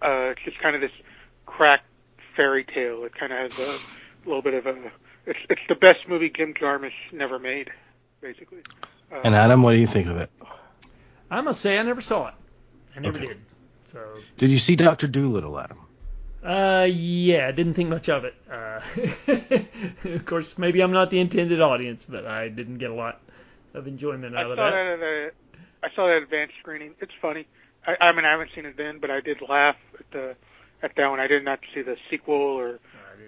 uh, 0.00 0.30
it's 0.30 0.42
just 0.44 0.60
kind 0.60 0.76
of 0.76 0.80
this 0.80 0.92
crack 1.46 1.82
fairy 2.38 2.64
tale. 2.64 3.04
It 3.04 3.14
kind 3.14 3.32
of 3.32 3.52
has 3.52 3.58
a 3.58 4.28
little 4.28 4.40
bit 4.40 4.54
of 4.54 4.64
a. 4.66 4.90
It's 5.26 5.38
it's 5.50 5.60
the 5.68 5.74
best 5.74 6.08
movie 6.08 6.30
Jim 6.34 6.54
Jarmusch 6.54 6.92
never 7.12 7.38
made, 7.38 7.70
basically. 8.22 8.60
Uh, 9.12 9.20
and 9.24 9.34
Adam, 9.34 9.62
what 9.62 9.72
do 9.72 9.78
you 9.78 9.86
think 9.86 10.06
of 10.06 10.16
it? 10.16 10.30
I 11.30 11.42
must 11.42 11.60
say 11.60 11.78
I 11.78 11.82
never 11.82 12.00
saw 12.00 12.28
it. 12.28 12.34
I 12.96 13.00
never 13.00 13.18
okay. 13.18 13.26
did. 13.26 13.40
So. 13.88 14.00
Did 14.38 14.50
you 14.50 14.58
see 14.58 14.76
Doctor 14.76 15.06
Dolittle, 15.06 15.58
Adam? 15.58 15.78
Uh, 16.42 16.86
yeah, 16.90 17.48
I 17.48 17.52
didn't 17.52 17.74
think 17.74 17.90
much 17.90 18.08
of 18.08 18.24
it. 18.24 18.34
Uh, 18.50 18.80
of 20.14 20.24
course, 20.24 20.56
maybe 20.56 20.80
I'm 20.80 20.92
not 20.92 21.10
the 21.10 21.20
intended 21.20 21.60
audience, 21.60 22.04
but 22.04 22.26
I 22.26 22.48
didn't 22.48 22.78
get 22.78 22.90
a 22.90 22.94
lot 22.94 23.20
of 23.74 23.86
enjoyment 23.86 24.36
out 24.36 24.46
I 24.46 24.50
of 24.50 24.56
saw 24.56 24.70
that. 24.70 24.96
that 25.00 25.04
a, 25.04 25.30
I 25.82 25.88
saw 25.94 26.06
that 26.06 26.22
advanced 26.22 26.54
screening. 26.60 26.94
It's 27.00 27.12
funny. 27.20 27.46
I, 27.86 28.04
I 28.04 28.12
mean, 28.12 28.24
I 28.24 28.30
haven't 28.30 28.50
seen 28.54 28.66
it 28.66 28.76
then, 28.76 28.98
but 29.00 29.10
I 29.10 29.20
did 29.20 29.38
laugh 29.46 29.76
at 29.98 30.10
the 30.12 30.36
at 30.82 30.92
that 30.96 31.08
one. 31.08 31.20
I 31.20 31.26
did 31.26 31.44
not 31.44 31.60
see 31.74 31.82
the 31.82 31.96
sequel 32.10 32.34
or 32.34 32.78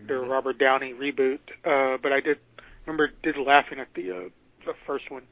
the 0.07 0.18
Robert 0.18 0.59
Downey 0.59 0.92
reboot, 0.92 1.40
uh, 1.64 1.98
but 2.03 2.12
I 2.12 2.20
did 2.20 2.38
remember 2.86 3.11
did 3.22 3.36
laughing 3.36 3.78
at 3.78 3.88
the 3.94 4.11
uh, 4.11 4.28
the 4.66 4.74
first 4.86 5.11
one. 5.11 5.22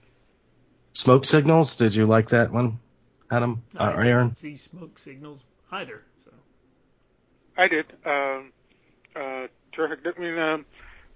Smoke 0.92 1.24
signals. 1.24 1.76
Did 1.76 1.94
you 1.94 2.06
like 2.06 2.30
that 2.30 2.50
one, 2.50 2.78
Adam 3.30 3.62
no, 3.74 3.80
uh, 3.80 3.92
I 3.96 4.06
Aaron? 4.08 4.34
See 4.34 4.56
smoke 4.56 4.98
signals 4.98 5.40
either. 5.70 6.02
So. 6.24 6.32
I 7.56 7.68
did. 7.68 7.86
Um, 8.04 8.52
uh, 9.14 9.46
terrific. 9.72 10.00
I 10.16 10.20
mean, 10.20 10.38
um, 10.38 10.66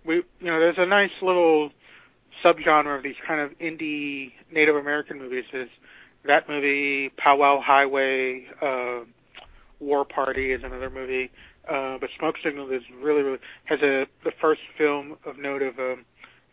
we 0.05 0.17
you 0.17 0.25
know 0.47 0.59
there's 0.61 0.79
a 0.79 0.87
nice 0.87 1.11
little 1.21 1.71
subgenre 2.45 2.97
of 2.97 3.03
these 3.03 3.17
kind 3.27 3.41
of 3.41 3.59
indie 3.59 4.33
Native 4.53 4.77
American 4.77 5.19
movies. 5.19 5.45
Is 5.53 5.69
that 6.25 6.49
movie 6.49 7.11
Powwow 7.17 7.61
Highway? 7.61 8.47
Uh, 8.61 9.01
War 9.83 10.05
Party 10.05 10.53
is 10.53 10.63
another 10.63 10.89
movie. 10.89 11.31
Uh, 11.69 11.99
but 11.99 12.11
Smoke 12.19 12.37
Signal 12.43 12.71
is 12.71 12.83
really, 13.01 13.23
really 13.23 13.39
has 13.65 13.81
a 13.83 14.07
the 14.25 14.33
first 14.41 14.63
film 14.77 15.17
of 15.25 15.39
note 15.39 15.63
of 15.63 15.79
um, 15.79 16.05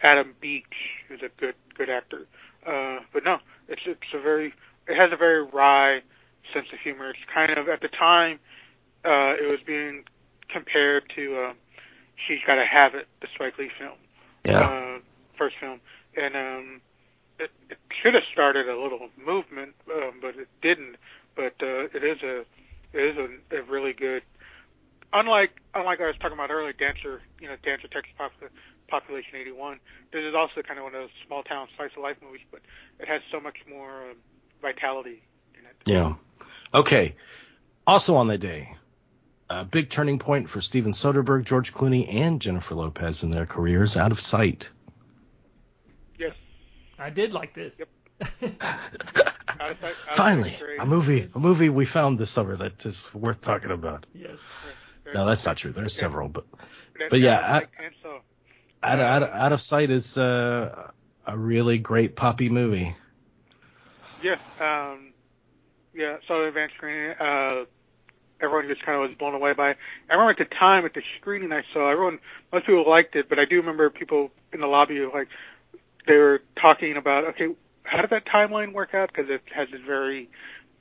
Adam 0.01 0.35
Beach, 0.41 0.65
who's 1.07 1.21
a 1.21 1.29
good 1.39 1.55
good 1.75 1.89
actor. 1.89 2.27
Uh, 2.65 2.99
but 3.13 3.23
no, 3.23 3.37
it's 3.67 3.81
it's 3.85 4.13
a 4.13 4.19
very 4.19 4.53
it 4.87 4.95
has 4.95 5.11
a 5.11 5.17
very 5.17 5.43
wry 5.43 6.01
sense 6.53 6.67
of 6.73 6.79
humor. 6.79 7.09
It's 7.09 7.19
kind 7.33 7.51
of 7.51 7.69
at 7.69 7.81
the 7.81 7.87
time 7.87 8.39
uh, 9.05 9.33
it 9.33 9.49
was 9.49 9.59
being 9.65 10.03
compared 10.49 11.11
to 11.15 11.45
um, 11.45 11.55
She's 12.15 12.39
Gotta 12.45 12.65
Have 12.65 12.95
It, 12.95 13.07
the 13.21 13.27
Spike 13.33 13.57
Lee 13.57 13.71
film, 13.79 13.97
yeah, 14.45 14.61
uh, 14.61 14.99
first 15.37 15.55
film, 15.59 15.79
and 16.15 16.35
um, 16.35 16.81
it, 17.39 17.51
it 17.69 17.77
should 18.01 18.13
have 18.13 18.23
started 18.31 18.69
a 18.69 18.79
little 18.79 19.09
movement, 19.25 19.73
um, 19.91 20.13
but 20.21 20.35
it 20.35 20.49
didn't. 20.61 20.97
But 21.35 21.53
uh, 21.61 21.87
it 21.93 22.03
is 22.03 22.21
a 22.21 22.43
it 22.93 22.99
is 22.99 23.17
a, 23.17 23.57
a 23.57 23.63
really 23.63 23.93
good. 23.93 24.23
Unlike 25.11 25.61
unlike 25.73 26.01
I 26.01 26.07
was 26.07 26.15
talking 26.19 26.33
about 26.33 26.51
earlier, 26.51 26.73
Dancer, 26.73 27.21
you 27.39 27.47
know, 27.47 27.55
Dancer 27.63 27.87
Texas 27.87 28.13
Popul- 28.19 28.49
Population 28.87 29.35
81. 29.39 29.79
This 30.11 30.23
is 30.23 30.35
also 30.35 30.61
kind 30.61 30.79
of 30.79 30.83
one 30.83 30.95
of 30.95 31.01
those 31.01 31.09
small 31.25 31.43
town 31.43 31.67
slice 31.75 31.91
of 31.95 32.03
life 32.03 32.17
movies, 32.21 32.45
but 32.51 32.61
it 32.99 33.07
has 33.07 33.21
so 33.31 33.39
much 33.39 33.57
more 33.69 34.09
um, 34.09 34.17
vitality 34.61 35.21
in 35.57 35.65
it. 35.65 35.75
Yeah. 35.85 36.15
Okay. 36.73 37.15
Also 37.87 38.15
on 38.15 38.27
that 38.27 38.39
day, 38.39 38.75
a 39.49 39.65
big 39.65 39.89
turning 39.89 40.19
point 40.19 40.49
for 40.49 40.61
Steven 40.61 40.91
Soderbergh, 40.91 41.45
George 41.45 41.73
Clooney, 41.73 42.13
and 42.13 42.39
Jennifer 42.39 42.75
Lopez 42.75 43.23
in 43.23 43.31
their 43.31 43.45
careers. 43.45 43.97
Out 43.97 44.11
of 44.11 44.19
sight. 44.19 44.69
Yes. 46.19 46.35
I 46.99 47.09
did 47.09 47.31
like 47.31 47.55
this. 47.55 47.73
Yep. 47.79 47.87
Finally, 50.11 50.55
a 50.79 50.85
movie, 50.85 51.27
a 51.33 51.39
movie 51.39 51.69
we 51.69 51.85
found 51.85 52.19
this 52.19 52.29
summer 52.29 52.55
that 52.55 52.85
is 52.85 53.13
worth 53.13 53.41
talking 53.41 53.71
about. 53.71 54.05
Yes. 54.13 54.37
No, 55.13 55.25
that's 55.25 55.45
not 55.45 55.57
true. 55.57 55.71
There's 55.71 55.93
several, 55.93 56.29
but 56.29 56.45
but 57.09 57.19
yeah, 57.19 57.39
out, 57.39 57.67
out, 58.83 58.99
out, 58.99 59.23
out 59.23 59.51
of 59.51 59.61
sight 59.61 59.89
is 59.89 60.17
uh, 60.17 60.91
a 61.25 61.37
really 61.37 61.77
great 61.79 62.15
poppy 62.15 62.49
movie. 62.49 62.95
Yes. 64.21 64.39
Um, 64.59 65.13
yeah. 65.93 66.17
So 66.27 66.45
advanced 66.45 66.75
screening. 66.75 67.15
Uh, 67.19 67.65
everyone 68.41 68.67
just 68.67 68.85
kind 68.85 69.01
of 69.01 69.09
was 69.09 69.17
blown 69.17 69.33
away 69.33 69.53
by. 69.53 69.71
It. 69.71 69.77
I 70.09 70.13
remember 70.13 70.31
at 70.41 70.49
the 70.49 70.55
time 70.55 70.85
at 70.85 70.93
the 70.93 71.01
screening 71.19 71.51
I 71.51 71.63
saw, 71.73 71.89
everyone, 71.89 72.19
most 72.51 72.65
people 72.65 72.87
liked 72.89 73.15
it, 73.15 73.29
but 73.29 73.39
I 73.39 73.45
do 73.45 73.57
remember 73.57 73.89
people 73.89 74.31
in 74.53 74.59
the 74.59 74.67
lobby 74.67 74.99
like 75.13 75.27
they 76.07 76.15
were 76.15 76.41
talking 76.59 76.97
about, 76.97 77.25
okay, 77.25 77.49
how 77.89 78.01
did 78.01 78.09
that 78.11 78.25
timeline 78.25 78.73
work 78.73 78.93
out? 78.93 79.09
Because 79.13 79.29
it 79.29 79.41
has 79.55 79.67
this 79.71 79.81
very 79.85 80.29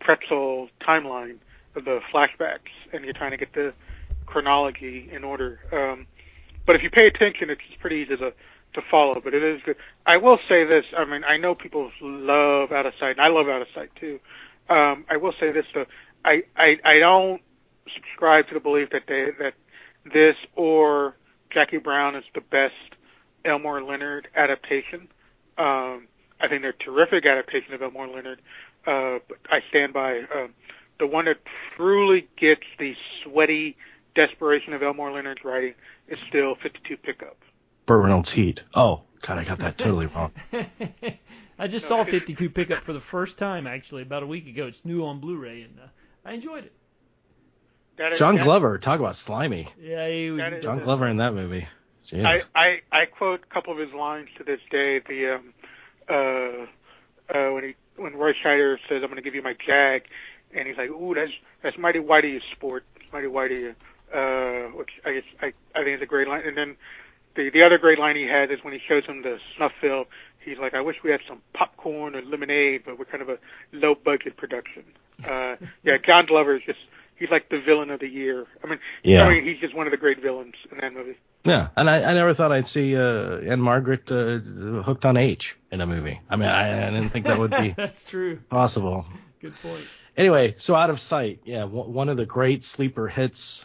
pretzel 0.01 0.69
timeline 0.87 1.39
of 1.75 1.85
the 1.85 2.01
flashbacks, 2.13 2.73
and 2.93 3.05
you're 3.05 3.15
trying 3.15 3.31
to 3.31 3.37
get 3.37 3.53
the 3.55 3.73
chronology 4.27 5.09
in 5.13 5.25
order. 5.25 5.59
Um, 5.73 6.07
but 6.67 6.77
if 6.77 6.83
you 6.83 6.91
pay 6.91 7.07
attention, 7.07 7.51
it's 7.51 7.63
pretty 7.81 7.97
easy 7.97 8.17
to 8.17 8.33
to 8.75 8.83
follow, 8.91 9.19
but 9.25 9.33
it 9.33 9.43
is 9.43 9.63
good. 9.65 9.77
I 10.07 10.19
will 10.19 10.39
say 10.47 10.65
this. 10.65 10.85
I 10.97 11.07
mean, 11.07 11.25
I 11.25 11.39
know 11.39 11.55
people 11.55 11.91
love 12.03 12.71
Out 12.71 12.85
of 12.85 12.93
Sight, 13.01 13.13
and 13.13 13.21
I 13.21 13.29
love 13.29 13.49
Out 13.49 13.63
of 13.63 13.69
Sight 13.75 13.89
too. 13.99 14.19
Um, 14.69 15.07
I 15.09 15.17
will 15.17 15.33
say 15.41 15.53
this 15.53 15.65
though. 15.75 15.87
I, 16.25 16.43
I 16.57 16.77
I 16.85 16.99
don't 16.99 17.41
subscribe 17.95 18.47
to 18.49 18.55
the 18.55 18.61
belief 18.61 18.91
that 18.91 19.03
they 19.09 19.29
that 19.39 19.55
this 20.13 20.37
or 20.55 21.17
Jackie 21.53 21.79
Brown 21.79 22.15
is 22.15 22.25
the 22.35 22.43
best 22.43 22.75
Elmore 23.45 23.83
Leonard 23.83 24.29
adaptation. 24.37 25.09
Um, 25.57 26.09
I 26.41 26.49
think 26.49 26.63
they're 26.63 26.73
terrific 26.73 27.27
adaptation 27.27 27.75
of 27.75 27.83
Elmore 27.83 28.09
Leonard. 28.09 28.41
Uh, 28.87 29.19
but 29.29 29.39
I 29.51 29.61
stand 29.69 29.93
by 29.93 30.21
uh, 30.21 30.47
the 30.99 31.07
one 31.07 31.25
that 31.27 31.39
truly 31.77 32.29
gets 32.37 32.63
the 32.79 32.95
sweaty 33.23 33.77
desperation 34.15 34.73
of 34.73 34.83
Elmore 34.83 35.13
Leonard's 35.13 35.45
writing 35.45 35.75
is 36.09 36.19
still 36.29 36.55
52 36.63 36.97
Pickup. 36.97 37.37
Burt 37.87 38.03
Reynolds 38.03 38.31
Heat. 38.31 38.63
Oh, 38.75 39.03
God, 39.23 39.39
I 39.39 39.45
got 39.45 39.59
that 39.61 39.79
totally 39.79 40.07
wrong. 40.15 40.33
I 41.59 41.67
just 41.67 41.87
saw 41.87 42.05
52 42.05 42.51
Pickup 42.51 42.85
for 42.85 42.93
the 42.93 43.01
first 43.01 43.37
time 43.37 43.67
actually 43.67 44.03
about 44.03 44.23
a 44.23 44.27
week 44.27 44.47
ago. 44.47 44.67
It's 44.67 44.85
new 44.85 45.05
on 45.05 45.21
Blu-ray 45.21 45.63
and 45.63 45.79
uh, 45.81 45.87
I 46.25 46.33
enjoyed 46.35 46.65
it. 46.65 46.73
That 47.99 48.13
is, 48.13 48.19
John 48.21 48.37
Glover, 48.37 48.79
talk 48.79 49.01
about 49.01 49.17
slimy. 49.17 49.67
Yeah, 49.81 50.09
he, 50.09 50.31
That 50.31 50.53
is- 50.53 50.63
John 50.65 50.79
Glover 50.79 51.09
in 51.09 51.17
that 51.17 51.35
movie. 51.35 51.67
Jeez. 52.09 52.25
I, 52.25 52.41
I 52.59 52.81
I 52.91 53.05
quote 53.05 53.41
a 53.51 53.53
couple 53.55 53.73
of 53.73 53.79
his 53.79 53.93
lines 53.93 54.29
to 54.39 54.45
this 54.45 54.61
day. 54.71 55.01
The 55.07 55.35
um, 55.35 55.53
uh, 56.09 56.67
uh, 57.35 57.53
when 57.53 57.65
he 57.65 57.75
when 57.97 58.15
Roy 58.15 58.33
Scheider 58.33 58.79
says, 58.89 59.03
"I'm 59.03 59.09
going 59.09 59.17
to 59.17 59.23
give 59.23 59.35
you 59.35 59.43
my 59.43 59.55
jag," 59.55 60.03
and 60.55 60.67
he's 60.67 60.77
like, 60.77 60.91
"Ooh, 60.91 61.15
that's 61.15 61.33
that's 61.63 61.77
mighty 61.79 61.99
white 61.99 62.25
of 62.25 62.31
you, 62.31 62.41
sport. 62.53 62.85
Mighty 63.13 63.27
white 63.27 63.53
of 63.53 63.59
you." 63.59 63.75
Uh, 64.13 64.69
which 64.69 64.91
I 65.05 65.15
guess 65.15 65.25
I 65.43 65.53
I 65.75 65.85
think 65.85 65.97
is 65.97 66.03
a 66.03 66.07
great 66.07 66.29
line. 66.29 66.43
And 66.47 66.57
then 66.57 66.77
the 67.37 67.51
the 67.51 67.63
other 67.63 67.79
great 67.79 67.99
line 67.99 68.17
he 68.17 68.27
has 68.27 68.51
is 68.51 68.63
when 68.65 68.73
he 68.73 68.81
shows 68.87 69.05
him 69.05 69.23
the 69.23 69.39
snuff 69.57 69.73
film. 69.81 70.07
He's 70.45 70.59
like, 70.59 70.75
"I 70.75 70.81
wish 70.81 70.97
we 71.03 71.11
had 71.11 71.21
some 71.29 71.43
popcorn 71.53 72.15
or 72.15 72.23
lemonade, 72.23 72.83
but 72.87 72.99
we're 72.99 73.05
kind 73.05 73.23
of 73.23 73.29
a 73.29 73.39
low 73.73 73.95
budget 73.95 74.37
production." 74.37 74.85
Uh, 75.23 75.57
yeah, 75.83 75.99
John 76.05 76.27
Glover 76.27 76.57
is 76.57 76.63
just. 76.65 76.79
He's 77.19 77.31
like 77.31 77.49
the 77.49 77.61
villain 77.61 77.91
of 77.91 78.01
the 78.01 78.09
year. 78.09 78.47
I 78.63 78.69
mean, 78.69 78.79
Yeah. 79.03 79.25
I 79.27 79.31
mean, 79.31 79.45
he's 79.45 79.59
just 79.61 79.75
one 79.75 79.87
of 79.87 79.91
the 79.91 79.97
great 79.97 80.21
villains 80.23 80.55
in 80.71 80.79
that 80.79 80.93
movie. 80.95 81.17
Yeah, 81.45 81.69
and 81.77 81.89
I, 81.89 82.03
I 82.03 82.15
never 82.15 82.35
thought 82.35 82.53
I'd 82.53 82.69
see 82.69 82.97
uh, 82.97 83.39
Ann-Margret 83.39 84.11
uh, 84.13 84.39
hooked 84.83 85.07
on 85.07 85.17
H 85.17 85.57
in 85.71 85.81
a 85.81 85.87
movie. 85.87 86.21
I 86.29 86.37
mean, 86.37 86.49
I, 86.49 86.87
I 86.87 86.91
didn't 86.91 87.09
think 87.11 87.27
that 87.27 87.39
would 87.39 87.53
be 87.53 87.71
That's 87.77 88.05
true. 88.05 88.41
possible. 88.51 89.07
Good 89.41 89.55
point. 89.63 89.85
Anyway, 90.17 90.57
so 90.59 90.75
out 90.75 90.91
of 90.91 90.99
sight, 91.01 91.41
yeah, 91.45 91.61
w- 91.61 91.89
one 91.89 92.09
of 92.09 92.17
the 92.17 92.27
great 92.27 92.65
sleeper 92.65 93.07
hits 93.09 93.65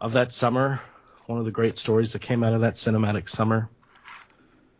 of 0.00 0.14
that 0.14 0.32
summer. 0.32 0.80
One 1.26 1.38
of 1.38 1.44
the 1.44 1.50
great 1.50 1.76
stories 1.76 2.14
that 2.14 2.22
came 2.22 2.42
out 2.42 2.54
of 2.54 2.62
that 2.62 2.74
cinematic 2.76 3.28
summer. 3.28 3.68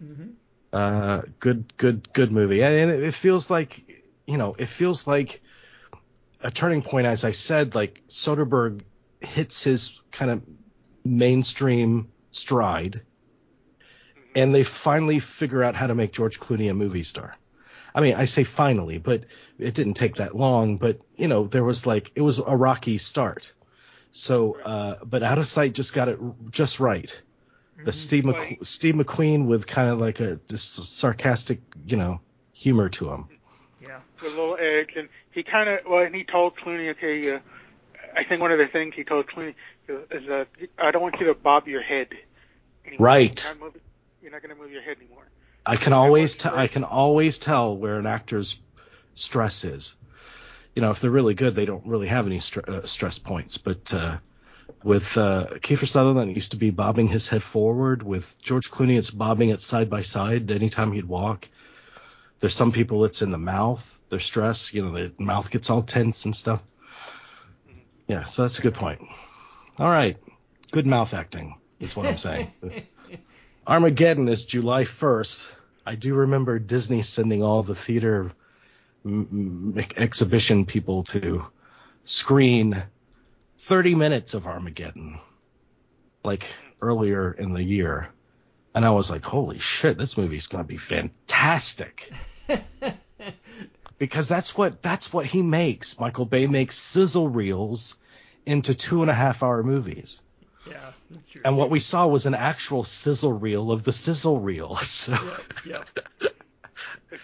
Mm-hmm. 0.03 0.31
Uh, 0.73 1.23
good, 1.41 1.77
good, 1.77 2.13
good 2.13 2.33
movie, 2.33 2.63
and 2.63 2.91
it, 2.91 3.03
it 3.03 3.15
feels 3.15 3.51
like, 3.51 4.03
you 4.27 4.37
know, 4.39 4.55
it 4.59 4.67
feels 4.67 5.07
like 5.07 5.43
a 6.41 6.51
turning 6.51 6.83
point. 6.83 7.07
As 7.07 7.25
I 7.25 7.33
said, 7.33 7.75
like 7.75 8.03
Soderbergh 8.09 8.83
hits 9.21 9.63
his 9.63 9.99
kind 10.11 10.31
of 10.31 10.43
mainstream 11.05 12.11
stride, 12.31 13.03
and 14.35 14.55
they 14.55 14.65
finally 14.65 15.19
figure 15.19 15.63
out 15.63 15.75
how 15.75 15.87
to 15.87 15.95
make 15.95 16.13
George 16.13 16.39
Clooney 16.41 16.71
a 16.71 16.75
movie 16.75 17.05
star. 17.05 17.37
I 17.95 18.01
mean, 18.01 18.15
I 18.15 18.27
say 18.27 18.45
finally, 18.45 18.99
but 18.99 19.25
it 19.59 19.75
didn't 19.75 19.95
take 19.95 20.17
that 20.17 20.37
long. 20.37 20.77
But 20.77 21.01
you 21.17 21.29
know, 21.29 21.47
there 21.47 21.65
was 21.65 21.87
like 21.87 22.13
it 22.15 22.21
was 22.21 22.39
a 22.39 22.57
rocky 22.57 22.99
start. 22.99 23.53
So, 24.11 24.59
uh, 24.61 25.05
but 25.05 25.23
Out 25.23 25.39
of 25.39 25.47
Sight 25.47 25.75
just 25.75 25.93
got 25.93 26.09
it 26.09 26.19
just 26.51 26.81
right. 26.81 27.21
The 27.85 27.93
Steve 27.93 28.25
Mc, 28.25 28.59
Steve 28.65 28.97
McQueen 28.97 29.47
with 29.47 29.67
kind 29.67 29.89
of 29.89 30.01
like 30.01 30.19
a 30.19 30.41
this 30.49 30.63
sarcastic, 30.63 31.61
you 31.87 31.97
know, 31.97 32.21
humor 32.53 32.89
to 32.89 33.11
him. 33.11 33.29
Yeah. 33.89 34.01
with 34.23 34.35
a 34.35 34.37
little 34.37 34.57
edge, 34.57 34.91
and 34.97 35.09
he 35.33 35.43
kind 35.43 35.69
of 35.69 35.81
well, 35.89 36.05
and 36.05 36.15
he 36.15 36.25
told 36.25 36.57
Clooney, 36.57 36.91
okay, 36.91 37.33
uh, 37.33 37.39
I 38.15 38.25
think 38.25 38.41
one 38.43 38.53
of 38.53 38.59
the 38.59 38.67
things 38.67 38.95
he 38.95 39.03
told 39.05 39.27
Clooney 39.27 39.55
is 39.89 40.27
that 40.29 40.49
I 40.79 40.91
don't 40.91 41.03
want 41.03 41.17
you 41.19 41.27
to 41.27 41.35
bob 41.35 41.67
your 41.67 41.83
head. 41.83 42.09
Anymore. 42.87 43.05
Right. 43.05 43.45
You're 43.45 43.55
not, 43.55 43.63
moving, 43.63 43.81
you're 44.23 44.33
not 44.33 44.43
going 44.43 44.55
to 44.55 44.61
move 44.61 44.71
your 44.71 44.83
head 44.83 44.97
anymore. 44.99 45.25
I 45.65 45.77
can 45.77 45.93
always 45.93 46.37
tell. 46.37 46.55
I 46.55 46.69
can 46.69 46.85
always 46.85 47.39
tell 47.39 47.77
where 47.77 47.99
an 47.99 48.07
actor's 48.07 48.59
stress 49.15 49.65
is. 49.65 49.97
You 50.75 50.83
know, 50.83 50.91
if 50.91 51.01
they're 51.01 51.11
really 51.11 51.35
good, 51.35 51.55
they 51.55 51.65
don't 51.65 51.87
really 51.87 52.07
have 52.07 52.27
any 52.27 52.41
str- 52.41 52.61
uh, 52.69 52.87
stress 52.87 53.19
points. 53.19 53.59
But 53.59 53.93
uh, 53.93 54.19
with 54.83 55.17
uh, 55.17 55.47
Kiefer 55.57 55.87
Sutherland, 55.87 56.31
it 56.31 56.37
used 56.37 56.53
to 56.53 56.57
be 56.57 56.71
bobbing 56.71 57.09
his 57.09 57.29
head 57.29 57.43
forward. 57.43 58.03
With 58.03 58.35
George 58.43 58.71
Clooney, 58.71 58.99
it's 58.99 59.11
bobbing 59.11 59.49
it 59.49 59.61
side 59.61 59.91
by 59.91 60.03
side 60.03 60.51
anytime 60.51 60.93
he'd 60.93 61.05
walk. 61.07 61.49
There's 62.41 62.55
some 62.55 62.73
people 62.73 63.05
it's 63.05 63.23
in 63.23 63.31
the 63.31 63.39
mouth. 63.39 63.85
Their 64.11 64.21
stress, 64.21 64.73
you 64.73 64.85
know, 64.85 64.93
the 64.93 65.13
mouth 65.19 65.51
gets 65.51 65.71
all 65.71 65.83
tense 65.83 66.25
and 66.25 66.35
stuff. 66.35 66.63
Mm-hmm. 67.69 67.79
Yeah, 68.09 68.25
so 68.25 68.43
that's 68.43 68.59
a 68.59 68.63
good 68.63 68.75
point. 68.75 69.01
All 69.79 69.89
right, 69.89 70.17
good 70.71 70.87
mouth 70.87 71.15
acting 71.15 71.57
is 71.81 71.95
what 71.95 72.07
I'm 72.07 72.19
saying. 72.19 72.53
Armageddon 73.67 74.29
is 74.29 74.45
July 74.45 74.85
1st. 74.85 75.49
I 75.85 75.95
do 75.95 76.15
remember 76.15 76.59
Disney 76.59 77.03
sending 77.03 77.43
all 77.43 77.63
the 77.63 77.75
theater 77.75 78.31
m- 79.05 79.75
m- 79.77 79.85
exhibition 79.97 80.67
people 80.67 81.05
to 81.05 81.47
screen 82.05 82.83
30 83.59 83.95
minutes 83.95 84.35
of 84.35 84.47
Armageddon, 84.47 85.19
like 86.25 86.47
earlier 86.81 87.31
in 87.33 87.53
the 87.53 87.63
year. 87.63 88.09
And 88.79 88.87
I 88.87 88.91
was 88.91 89.11
like, 89.11 89.25
holy 89.25 89.59
shit, 89.59 89.99
this 89.99 90.17
movie's 90.17 90.47
going 90.47 90.63
to 90.63 90.69
be 90.69 90.77
fantastic. 90.77 92.13
because 93.99 94.29
that's 94.29 94.57
what 94.57 94.83
that's 94.83 95.13
what 95.13 95.27
he 95.27 95.43
makes. 95.43 95.99
Michael 95.99 96.27
Bay 96.27 96.47
makes 96.47 96.79
sizzle 96.79 97.27
reels 97.29 97.97
into 98.47 98.77
two 98.77 99.03
and 99.03 99.11
a 99.11 99.15
half 99.15 99.43
hour 99.43 99.65
movies. 99.65 100.21
Yeah, 100.65 100.93
that's 101.11 101.27
true. 101.27 101.43
And 101.45 101.57
what 101.57 101.71
we 101.71 101.81
saw 101.81 102.07
was 102.07 102.27
an 102.27 102.37
actual 102.37 102.85
sizzle 102.85 103.33
reel 103.33 103.73
of 103.73 103.83
the 103.83 103.93
sizzle 103.93 104.39
reel. 104.39 104.77
So 104.85 105.19
Yeah, 105.67 105.83
you- 106.21 106.29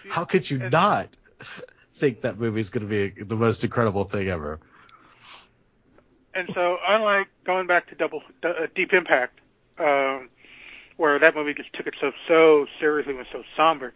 how 0.09 0.25
could 0.25 0.49
you 0.49 0.57
not 0.57 1.15
think 1.99 2.23
that 2.23 2.37
movie's 2.37 2.69
going 2.69 2.85
to 2.85 3.13
be 3.13 3.23
the 3.23 3.37
most 3.37 3.63
incredible 3.63 4.03
thing 4.03 4.27
ever? 4.27 4.59
And 6.33 6.49
so, 6.53 6.79
unlike 6.85 7.27
going 7.45 7.65
back 7.65 7.87
to 7.91 7.95
Double 7.95 8.23
uh, 8.43 8.67
Deep 8.75 8.91
Impact, 8.91 9.39
um, 9.79 10.27
where 10.97 11.19
that 11.19 11.35
movie 11.35 11.53
just 11.53 11.73
took 11.73 11.87
itself 11.87 12.13
so 12.27 12.65
seriously 12.79 13.11
and 13.11 13.19
was 13.19 13.27
so 13.31 13.43
somber, 13.55 13.93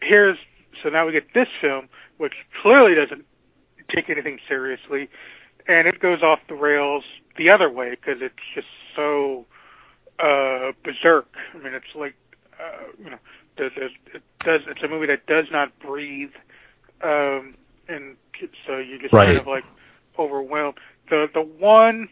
here's 0.00 0.38
so 0.82 0.88
now 0.90 1.06
we 1.06 1.12
get 1.12 1.32
this 1.34 1.48
film, 1.60 1.88
which 2.18 2.34
clearly 2.62 2.94
doesn't 2.94 3.24
take 3.94 4.10
anything 4.10 4.38
seriously, 4.48 5.08
and 5.68 5.86
it 5.88 6.00
goes 6.00 6.22
off 6.22 6.40
the 6.48 6.54
rails 6.54 7.04
the 7.36 7.50
other 7.50 7.70
way 7.70 7.90
because 7.90 8.20
it's 8.20 8.34
just 8.54 8.66
so 8.94 9.46
uh, 10.18 10.72
berserk. 10.84 11.26
I 11.54 11.58
mean, 11.58 11.74
it's 11.74 11.94
like 11.94 12.14
uh, 12.58 12.84
you 13.02 13.10
know, 13.10 13.18
the, 13.56 13.70
the, 13.74 13.84
it 14.16 14.22
does. 14.42 14.62
It's 14.66 14.82
a 14.82 14.88
movie 14.88 15.06
that 15.06 15.26
does 15.26 15.46
not 15.50 15.78
breathe, 15.78 16.32
um, 17.02 17.54
and 17.88 18.16
so 18.66 18.78
you 18.78 18.98
just 18.98 19.12
Right. 19.12 19.26
kind 19.26 19.38
of 19.38 19.46
like 19.46 19.64
overwhelmed. 20.18 20.78
The 21.10 21.28
the 21.32 21.42
one 21.42 22.08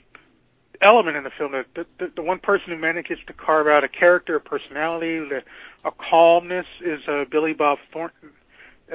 element 0.83 1.17
in 1.17 1.25
the 1.25 1.31
film, 1.37 1.53
the, 1.53 1.87
the, 1.99 2.13
the 2.17 2.23
one 2.23 2.39
person 2.39 2.67
who 2.69 2.79
manages 2.79 3.19
to 3.27 3.33
carve 3.33 3.67
out 3.67 3.85
a 3.85 3.89
character, 3.89 4.37
a 4.37 4.41
personality, 4.41 5.19
the, 5.19 5.43
a 5.85 5.91
calmness 5.93 6.67
is 6.85 7.01
uh, 7.09 7.25
Billy 7.31 7.53
Bob 7.53 7.79
Thornton 7.93 8.31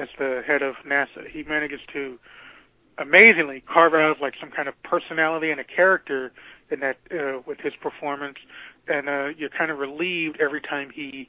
as 0.00 0.08
the 0.18 0.42
head 0.46 0.62
of 0.62 0.74
NASA. 0.86 1.28
He 1.30 1.42
manages 1.42 1.80
to 1.92 2.18
amazingly 2.98 3.62
carve 3.62 3.94
out 3.94 4.20
like 4.20 4.34
some 4.40 4.50
kind 4.50 4.68
of 4.68 4.74
personality 4.82 5.50
and 5.50 5.60
a 5.60 5.64
character 5.64 6.32
in 6.70 6.80
that 6.80 6.96
uh, 7.12 7.40
with 7.46 7.58
his 7.58 7.72
performance, 7.82 8.36
and 8.86 9.08
uh, 9.08 9.28
you're 9.36 9.50
kind 9.50 9.70
of 9.70 9.78
relieved 9.78 10.38
every 10.40 10.60
time 10.60 10.90
he, 10.94 11.28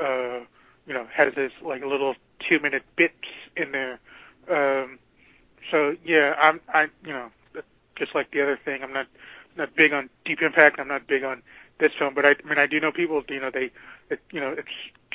uh, 0.00 0.40
you 0.86 0.94
know, 0.94 1.06
has 1.14 1.34
his 1.34 1.50
like 1.62 1.82
little 1.82 2.14
two 2.48 2.58
minute 2.60 2.82
bits 2.96 3.14
in 3.56 3.72
there. 3.72 3.98
Um, 4.50 4.98
so 5.70 5.94
yeah, 6.04 6.32
I'm 6.40 6.60
I 6.72 6.86
you 7.04 7.12
know 7.12 7.28
just 7.98 8.14
like 8.14 8.30
the 8.30 8.42
other 8.42 8.58
thing, 8.64 8.82
I'm 8.82 8.92
not 8.92 9.06
not 9.56 9.74
big 9.74 9.92
on 9.92 10.08
Deep 10.24 10.40
Impact. 10.42 10.78
I'm 10.78 10.88
not 10.88 11.06
big 11.06 11.24
on 11.24 11.42
this 11.80 11.92
film, 11.98 12.14
but 12.14 12.24
I, 12.24 12.30
I 12.30 12.48
mean 12.48 12.58
I 12.58 12.66
do 12.66 12.80
know 12.80 12.92
people. 12.92 13.22
You 13.28 13.40
know 13.40 13.50
they, 13.50 13.70
it, 14.10 14.20
you 14.30 14.40
know 14.40 14.50
it's 14.50 14.68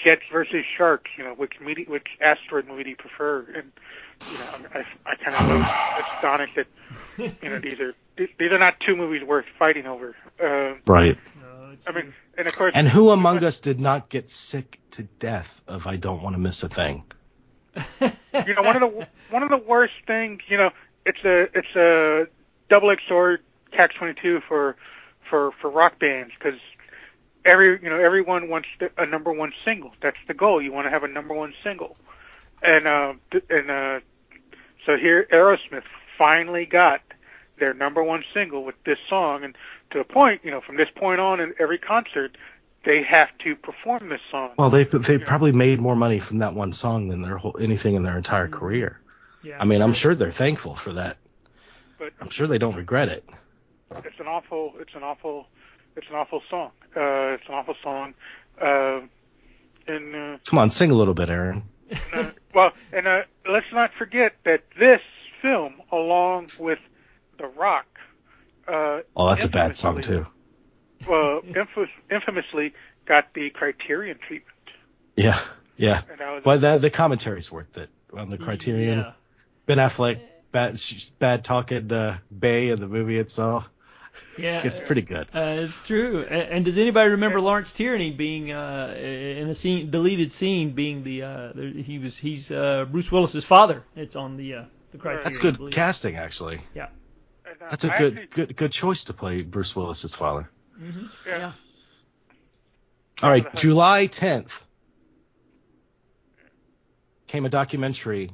Jets 0.04 0.24
versus 0.32 0.64
Sharks. 0.78 1.12
You 1.18 1.24
know 1.24 1.34
which 1.34 1.54
media, 1.62 1.86
which 1.88 2.08
asteroid 2.22 2.68
movie 2.68 2.84
do 2.84 2.90
you 2.92 2.96
prefer? 2.96 3.46
And 3.56 3.72
you 4.32 4.38
know 4.38 4.70
I 4.74 4.86
I 5.06 5.16
kind 5.16 5.36
of 5.36 5.60
was 5.60 6.06
astonished 6.16 6.56
that 6.56 6.68
you 7.42 7.50
know 7.50 7.60
these 7.60 7.80
are 7.80 7.94
these 8.18 8.30
these 8.40 8.52
are 8.52 8.60
not 8.60 8.76
two 8.86 8.96
movies 8.96 9.24
worth 9.24 9.46
fighting 9.58 9.86
over. 9.86 10.16
Uh, 10.42 10.76
Right. 10.86 11.18
No, 11.42 11.76
I 11.88 11.92
mean, 11.92 12.14
and 12.38 12.48
of 12.48 12.56
course, 12.56 12.72
And 12.76 12.88
who 12.88 13.10
among 13.10 13.44
us 13.44 13.60
did 13.60 13.80
not 13.80 14.10
get 14.10 14.30
sick 14.30 14.80
to 14.92 15.04
death 15.04 15.62
of 15.68 15.88
I 15.88 15.98
don't 15.98 16.22
want 16.22 16.36
to 16.36 16.40
miss 16.40 16.64
a 16.64 16.70
thing? 16.70 17.04
you 18.06 18.54
know 18.54 18.62
one 18.62 18.82
of 18.82 18.82
the 18.82 19.08
one 19.32 19.42
of 19.42 19.50
the 19.50 19.58
worst 19.58 19.94
things 20.06 20.42
you 20.48 20.58
know 20.58 20.70
it's 21.08 21.24
a 21.26 21.48
it's 21.58 21.76
a 21.76 22.28
double 22.70 22.92
edged 22.92 23.02
sword 23.08 23.42
catch 23.76 23.96
twenty 23.96 24.20
two 24.22 24.40
for 24.48 24.76
for 25.30 25.52
for 25.62 25.70
rock 25.70 26.00
bands 26.00 26.34
because 26.38 26.60
every 27.46 27.80
you 27.82 27.90
know 27.90 28.00
everyone 28.00 28.50
wants 28.50 28.68
a 28.98 29.06
number 29.06 29.32
one 29.32 29.54
single. 29.66 29.92
That's 30.02 30.18
the 30.28 30.34
goal. 30.34 30.62
You 30.62 30.72
want 30.72 30.86
to 30.86 30.92
have 30.92 31.04
a 31.04 31.08
number 31.08 31.34
one 31.34 31.54
single, 31.64 31.96
and 32.62 32.88
uh, 32.88 33.14
and 33.50 33.72
uh, 33.72 34.00
so 34.86 34.98
here 34.98 35.28
Aerosmith 35.32 35.84
finally 36.18 36.66
got 36.66 37.02
their 37.60 37.74
number 37.74 38.04
one 38.04 38.24
single 38.34 38.64
with 38.64 38.76
this 38.86 38.98
song, 39.10 39.44
and 39.44 39.56
to 39.92 40.00
the 40.00 40.04
point, 40.04 40.42
you 40.44 40.52
know, 40.52 40.62
from 40.62 40.78
this 40.78 40.90
point 40.96 41.20
on, 41.20 41.40
in 41.40 41.54
every 41.60 41.78
concert, 41.78 42.36
they 42.86 43.02
have 43.04 43.30
to 43.44 43.56
perform 43.56 44.10
this 44.10 44.22
song. 44.30 44.52
Well, 44.58 44.70
they 44.70 44.84
they 44.84 45.18
probably 45.18 45.52
made 45.52 45.80
more 45.80 45.96
money 45.96 46.20
from 46.20 46.40
that 46.40 46.54
one 46.54 46.74
song 46.74 47.08
than 47.08 47.22
their 47.22 47.38
whole 47.38 47.56
anything 47.60 47.96
in 47.96 48.04
their 48.04 48.18
entire 48.18 48.48
career. 48.48 49.00
Yeah. 49.44 49.58
I 49.60 49.66
mean, 49.66 49.82
I'm 49.82 49.94
sure 49.94 50.16
they're 50.16 50.32
thankful 50.32 50.76
for 50.76 50.94
that. 50.94 51.18
But 52.00 52.14
I'm 52.20 52.30
sure 52.30 52.48
they 52.48 52.58
don't 52.58 52.76
regret 52.76 53.10
it. 53.10 53.30
It's 54.06 54.20
an 54.20 54.28
awful, 54.28 54.74
it's 54.80 54.94
an 54.96 55.04
awful, 55.04 55.48
it's 55.96 56.08
an 56.10 56.16
awful 56.16 56.42
song. 56.50 56.72
Uh, 56.96 57.34
it's 57.36 57.44
an 57.48 57.54
awful 57.56 57.76
song. 57.84 58.14
Uh, 58.62 59.02
and 59.88 60.16
uh, 60.16 60.38
Come 60.46 60.60
on, 60.60 60.70
sing 60.72 60.92
a 60.92 60.96
little 60.96 61.14
bit, 61.14 61.30
Aaron. 61.30 61.64
uh, 62.14 62.30
well, 62.54 62.72
and 62.92 63.08
uh, 63.08 63.22
let's 63.50 63.66
not 63.74 63.92
forget 63.98 64.34
that 64.46 64.64
this 64.80 65.02
film, 65.42 65.76
along 65.92 66.50
with 66.60 66.80
The 67.38 67.48
Rock, 67.48 67.86
uh, 68.68 69.00
Oh, 69.16 69.30
that's 69.30 69.44
a 69.44 69.50
bad 69.50 69.78
song 69.78 70.02
too. 70.02 70.26
Well, 71.08 71.42
infamous, 71.46 71.90
infamously 72.10 72.74
got 73.06 73.34
the 73.34 73.50
Criterion 73.50 74.18
treatment, 74.26 74.56
Yeah, 75.18 75.38
yeah. 75.76 76.02
and 76.10 76.20
that 76.20 76.32
was 76.36 76.42
But 76.46 76.62
the 76.62 76.78
the 76.78 76.90
commentary's 76.90 77.52
worth 77.52 77.78
it 77.78 77.90
on 78.18 78.30
the 78.30 78.38
Criterion. 78.38 79.00
Yeah. 79.00 79.12
Ben 79.66 79.80
Affleck, 79.80 80.20
bad 80.54 80.80
bad 81.20 81.44
talking 81.44 81.88
the 81.90 82.20
Bay 82.38 82.70
in 82.70 82.80
the 82.80 82.88
movie 82.88 83.18
itself. 83.18 83.70
Yeah. 84.38 84.62
It's 84.64 84.80
pretty 84.80 85.02
good. 85.04 85.28
Uh, 85.34 85.66
it's 85.68 85.86
true. 85.86 86.22
And, 86.24 86.42
and 86.42 86.66
does 86.66 86.78
anybody 86.78 87.12
remember 87.12 87.40
Lawrence 87.42 87.72
Tierney 87.74 88.12
being 88.12 88.52
uh, 88.52 88.94
in 88.98 89.50
a 89.50 89.56
scene, 89.56 89.92
deleted 89.92 90.34
scene, 90.34 90.72
being 90.72 91.04
the 91.04 91.24
uh, 91.24 91.52
the- 91.54 91.84
he 91.84 92.00
was 92.00 92.18
he's 92.18 92.52
uh, 92.52 92.86
Bruce 92.90 93.12
Willis's 93.12 93.44
father. 93.46 93.84
It's 93.96 94.16
on 94.16 94.38
the 94.38 94.54
uh, 94.56 94.64
the 94.92 94.98
Criterion. 94.98 95.24
That's 95.24 95.38
good 95.38 95.72
casting, 95.72 96.16
actually. 96.16 96.62
and, 96.76 96.84
uh, 97.62 97.70
That's 97.70 97.84
a 97.86 97.94
I 97.94 97.98
good 97.98 98.14
actually- 98.14 98.28
good 98.46 98.56
good 98.58 98.72
choice 98.72 99.04
to 99.06 99.14
play 99.14 99.42
Bruce 99.44 99.76
Willis's 99.76 100.14
father. 100.14 100.50
Mhm. 100.82 101.10
Yeah. 101.28 101.38
Yeah. 101.38 101.52
All 103.22 103.30
right, 103.30 103.56
July 103.56 104.08
10th 104.08 104.50
came 107.28 107.46
a 107.46 107.50
documentary. 107.50 108.32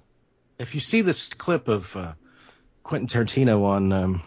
If 0.57 0.73
you 0.75 0.81
see 0.81 1.01
this 1.01 1.29
clip 1.29 1.67
of 1.67 1.95
uh, 1.95 2.13
Quentin 2.83 3.07
Tarantino 3.07 3.63
on 3.63 3.91
um, 3.91 4.21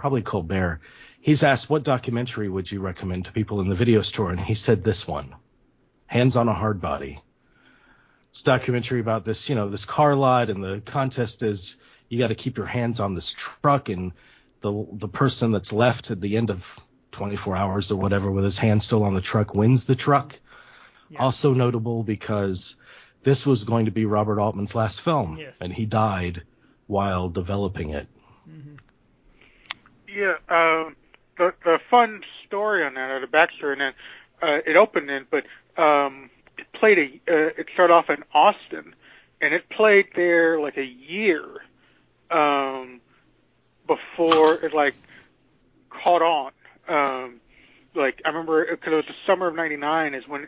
probably 0.00 0.22
Colbert, 0.22 0.80
he's 1.20 1.42
asked 1.42 1.68
what 1.68 1.82
documentary 1.82 2.48
would 2.48 2.70
you 2.72 2.80
recommend 2.80 3.26
to 3.26 3.32
people 3.32 3.60
in 3.60 3.68
the 3.68 3.74
video 3.74 4.00
store, 4.02 4.30
and 4.30 4.40
he 4.40 4.54
said 4.54 4.82
this 4.82 5.06
one, 5.06 5.34
Hands 6.06 6.34
on 6.36 6.48
a 6.48 6.54
Hard 6.54 6.80
Body. 6.80 7.20
It's 8.30 8.40
a 8.40 8.44
documentary 8.44 9.00
about 9.00 9.24
this, 9.24 9.48
you 9.48 9.54
know, 9.54 9.68
this 9.68 9.84
car 9.84 10.14
lot, 10.14 10.48
and 10.50 10.64
the 10.64 10.80
contest 10.84 11.42
is 11.42 11.76
you 12.08 12.18
got 12.18 12.28
to 12.28 12.34
keep 12.34 12.56
your 12.56 12.66
hands 12.66 12.98
on 12.98 13.14
this 13.14 13.30
truck, 13.32 13.88
and 13.90 14.12
the 14.62 14.86
the 14.92 15.08
person 15.08 15.52
that's 15.52 15.72
left 15.72 16.10
at 16.10 16.20
the 16.20 16.36
end 16.36 16.50
of 16.50 16.78
24 17.12 17.56
hours 17.56 17.90
or 17.90 17.96
whatever 17.96 18.30
with 18.30 18.44
his 18.44 18.58
hand 18.58 18.82
still 18.82 19.02
on 19.04 19.14
the 19.14 19.20
truck 19.20 19.54
wins 19.54 19.84
the 19.84 19.96
truck. 19.96 20.38
Yeah. 21.10 21.18
Also 21.18 21.52
notable 21.54 22.02
because 22.04 22.76
this 23.22 23.44
was 23.44 23.64
going 23.64 23.84
to 23.86 23.90
be 23.90 24.04
Robert 24.06 24.40
Altman's 24.40 24.74
last 24.74 25.00
film, 25.02 25.36
Yes. 25.38 25.58
and 25.60 25.72
he 25.72 25.84
died 25.86 26.42
while 26.86 27.28
developing 27.28 27.90
it. 27.90 28.06
Yeah, 30.14 30.34
um, 30.48 30.96
the 31.38 31.54
the 31.64 31.78
fun 31.90 32.22
story 32.46 32.84
on 32.84 32.94
that, 32.94 33.10
or 33.10 33.20
the 33.20 33.26
backstory 33.26 33.72
on 33.72 33.78
that, 33.78 33.94
uh, 34.42 34.58
it 34.66 34.76
opened 34.76 35.10
in, 35.10 35.26
but 35.30 35.44
um, 35.82 36.30
it 36.58 36.66
played 36.78 36.98
a. 36.98 37.04
Uh, 37.30 37.50
it 37.58 37.66
started 37.74 37.94
off 37.94 38.10
in 38.10 38.24
Austin, 38.34 38.94
and 39.40 39.54
it 39.54 39.68
played 39.70 40.06
there 40.16 40.60
like 40.60 40.76
a 40.78 40.84
year 40.84 41.42
um, 42.30 43.00
before 43.86 44.54
it 44.64 44.74
like 44.74 44.96
caught 45.90 46.22
on. 46.22 46.52
Um, 46.88 47.40
like 47.94 48.20
I 48.24 48.28
remember, 48.28 48.66
because 48.70 48.92
it 48.92 48.96
was 48.96 49.04
the 49.08 49.14
summer 49.26 49.48
of 49.48 49.54
'99 49.54 50.14
is 50.14 50.24
when 50.28 50.44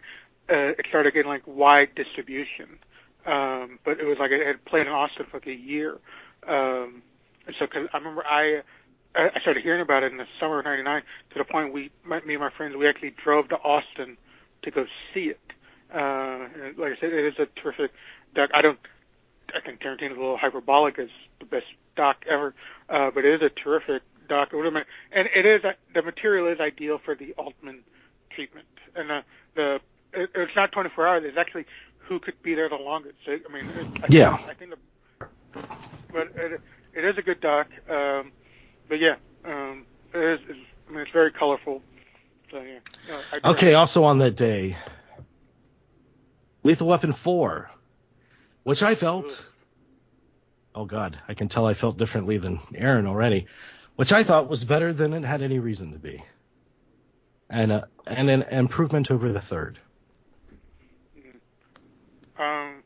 uh, 0.51 0.75
it 0.79 0.87
started 0.89 1.15
getting 1.15 1.31
like 1.31 1.43
wide 1.47 1.95
distribution. 1.97 2.79
Um, 3.27 3.79
but 3.85 4.01
it 4.01 4.05
was 4.07 4.19
like 4.19 4.33
it 4.33 4.47
had 4.47 4.65
played 4.65 4.87
in 4.87 4.93
Austin 4.93 5.27
for 5.31 5.39
like 5.39 5.47
a 5.47 5.55
year. 5.55 5.99
Um, 6.49 7.03
and 7.47 7.57
so, 7.59 7.67
cause 7.67 7.89
I 7.93 7.99
remember 7.99 8.25
I 8.27 8.63
I 9.15 9.41
started 9.41 9.63
hearing 9.63 9.83
about 9.83 10.03
it 10.03 10.13
in 10.13 10.19
the 10.19 10.27
summer 10.41 10.59
of 10.61 10.65
'99 10.65 11.03
to 11.33 11.39
the 11.39 11.45
point 11.45 11.73
we, 11.73 11.91
my, 12.05 12.21
me 12.21 12.35
and 12.35 12.43
my 12.43 12.51
friends, 12.51 12.77
we 12.77 12.89
actually 12.89 13.15
drove 13.23 13.49
to 13.51 13.57
Austin 13.57 14.17
to 14.63 14.71
go 14.71 14.87
see 15.13 15.25
it. 15.25 15.41
Uh, 15.95 16.49
and 16.65 16.79
like 16.79 16.93
I 16.93 17.01
said, 17.01 17.13
it 17.13 17.25
is 17.27 17.35
a 17.39 17.47
terrific 17.61 17.91
doc. 18.35 18.51
I 18.55 18.63
don't, 18.63 18.79
I 19.55 19.61
think 19.61 19.81
Tarantino's 19.81 20.17
a 20.17 20.21
little 20.21 20.39
hyperbolic 20.39 20.99
as 20.99 21.09
the 21.41 21.45
best 21.45 21.67
doc 21.97 22.25
ever, 22.29 22.55
uh, 22.89 23.11
but 23.11 23.25
it 23.27 23.35
is 23.35 23.43
a 23.43 23.51
terrific 23.51 24.03
doc. 24.29 24.53
What 24.53 24.67
am 24.67 24.79
I- 24.79 24.85
And 25.13 25.29
it 25.35 25.45
is 25.45 25.63
the 25.95 26.03
material 26.03 26.47
is 26.47 26.61
ideal 26.61 26.99
for 27.05 27.15
the 27.15 27.33
Altman 27.35 27.81
treatment, 28.31 28.67
and 28.97 29.11
the 29.11 29.25
the 29.55 29.81
it, 30.15 30.31
it's 30.35 30.57
not 30.57 30.73
24 30.73 31.07
hours. 31.07 31.25
It's 31.27 31.37
actually 31.37 31.67
who 31.99 32.19
could 32.19 32.41
be 32.43 32.55
there 32.55 32.69
the 32.69 32.77
longest. 32.77 33.17
So, 33.27 33.33
I 33.33 33.53
mean, 33.53 33.65
it, 33.77 33.87
I 34.03 34.07
Yeah. 34.09 34.37
Think, 34.37 34.49
I 34.49 34.55
think 34.55 34.71
the, 34.71 35.67
but 36.13 36.33
it, 36.37 36.61
it 36.95 37.05
is 37.05 37.19
a 37.19 37.23
good 37.23 37.41
doc. 37.41 37.69
Um, 37.91 38.33
but 38.89 38.99
yeah, 39.01 39.17
um, 39.45 39.87
it 40.15 40.19
is. 40.19 40.41
It's, 40.49 40.59
I 40.89 40.93
mean, 40.93 41.01
it's 41.01 41.11
very 41.13 41.33
colorful. 41.33 41.83
So 42.51 42.61
yeah. 42.61 42.79
Do 43.33 43.51
Okay, 43.51 43.75
also 43.75 44.05
on 44.05 44.19
that 44.19 44.37
day, 44.37 44.77
Lethal 46.63 46.87
Weapon 46.87 47.13
4, 47.13 47.71
which 48.63 48.83
I 48.83 48.95
felt, 48.95 49.45
oh 50.75 50.85
god, 50.85 51.19
I 51.27 51.35
can 51.35 51.49
tell 51.49 51.67
I 51.67 51.75
felt 51.75 51.97
differently 51.97 52.39
than 52.39 52.61
Aaron 52.75 53.07
already, 53.07 53.47
which 53.97 54.13
I 54.13 54.23
thought 54.23 54.49
was 54.49 54.65
better 54.65 54.93
than 54.93 55.13
it 55.13 55.25
had 55.25 55.43
any 55.43 55.59
reason 55.59 55.93
to 55.93 55.99
be. 55.99 56.23
And, 57.51 57.73
uh, 57.73 57.85
and 58.07 58.31
an 58.31 58.43
improvement 58.43 59.11
over 59.11 59.33
the 59.33 59.41
third. 59.41 59.79
Um, 62.39 62.83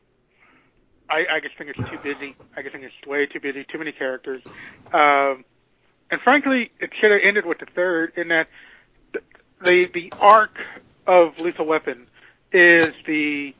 I, 1.09 1.25
I 1.35 1.39
just 1.41 1.57
think 1.57 1.69
it's 1.69 1.89
too 1.89 1.99
busy. 2.03 2.35
I 2.55 2.61
just 2.61 2.73
think 2.73 2.83
it's 2.83 3.07
way 3.07 3.25
too 3.27 3.39
busy. 3.39 3.65
Too 3.71 3.77
many 3.77 3.91
characters. 3.91 4.41
Um, 4.93 5.45
and 6.09 6.21
frankly, 6.21 6.71
it 6.79 6.91
should 6.99 7.11
have 7.11 7.21
ended 7.23 7.45
with 7.45 7.59
the 7.59 7.65
third. 7.65 8.13
In 8.15 8.29
that 8.29 8.47
the 9.63 9.85
the, 9.85 10.13
arc 10.19 10.57
of 11.05 11.39
Lethal 11.39 11.65
Weapon 11.65 12.07
is 12.51 12.91
the 13.05 13.53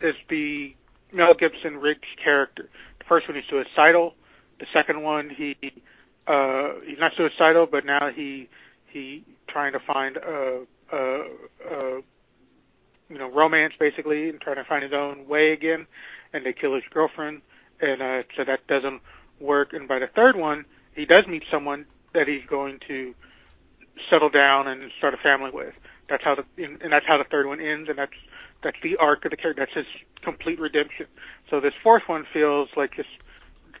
is 0.00 0.14
the 0.28 0.74
Mel 1.12 1.34
Gibson 1.34 1.78
Riggs 1.78 2.08
character. 2.22 2.68
The 2.98 3.04
first 3.04 3.28
one 3.28 3.36
he's 3.36 3.44
suicidal. 3.48 4.14
The 4.58 4.66
second 4.72 5.02
one 5.02 5.30
he 5.30 5.56
uh, 6.26 6.74
he's 6.86 6.98
not 6.98 7.12
suicidal, 7.16 7.66
but 7.66 7.84
now 7.84 8.10
he 8.10 8.48
he 8.86 9.24
trying 9.48 9.72
to 9.72 9.80
find 9.80 10.16
a, 10.16 10.62
a, 10.92 10.98
a 11.70 12.02
you 13.10 13.18
know 13.18 13.30
romance 13.30 13.74
basically 13.78 14.28
and 14.28 14.40
trying 14.40 14.56
to 14.56 14.64
find 14.64 14.82
his 14.82 14.92
own 14.92 15.26
way 15.28 15.52
again. 15.52 15.86
And 16.32 16.46
they 16.46 16.54
kill 16.54 16.74
his 16.74 16.84
girlfriend, 16.90 17.42
and 17.80 18.00
uh, 18.00 18.22
so 18.36 18.44
that 18.44 18.66
doesn't 18.66 19.02
work. 19.38 19.74
And 19.74 19.86
by 19.86 19.98
the 19.98 20.06
third 20.06 20.36
one, 20.36 20.64
he 20.94 21.04
does 21.04 21.26
meet 21.26 21.44
someone 21.50 21.86
that 22.14 22.28
he's 22.28 22.44
going 22.48 22.78
to 22.88 23.14
settle 24.10 24.28
down 24.30 24.68
and 24.68 24.90
start 24.98 25.14
a 25.14 25.18
family 25.18 25.50
with. 25.52 25.74
That's 26.08 26.24
how 26.24 26.34
the 26.34 26.44
and 26.64 26.92
that's 26.92 27.06
how 27.06 27.16
the 27.18 27.24
third 27.24 27.46
one 27.46 27.60
ends, 27.60 27.88
and 27.88 27.98
that's 27.98 28.12
that's 28.62 28.76
the 28.82 28.96
arc 28.96 29.24
of 29.24 29.30
the 29.30 29.36
character. 29.36 29.64
That's 29.64 29.74
his 29.74 29.86
complete 30.22 30.60
redemption. 30.60 31.06
So 31.50 31.60
this 31.60 31.72
fourth 31.82 32.02
one 32.06 32.26
feels 32.32 32.68
like 32.76 32.94
just 32.94 33.08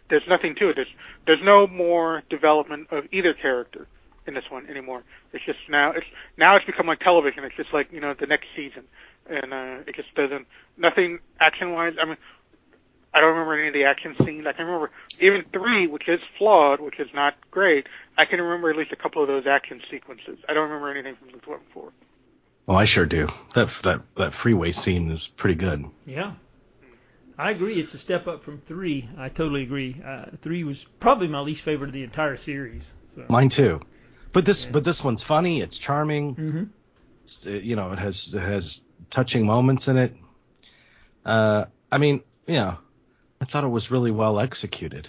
there's 0.08 0.26
nothing 0.28 0.54
to 0.56 0.68
it. 0.68 0.76
There's 0.76 0.94
there's 1.26 1.42
no 1.42 1.66
more 1.66 2.22
development 2.30 2.88
of 2.90 3.04
either 3.12 3.34
character 3.34 3.86
in 4.26 4.34
this 4.34 4.44
one 4.50 4.66
anymore. 4.66 5.02
It's 5.32 5.44
just 5.44 5.58
now 5.68 5.92
it's 5.92 6.06
now 6.36 6.56
it's 6.56 6.64
become 6.64 6.86
like 6.86 7.00
television. 7.00 7.44
It's 7.44 7.56
just 7.56 7.72
like 7.72 7.92
you 7.92 8.00
know 8.00 8.14
the 8.18 8.26
next 8.26 8.46
season, 8.56 8.84
and 9.28 9.52
uh, 9.52 9.78
it 9.86 9.94
just 9.94 10.14
doesn't 10.14 10.46
nothing 10.76 11.18
action 11.40 11.72
wise. 11.72 11.94
I 12.00 12.06
mean. 12.06 12.16
I 13.14 13.20
don't 13.20 13.30
remember 13.30 13.58
any 13.58 13.68
of 13.68 13.74
the 13.74 13.84
action 13.84 14.14
scenes. 14.24 14.46
I 14.46 14.52
can 14.52 14.66
remember 14.66 14.90
even 15.20 15.44
three, 15.52 15.86
which 15.86 16.08
is 16.08 16.20
flawed, 16.38 16.80
which 16.80 16.98
is 16.98 17.08
not 17.14 17.34
great. 17.50 17.86
I 18.16 18.24
can 18.24 18.40
remember 18.40 18.70
at 18.70 18.76
least 18.76 18.92
a 18.92 18.96
couple 18.96 19.22
of 19.22 19.28
those 19.28 19.46
action 19.46 19.80
sequences. 19.90 20.38
I 20.48 20.54
don't 20.54 20.70
remember 20.70 20.90
anything 20.90 21.16
from 21.16 21.28
Lethal 21.28 21.52
Weapon 21.52 21.66
4. 21.74 21.92
Well, 22.66 22.78
I 22.78 22.84
sure 22.84 23.06
do. 23.06 23.28
That 23.54 23.68
that 23.82 24.02
that 24.16 24.34
freeway 24.34 24.72
scene 24.72 25.10
is 25.10 25.26
pretty 25.26 25.56
good. 25.56 25.84
Yeah. 26.06 26.34
I 27.36 27.50
agree. 27.50 27.80
It's 27.80 27.94
a 27.94 27.98
step 27.98 28.28
up 28.28 28.44
from 28.44 28.60
three. 28.60 29.08
I 29.18 29.28
totally 29.30 29.62
agree. 29.62 30.00
Uh, 30.04 30.26
three 30.42 30.62
was 30.64 30.84
probably 31.00 31.28
my 31.28 31.40
least 31.40 31.62
favorite 31.62 31.88
of 31.88 31.94
the 31.94 32.04
entire 32.04 32.36
series. 32.36 32.90
So. 33.16 33.24
Mine 33.28 33.48
too. 33.48 33.80
But 34.32 34.44
this 34.46 34.64
Yeah. 34.64 34.70
but 34.72 34.84
this 34.84 35.02
one's 35.02 35.22
funny. 35.22 35.60
It's 35.60 35.76
charming. 35.76 36.36
Mm-hmm. 36.36 36.64
It's, 37.24 37.46
uh, 37.46 37.50
you 37.50 37.74
know, 37.76 37.92
it 37.92 37.98
has 37.98 38.32
it 38.32 38.40
has 38.40 38.82
touching 39.10 39.44
moments 39.44 39.88
in 39.88 39.96
it. 39.96 40.16
Uh, 41.24 41.64
I 41.90 41.98
mean, 41.98 42.22
you 42.46 42.54
know, 42.54 42.78
I 43.42 43.44
thought 43.44 43.64
it 43.64 43.68
was 43.68 43.90
really 43.90 44.12
well 44.12 44.38
executed, 44.38 45.08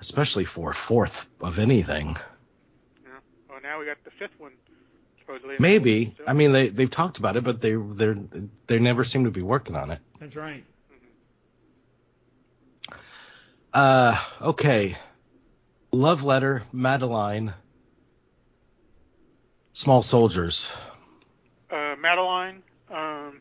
especially 0.00 0.44
for 0.44 0.70
a 0.70 0.74
fourth 0.74 1.28
of 1.40 1.58
anything. 1.58 2.16
Yeah. 3.02 3.10
Well, 3.50 3.58
now 3.60 3.80
we 3.80 3.86
got 3.86 3.96
the 4.04 4.12
fifth 4.12 4.38
one 4.38 4.52
supposedly. 5.18 5.56
Maybe. 5.58 6.14
I 6.24 6.34
mean, 6.34 6.52
they 6.52 6.68
they've 6.68 6.88
talked 6.88 7.18
about 7.18 7.36
it, 7.36 7.42
but 7.42 7.60
they 7.60 7.74
they're 7.74 8.16
they 8.68 8.78
never 8.78 9.02
seem 9.02 9.24
to 9.24 9.32
be 9.32 9.42
working 9.42 9.74
on 9.74 9.90
it. 9.90 9.98
That's 10.20 10.36
right. 10.36 10.64
Uh, 13.74 14.16
okay. 14.40 14.96
Love 15.90 16.22
letter, 16.22 16.62
Madeline. 16.72 17.54
Small 19.72 20.04
soldiers. 20.04 20.72
uh, 21.72 21.96
Madeline. 21.98 22.62
Um, 22.88 23.40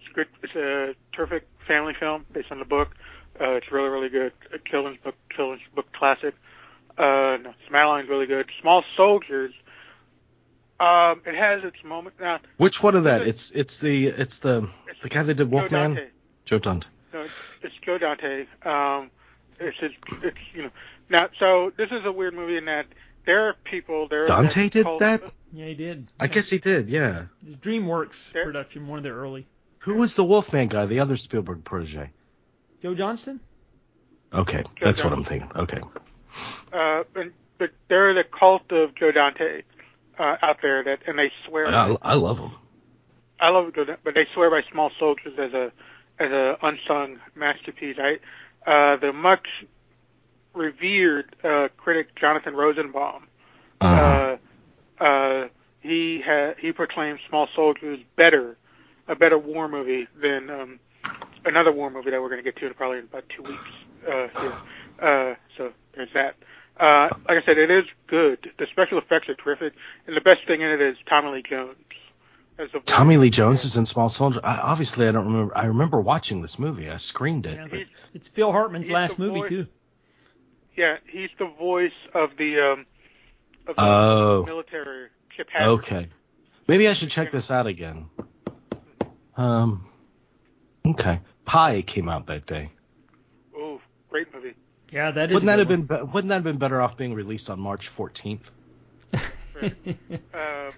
it's 0.00 0.12
good. 0.12 0.26
It's 0.42 0.56
a 0.56 0.94
terrific 1.14 1.46
family 1.68 1.92
film 1.98 2.24
based 2.32 2.50
on 2.50 2.58
the 2.58 2.64
book. 2.64 2.88
Uh, 3.40 3.52
it's 3.52 3.70
really, 3.70 3.88
really 3.88 4.08
good. 4.08 4.32
A 4.52 4.58
children's 4.68 4.98
book, 5.04 5.14
children's 5.30 5.62
book 5.74 5.86
classic. 5.92 6.34
Uh, 6.96 7.36
no, 7.40 7.54
Madeline's 7.70 8.08
really 8.08 8.26
good. 8.26 8.46
Small 8.60 8.82
Soldiers. 8.96 9.52
Um, 10.80 11.22
it 11.26 11.34
has 11.34 11.62
its 11.64 11.76
moment. 11.84 12.16
Now, 12.20 12.40
Which 12.56 12.82
one 12.82 12.94
of 12.96 13.04
that? 13.04 13.22
It's 13.22 13.50
it's 13.50 13.78
the 13.78 14.06
it's 14.08 14.38
the 14.38 14.68
the 15.02 15.08
guy 15.08 15.22
that 15.22 15.34
did 15.34 15.48
Joe 15.50 15.56
Wolfman. 15.56 15.94
Dante. 15.94 16.08
Joe 16.44 16.58
Dante. 16.58 16.88
No, 17.12 17.20
it's, 17.20 17.32
it's 17.62 17.74
Joe 17.84 17.98
Dante. 17.98 18.46
Um, 18.64 19.10
it's 19.60 19.76
his, 19.78 19.90
it's 20.22 20.36
you 20.54 20.62
know 20.64 20.70
now. 21.10 21.28
So 21.38 21.72
this 21.76 21.88
is 21.90 22.04
a 22.04 22.12
weird 22.12 22.34
movie 22.34 22.56
in 22.56 22.64
that 22.66 22.86
there 23.26 23.48
are 23.48 23.54
people 23.64 24.06
there. 24.08 24.26
Dante 24.26 24.68
did 24.68 24.84
cult- 24.84 25.00
that? 25.00 25.22
Yeah, 25.52 25.66
he 25.66 25.74
did. 25.74 26.10
I 26.20 26.28
guess 26.28 26.48
he 26.48 26.58
did. 26.58 26.88
Yeah. 26.88 27.24
DreamWorks 27.44 28.34
Yeah. 28.34 28.44
production, 28.44 28.86
one 28.86 28.98
of 28.98 29.02
their 29.02 29.14
early. 29.16 29.46
Who 29.88 29.94
was 29.94 30.14
the 30.14 30.24
Wolfman 30.24 30.68
guy? 30.68 30.84
The 30.84 31.00
other 31.00 31.16
Spielberg 31.16 31.64
protege. 31.64 32.10
Joe 32.82 32.94
Johnston. 32.94 33.40
Okay, 34.32 34.62
Joe 34.76 34.84
that's 34.84 35.02
what 35.02 35.14
I'm 35.14 35.24
thinking. 35.24 35.50
Okay. 35.56 35.80
Uh, 36.70 37.04
and, 37.16 37.32
but 37.56 37.70
they're 37.88 38.12
the 38.12 38.24
cult 38.24 38.70
of 38.70 38.94
Joe 38.94 39.12
Dante 39.12 39.62
uh, 40.18 40.36
out 40.42 40.58
there 40.60 40.84
that, 40.84 40.98
and 41.06 41.18
they 41.18 41.32
swear. 41.46 41.66
I, 41.68 41.96
I 42.02 42.14
love 42.14 42.38
him. 42.38 42.50
I 43.40 43.48
love 43.48 43.74
Joe 43.74 43.84
Dante, 43.84 44.00
but 44.04 44.12
they 44.12 44.26
swear 44.34 44.50
by 44.50 44.60
Small 44.70 44.90
Soldiers 44.98 45.32
as 45.38 45.54
a 45.54 45.72
as 46.18 46.30
a 46.32 46.58
unsung 46.62 47.18
masterpiece. 47.34 47.96
I 47.98 48.18
uh, 48.70 48.96
the 48.98 49.14
much 49.14 49.46
revered 50.52 51.34
uh, 51.42 51.68
critic 51.78 52.14
Jonathan 52.14 52.54
Rosenbaum. 52.54 53.26
Uh, 53.80 53.86
Uh, 55.00 55.02
uh, 55.02 55.48
he 55.80 56.20
ha- 56.22 56.52
he 56.60 56.72
proclaimed 56.72 57.20
Small 57.30 57.48
Soldiers 57.56 58.00
better, 58.16 58.57
a 59.08 59.16
better 59.16 59.38
war 59.38 59.68
movie 59.68 60.06
than 60.20 60.50
um, 60.50 60.80
another 61.44 61.72
war 61.72 61.90
movie 61.90 62.10
that 62.10 62.20
we're 62.20 62.28
going 62.28 62.42
to 62.42 62.48
get 62.50 62.56
to 62.60 62.66
in 62.66 62.74
probably 62.74 62.98
in 62.98 63.04
about 63.04 63.24
two 63.34 63.42
weeks. 63.42 63.64
Uh. 64.06 64.58
Uh, 65.04 65.34
so 65.56 65.72
there's 65.94 66.08
that. 66.14 66.34
Uh, 66.78 67.08
like 67.28 67.42
I 67.42 67.46
said, 67.46 67.58
it 67.58 67.70
is 67.70 67.84
good. 68.06 68.50
The 68.58 68.66
special 68.70 68.98
effects 68.98 69.28
are 69.28 69.34
terrific, 69.34 69.72
and 70.06 70.16
the 70.16 70.20
best 70.20 70.46
thing 70.46 70.60
in 70.60 70.68
it 70.70 70.80
is 70.80 70.96
Tommy 71.08 71.30
Lee 71.30 71.42
Jones. 71.48 71.76
As 72.58 72.70
the. 72.72 72.80
Tommy 72.80 73.16
Lee 73.16 73.30
Jones 73.30 73.64
is 73.64 73.76
in 73.76 73.86
Small 73.86 74.08
Soldier. 74.10 74.40
I, 74.42 74.58
obviously, 74.58 75.06
I 75.08 75.12
don't 75.12 75.26
remember. 75.26 75.56
I 75.56 75.66
remember 75.66 76.00
watching 76.00 76.42
this 76.42 76.58
movie. 76.58 76.90
I 76.90 76.96
screened 76.98 77.46
it. 77.46 77.54
Yeah, 77.54 77.66
but- 77.70 77.84
It's 78.14 78.28
Phil 78.28 78.50
Hartman's 78.52 78.90
last 78.90 79.18
movie 79.18 79.40
voice- 79.40 79.48
too. 79.48 79.66
yeah, 80.76 80.96
he's 81.08 81.30
the 81.38 81.46
voice 81.46 81.92
of 82.14 82.30
the 82.38 82.60
um, 82.60 82.86
of 83.68 83.76
the 83.76 83.82
Oh. 83.82 84.42
military 84.46 85.08
Chip 85.36 85.48
Hazard. 85.52 85.68
Okay. 85.70 86.06
Maybe 86.66 86.88
I 86.88 86.92
should 86.94 87.10
check 87.10 87.30
this 87.30 87.50
out 87.50 87.66
again. 87.68 88.08
Um. 89.38 89.86
Okay. 90.84 91.20
Pi 91.46 91.80
came 91.82 92.08
out 92.08 92.26
that 92.26 92.44
day. 92.44 92.70
Oh, 93.56 93.80
great 94.10 94.32
movie. 94.34 94.54
Yeah, 94.92 95.10
that 95.12 95.30
is. 95.30 95.34
Wouldn't 95.34 95.46
that 95.46 95.58
have 95.60 95.68
good 95.68 95.88
been 95.88 95.98
be- 96.06 96.12
Wouldn't 96.12 96.28
that 96.28 96.34
have 96.36 96.44
been 96.44 96.58
better 96.58 96.80
off 96.82 96.96
being 96.96 97.14
released 97.14 97.48
on 97.48 97.58
March 97.60 97.88
14th? 97.88 98.40
Uh, 100.32 100.70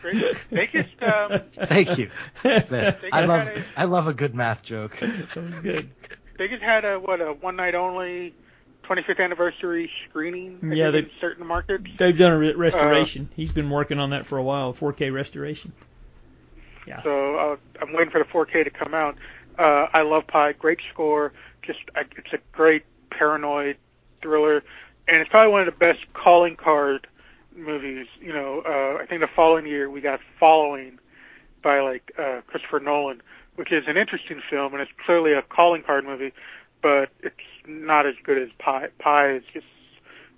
great. 0.00 0.44
They 0.50 0.66
just 0.68 1.02
um, 1.02 1.40
Thank 1.52 1.98
you. 1.98 2.10
Man, 2.42 2.96
I 3.12 3.26
love 3.26 3.48
it. 3.48 3.64
I 3.76 3.84
love 3.84 4.08
a 4.08 4.14
good 4.14 4.34
math 4.34 4.62
joke. 4.62 4.96
that 5.00 5.36
was 5.36 5.58
good. 5.60 5.90
they 6.38 6.48
just 6.48 6.62
had 6.62 6.84
a 6.86 6.98
what 6.98 7.20
a 7.20 7.32
one 7.34 7.56
night 7.56 7.74
only 7.74 8.34
25th 8.88 9.20
anniversary 9.22 9.90
screening. 10.08 10.58
Yeah, 10.72 10.90
they- 10.90 11.00
in 11.00 11.10
certain 11.20 11.46
markets. 11.46 11.86
They've 11.98 12.16
done 12.16 12.32
a 12.32 12.38
re- 12.38 12.54
restoration. 12.54 13.28
He's 13.36 13.52
been 13.52 13.68
working 13.70 13.98
on 13.98 14.10
that 14.10 14.26
for 14.26 14.38
a 14.38 14.42
while, 14.42 14.70
a 14.70 14.72
4K 14.72 15.12
restoration. 15.12 15.72
So 17.02 17.36
uh, 17.36 17.56
I'm 17.80 17.92
waiting 17.92 18.10
for 18.10 18.18
the 18.18 18.24
4K 18.24 18.64
to 18.64 18.70
come 18.70 18.94
out. 18.94 19.16
Uh, 19.58 19.86
I 19.92 20.02
love 20.02 20.26
Pi. 20.26 20.52
Great 20.52 20.80
score. 20.92 21.32
Just 21.62 21.80
I, 21.94 22.02
it's 22.16 22.32
a 22.32 22.38
great 22.52 22.84
paranoid 23.10 23.76
thriller, 24.22 24.62
and 25.08 25.20
it's 25.20 25.30
probably 25.30 25.52
one 25.52 25.66
of 25.66 25.66
the 25.66 25.78
best 25.78 26.00
calling 26.12 26.56
card 26.56 27.06
movies. 27.56 28.06
You 28.20 28.32
know, 28.32 28.62
uh, 28.66 29.02
I 29.02 29.06
think 29.06 29.22
the 29.22 29.28
following 29.34 29.66
year 29.66 29.88
we 29.88 30.00
got 30.00 30.20
Following 30.38 30.98
by 31.62 31.80
like 31.80 32.12
uh, 32.18 32.40
Christopher 32.46 32.80
Nolan, 32.80 33.22
which 33.56 33.72
is 33.72 33.84
an 33.86 33.96
interesting 33.96 34.40
film, 34.50 34.72
and 34.74 34.82
it's 34.82 34.92
clearly 35.04 35.32
a 35.32 35.42
calling 35.42 35.82
card 35.82 36.04
movie, 36.04 36.32
but 36.82 37.10
it's 37.20 37.36
not 37.66 38.06
as 38.06 38.14
good 38.22 38.40
as 38.42 38.48
Pi. 38.58 38.88
Pi 38.98 39.36
is 39.36 39.42
just, 39.52 39.66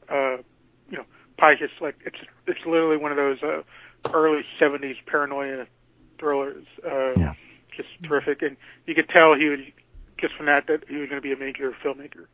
uh, 0.09 0.37
you 0.91 0.99
know, 0.99 1.05
Pi 1.39 1.55
is 1.55 1.59
just 1.59 1.81
like 1.81 1.97
it's 2.05 2.19
it's 2.47 2.61
literally 2.67 2.99
one 2.99 3.11
of 3.11 3.17
those 3.17 3.43
uh, 3.43 3.63
early 4.13 4.43
'70s 4.61 4.97
paranoia 5.07 5.67
thrillers. 6.19 6.65
Uh, 6.85 7.13
Yeah. 7.17 7.35
Just 7.77 7.89
terrific, 8.05 8.41
and 8.43 8.57
you 8.87 8.95
could 8.95 9.09
tell 9.11 9.35
he 9.35 9.49
was 9.51 9.61
just 10.19 10.35
from 10.35 10.47
that 10.47 10.67
that 10.69 10.85
he 10.89 10.97
was 10.97 11.11
going 11.11 11.21
to 11.21 11.23
be 11.23 11.33
a 11.33 11.37
major 11.37 11.77
filmmaker. 11.85 12.25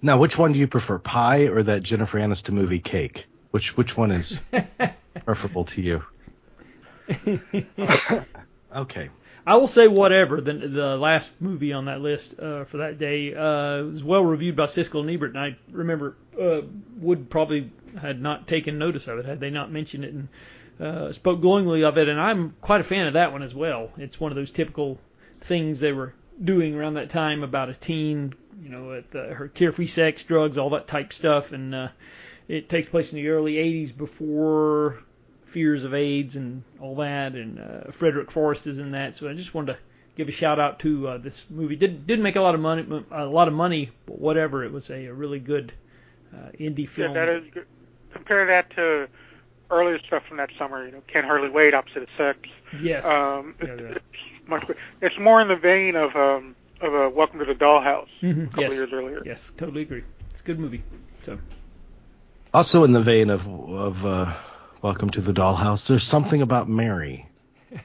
Now, 0.00 0.18
which 0.18 0.38
one 0.38 0.52
do 0.52 0.58
you 0.60 0.68
prefer, 0.68 0.98
Pi 1.00 1.48
or 1.48 1.64
that 1.64 1.82
Jennifer 1.82 2.18
Aniston 2.18 2.52
movie 2.52 2.78
Cake? 2.78 3.26
Which 3.50 3.76
which 3.76 3.96
one 3.96 4.12
is 4.12 4.40
preferable 5.24 5.64
to 5.64 5.82
you? 5.82 6.04
Okay. 8.74 9.08
I 9.46 9.56
will 9.56 9.68
say 9.68 9.86
whatever. 9.88 10.40
The 10.40 10.54
the 10.54 10.96
last 10.96 11.30
movie 11.40 11.72
on 11.72 11.84
that 11.84 12.00
list 12.00 12.34
uh, 12.38 12.64
for 12.64 12.78
that 12.78 12.98
day 12.98 13.34
uh, 13.34 13.84
was 13.84 14.02
well 14.02 14.24
reviewed 14.24 14.56
by 14.56 14.64
Siskel 14.64 15.00
and 15.00 15.10
Ebert, 15.10 15.36
and 15.36 15.38
I 15.38 15.56
remember 15.70 16.16
uh, 16.40 16.62
Would 16.98 17.30
probably 17.30 17.70
had 18.00 18.20
not 18.20 18.48
taken 18.48 18.78
notice 18.78 19.06
of 19.06 19.18
it 19.18 19.26
had 19.26 19.38
they 19.38 19.50
not 19.50 19.70
mentioned 19.70 20.04
it 20.04 20.12
and 20.12 20.28
uh, 20.80 21.12
spoke 21.12 21.40
glowingly 21.40 21.84
of 21.84 21.98
it. 21.98 22.08
And 22.08 22.20
I'm 22.20 22.54
quite 22.60 22.80
a 22.80 22.84
fan 22.84 23.06
of 23.06 23.14
that 23.14 23.32
one 23.32 23.42
as 23.42 23.54
well. 23.54 23.90
It's 23.96 24.18
one 24.18 24.32
of 24.32 24.36
those 24.36 24.50
typical 24.50 24.98
things 25.40 25.80
they 25.80 25.92
were 25.92 26.14
doing 26.42 26.74
around 26.74 26.94
that 26.94 27.10
time 27.10 27.42
about 27.42 27.68
a 27.68 27.74
teen, 27.74 28.34
you 28.62 28.68
know, 28.68 28.92
at 28.92 29.10
the, 29.10 29.22
her 29.34 29.48
carefree 29.48 29.86
sex, 29.86 30.22
drugs, 30.22 30.58
all 30.58 30.70
that 30.70 30.86
type 30.86 31.12
stuff, 31.12 31.52
and 31.52 31.74
uh, 31.74 31.88
it 32.48 32.68
takes 32.68 32.88
place 32.88 33.12
in 33.12 33.16
the 33.16 33.28
early 33.28 33.54
80s 33.54 33.96
before 33.96 35.02
fears 35.44 35.84
of 35.84 35.94
AIDS 35.94 36.34
and 36.34 36.64
all 36.80 36.96
that, 36.96 37.34
and 37.34 37.60
uh, 37.60 37.92
Frederick 37.92 38.30
Forrest 38.30 38.66
is 38.66 38.78
in 38.78 38.90
that. 38.92 39.14
So 39.16 39.28
I 39.28 39.34
just 39.34 39.54
wanted 39.54 39.74
to 39.74 39.78
give 40.16 40.28
a 40.28 40.32
shout 40.32 40.58
out 40.58 40.80
to 40.80 41.08
uh, 41.08 41.18
this 41.18 41.44
movie. 41.48 41.76
Did 41.76 42.06
didn't 42.06 42.22
make 42.24 42.36
a 42.36 42.40
lot 42.40 42.54
of 42.56 42.60
money, 42.60 42.84
a 43.12 43.24
lot 43.26 43.46
of 43.46 43.54
money, 43.54 43.90
but 44.06 44.18
whatever. 44.18 44.64
It 44.64 44.72
was 44.72 44.90
a, 44.90 45.06
a 45.06 45.14
really 45.14 45.38
good 45.38 45.72
uh, 46.34 46.50
indie 46.58 46.80
Yeah, 46.80 46.86
film. 46.88 47.14
that 47.14 47.28
is 47.28 47.44
good. 47.52 47.66
Compare 48.12 48.46
that 48.46 48.70
to 48.76 49.06
earlier 49.74 49.98
stuff 50.06 50.22
from 50.28 50.36
that 50.38 50.50
summer. 50.58 50.86
You 50.86 50.92
know, 50.92 51.02
Can't 51.12 51.26
Hardly 51.26 51.50
Wait, 51.50 51.74
Opposite 51.74 52.02
of 52.04 52.08
Sex. 52.16 52.38
yes. 52.80 53.04
Um, 53.04 53.54
Yeah, 53.62 53.66
it- 53.68 53.80
yeah. 53.80 53.86
It's 53.96 54.00
much. 54.48 54.64
It's 55.02 55.18
more 55.18 55.40
in 55.40 55.48
the 55.48 55.56
vein 55.56 55.96
of 55.96 56.14
um 56.16 56.54
of 56.80 56.92
a 56.94 57.08
Welcome 57.08 57.38
to 57.40 57.44
the 57.46 57.54
Dollhouse 57.54 58.08
Mhm, 58.22 58.44
a 58.44 58.46
couple 58.48 58.64
yes. 58.64 58.74
years 58.74 58.90
earlier. 58.92 59.22
Yes, 59.24 59.44
totally 59.56 59.82
agree. 59.82 60.04
It's 60.30 60.40
a 60.40 60.44
good 60.44 60.58
movie. 60.58 60.82
So 61.22 61.38
Also 62.52 62.84
in 62.84 62.92
the 62.92 63.00
vein 63.00 63.30
of 63.30 63.46
of 63.48 64.04
uh, 64.04 64.32
Welcome 64.82 65.10
to 65.10 65.20
the 65.20 65.32
Dollhouse, 65.32 65.88
there's 65.88 66.04
something 66.04 66.42
about 66.42 66.68
Mary. 66.68 67.26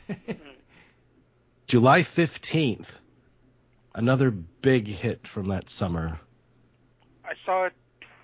July 1.67 2.01
15th, 2.01 2.97
another 3.93 4.31
big 4.31 4.87
hit 4.87 5.27
from 5.27 5.49
that 5.49 5.69
summer. 5.69 6.19
I 7.23 7.33
saw 7.45 7.65
it 7.67 7.73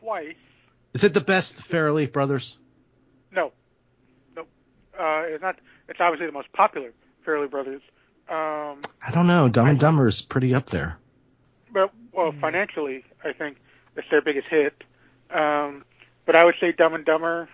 twice. 0.02 0.34
Is 0.94 1.04
it 1.04 1.14
the 1.14 1.22
best 1.22 1.58
Farrelly 1.58 2.12
Brothers? 2.12 2.58
No, 4.98 5.04
no, 5.04 5.06
uh, 5.06 5.22
it's 5.28 5.42
not. 5.42 5.58
It's 5.88 6.00
obviously 6.00 6.26
the 6.26 6.32
most 6.32 6.52
popular 6.54 6.92
Farrelly 7.26 7.50
Brothers. 7.50 7.82
Um, 8.30 8.88
I 9.06 9.12
don't 9.12 9.28
know. 9.28 9.48
Dumb 9.50 9.68
and 9.68 9.80
Dumber 9.80 10.08
is 10.08 10.22
pretty 10.22 10.54
up 10.56 10.68
there. 10.70 10.98
but 11.72 11.92
well, 12.12 12.34
financially, 12.42 13.04
I 13.24 13.34
think 13.34 13.58
it's 13.96 14.08
their 14.10 14.22
biggest 14.22 14.48
hit. 14.48 14.84
Um, 15.32 15.84
but 16.26 16.36
I 16.36 16.44
would 16.46 16.56
say 16.60 16.72
Dumb 16.72 16.94
and 16.96 17.06
Dumber 17.06 17.48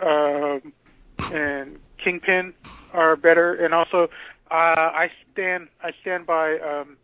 um, 0.00 0.72
and 1.32 1.78
Kingpin 2.02 2.54
are 2.92 3.16
better, 3.16 3.54
and 3.54 3.74
also 3.74 4.04
uh, 4.50 4.54
I 4.54 5.10
stand 5.32 5.68
I 5.82 5.90
stand 6.00 6.26
by 6.26 6.58
um, 6.58 6.96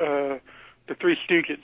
uh, 0.00 0.38
the 0.88 0.94
Three 1.00 1.16
Stooges 1.28 1.60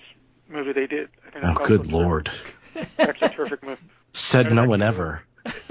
movie 0.48 0.72
they 0.72 0.86
did. 0.86 1.08
I 1.26 1.30
think 1.30 1.60
Oh, 1.60 1.66
good 1.66 1.86
lord. 1.92 2.30
terrific. 2.74 2.96
That's 2.96 3.22
a 3.22 3.28
terrific 3.28 3.62
movie. 3.62 3.80
Said 4.12 4.52
no 4.52 4.64
one 4.64 4.82
ever. 4.82 5.22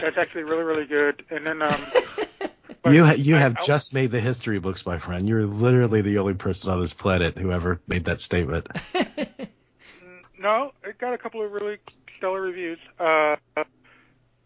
That's 0.00 0.16
actually 0.18 0.44
really 0.44 0.62
really 0.64 0.86
good. 0.86 1.24
And 1.30 1.46
then 1.46 1.62
um, 1.62 1.84
but 2.82 2.92
You 2.92 3.04
ha- 3.04 3.14
you 3.16 3.36
I- 3.36 3.40
have 3.40 3.56
I- 3.58 3.64
just 3.64 3.94
made 3.94 4.10
the 4.10 4.20
history 4.20 4.58
books, 4.58 4.84
my 4.86 4.98
friend. 4.98 5.28
You're 5.28 5.46
literally 5.46 6.02
the 6.02 6.18
only 6.18 6.34
person 6.34 6.70
on 6.70 6.80
this 6.80 6.92
planet 6.92 7.38
who 7.38 7.52
ever 7.52 7.80
made 7.86 8.04
that 8.06 8.20
statement. 8.20 8.68
No, 10.38 10.72
it 10.82 10.98
got 10.98 11.14
a 11.14 11.18
couple 11.18 11.42
of 11.42 11.52
really 11.52 11.78
stellar 12.18 12.42
reviews. 12.42 12.78
Uh, 13.00 13.36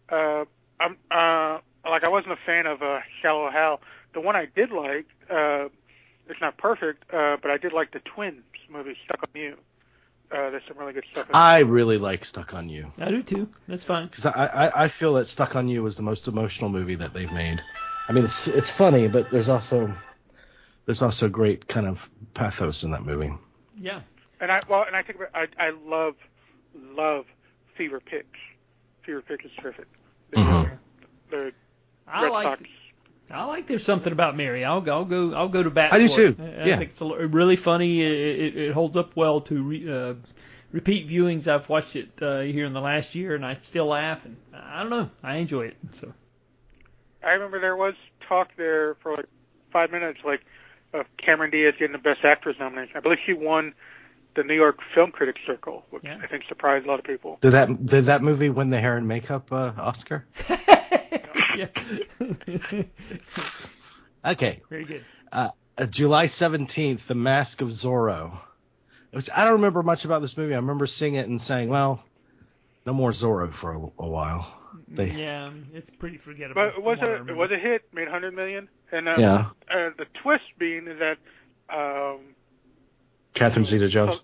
uh, 0.09 0.45
I'm, 0.79 0.97
uh, 1.11 1.59
like 1.83 1.85
like 1.85 2.03
I 2.03 2.07
wasn't 2.07 2.33
a 2.33 2.37
fan 2.45 2.67
of 2.67 2.81
uh, 2.81 2.99
Shallow 3.21 3.49
Hal. 3.49 3.81
The 4.13 4.21
one 4.21 4.35
I 4.35 4.45
did 4.55 4.71
like, 4.71 5.07
uh, 5.29 5.67
it's 6.29 6.39
not 6.39 6.57
perfect, 6.57 7.03
uh, 7.13 7.35
but 7.41 7.51
I 7.51 7.57
did 7.57 7.73
like 7.73 7.91
the 7.91 7.99
Twins 7.99 8.43
movie, 8.69 8.95
Stuck 9.03 9.23
on 9.23 9.29
You. 9.33 9.57
Uh, 10.31 10.49
there's 10.51 10.63
some 10.67 10.77
really 10.77 10.93
good 10.93 11.05
stuff. 11.11 11.27
In 11.29 11.35
I 11.35 11.59
really 11.59 11.97
like 11.97 12.23
Stuck 12.23 12.53
on 12.53 12.69
You 12.69 12.91
I 12.99 13.09
do 13.09 13.23
too. 13.23 13.49
That's 13.67 13.83
fine. 13.83 14.07
because 14.07 14.25
I, 14.27 14.45
I 14.45 14.83
I 14.83 14.87
feel 14.87 15.13
that 15.15 15.27
Stuck 15.27 15.55
on 15.55 15.67
You 15.67 15.81
was 15.83 15.95
the 15.97 16.03
most 16.03 16.27
emotional 16.27 16.69
movie 16.69 16.95
that 16.95 17.13
they've 17.13 17.31
made. 17.31 17.61
I 18.07 18.11
mean, 18.13 18.25
it's 18.25 18.47
it's 18.47 18.69
funny, 18.71 19.07
but 19.07 19.31
there's 19.31 19.49
also 19.49 19.91
there's 20.85 21.01
also 21.01 21.29
great 21.29 21.67
kind 21.67 21.87
of 21.87 22.07
pathos 22.33 22.83
in 22.83 22.91
that 22.91 23.03
movie. 23.05 23.33
Yeah. 23.79 24.01
And 24.39 24.51
I 24.51 24.61
well, 24.69 24.83
and 24.85 24.95
I 24.95 25.01
think 25.03 25.17
about, 25.19 25.29
I 25.33 25.47
I 25.57 25.71
love 25.85 26.15
love 26.75 27.25
Fever 27.75 27.99
Pitch. 27.99 28.25
Fever 29.05 29.21
Pitch 29.21 29.41
is 29.45 29.51
terrific. 29.59 29.87
The, 30.31 30.37
Mhm. 30.37 30.77
the 31.31 31.51
I 32.07 32.23
Red 32.23 32.31
like. 32.31 32.59
Sox. 32.59 32.69
I 33.31 33.45
like 33.45 33.67
there's 33.67 33.83
something 33.83 34.11
about 34.11 34.35
Mary. 34.35 34.65
I'll 34.65 34.81
go. 34.81 34.93
I'll 34.97 35.05
go. 35.05 35.33
I'll 35.33 35.49
go 35.49 35.61
to 35.63 35.69
bat. 35.69 35.93
I 35.93 35.99
do 35.99 36.07
for 36.09 36.21
it. 36.21 36.37
too. 36.37 36.43
I, 36.43 36.45
I 36.45 36.65
Yeah. 36.65 36.77
think 36.77 36.91
it's 36.91 37.01
a, 37.01 37.05
l- 37.05 37.15
really 37.15 37.55
funny. 37.55 38.01
It, 38.01 38.11
it, 38.11 38.57
it 38.57 38.73
holds 38.73 38.97
up 38.97 39.15
well 39.15 39.41
to 39.41 39.61
re, 39.63 39.91
uh, 39.91 40.13
repeat 40.71 41.07
viewings. 41.07 41.47
I've 41.47 41.69
watched 41.69 41.95
it 41.95 42.09
uh, 42.21 42.39
here 42.41 42.65
in 42.65 42.73
the 42.73 42.81
last 42.81 43.15
year, 43.15 43.35
and 43.35 43.45
I 43.45 43.57
still 43.61 43.85
laugh. 43.87 44.25
And 44.25 44.35
I 44.53 44.81
don't 44.81 44.89
know. 44.89 45.09
I 45.23 45.35
enjoy 45.37 45.67
it. 45.67 45.77
So 45.91 46.11
I 47.23 47.31
remember 47.31 47.59
there 47.59 47.75
was 47.75 47.93
talk 48.27 48.49
there 48.57 48.95
for 48.95 49.15
like 49.15 49.25
five 49.71 49.91
minutes, 49.91 50.19
like 50.25 50.41
of 50.93 51.05
Cameron 51.23 51.51
Diaz 51.51 51.75
getting 51.77 51.91
the 51.91 51.99
Best 51.99 52.21
Actress 52.23 52.55
nomination. 52.59 52.97
I 52.97 52.99
believe 53.01 53.19
she 53.25 53.33
won 53.33 53.73
the 54.35 54.43
New 54.43 54.55
York 54.55 54.79
Film 54.95 55.11
Critics 55.11 55.41
Circle, 55.45 55.85
which 55.91 56.03
Yeah. 56.03 56.17
I 56.23 56.27
think 56.27 56.45
surprised 56.47 56.85
a 56.85 56.87
lot 56.89 56.97
of 56.99 57.05
people. 57.05 57.37
Did 57.41 57.51
that 57.51 57.85
did 57.85 58.05
that 58.05 58.23
movie 58.23 58.49
win 58.49 58.69
the 58.71 58.79
hair 58.79 58.97
and 58.97 59.07
makeup 59.07 59.51
uh, 59.51 59.73
Oscar? 59.77 60.25
yeah. 61.59 62.83
Okay, 64.25 64.61
Very 64.69 64.83
good. 64.85 65.05
uh, 65.31 65.49
July 65.89 66.25
17th, 66.25 67.07
The 67.07 67.15
Mask 67.15 67.61
of 67.61 67.69
Zorro. 67.69 68.37
Which 69.11 69.29
I 69.35 69.45
don't 69.45 69.53
remember 69.53 69.81
much 69.81 70.03
about 70.05 70.21
this 70.21 70.35
movie. 70.37 70.53
I 70.53 70.57
remember 70.57 70.87
seeing 70.87 71.15
it 71.15 71.27
and 71.27 71.41
saying, 71.41 71.69
well, 71.69 72.03
no 72.85 72.93
more 72.93 73.11
Zorro 73.11 73.51
for 73.53 73.73
a, 73.73 73.77
a 73.77 74.07
while. 74.07 74.53
They, 74.89 75.09
Yeah, 75.11 75.51
it's 75.73 75.89
pretty 75.89 76.17
forgettable. 76.17 76.55
But 76.61 76.77
it 76.77 76.83
was 76.83 76.99
from 76.99 77.09
what 77.09 77.17
I 77.17 77.19
a 77.19 77.25
it 77.27 77.35
was 77.37 77.51
a 77.51 77.57
hit, 77.57 77.83
made 77.93 78.03
100 78.03 78.35
million, 78.35 78.67
and 78.91 79.07
um, 79.07 79.19
Yeah. 79.19 79.49
uh, 79.73 79.89
the 79.97 80.05
twist 80.21 80.43
being 80.59 80.87
is 80.87 80.99
that 80.99 81.17
um, 81.73 82.19
Catherine 83.33 83.65
Zeta-Jones. 83.65 84.21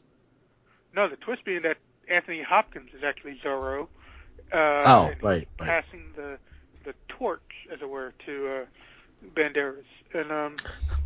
no, 0.94 1.10
the 1.10 1.16
twist 1.16 1.45
being 1.45 1.62
that 1.64 1.78
Anthony 2.10 2.44
Hopkins 2.48 2.90
is 2.95 3.03
actually 3.03 3.40
Zorro. 3.44 3.84
Uh, 4.52 4.56
Oh, 4.57 5.12
right, 5.22 5.22
right. 5.24 5.48
Passing 5.57 6.12
the 6.16 6.22
the 6.22 6.38
torch, 7.18 7.42
as 7.72 7.80
it 7.82 7.90
were, 7.90 8.14
to 8.26 8.48
uh, 8.48 9.30
Banderas, 9.36 9.84
and 10.14 10.32
um, 10.32 10.56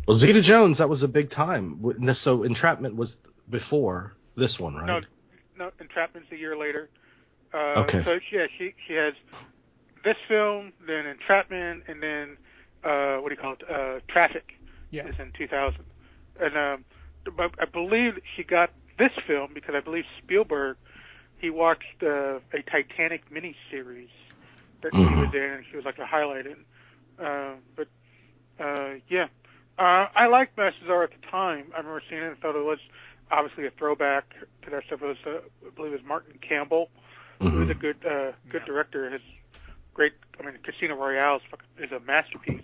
Well, 0.06 0.16
Zeta-Jones, 0.16 0.78
that 0.78 0.88
was 0.88 1.02
a 1.02 1.08
big 1.08 1.30
time. 1.30 1.80
So 2.14 2.42
Entrapment 2.42 2.96
was 2.96 3.16
before 3.48 4.14
this 4.36 4.58
one, 4.58 4.74
right? 4.74 4.86
No, 4.86 5.00
no, 5.66 5.70
Entrapment's 5.80 6.30
a 6.32 6.36
year 6.36 6.56
later. 6.56 6.88
Uh, 7.52 7.80
Okay. 7.82 8.02
So 8.04 8.18
yeah, 8.32 8.46
she 8.58 8.74
she 8.86 8.94
has 8.94 9.14
this 10.04 10.16
film, 10.28 10.72
then 10.86 11.06
Entrapment, 11.06 11.84
and 11.88 12.02
then 12.02 12.36
uh, 12.84 13.16
what 13.20 13.28
do 13.28 13.34
you 13.34 13.40
call 13.40 13.54
it? 13.54 13.62
Uh, 13.68 14.00
Traffic 14.08 14.44
Yeah. 14.90 15.06
is 15.06 15.14
in 15.18 15.32
2000. 15.36 15.84
And 16.40 16.56
um, 16.56 16.84
I 17.58 17.66
believe 17.70 18.14
she 18.36 18.44
got 18.44 18.70
this 18.98 19.12
film 19.26 19.50
because 19.54 19.74
I 19.74 19.80
believe 19.80 20.04
Spielberg 20.22 20.76
he 21.38 21.50
watched 21.50 22.02
uh, 22.02 22.38
a 22.52 22.62
Titanic 22.70 23.22
miniseries 23.30 24.10
that 24.82 24.94
she 24.94 25.00
Mhm. 25.00 25.26
was 25.26 25.34
in, 25.34 25.42
and 25.42 25.64
she 25.70 25.76
was 25.76 25.84
like 25.84 25.98
a 25.98 26.06
highlight 26.06 26.46
in. 26.46 26.64
Uh, 27.18 27.54
but 27.76 27.88
uh, 28.58 28.94
yeah, 29.08 29.28
uh, 29.78 30.08
I 30.14 30.26
liked 30.26 30.56
Master 30.56 31.02
at 31.02 31.10
the 31.10 31.26
time. 31.26 31.66
I 31.74 31.78
remember 31.78 32.02
seeing 32.08 32.22
it 32.22 32.26
and 32.28 32.38
thought 32.38 32.56
it 32.56 32.64
was 32.64 32.78
obviously 33.30 33.66
a 33.66 33.70
throwback 33.70 34.34
to 34.62 34.70
that 34.70 34.84
stuff. 34.84 35.02
It 35.02 35.06
was, 35.06 35.16
uh, 35.26 35.40
I 35.66 35.70
believe, 35.70 35.92
it 35.92 35.96
was 36.00 36.04
Martin 36.04 36.38
Campbell, 36.40 36.90
who 37.40 37.50
was 37.50 37.70
a 37.70 37.74
Mhm. 37.74 37.78
good, 37.80 37.96
uh, 38.04 38.32
good 38.48 38.62
Yeah. 38.62 38.66
director. 38.66 39.10
His 39.10 39.22
great, 39.94 40.12
I 40.38 40.44
mean, 40.44 40.58
Casino 40.62 40.96
Royale 40.96 41.36
is, 41.36 41.42
fucking- 41.50 41.84
is 41.84 41.92
a 41.92 42.00
masterpiece. 42.00 42.62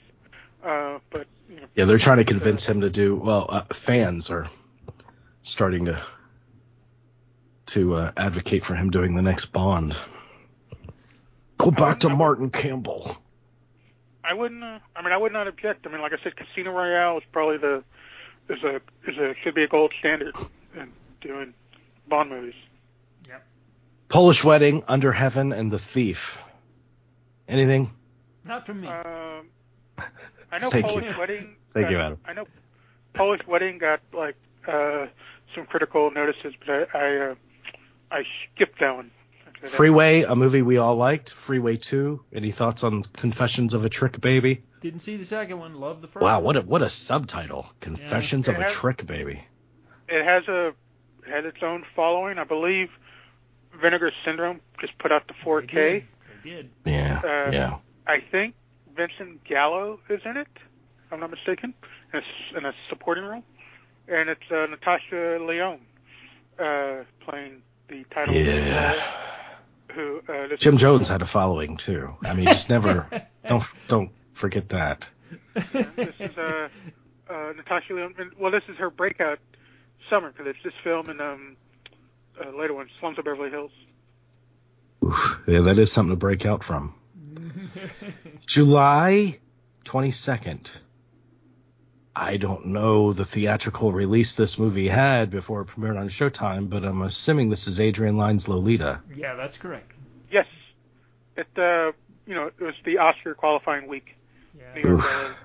Uh, 0.62 0.98
but 1.10 1.26
you 1.48 1.56
know, 1.60 1.66
Yeah, 1.74 1.84
they're 1.84 1.98
trying 1.98 2.16
to 2.18 2.24
convince 2.24 2.66
him 2.66 2.80
to 2.80 2.90
do. 2.90 3.14
Well, 3.14 3.46
uh, 3.48 3.62
fans 3.72 4.30
are 4.30 4.48
starting 5.42 5.84
to 5.86 6.02
to 7.66 7.94
uh, 7.96 8.12
advocate 8.16 8.64
for 8.64 8.76
him 8.76 8.90
doing 8.90 9.16
the 9.16 9.22
next 9.22 9.46
Bond. 9.46 9.96
Go 11.66 11.72
back 11.72 11.98
to 12.00 12.08
Martin 12.08 12.48
Campbell. 12.50 13.16
I 14.22 14.34
wouldn't. 14.34 14.62
Uh, 14.62 14.78
I 14.94 15.02
mean, 15.02 15.10
I 15.12 15.16
would 15.16 15.32
not 15.32 15.48
object. 15.48 15.84
I 15.84 15.90
mean, 15.90 16.00
like 16.00 16.12
I 16.12 16.22
said, 16.22 16.34
Casino 16.36 16.70
Royale 16.70 17.18
is 17.18 17.24
probably 17.32 17.56
the 17.58 17.82
is 18.48 18.62
a 18.62 18.76
is 19.10 19.18
a 19.18 19.34
should 19.42 19.56
be 19.56 19.64
a 19.64 19.66
gold 19.66 19.92
standard 19.98 20.36
in 20.76 20.92
doing 21.20 21.54
Bond 22.08 22.30
movies. 22.30 22.54
Yep. 23.28 23.44
Polish 24.08 24.44
Wedding, 24.44 24.84
Under 24.86 25.10
Heaven, 25.10 25.52
and 25.52 25.72
The 25.72 25.80
Thief. 25.80 26.38
Anything? 27.48 27.90
Not 28.44 28.64
from 28.64 28.82
me. 28.82 28.86
Um, 28.86 29.48
I 30.52 30.58
know 30.60 30.70
Thank 30.70 30.86
Polish 30.86 31.04
you. 31.04 31.18
Wedding. 31.18 31.56
Thank 31.74 31.86
got- 31.86 31.90
you, 31.90 31.98
Adam. 31.98 32.18
I 32.26 32.32
know 32.34 32.46
Polish 33.14 33.40
Wedding 33.48 33.78
got 33.78 33.98
like 34.12 34.36
uh, 34.68 35.06
some 35.52 35.66
critical 35.66 36.12
notices, 36.12 36.54
but 36.64 36.70
I 36.70 36.84
I, 36.96 37.16
uh, 37.30 37.34
I 38.12 38.22
skipped 38.54 38.78
that 38.78 38.94
one. 38.94 39.10
Actually, 39.56 39.68
that- 39.68 39.76
Freeway, 39.76 40.22
a 40.22 40.36
movie 40.36 40.62
we 40.62 40.78
all 40.78 40.96
liked. 40.96 41.30
Freeway 41.30 41.76
2. 41.76 42.22
Any 42.32 42.52
thoughts 42.52 42.84
on 42.84 43.02
Confessions 43.02 43.74
of 43.74 43.84
a 43.84 43.88
Trick 43.88 44.20
Baby? 44.20 44.62
Didn't 44.80 45.00
see 45.00 45.16
the 45.16 45.24
second 45.24 45.58
one. 45.58 45.74
Love 45.80 46.00
the 46.02 46.08
first. 46.08 46.22
Wow, 46.22 46.40
what 46.40 46.56
a 46.56 46.60
what 46.60 46.82
a 46.82 46.88
subtitle. 46.90 47.66
Confessions 47.80 48.46
of 48.48 48.56
It 48.60 48.66
a 48.66 48.68
Trick 48.68 49.06
Baby. 49.06 49.42
It 50.08 50.24
has 50.24 50.46
a 50.48 50.68
it 51.26 51.30
has 51.30 51.44
its 51.44 51.58
own 51.62 51.84
following. 51.96 52.38
I 52.38 52.44
believe 52.44 52.88
Vinegar 53.80 54.12
Syndrome 54.24 54.60
just 54.80 54.96
put 54.98 55.10
out 55.10 55.26
the 55.26 55.34
4K. 55.44 55.66
did. 55.66 56.04
They 56.44 56.50
did. 56.50 56.70
Yeah, 56.84 57.20
Uh, 57.24 57.50
yeah. 57.50 57.76
I 58.06 58.20
think 58.30 58.54
Vincent 58.94 59.42
Gallo 59.44 59.98
is 60.08 60.20
in 60.24 60.36
it, 60.36 60.46
if 60.56 61.12
I'm 61.12 61.18
not 61.20 61.30
mistaken, 61.30 61.74
in 62.12 62.20
a, 62.20 62.22
s- 62.22 62.56
in 62.56 62.64
a 62.64 62.72
supporting 62.88 63.24
role. 63.24 63.42
And 64.06 64.28
it's 64.30 64.40
uh, 64.50 64.66
Natasha 64.70 65.38
Lyonne 65.40 65.80
uh, 66.60 67.02
playing 67.28 67.62
the 67.88 68.04
title. 68.14 68.34
Yeah. 68.34 68.94
Role, 69.96 70.20
Who, 70.26 70.32
uh, 70.32 70.56
Jim 70.56 70.76
Jones 70.76 71.08
had 71.08 71.22
a 71.22 71.26
following 71.26 71.76
too. 71.76 72.14
I 72.24 72.34
mean, 72.34 72.46
just 72.46 72.68
never 72.70 73.06
don't 73.48 73.64
don't 73.88 74.10
forget 74.34 74.68
that. 74.70 75.06
this 75.54 76.14
is 76.20 76.36
uh, 76.36 76.68
uh, 77.30 77.52
Natasha 77.56 77.94
Lyonne. 77.94 78.14
and- 78.18 78.32
Well, 78.38 78.50
this 78.52 78.62
is 78.68 78.76
her 78.76 78.90
breakout 78.90 79.38
summer 80.10 80.30
because 80.30 80.46
it's 80.48 80.62
this 80.62 80.74
film 80.84 81.08
and 81.10 81.20
um, 81.20 81.56
uh, 82.40 82.50
later 82.56 82.74
one, 82.74 82.88
Slums 83.00 83.18
of 83.18 83.24
Beverly 83.24 83.50
Hills. 83.50 83.70
Oof, 85.04 85.40
yeah, 85.46 85.60
that 85.62 85.78
is 85.78 85.90
something 85.92 86.10
to 86.12 86.16
break 86.16 86.46
out 86.46 86.62
from. 86.64 86.94
July 88.46 89.38
22nd. 89.84 90.70
I 92.18 92.38
don't 92.38 92.66
know 92.68 93.12
the 93.12 93.26
theatrical 93.26 93.92
release 93.92 94.36
this 94.36 94.58
movie 94.58 94.88
had 94.88 95.28
before 95.28 95.60
it 95.60 95.66
premiered 95.66 95.98
on 96.00 96.08
Showtime, 96.08 96.70
but 96.70 96.82
I'm 96.82 97.02
assuming 97.02 97.50
this 97.50 97.66
is 97.66 97.78
Adrian 97.78 98.16
Lyne's 98.16 98.48
Lolita. 98.48 99.00
yeah, 99.14 99.34
that's 99.34 99.58
correct. 99.58 99.92
Yes, 100.30 100.46
it 101.36 101.46
uh, 101.58 101.92
you 102.26 102.34
know 102.34 102.46
it 102.46 102.60
was 102.60 102.74
the 102.86 102.98
Oscar 102.98 103.34
qualifying 103.34 103.86
week. 103.86 104.16
Yeah. 104.58 104.86
Oof. 104.86 105.36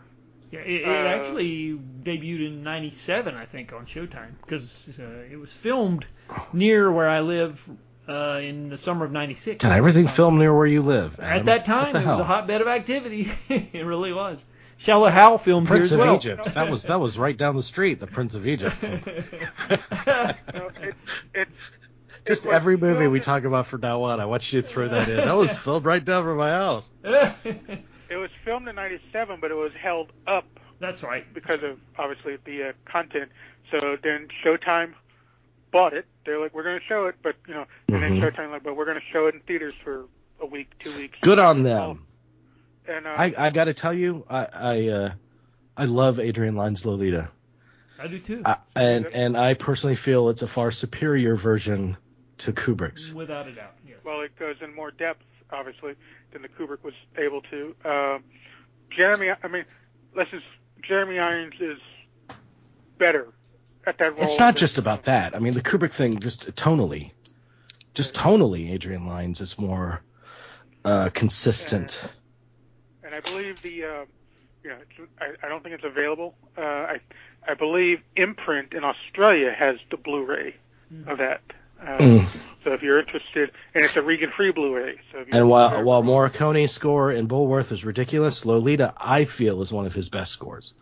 Yeah, 0.52 0.60
it, 0.62 0.82
it 0.82 0.88
Uh, 0.88 1.08
actually 1.08 1.80
debuted 2.04 2.48
in 2.48 2.64
'97, 2.64 3.36
I 3.36 3.46
think, 3.46 3.74
on 3.74 3.86
Showtime 3.86 4.32
because 4.42 4.88
uh, 4.98 5.04
it 5.30 5.38
was 5.38 5.52
filmed 5.52 6.06
near 6.54 6.90
where 6.92 7.10
I 7.10 7.20
live 7.20 7.68
uh, 8.08 8.40
in 8.42 8.70
the 8.70 8.78
summer 8.78 9.06
of 9.06 9.12
'96. 9.12 9.62
God, 9.64 9.78
everything 9.78 10.08
filmed 10.08 10.40
near 10.40 10.56
where 10.56 10.68
you 10.68 10.82
live. 10.82 11.20
At 11.20 11.46
that 11.46 11.66
time, 11.66 11.94
the 11.94 12.02
it 12.02 12.06
was 12.06 12.20
a 12.20 12.24
hotbed 12.24 12.62
of 12.62 12.68
activity. 12.68 13.30
it 13.50 13.86
really 13.86 14.14
was. 14.14 14.44
Shallow 14.82 15.10
Hal 15.10 15.38
filmed 15.38 15.68
Prince 15.68 15.90
here 15.92 16.00
of 16.00 16.02
as 16.02 16.08
well. 16.08 16.16
Egypt. 16.16 16.54
That 16.56 16.70
was 16.72 16.84
that 16.84 17.00
was 17.00 17.18
right 17.18 17.38
down 17.38 17.56
the 17.56 17.64
street. 17.64 18.00
The 18.00 18.08
Prince 18.08 18.34
of 18.36 18.48
Egypt. 18.48 18.76
No, 20.08 20.70
it, 20.82 20.96
it's 21.34 21.58
Just 22.26 22.46
it 22.46 22.48
was 22.50 22.56
every 22.56 22.78
movie 22.78 23.08
we 23.08 23.20
talk 23.20 23.44
about 23.44 23.68
from 23.68 23.82
now 23.82 24.04
on, 24.04 24.20
I 24.20 24.26
want 24.26 24.52
you 24.52 24.62
to 24.62 24.68
throw 24.68 24.88
that 24.90 25.08
in. 25.08 25.18
That 25.18 25.34
was 25.36 25.56
filmed 25.58 25.86
right 25.86 26.04
down 26.04 26.24
from 26.24 26.38
my 26.38 26.50
house. 26.50 26.90
It 28.10 28.18
was 28.18 28.30
filmed 28.44 28.68
in 28.68 28.76
'97, 28.76 29.38
but 29.40 29.52
it 29.52 29.56
was 29.56 29.72
held 29.82 30.12
up 30.28 30.44
That's 30.82 31.02
right. 31.02 31.32
because 31.34 31.64
of 31.64 31.80
obviously 31.98 32.36
the 32.44 32.70
uh, 32.70 32.72
content. 32.84 33.32
So 33.72 33.96
then 34.04 34.28
Showtime 34.44 34.96
bought 35.72 35.94
it. 35.94 36.06
They're 36.26 36.38
like, 36.42 36.54
we're 36.54 36.64
going 36.64 36.78
to 36.80 36.86
show 36.86 37.06
it, 37.06 37.16
but 37.24 37.36
you 37.48 37.54
know, 37.54 37.66
and 37.88 38.04
then 38.04 38.18
Mhm. 38.18 38.22
Showtime 38.22 38.52
like, 38.52 38.64
but 38.64 38.76
we're 38.76 38.84
going 38.84 39.00
to 39.00 39.06
show 39.14 39.28
it 39.28 39.36
in 39.36 39.40
theaters 39.42 39.76
for 39.86 40.08
a 40.42 40.46
week, 40.46 40.72
two 40.84 40.94
weeks. 40.98 41.20
Good 41.22 41.40
on 41.40 41.64
them. 41.64 42.06
And 42.88 43.08
uh, 43.08 43.10
I, 43.10 43.34
I 43.38 43.50
got 43.52 43.66
to 43.66 43.74
tell 43.74 43.94
you, 43.94 44.26
I 44.30 44.48
I, 44.54 44.88
uh, 44.88 45.12
I 45.78 45.86
love 45.86 46.20
Adrian 46.20 46.56
Lyne's 46.56 46.86
Lolita, 46.86 47.30
I 48.02 48.08
do 48.08 48.20
too. 48.20 48.42
I, 48.46 48.58
and 48.76 49.06
and 49.06 49.38
I 49.38 49.54
personally 49.54 49.96
feel 49.96 50.30
it's 50.30 50.42
a 50.42 50.48
far 50.48 50.72
superior 50.72 51.36
version 51.36 51.98
to 52.40 52.52
Kubrick's. 52.52 53.14
Without 53.14 53.48
a 53.48 53.54
doubt. 53.54 53.76
Yes. 53.88 54.00
well, 54.04 54.22
it 54.22 54.36
goes 54.38 54.56
in 54.62 54.74
more 54.74 54.90
depth, 54.90 55.24
obviously, 55.52 55.94
than 56.32 56.42
the 56.42 56.50
Kubrick 56.50 56.84
was 56.84 56.96
able 57.18 57.42
to. 57.44 57.76
Um, 57.86 58.24
Jeremy. 58.90 59.30
I 59.44 59.48
mean, 59.48 59.66
let's 60.16 60.32
just 60.32 60.46
Jeremy 60.82 61.20
Irons 61.20 61.54
is 61.60 61.78
better 62.98 63.28
at 63.86 64.00
that 64.00 64.16
role. 64.16 64.24
It's 64.24 64.40
not 64.40 64.56
just 64.56 64.80
about 64.80 65.04
that. 65.04 65.36
I 65.36 65.40
mean, 65.40 65.54
the 65.54 65.62
Kubrick 65.62 65.92
thing, 65.92 66.20
just 66.20 66.56
tonally, 66.56 67.12
just 67.94 68.16
tonally, 68.16 68.72
Adrian 68.72 69.06
Lynes 69.06 69.42
is 69.42 69.60
more 69.60 70.02
uh, 70.84 71.10
consistent. 71.14 72.02
And, 72.02 72.12
and 72.12 72.12
I 72.12 72.12
believe 72.12 72.21
the, 73.62 73.84
uh, 73.84 74.06
you 74.64 74.70
know, 74.70 74.78
it's, 74.82 75.12
I, 75.20 75.46
I 75.46 75.50
don't 75.50 75.64
think 75.64 75.76
it's 75.76 75.84
available. 75.84 76.36
Uh, 76.58 76.62
I, 76.62 77.00
I 77.48 77.54
believe 77.56 78.02
Imprint 78.16 78.74
in 78.74 78.84
Australia 78.84 79.54
has 79.58 79.78
the 79.90 79.98
Blu-ray 79.98 80.56
of 81.08 81.18
that. 81.20 81.42
Uh, 81.82 81.98
Mm. 81.98 82.28
So 82.64 82.74
if 82.74 82.84
you're 82.84 83.00
interested, 83.00 83.50
and 83.74 83.84
it's 83.84 83.96
a 83.96 84.04
region-free 84.04 84.52
Blu-ray. 84.52 85.00
So 85.12 85.20
if 85.22 85.30
And 85.32 85.50
while 85.50 85.84
while 85.84 86.04
Morricone's 86.04 86.72
score 86.72 87.12
in 87.12 87.28
Bulworth 87.28 87.72
is 87.72 87.84
ridiculous, 87.84 88.46
Lolita 88.46 88.94
I 88.98 89.26
feel 89.26 89.64
is 89.64 89.72
one 89.72 89.88
of 89.88 89.96
his 89.96 90.10
best 90.10 90.32
scores. 90.32 90.74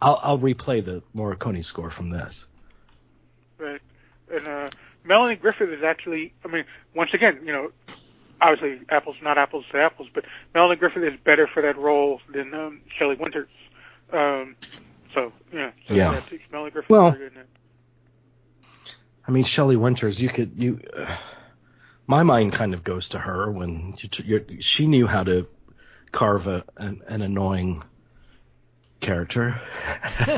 I'll 0.00 0.18
I'll 0.22 0.38
replay 0.38 0.82
the 0.82 1.02
Morricone 1.14 1.62
score 1.62 1.90
from 1.90 2.08
this. 2.08 2.46
Right. 3.58 3.82
And 4.30 4.48
uh, 4.48 4.70
Melanie 5.04 5.36
Griffith 5.36 5.68
is 5.68 5.82
actually, 5.82 6.32
I 6.44 6.48
mean, 6.48 6.64
once 6.94 7.10
again, 7.12 7.40
you 7.44 7.52
know, 7.52 7.72
obviously 8.40 8.80
apples 8.88 9.16
not 9.22 9.38
apples 9.38 9.64
to 9.72 9.78
apples, 9.78 10.08
but 10.14 10.24
Melanie 10.54 10.76
Griffith 10.76 11.02
is 11.02 11.18
better 11.24 11.46
for 11.46 11.62
that 11.62 11.76
role 11.78 12.20
than 12.32 12.54
um, 12.54 12.80
Shelley 12.98 13.16
Winters. 13.16 13.48
Um, 14.12 14.56
so 15.14 15.32
yeah, 15.52 15.70
so 15.86 15.94
Yeah. 15.94 16.20
Melanie 16.52 16.70
Griffith. 16.70 16.90
Well- 16.90 17.08
is 17.08 17.14
very 17.14 17.28
good 17.30 17.36
in 17.36 17.42
it. 17.42 17.48
I 19.26 19.30
mean, 19.30 19.44
Shelley 19.44 19.76
Winters, 19.76 20.20
you 20.20 20.30
could 20.30 20.52
you. 20.56 20.80
Uh, 20.96 21.14
my 22.06 22.22
mind 22.22 22.54
kind 22.54 22.72
of 22.72 22.82
goes 22.82 23.10
to 23.10 23.18
her 23.18 23.50
when 23.50 23.94
you, 23.98 24.08
t- 24.08 24.22
you're, 24.24 24.40
she 24.60 24.86
knew 24.86 25.06
how 25.06 25.22
to 25.24 25.46
carve 26.12 26.46
a, 26.46 26.64
an, 26.78 27.02
an 27.06 27.20
annoying 27.20 27.82
character. 29.00 29.60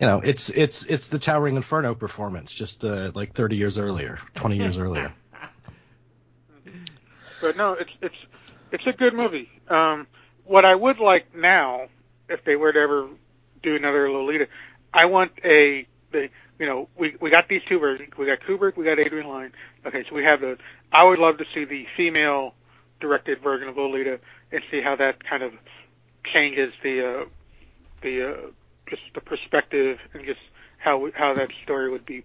you 0.00 0.06
know, 0.06 0.20
it's 0.20 0.50
it's 0.50 0.84
it's 0.84 1.08
the 1.08 1.18
Towering 1.18 1.56
Inferno 1.56 1.94
performance, 1.94 2.52
just 2.52 2.84
uh, 2.84 3.10
like 3.14 3.32
30 3.32 3.56
years 3.56 3.78
earlier, 3.78 4.18
20 4.34 4.56
years 4.58 4.76
earlier. 4.86 5.12
But 7.40 7.56
no, 7.56 7.74
it's 7.74 7.90
it's 8.02 8.14
it's 8.72 8.86
a 8.86 8.92
good 8.92 9.16
movie. 9.16 9.48
Um, 9.68 10.06
what 10.44 10.64
I 10.64 10.74
would 10.74 10.98
like 10.98 11.34
now, 11.34 11.88
if 12.28 12.44
they 12.44 12.56
were 12.56 12.72
to 12.72 12.78
ever 12.78 13.08
do 13.62 13.76
another 13.76 14.10
Lolita, 14.10 14.46
I 14.92 15.06
want 15.06 15.32
a 15.44 15.86
the 16.12 16.28
you 16.58 16.66
know 16.66 16.88
we 16.98 17.16
we 17.20 17.30
got 17.30 17.48
these 17.48 17.62
two 17.68 17.78
versions. 17.78 18.10
We 18.18 18.26
got 18.26 18.40
Kubrick, 18.40 18.76
we 18.76 18.84
got 18.84 18.98
Adrian 18.98 19.28
Lyne. 19.28 19.52
Okay, 19.86 20.04
so 20.08 20.14
we 20.14 20.24
have 20.24 20.40
the. 20.40 20.56
I 20.92 21.04
would 21.04 21.18
love 21.18 21.38
to 21.38 21.44
see 21.54 21.64
the 21.64 21.86
female 21.96 22.54
directed 23.00 23.40
version 23.42 23.68
of 23.68 23.76
Lolita 23.76 24.18
and 24.50 24.62
see 24.70 24.80
how 24.82 24.96
that 24.96 25.24
kind 25.24 25.42
of 25.42 25.52
changes 26.32 26.72
the 26.82 27.22
uh, 27.22 27.24
the 28.02 28.32
uh, 28.32 28.50
just 28.88 29.02
the 29.14 29.20
perspective 29.20 29.98
and 30.14 30.24
just 30.24 30.40
how 30.78 31.08
how 31.14 31.34
that 31.34 31.48
story 31.62 31.90
would 31.90 32.06
be 32.06 32.24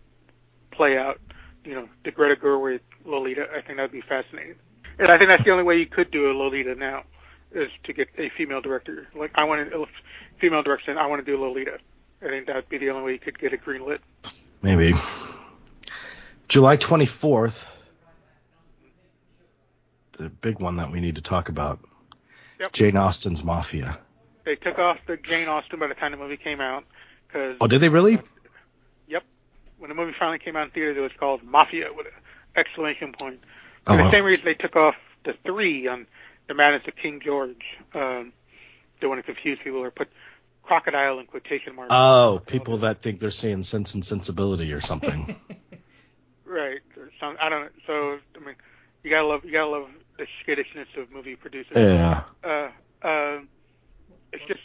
play 0.72 0.98
out. 0.98 1.19
You 1.64 1.76
know, 1.76 1.90
the 2.03 2.11
Greta 2.11 2.40
Gerwig 2.40 2.80
Lolita. 3.06 3.45
I 3.56 3.61
think 3.61 3.77
that'd 3.77 3.91
be 3.91 4.02
fascinating. 4.02 4.56
And 4.99 5.10
I 5.10 5.18
think 5.18 5.30
that's 5.30 5.44
the 5.44 5.52
only 5.52 5.64
way 5.64 5.78
you 5.78 5.86
could 5.86 6.11
do 6.11 6.32
a 6.32 6.34
Lolita 6.34 6.76
now 6.76 7.03
is 7.52 7.70
to 7.84 7.94
get 7.94 8.07
a 8.18 8.30
female 8.38 8.61
director. 8.61 9.07
Like 9.15 9.32
I 9.36 9.44
want 9.44 9.74
a 9.74 9.86
female 10.40 10.64
director, 10.64 10.91
and 10.91 10.99
I 10.99 11.07
want 11.07 11.26
to 11.26 11.32
do 11.32 11.40
Lolita. 11.40 11.78
I 12.22 12.28
think 12.28 12.48
that'd 12.48 12.70
be 12.70 12.78
the 12.78 12.90
only 12.90 13.03
way 13.03 13.11
you 13.14 13.20
could 13.20 13.38
get 13.38 13.53
it 13.53 13.61
greenlit. 13.64 13.99
Maybe. 14.61 14.94
July 16.48 16.78
24th, 16.78 17.65
the 20.14 20.30
big 20.30 20.60
one 20.60 20.78
that 20.78 20.91
we 20.91 21.02
need 21.02 21.15
to 21.15 21.22
talk 21.22 21.49
about. 21.49 21.80
Yep. 22.60 22.72
Jane 22.72 22.98
Austen's 22.98 23.44
Mafia. 23.44 23.98
They 24.45 24.56
took 24.56 24.80
off 24.80 24.99
the 25.07 25.18
Jane 25.18 25.48
Austen 25.48 25.80
by 25.80 25.88
the 25.88 25.95
time 25.95 26.11
the 26.11 26.18
movie 26.18 26.38
came 26.38 26.61
out 26.61 26.84
because 27.28 27.57
Oh, 27.60 27.68
did 27.68 27.82
they 27.82 27.90
really? 27.90 28.20
Yep. 29.07 29.24
When 29.80 29.90
the 29.90 29.95
movie 29.95 30.14
finally 30.18 30.40
came 30.40 30.56
out 30.56 30.65
in 30.65 30.72
theaters, 30.72 30.98
it 30.98 31.02
was 31.02 31.11
called 31.20 31.44
Mafia 31.44 31.88
with 31.94 32.07
an 32.07 32.14
exclamation 32.56 33.14
point. 33.14 33.40
Oh, 33.88 33.91
For 33.93 33.97
the 33.97 34.03
wow. 34.03 34.11
same 34.11 34.23
reason 34.23 34.45
they 34.45 34.53
took 34.53 34.76
off 34.76 34.95
the 35.26 35.34
three 35.45 35.88
on 35.88 36.07
The 36.47 36.53
Madness 36.53 36.84
of 36.88 36.95
King 36.95 37.22
George. 37.23 37.64
Um, 37.93 38.34
they 39.01 39.07
want 39.07 39.19
to 39.19 39.23
confuse 39.23 39.60
people 39.64 39.80
or 39.80 39.91
put 39.91 40.07
crocodile 40.64 41.19
in 41.19 41.26
quotation 41.26 41.76
marks. 41.76 41.89
Oh, 41.93 42.41
people 42.45 42.77
that 42.80 43.01
think 43.01 43.19
they're 43.19 43.31
seeing 43.31 43.64
Sense 43.64 43.93
and 43.93 44.05
Sensibility 44.05 44.72
or 44.73 44.81
something. 44.81 45.35
Right. 46.45 46.81
Or 46.97 47.10
some, 47.19 47.35
I 47.41 47.49
don't 47.49 47.61
know. 47.64 47.69
So 47.88 48.19
I 48.39 48.45
mean, 48.45 48.53
you 49.03 49.10
gotta 49.10 49.26
love 49.26 49.43
you 49.43 49.51
gotta 49.51 49.72
love 49.72 49.88
the 50.19 50.27
skittishness 50.43 50.88
of 50.97 51.10
movie 51.11 51.35
producers. 51.35 51.76
yeah. 51.76 52.26
Uh, 52.43 52.69
uh, 53.01 53.39
it's 54.31 54.43
just 54.47 54.60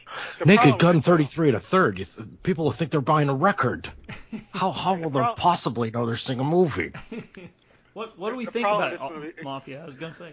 Naked 0.45 0.79
Gun 0.79 0.99
is- 0.99 1.05
33 1.07 1.53
to 1.53 1.59
third. 1.59 1.99
You 1.99 2.05
th- 2.05 2.29
people 2.43 2.65
will 2.65 2.73
think 2.73 2.91
they're 2.91 3.01
buying 3.01 3.31
a 3.31 3.35
record. 3.35 3.91
How 4.53 4.71
how 4.71 4.97
will 4.97 5.09
they 5.09 5.21
prob- 5.21 5.39
possibly 5.39 5.91
know 5.91 6.05
they're 6.05 6.17
seeing 6.19 6.41
a 6.41 6.45
movie? 6.45 6.93
What 7.99 8.17
what 8.17 8.31
do 8.31 8.37
we 8.37 8.47
think 8.47 8.65
about 8.65 8.93
it, 8.93 9.01
movie- 9.01 9.33
Mafia? 9.43 9.83
I 9.83 9.87
was 9.87 9.97
gonna 9.97 10.15
say. 10.15 10.33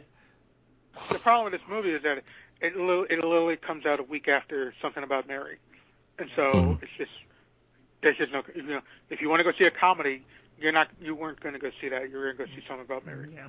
the 1.09 1.17
problem 1.17 1.51
with 1.51 1.59
this 1.59 1.67
movie 1.67 1.89
is 1.89 2.03
that 2.03 2.19
it 2.61 2.77
li- 2.77 3.07
it 3.09 3.23
literally 3.23 3.57
comes 3.57 3.87
out 3.87 3.99
a 3.99 4.03
week 4.03 4.27
after 4.27 4.71
something 4.83 5.01
about 5.03 5.27
Mary, 5.27 5.57
and 6.19 6.29
so 6.35 6.51
Mhm. 6.53 6.83
it's 6.83 6.91
just 6.95 7.11
there's 8.01 8.17
just 8.17 8.31
no 8.31 8.43
you 8.53 8.61
know 8.61 8.81
if 9.09 9.19
you 9.19 9.29
want 9.29 9.39
to 9.39 9.43
go 9.43 9.51
see 9.57 9.65
a 9.65 9.71
comedy 9.71 10.23
you're 10.59 10.71
not 10.71 10.89
you 11.01 11.15
weren't 11.15 11.39
going 11.39 11.53
to 11.53 11.59
go 11.59 11.71
see 11.81 11.89
that 11.89 12.07
you 12.11 12.17
were 12.17 12.31
going 12.33 12.37
to 12.37 12.45
go 12.45 12.51
see 12.55 12.63
something 12.67 12.85
about 12.85 13.03
Mary. 13.03 13.29
Yeah. 13.33 13.47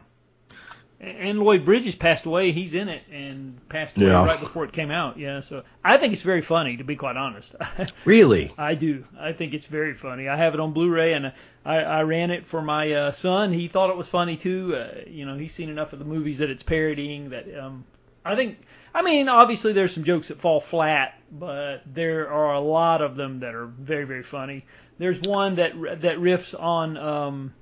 And 0.98 1.38
Lloyd 1.40 1.64
Bridges 1.66 1.94
passed 1.94 2.24
away. 2.24 2.52
He's 2.52 2.72
in 2.72 2.88
it 2.88 3.02
and 3.12 3.60
passed 3.68 3.98
away 3.98 4.06
Yeah. 4.06 4.24
right 4.24 4.40
before 4.40 4.64
it 4.64 4.72
came 4.72 4.90
out. 4.90 5.18
Yeah. 5.18 5.40
So 5.40 5.62
I 5.84 5.98
think 5.98 6.14
it's 6.14 6.22
very 6.22 6.40
funny, 6.40 6.78
to 6.78 6.84
be 6.84 6.96
quite 6.96 7.16
honest. 7.16 7.54
Really? 8.06 8.52
I 8.56 8.74
do. 8.74 9.04
I 9.18 9.32
think 9.32 9.52
it's 9.52 9.66
very 9.66 9.92
funny. 9.94 10.28
I 10.28 10.36
have 10.36 10.54
it 10.54 10.60
on 10.60 10.72
Blu-ray, 10.72 11.12
and 11.12 11.32
I, 11.64 11.76
I 11.78 12.02
ran 12.02 12.30
it 12.30 12.46
for 12.46 12.62
my 12.62 12.92
uh, 12.92 13.12
son. 13.12 13.52
He 13.52 13.68
thought 13.68 13.90
it 13.90 13.96
was 13.96 14.08
funny 14.08 14.36
too. 14.36 14.74
Uh, 14.76 15.00
you 15.06 15.26
know, 15.26 15.36
he's 15.36 15.52
seen 15.52 15.68
enough 15.68 15.92
of 15.92 15.98
the 15.98 16.04
movies 16.04 16.38
that 16.38 16.48
it's 16.50 16.62
parodying 16.62 17.30
that 17.30 17.46
um, 17.58 17.84
I 18.24 18.34
think. 18.36 18.58
I 18.94 19.02
mean, 19.02 19.28
obviously 19.28 19.74
there's 19.74 19.92
some 19.92 20.04
jokes 20.04 20.28
that 20.28 20.38
fall 20.38 20.58
flat, 20.60 21.20
but 21.30 21.82
there 21.84 22.32
are 22.32 22.54
a 22.54 22.60
lot 22.60 23.02
of 23.02 23.14
them 23.16 23.40
that 23.40 23.54
are 23.54 23.66
very 23.66 24.04
very 24.04 24.22
funny. 24.22 24.64
There's 24.98 25.20
one 25.20 25.56
that 25.56 25.72
that 26.00 26.16
riffs 26.18 26.58
on 26.58 26.96
um, 26.96 27.52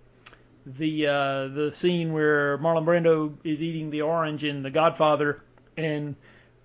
the 0.67 1.07
uh, 1.07 1.49
the 1.49 1.71
scene 1.73 2.13
where 2.13 2.59
Marlon 2.59 2.85
Brando 2.85 3.35
is 3.45 3.63
eating 3.63 3.91
the 3.91 4.03
orange 4.03 4.45
in 4.45 4.63
The 4.63 4.71
Godfather, 4.71 5.43
and 5.77 6.17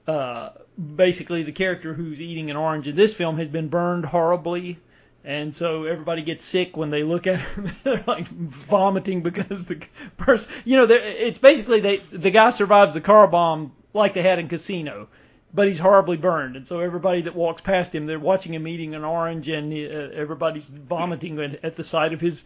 uh, 0.08 0.52
basically 0.96 1.44
the 1.44 1.52
character 1.52 1.94
who's 1.94 2.22
eating 2.22 2.50
an 2.50 2.58
orange 2.58 2.88
in 2.88 2.96
this 2.96 3.14
film 3.14 3.38
has 3.38 3.48
been 3.48 3.68
burned 3.68 4.06
horribly, 4.06 4.80
and 5.24 5.54
so 5.54 5.84
everybody 5.84 6.22
gets 6.22 6.46
sick 6.46 6.78
when 6.78 6.90
they 6.90 7.04
look 7.04 7.28
at 7.28 7.40
him. 7.40 7.72
They're 7.84 8.04
like 8.08 8.28
vomiting 8.28 9.22
because 9.22 9.66
the 9.66 9.86
person, 10.18 10.54
you 10.64 10.78
know, 10.78 10.88
it's 10.90 11.40
basically 11.40 11.82
they 11.82 11.98
the 12.12 12.32
guy 12.32 12.52
survives 12.52 12.94
the 12.94 13.02
car 13.02 13.28
bomb 13.28 13.74
like 13.94 14.14
they 14.14 14.24
had 14.24 14.40
in 14.40 14.48
Casino. 14.48 15.08
But 15.52 15.68
he's 15.68 15.80
horribly 15.80 16.18
burned, 16.18 16.56
and 16.56 16.68
so 16.68 16.80
everybody 16.80 17.24
that 17.24 17.36
walks 17.36 17.64
past 17.64 17.96
him, 17.96 18.06
they're 18.06 18.20
watching 18.20 18.54
him 18.54 18.68
eating 18.68 18.94
an 18.94 19.04
orange, 19.04 19.50
and 19.50 19.74
uh, 19.74 20.14
everybody's 20.14 20.70
vomiting 20.70 21.40
at, 21.40 21.66
at 21.66 21.76
the 21.76 21.84
sight 21.84 22.14
of 22.14 22.22
his 22.22 22.46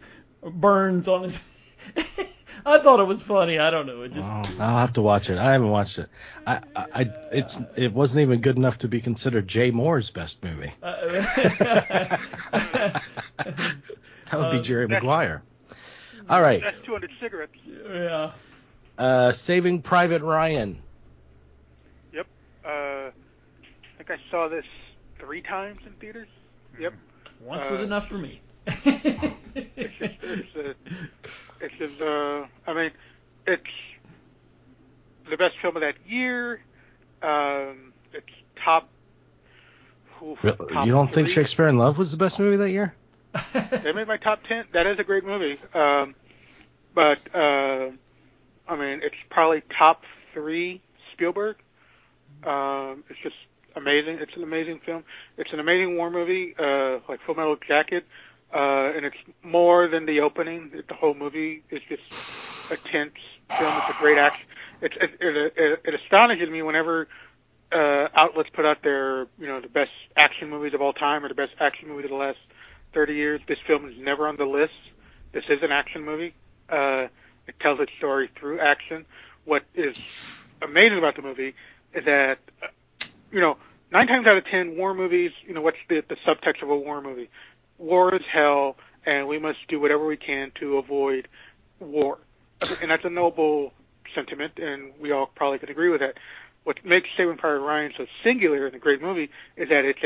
burns 0.52 1.08
on 1.08 1.24
his. 1.24 1.40
I 2.66 2.78
thought 2.78 2.98
it 2.98 3.04
was 3.04 3.20
funny. 3.20 3.58
I 3.58 3.70
don't 3.70 3.86
know. 3.86 4.02
It 4.02 4.12
just 4.12 4.26
Oh, 4.30 4.42
I'll 4.58 4.78
have 4.78 4.94
to 4.94 5.02
watch 5.02 5.28
it. 5.28 5.36
I 5.36 5.52
haven't 5.52 5.68
watched 5.68 5.98
it. 5.98 6.08
I, 6.46 6.60
I, 6.74 6.86
I 6.94 7.10
it's 7.30 7.60
it 7.76 7.92
wasn't 7.92 8.22
even 8.22 8.40
good 8.40 8.56
enough 8.56 8.78
to 8.78 8.88
be 8.88 9.02
considered 9.02 9.46
Jay 9.46 9.70
Mohr's 9.70 10.08
best 10.10 10.42
movie. 10.42 10.72
uh, 10.82 12.18
That 14.30 14.40
would 14.40 14.50
be 14.50 14.58
Uh, 14.58 14.62
Jerry 14.62 14.86
that's- 14.86 15.02
Maguire. 15.02 15.42
All 16.28 16.40
right. 16.40 16.62
That's 16.62 16.80
200 16.86 17.10
cigarettes. 17.20 17.52
yeah. 17.66 18.32
Uh, 18.96 19.32
Saving 19.32 19.82
Private 19.82 20.22
Ryan. 20.22 20.78
Yep. 22.14 22.26
Uh, 22.64 22.68
I 22.68 23.12
think 23.98 24.10
I 24.10 24.16
saw 24.30 24.48
this 24.48 24.64
three 25.18 25.42
times 25.42 25.80
in 25.86 25.92
theaters. 25.94 26.28
Yep. 26.80 26.94
Once 27.42 27.68
was 27.68 27.80
Uh, 27.80 27.84
enough 27.84 28.08
for 28.08 28.16
me. 28.16 28.40
It's 28.66 29.94
just, 29.98 30.14
it's, 30.22 30.78
it's 31.60 31.74
just, 31.78 32.00
uh, 32.00 32.46
I 32.66 32.74
mean, 32.74 32.90
it's 33.46 33.62
the 35.30 35.36
best 35.36 35.56
film 35.60 35.76
of 35.76 35.82
that 35.82 35.96
year. 36.06 36.60
Um, 37.22 37.92
it's 38.12 38.26
top. 38.62 38.88
oof, 40.22 40.38
top 40.42 40.86
You 40.86 40.92
don't 40.92 41.10
think. 41.10 41.28
Shakespeare 41.28 41.68
in 41.68 41.78
Love 41.78 41.98
was 41.98 42.10
the 42.10 42.16
best 42.16 42.38
movie 42.38 42.56
that 42.56 42.70
year? 42.70 42.94
They 43.52 43.92
made 43.92 44.06
my 44.06 44.16
top 44.16 44.44
ten. 44.44 44.64
That 44.72 44.86
is 44.86 44.98
a 44.98 45.04
great 45.04 45.24
movie. 45.24 45.58
Um, 45.74 46.14
but 46.94 47.18
uh, 47.34 47.90
I 48.68 48.76
mean, 48.76 49.00
it's 49.02 49.16
probably 49.30 49.62
top 49.76 50.04
three 50.32 50.80
Spielberg. 51.12 51.56
Um, 52.44 53.04
it's 53.08 53.18
just 53.22 53.36
amazing. 53.74 54.18
It's 54.20 54.36
an 54.36 54.42
amazing 54.42 54.80
film. 54.80 55.04
It's 55.36 55.52
an 55.52 55.60
amazing 55.60 55.96
war 55.96 56.10
movie, 56.10 56.54
uh, 56.58 56.98
like 57.08 57.20
Full 57.22 57.34
Metal 57.34 57.56
Jacket, 57.66 58.04
uh, 58.54 58.92
and 58.96 59.04
it's 59.04 59.16
more 59.42 59.88
than 59.88 60.06
the 60.06 60.20
opening. 60.20 60.70
The 60.88 60.94
whole 60.94 61.14
movie 61.14 61.62
is 61.70 61.82
just 61.88 62.02
a 62.70 62.76
tense 62.76 63.14
film. 63.48 63.76
It's 63.76 63.98
a 63.98 64.00
great 64.00 64.18
action. 64.18 64.46
It, 64.80 64.92
it, 65.00 65.10
it, 65.20 65.52
it, 65.56 65.80
it 65.84 65.94
astonishes 66.00 66.48
me 66.48 66.62
whenever 66.62 67.08
uh, 67.72 68.08
outlets 68.14 68.50
put 68.54 68.64
out 68.64 68.78
their, 68.82 69.22
you 69.38 69.46
know, 69.46 69.60
the 69.60 69.68
best 69.68 69.90
action 70.16 70.48
movies 70.48 70.72
of 70.74 70.80
all 70.80 70.92
time 70.92 71.24
or 71.24 71.28
the 71.28 71.34
best 71.34 71.52
action 71.60 71.88
movies 71.88 72.04
of 72.04 72.10
the 72.10 72.16
last 72.16 72.38
30 72.92 73.14
years. 73.14 73.40
This 73.48 73.58
film 73.66 73.88
is 73.88 73.94
never 73.98 74.28
on 74.28 74.36
the 74.36 74.44
list. 74.44 74.72
This 75.32 75.44
is 75.48 75.58
an 75.62 75.72
action 75.72 76.04
movie. 76.04 76.34
Uh, 76.68 77.08
it 77.46 77.58
tells 77.60 77.80
its 77.80 77.92
story 77.98 78.30
through 78.38 78.60
action. 78.60 79.04
What 79.44 79.64
is 79.74 79.96
amazing 80.62 80.98
about 80.98 81.16
the 81.16 81.22
movie 81.22 81.54
is 81.92 82.04
that, 82.04 82.38
uh, 82.62 82.68
you 83.32 83.40
know, 83.40 83.56
nine 83.90 84.06
times 84.06 84.26
out 84.26 84.36
of 84.36 84.44
ten, 84.46 84.76
war 84.76 84.94
movies, 84.94 85.32
you 85.46 85.54
know, 85.54 85.60
what's 85.60 85.76
the, 85.88 86.02
the 86.08 86.16
subtext 86.26 86.62
of 86.62 86.70
a 86.70 86.76
war 86.76 87.02
movie? 87.02 87.28
War 87.78 88.14
is 88.14 88.22
hell, 88.32 88.76
and 89.04 89.28
we 89.28 89.38
must 89.38 89.58
do 89.68 89.80
whatever 89.80 90.06
we 90.06 90.16
can 90.16 90.52
to 90.60 90.78
avoid 90.78 91.28
war. 91.80 92.18
And 92.80 92.90
that's 92.90 93.04
a 93.04 93.10
noble 93.10 93.72
sentiment, 94.14 94.52
and 94.56 94.92
we 95.00 95.12
all 95.12 95.30
probably 95.34 95.58
could 95.58 95.70
agree 95.70 95.90
with 95.90 96.00
that. 96.00 96.14
What 96.64 96.84
makes 96.84 97.08
Saving 97.16 97.36
Private 97.36 97.60
Ryan 97.60 97.92
so 97.96 98.06
singular 98.22 98.66
in 98.66 98.74
a 98.74 98.78
great 98.78 99.02
movie 99.02 99.28
is 99.56 99.68
that 99.68 99.84
it's 99.84 99.98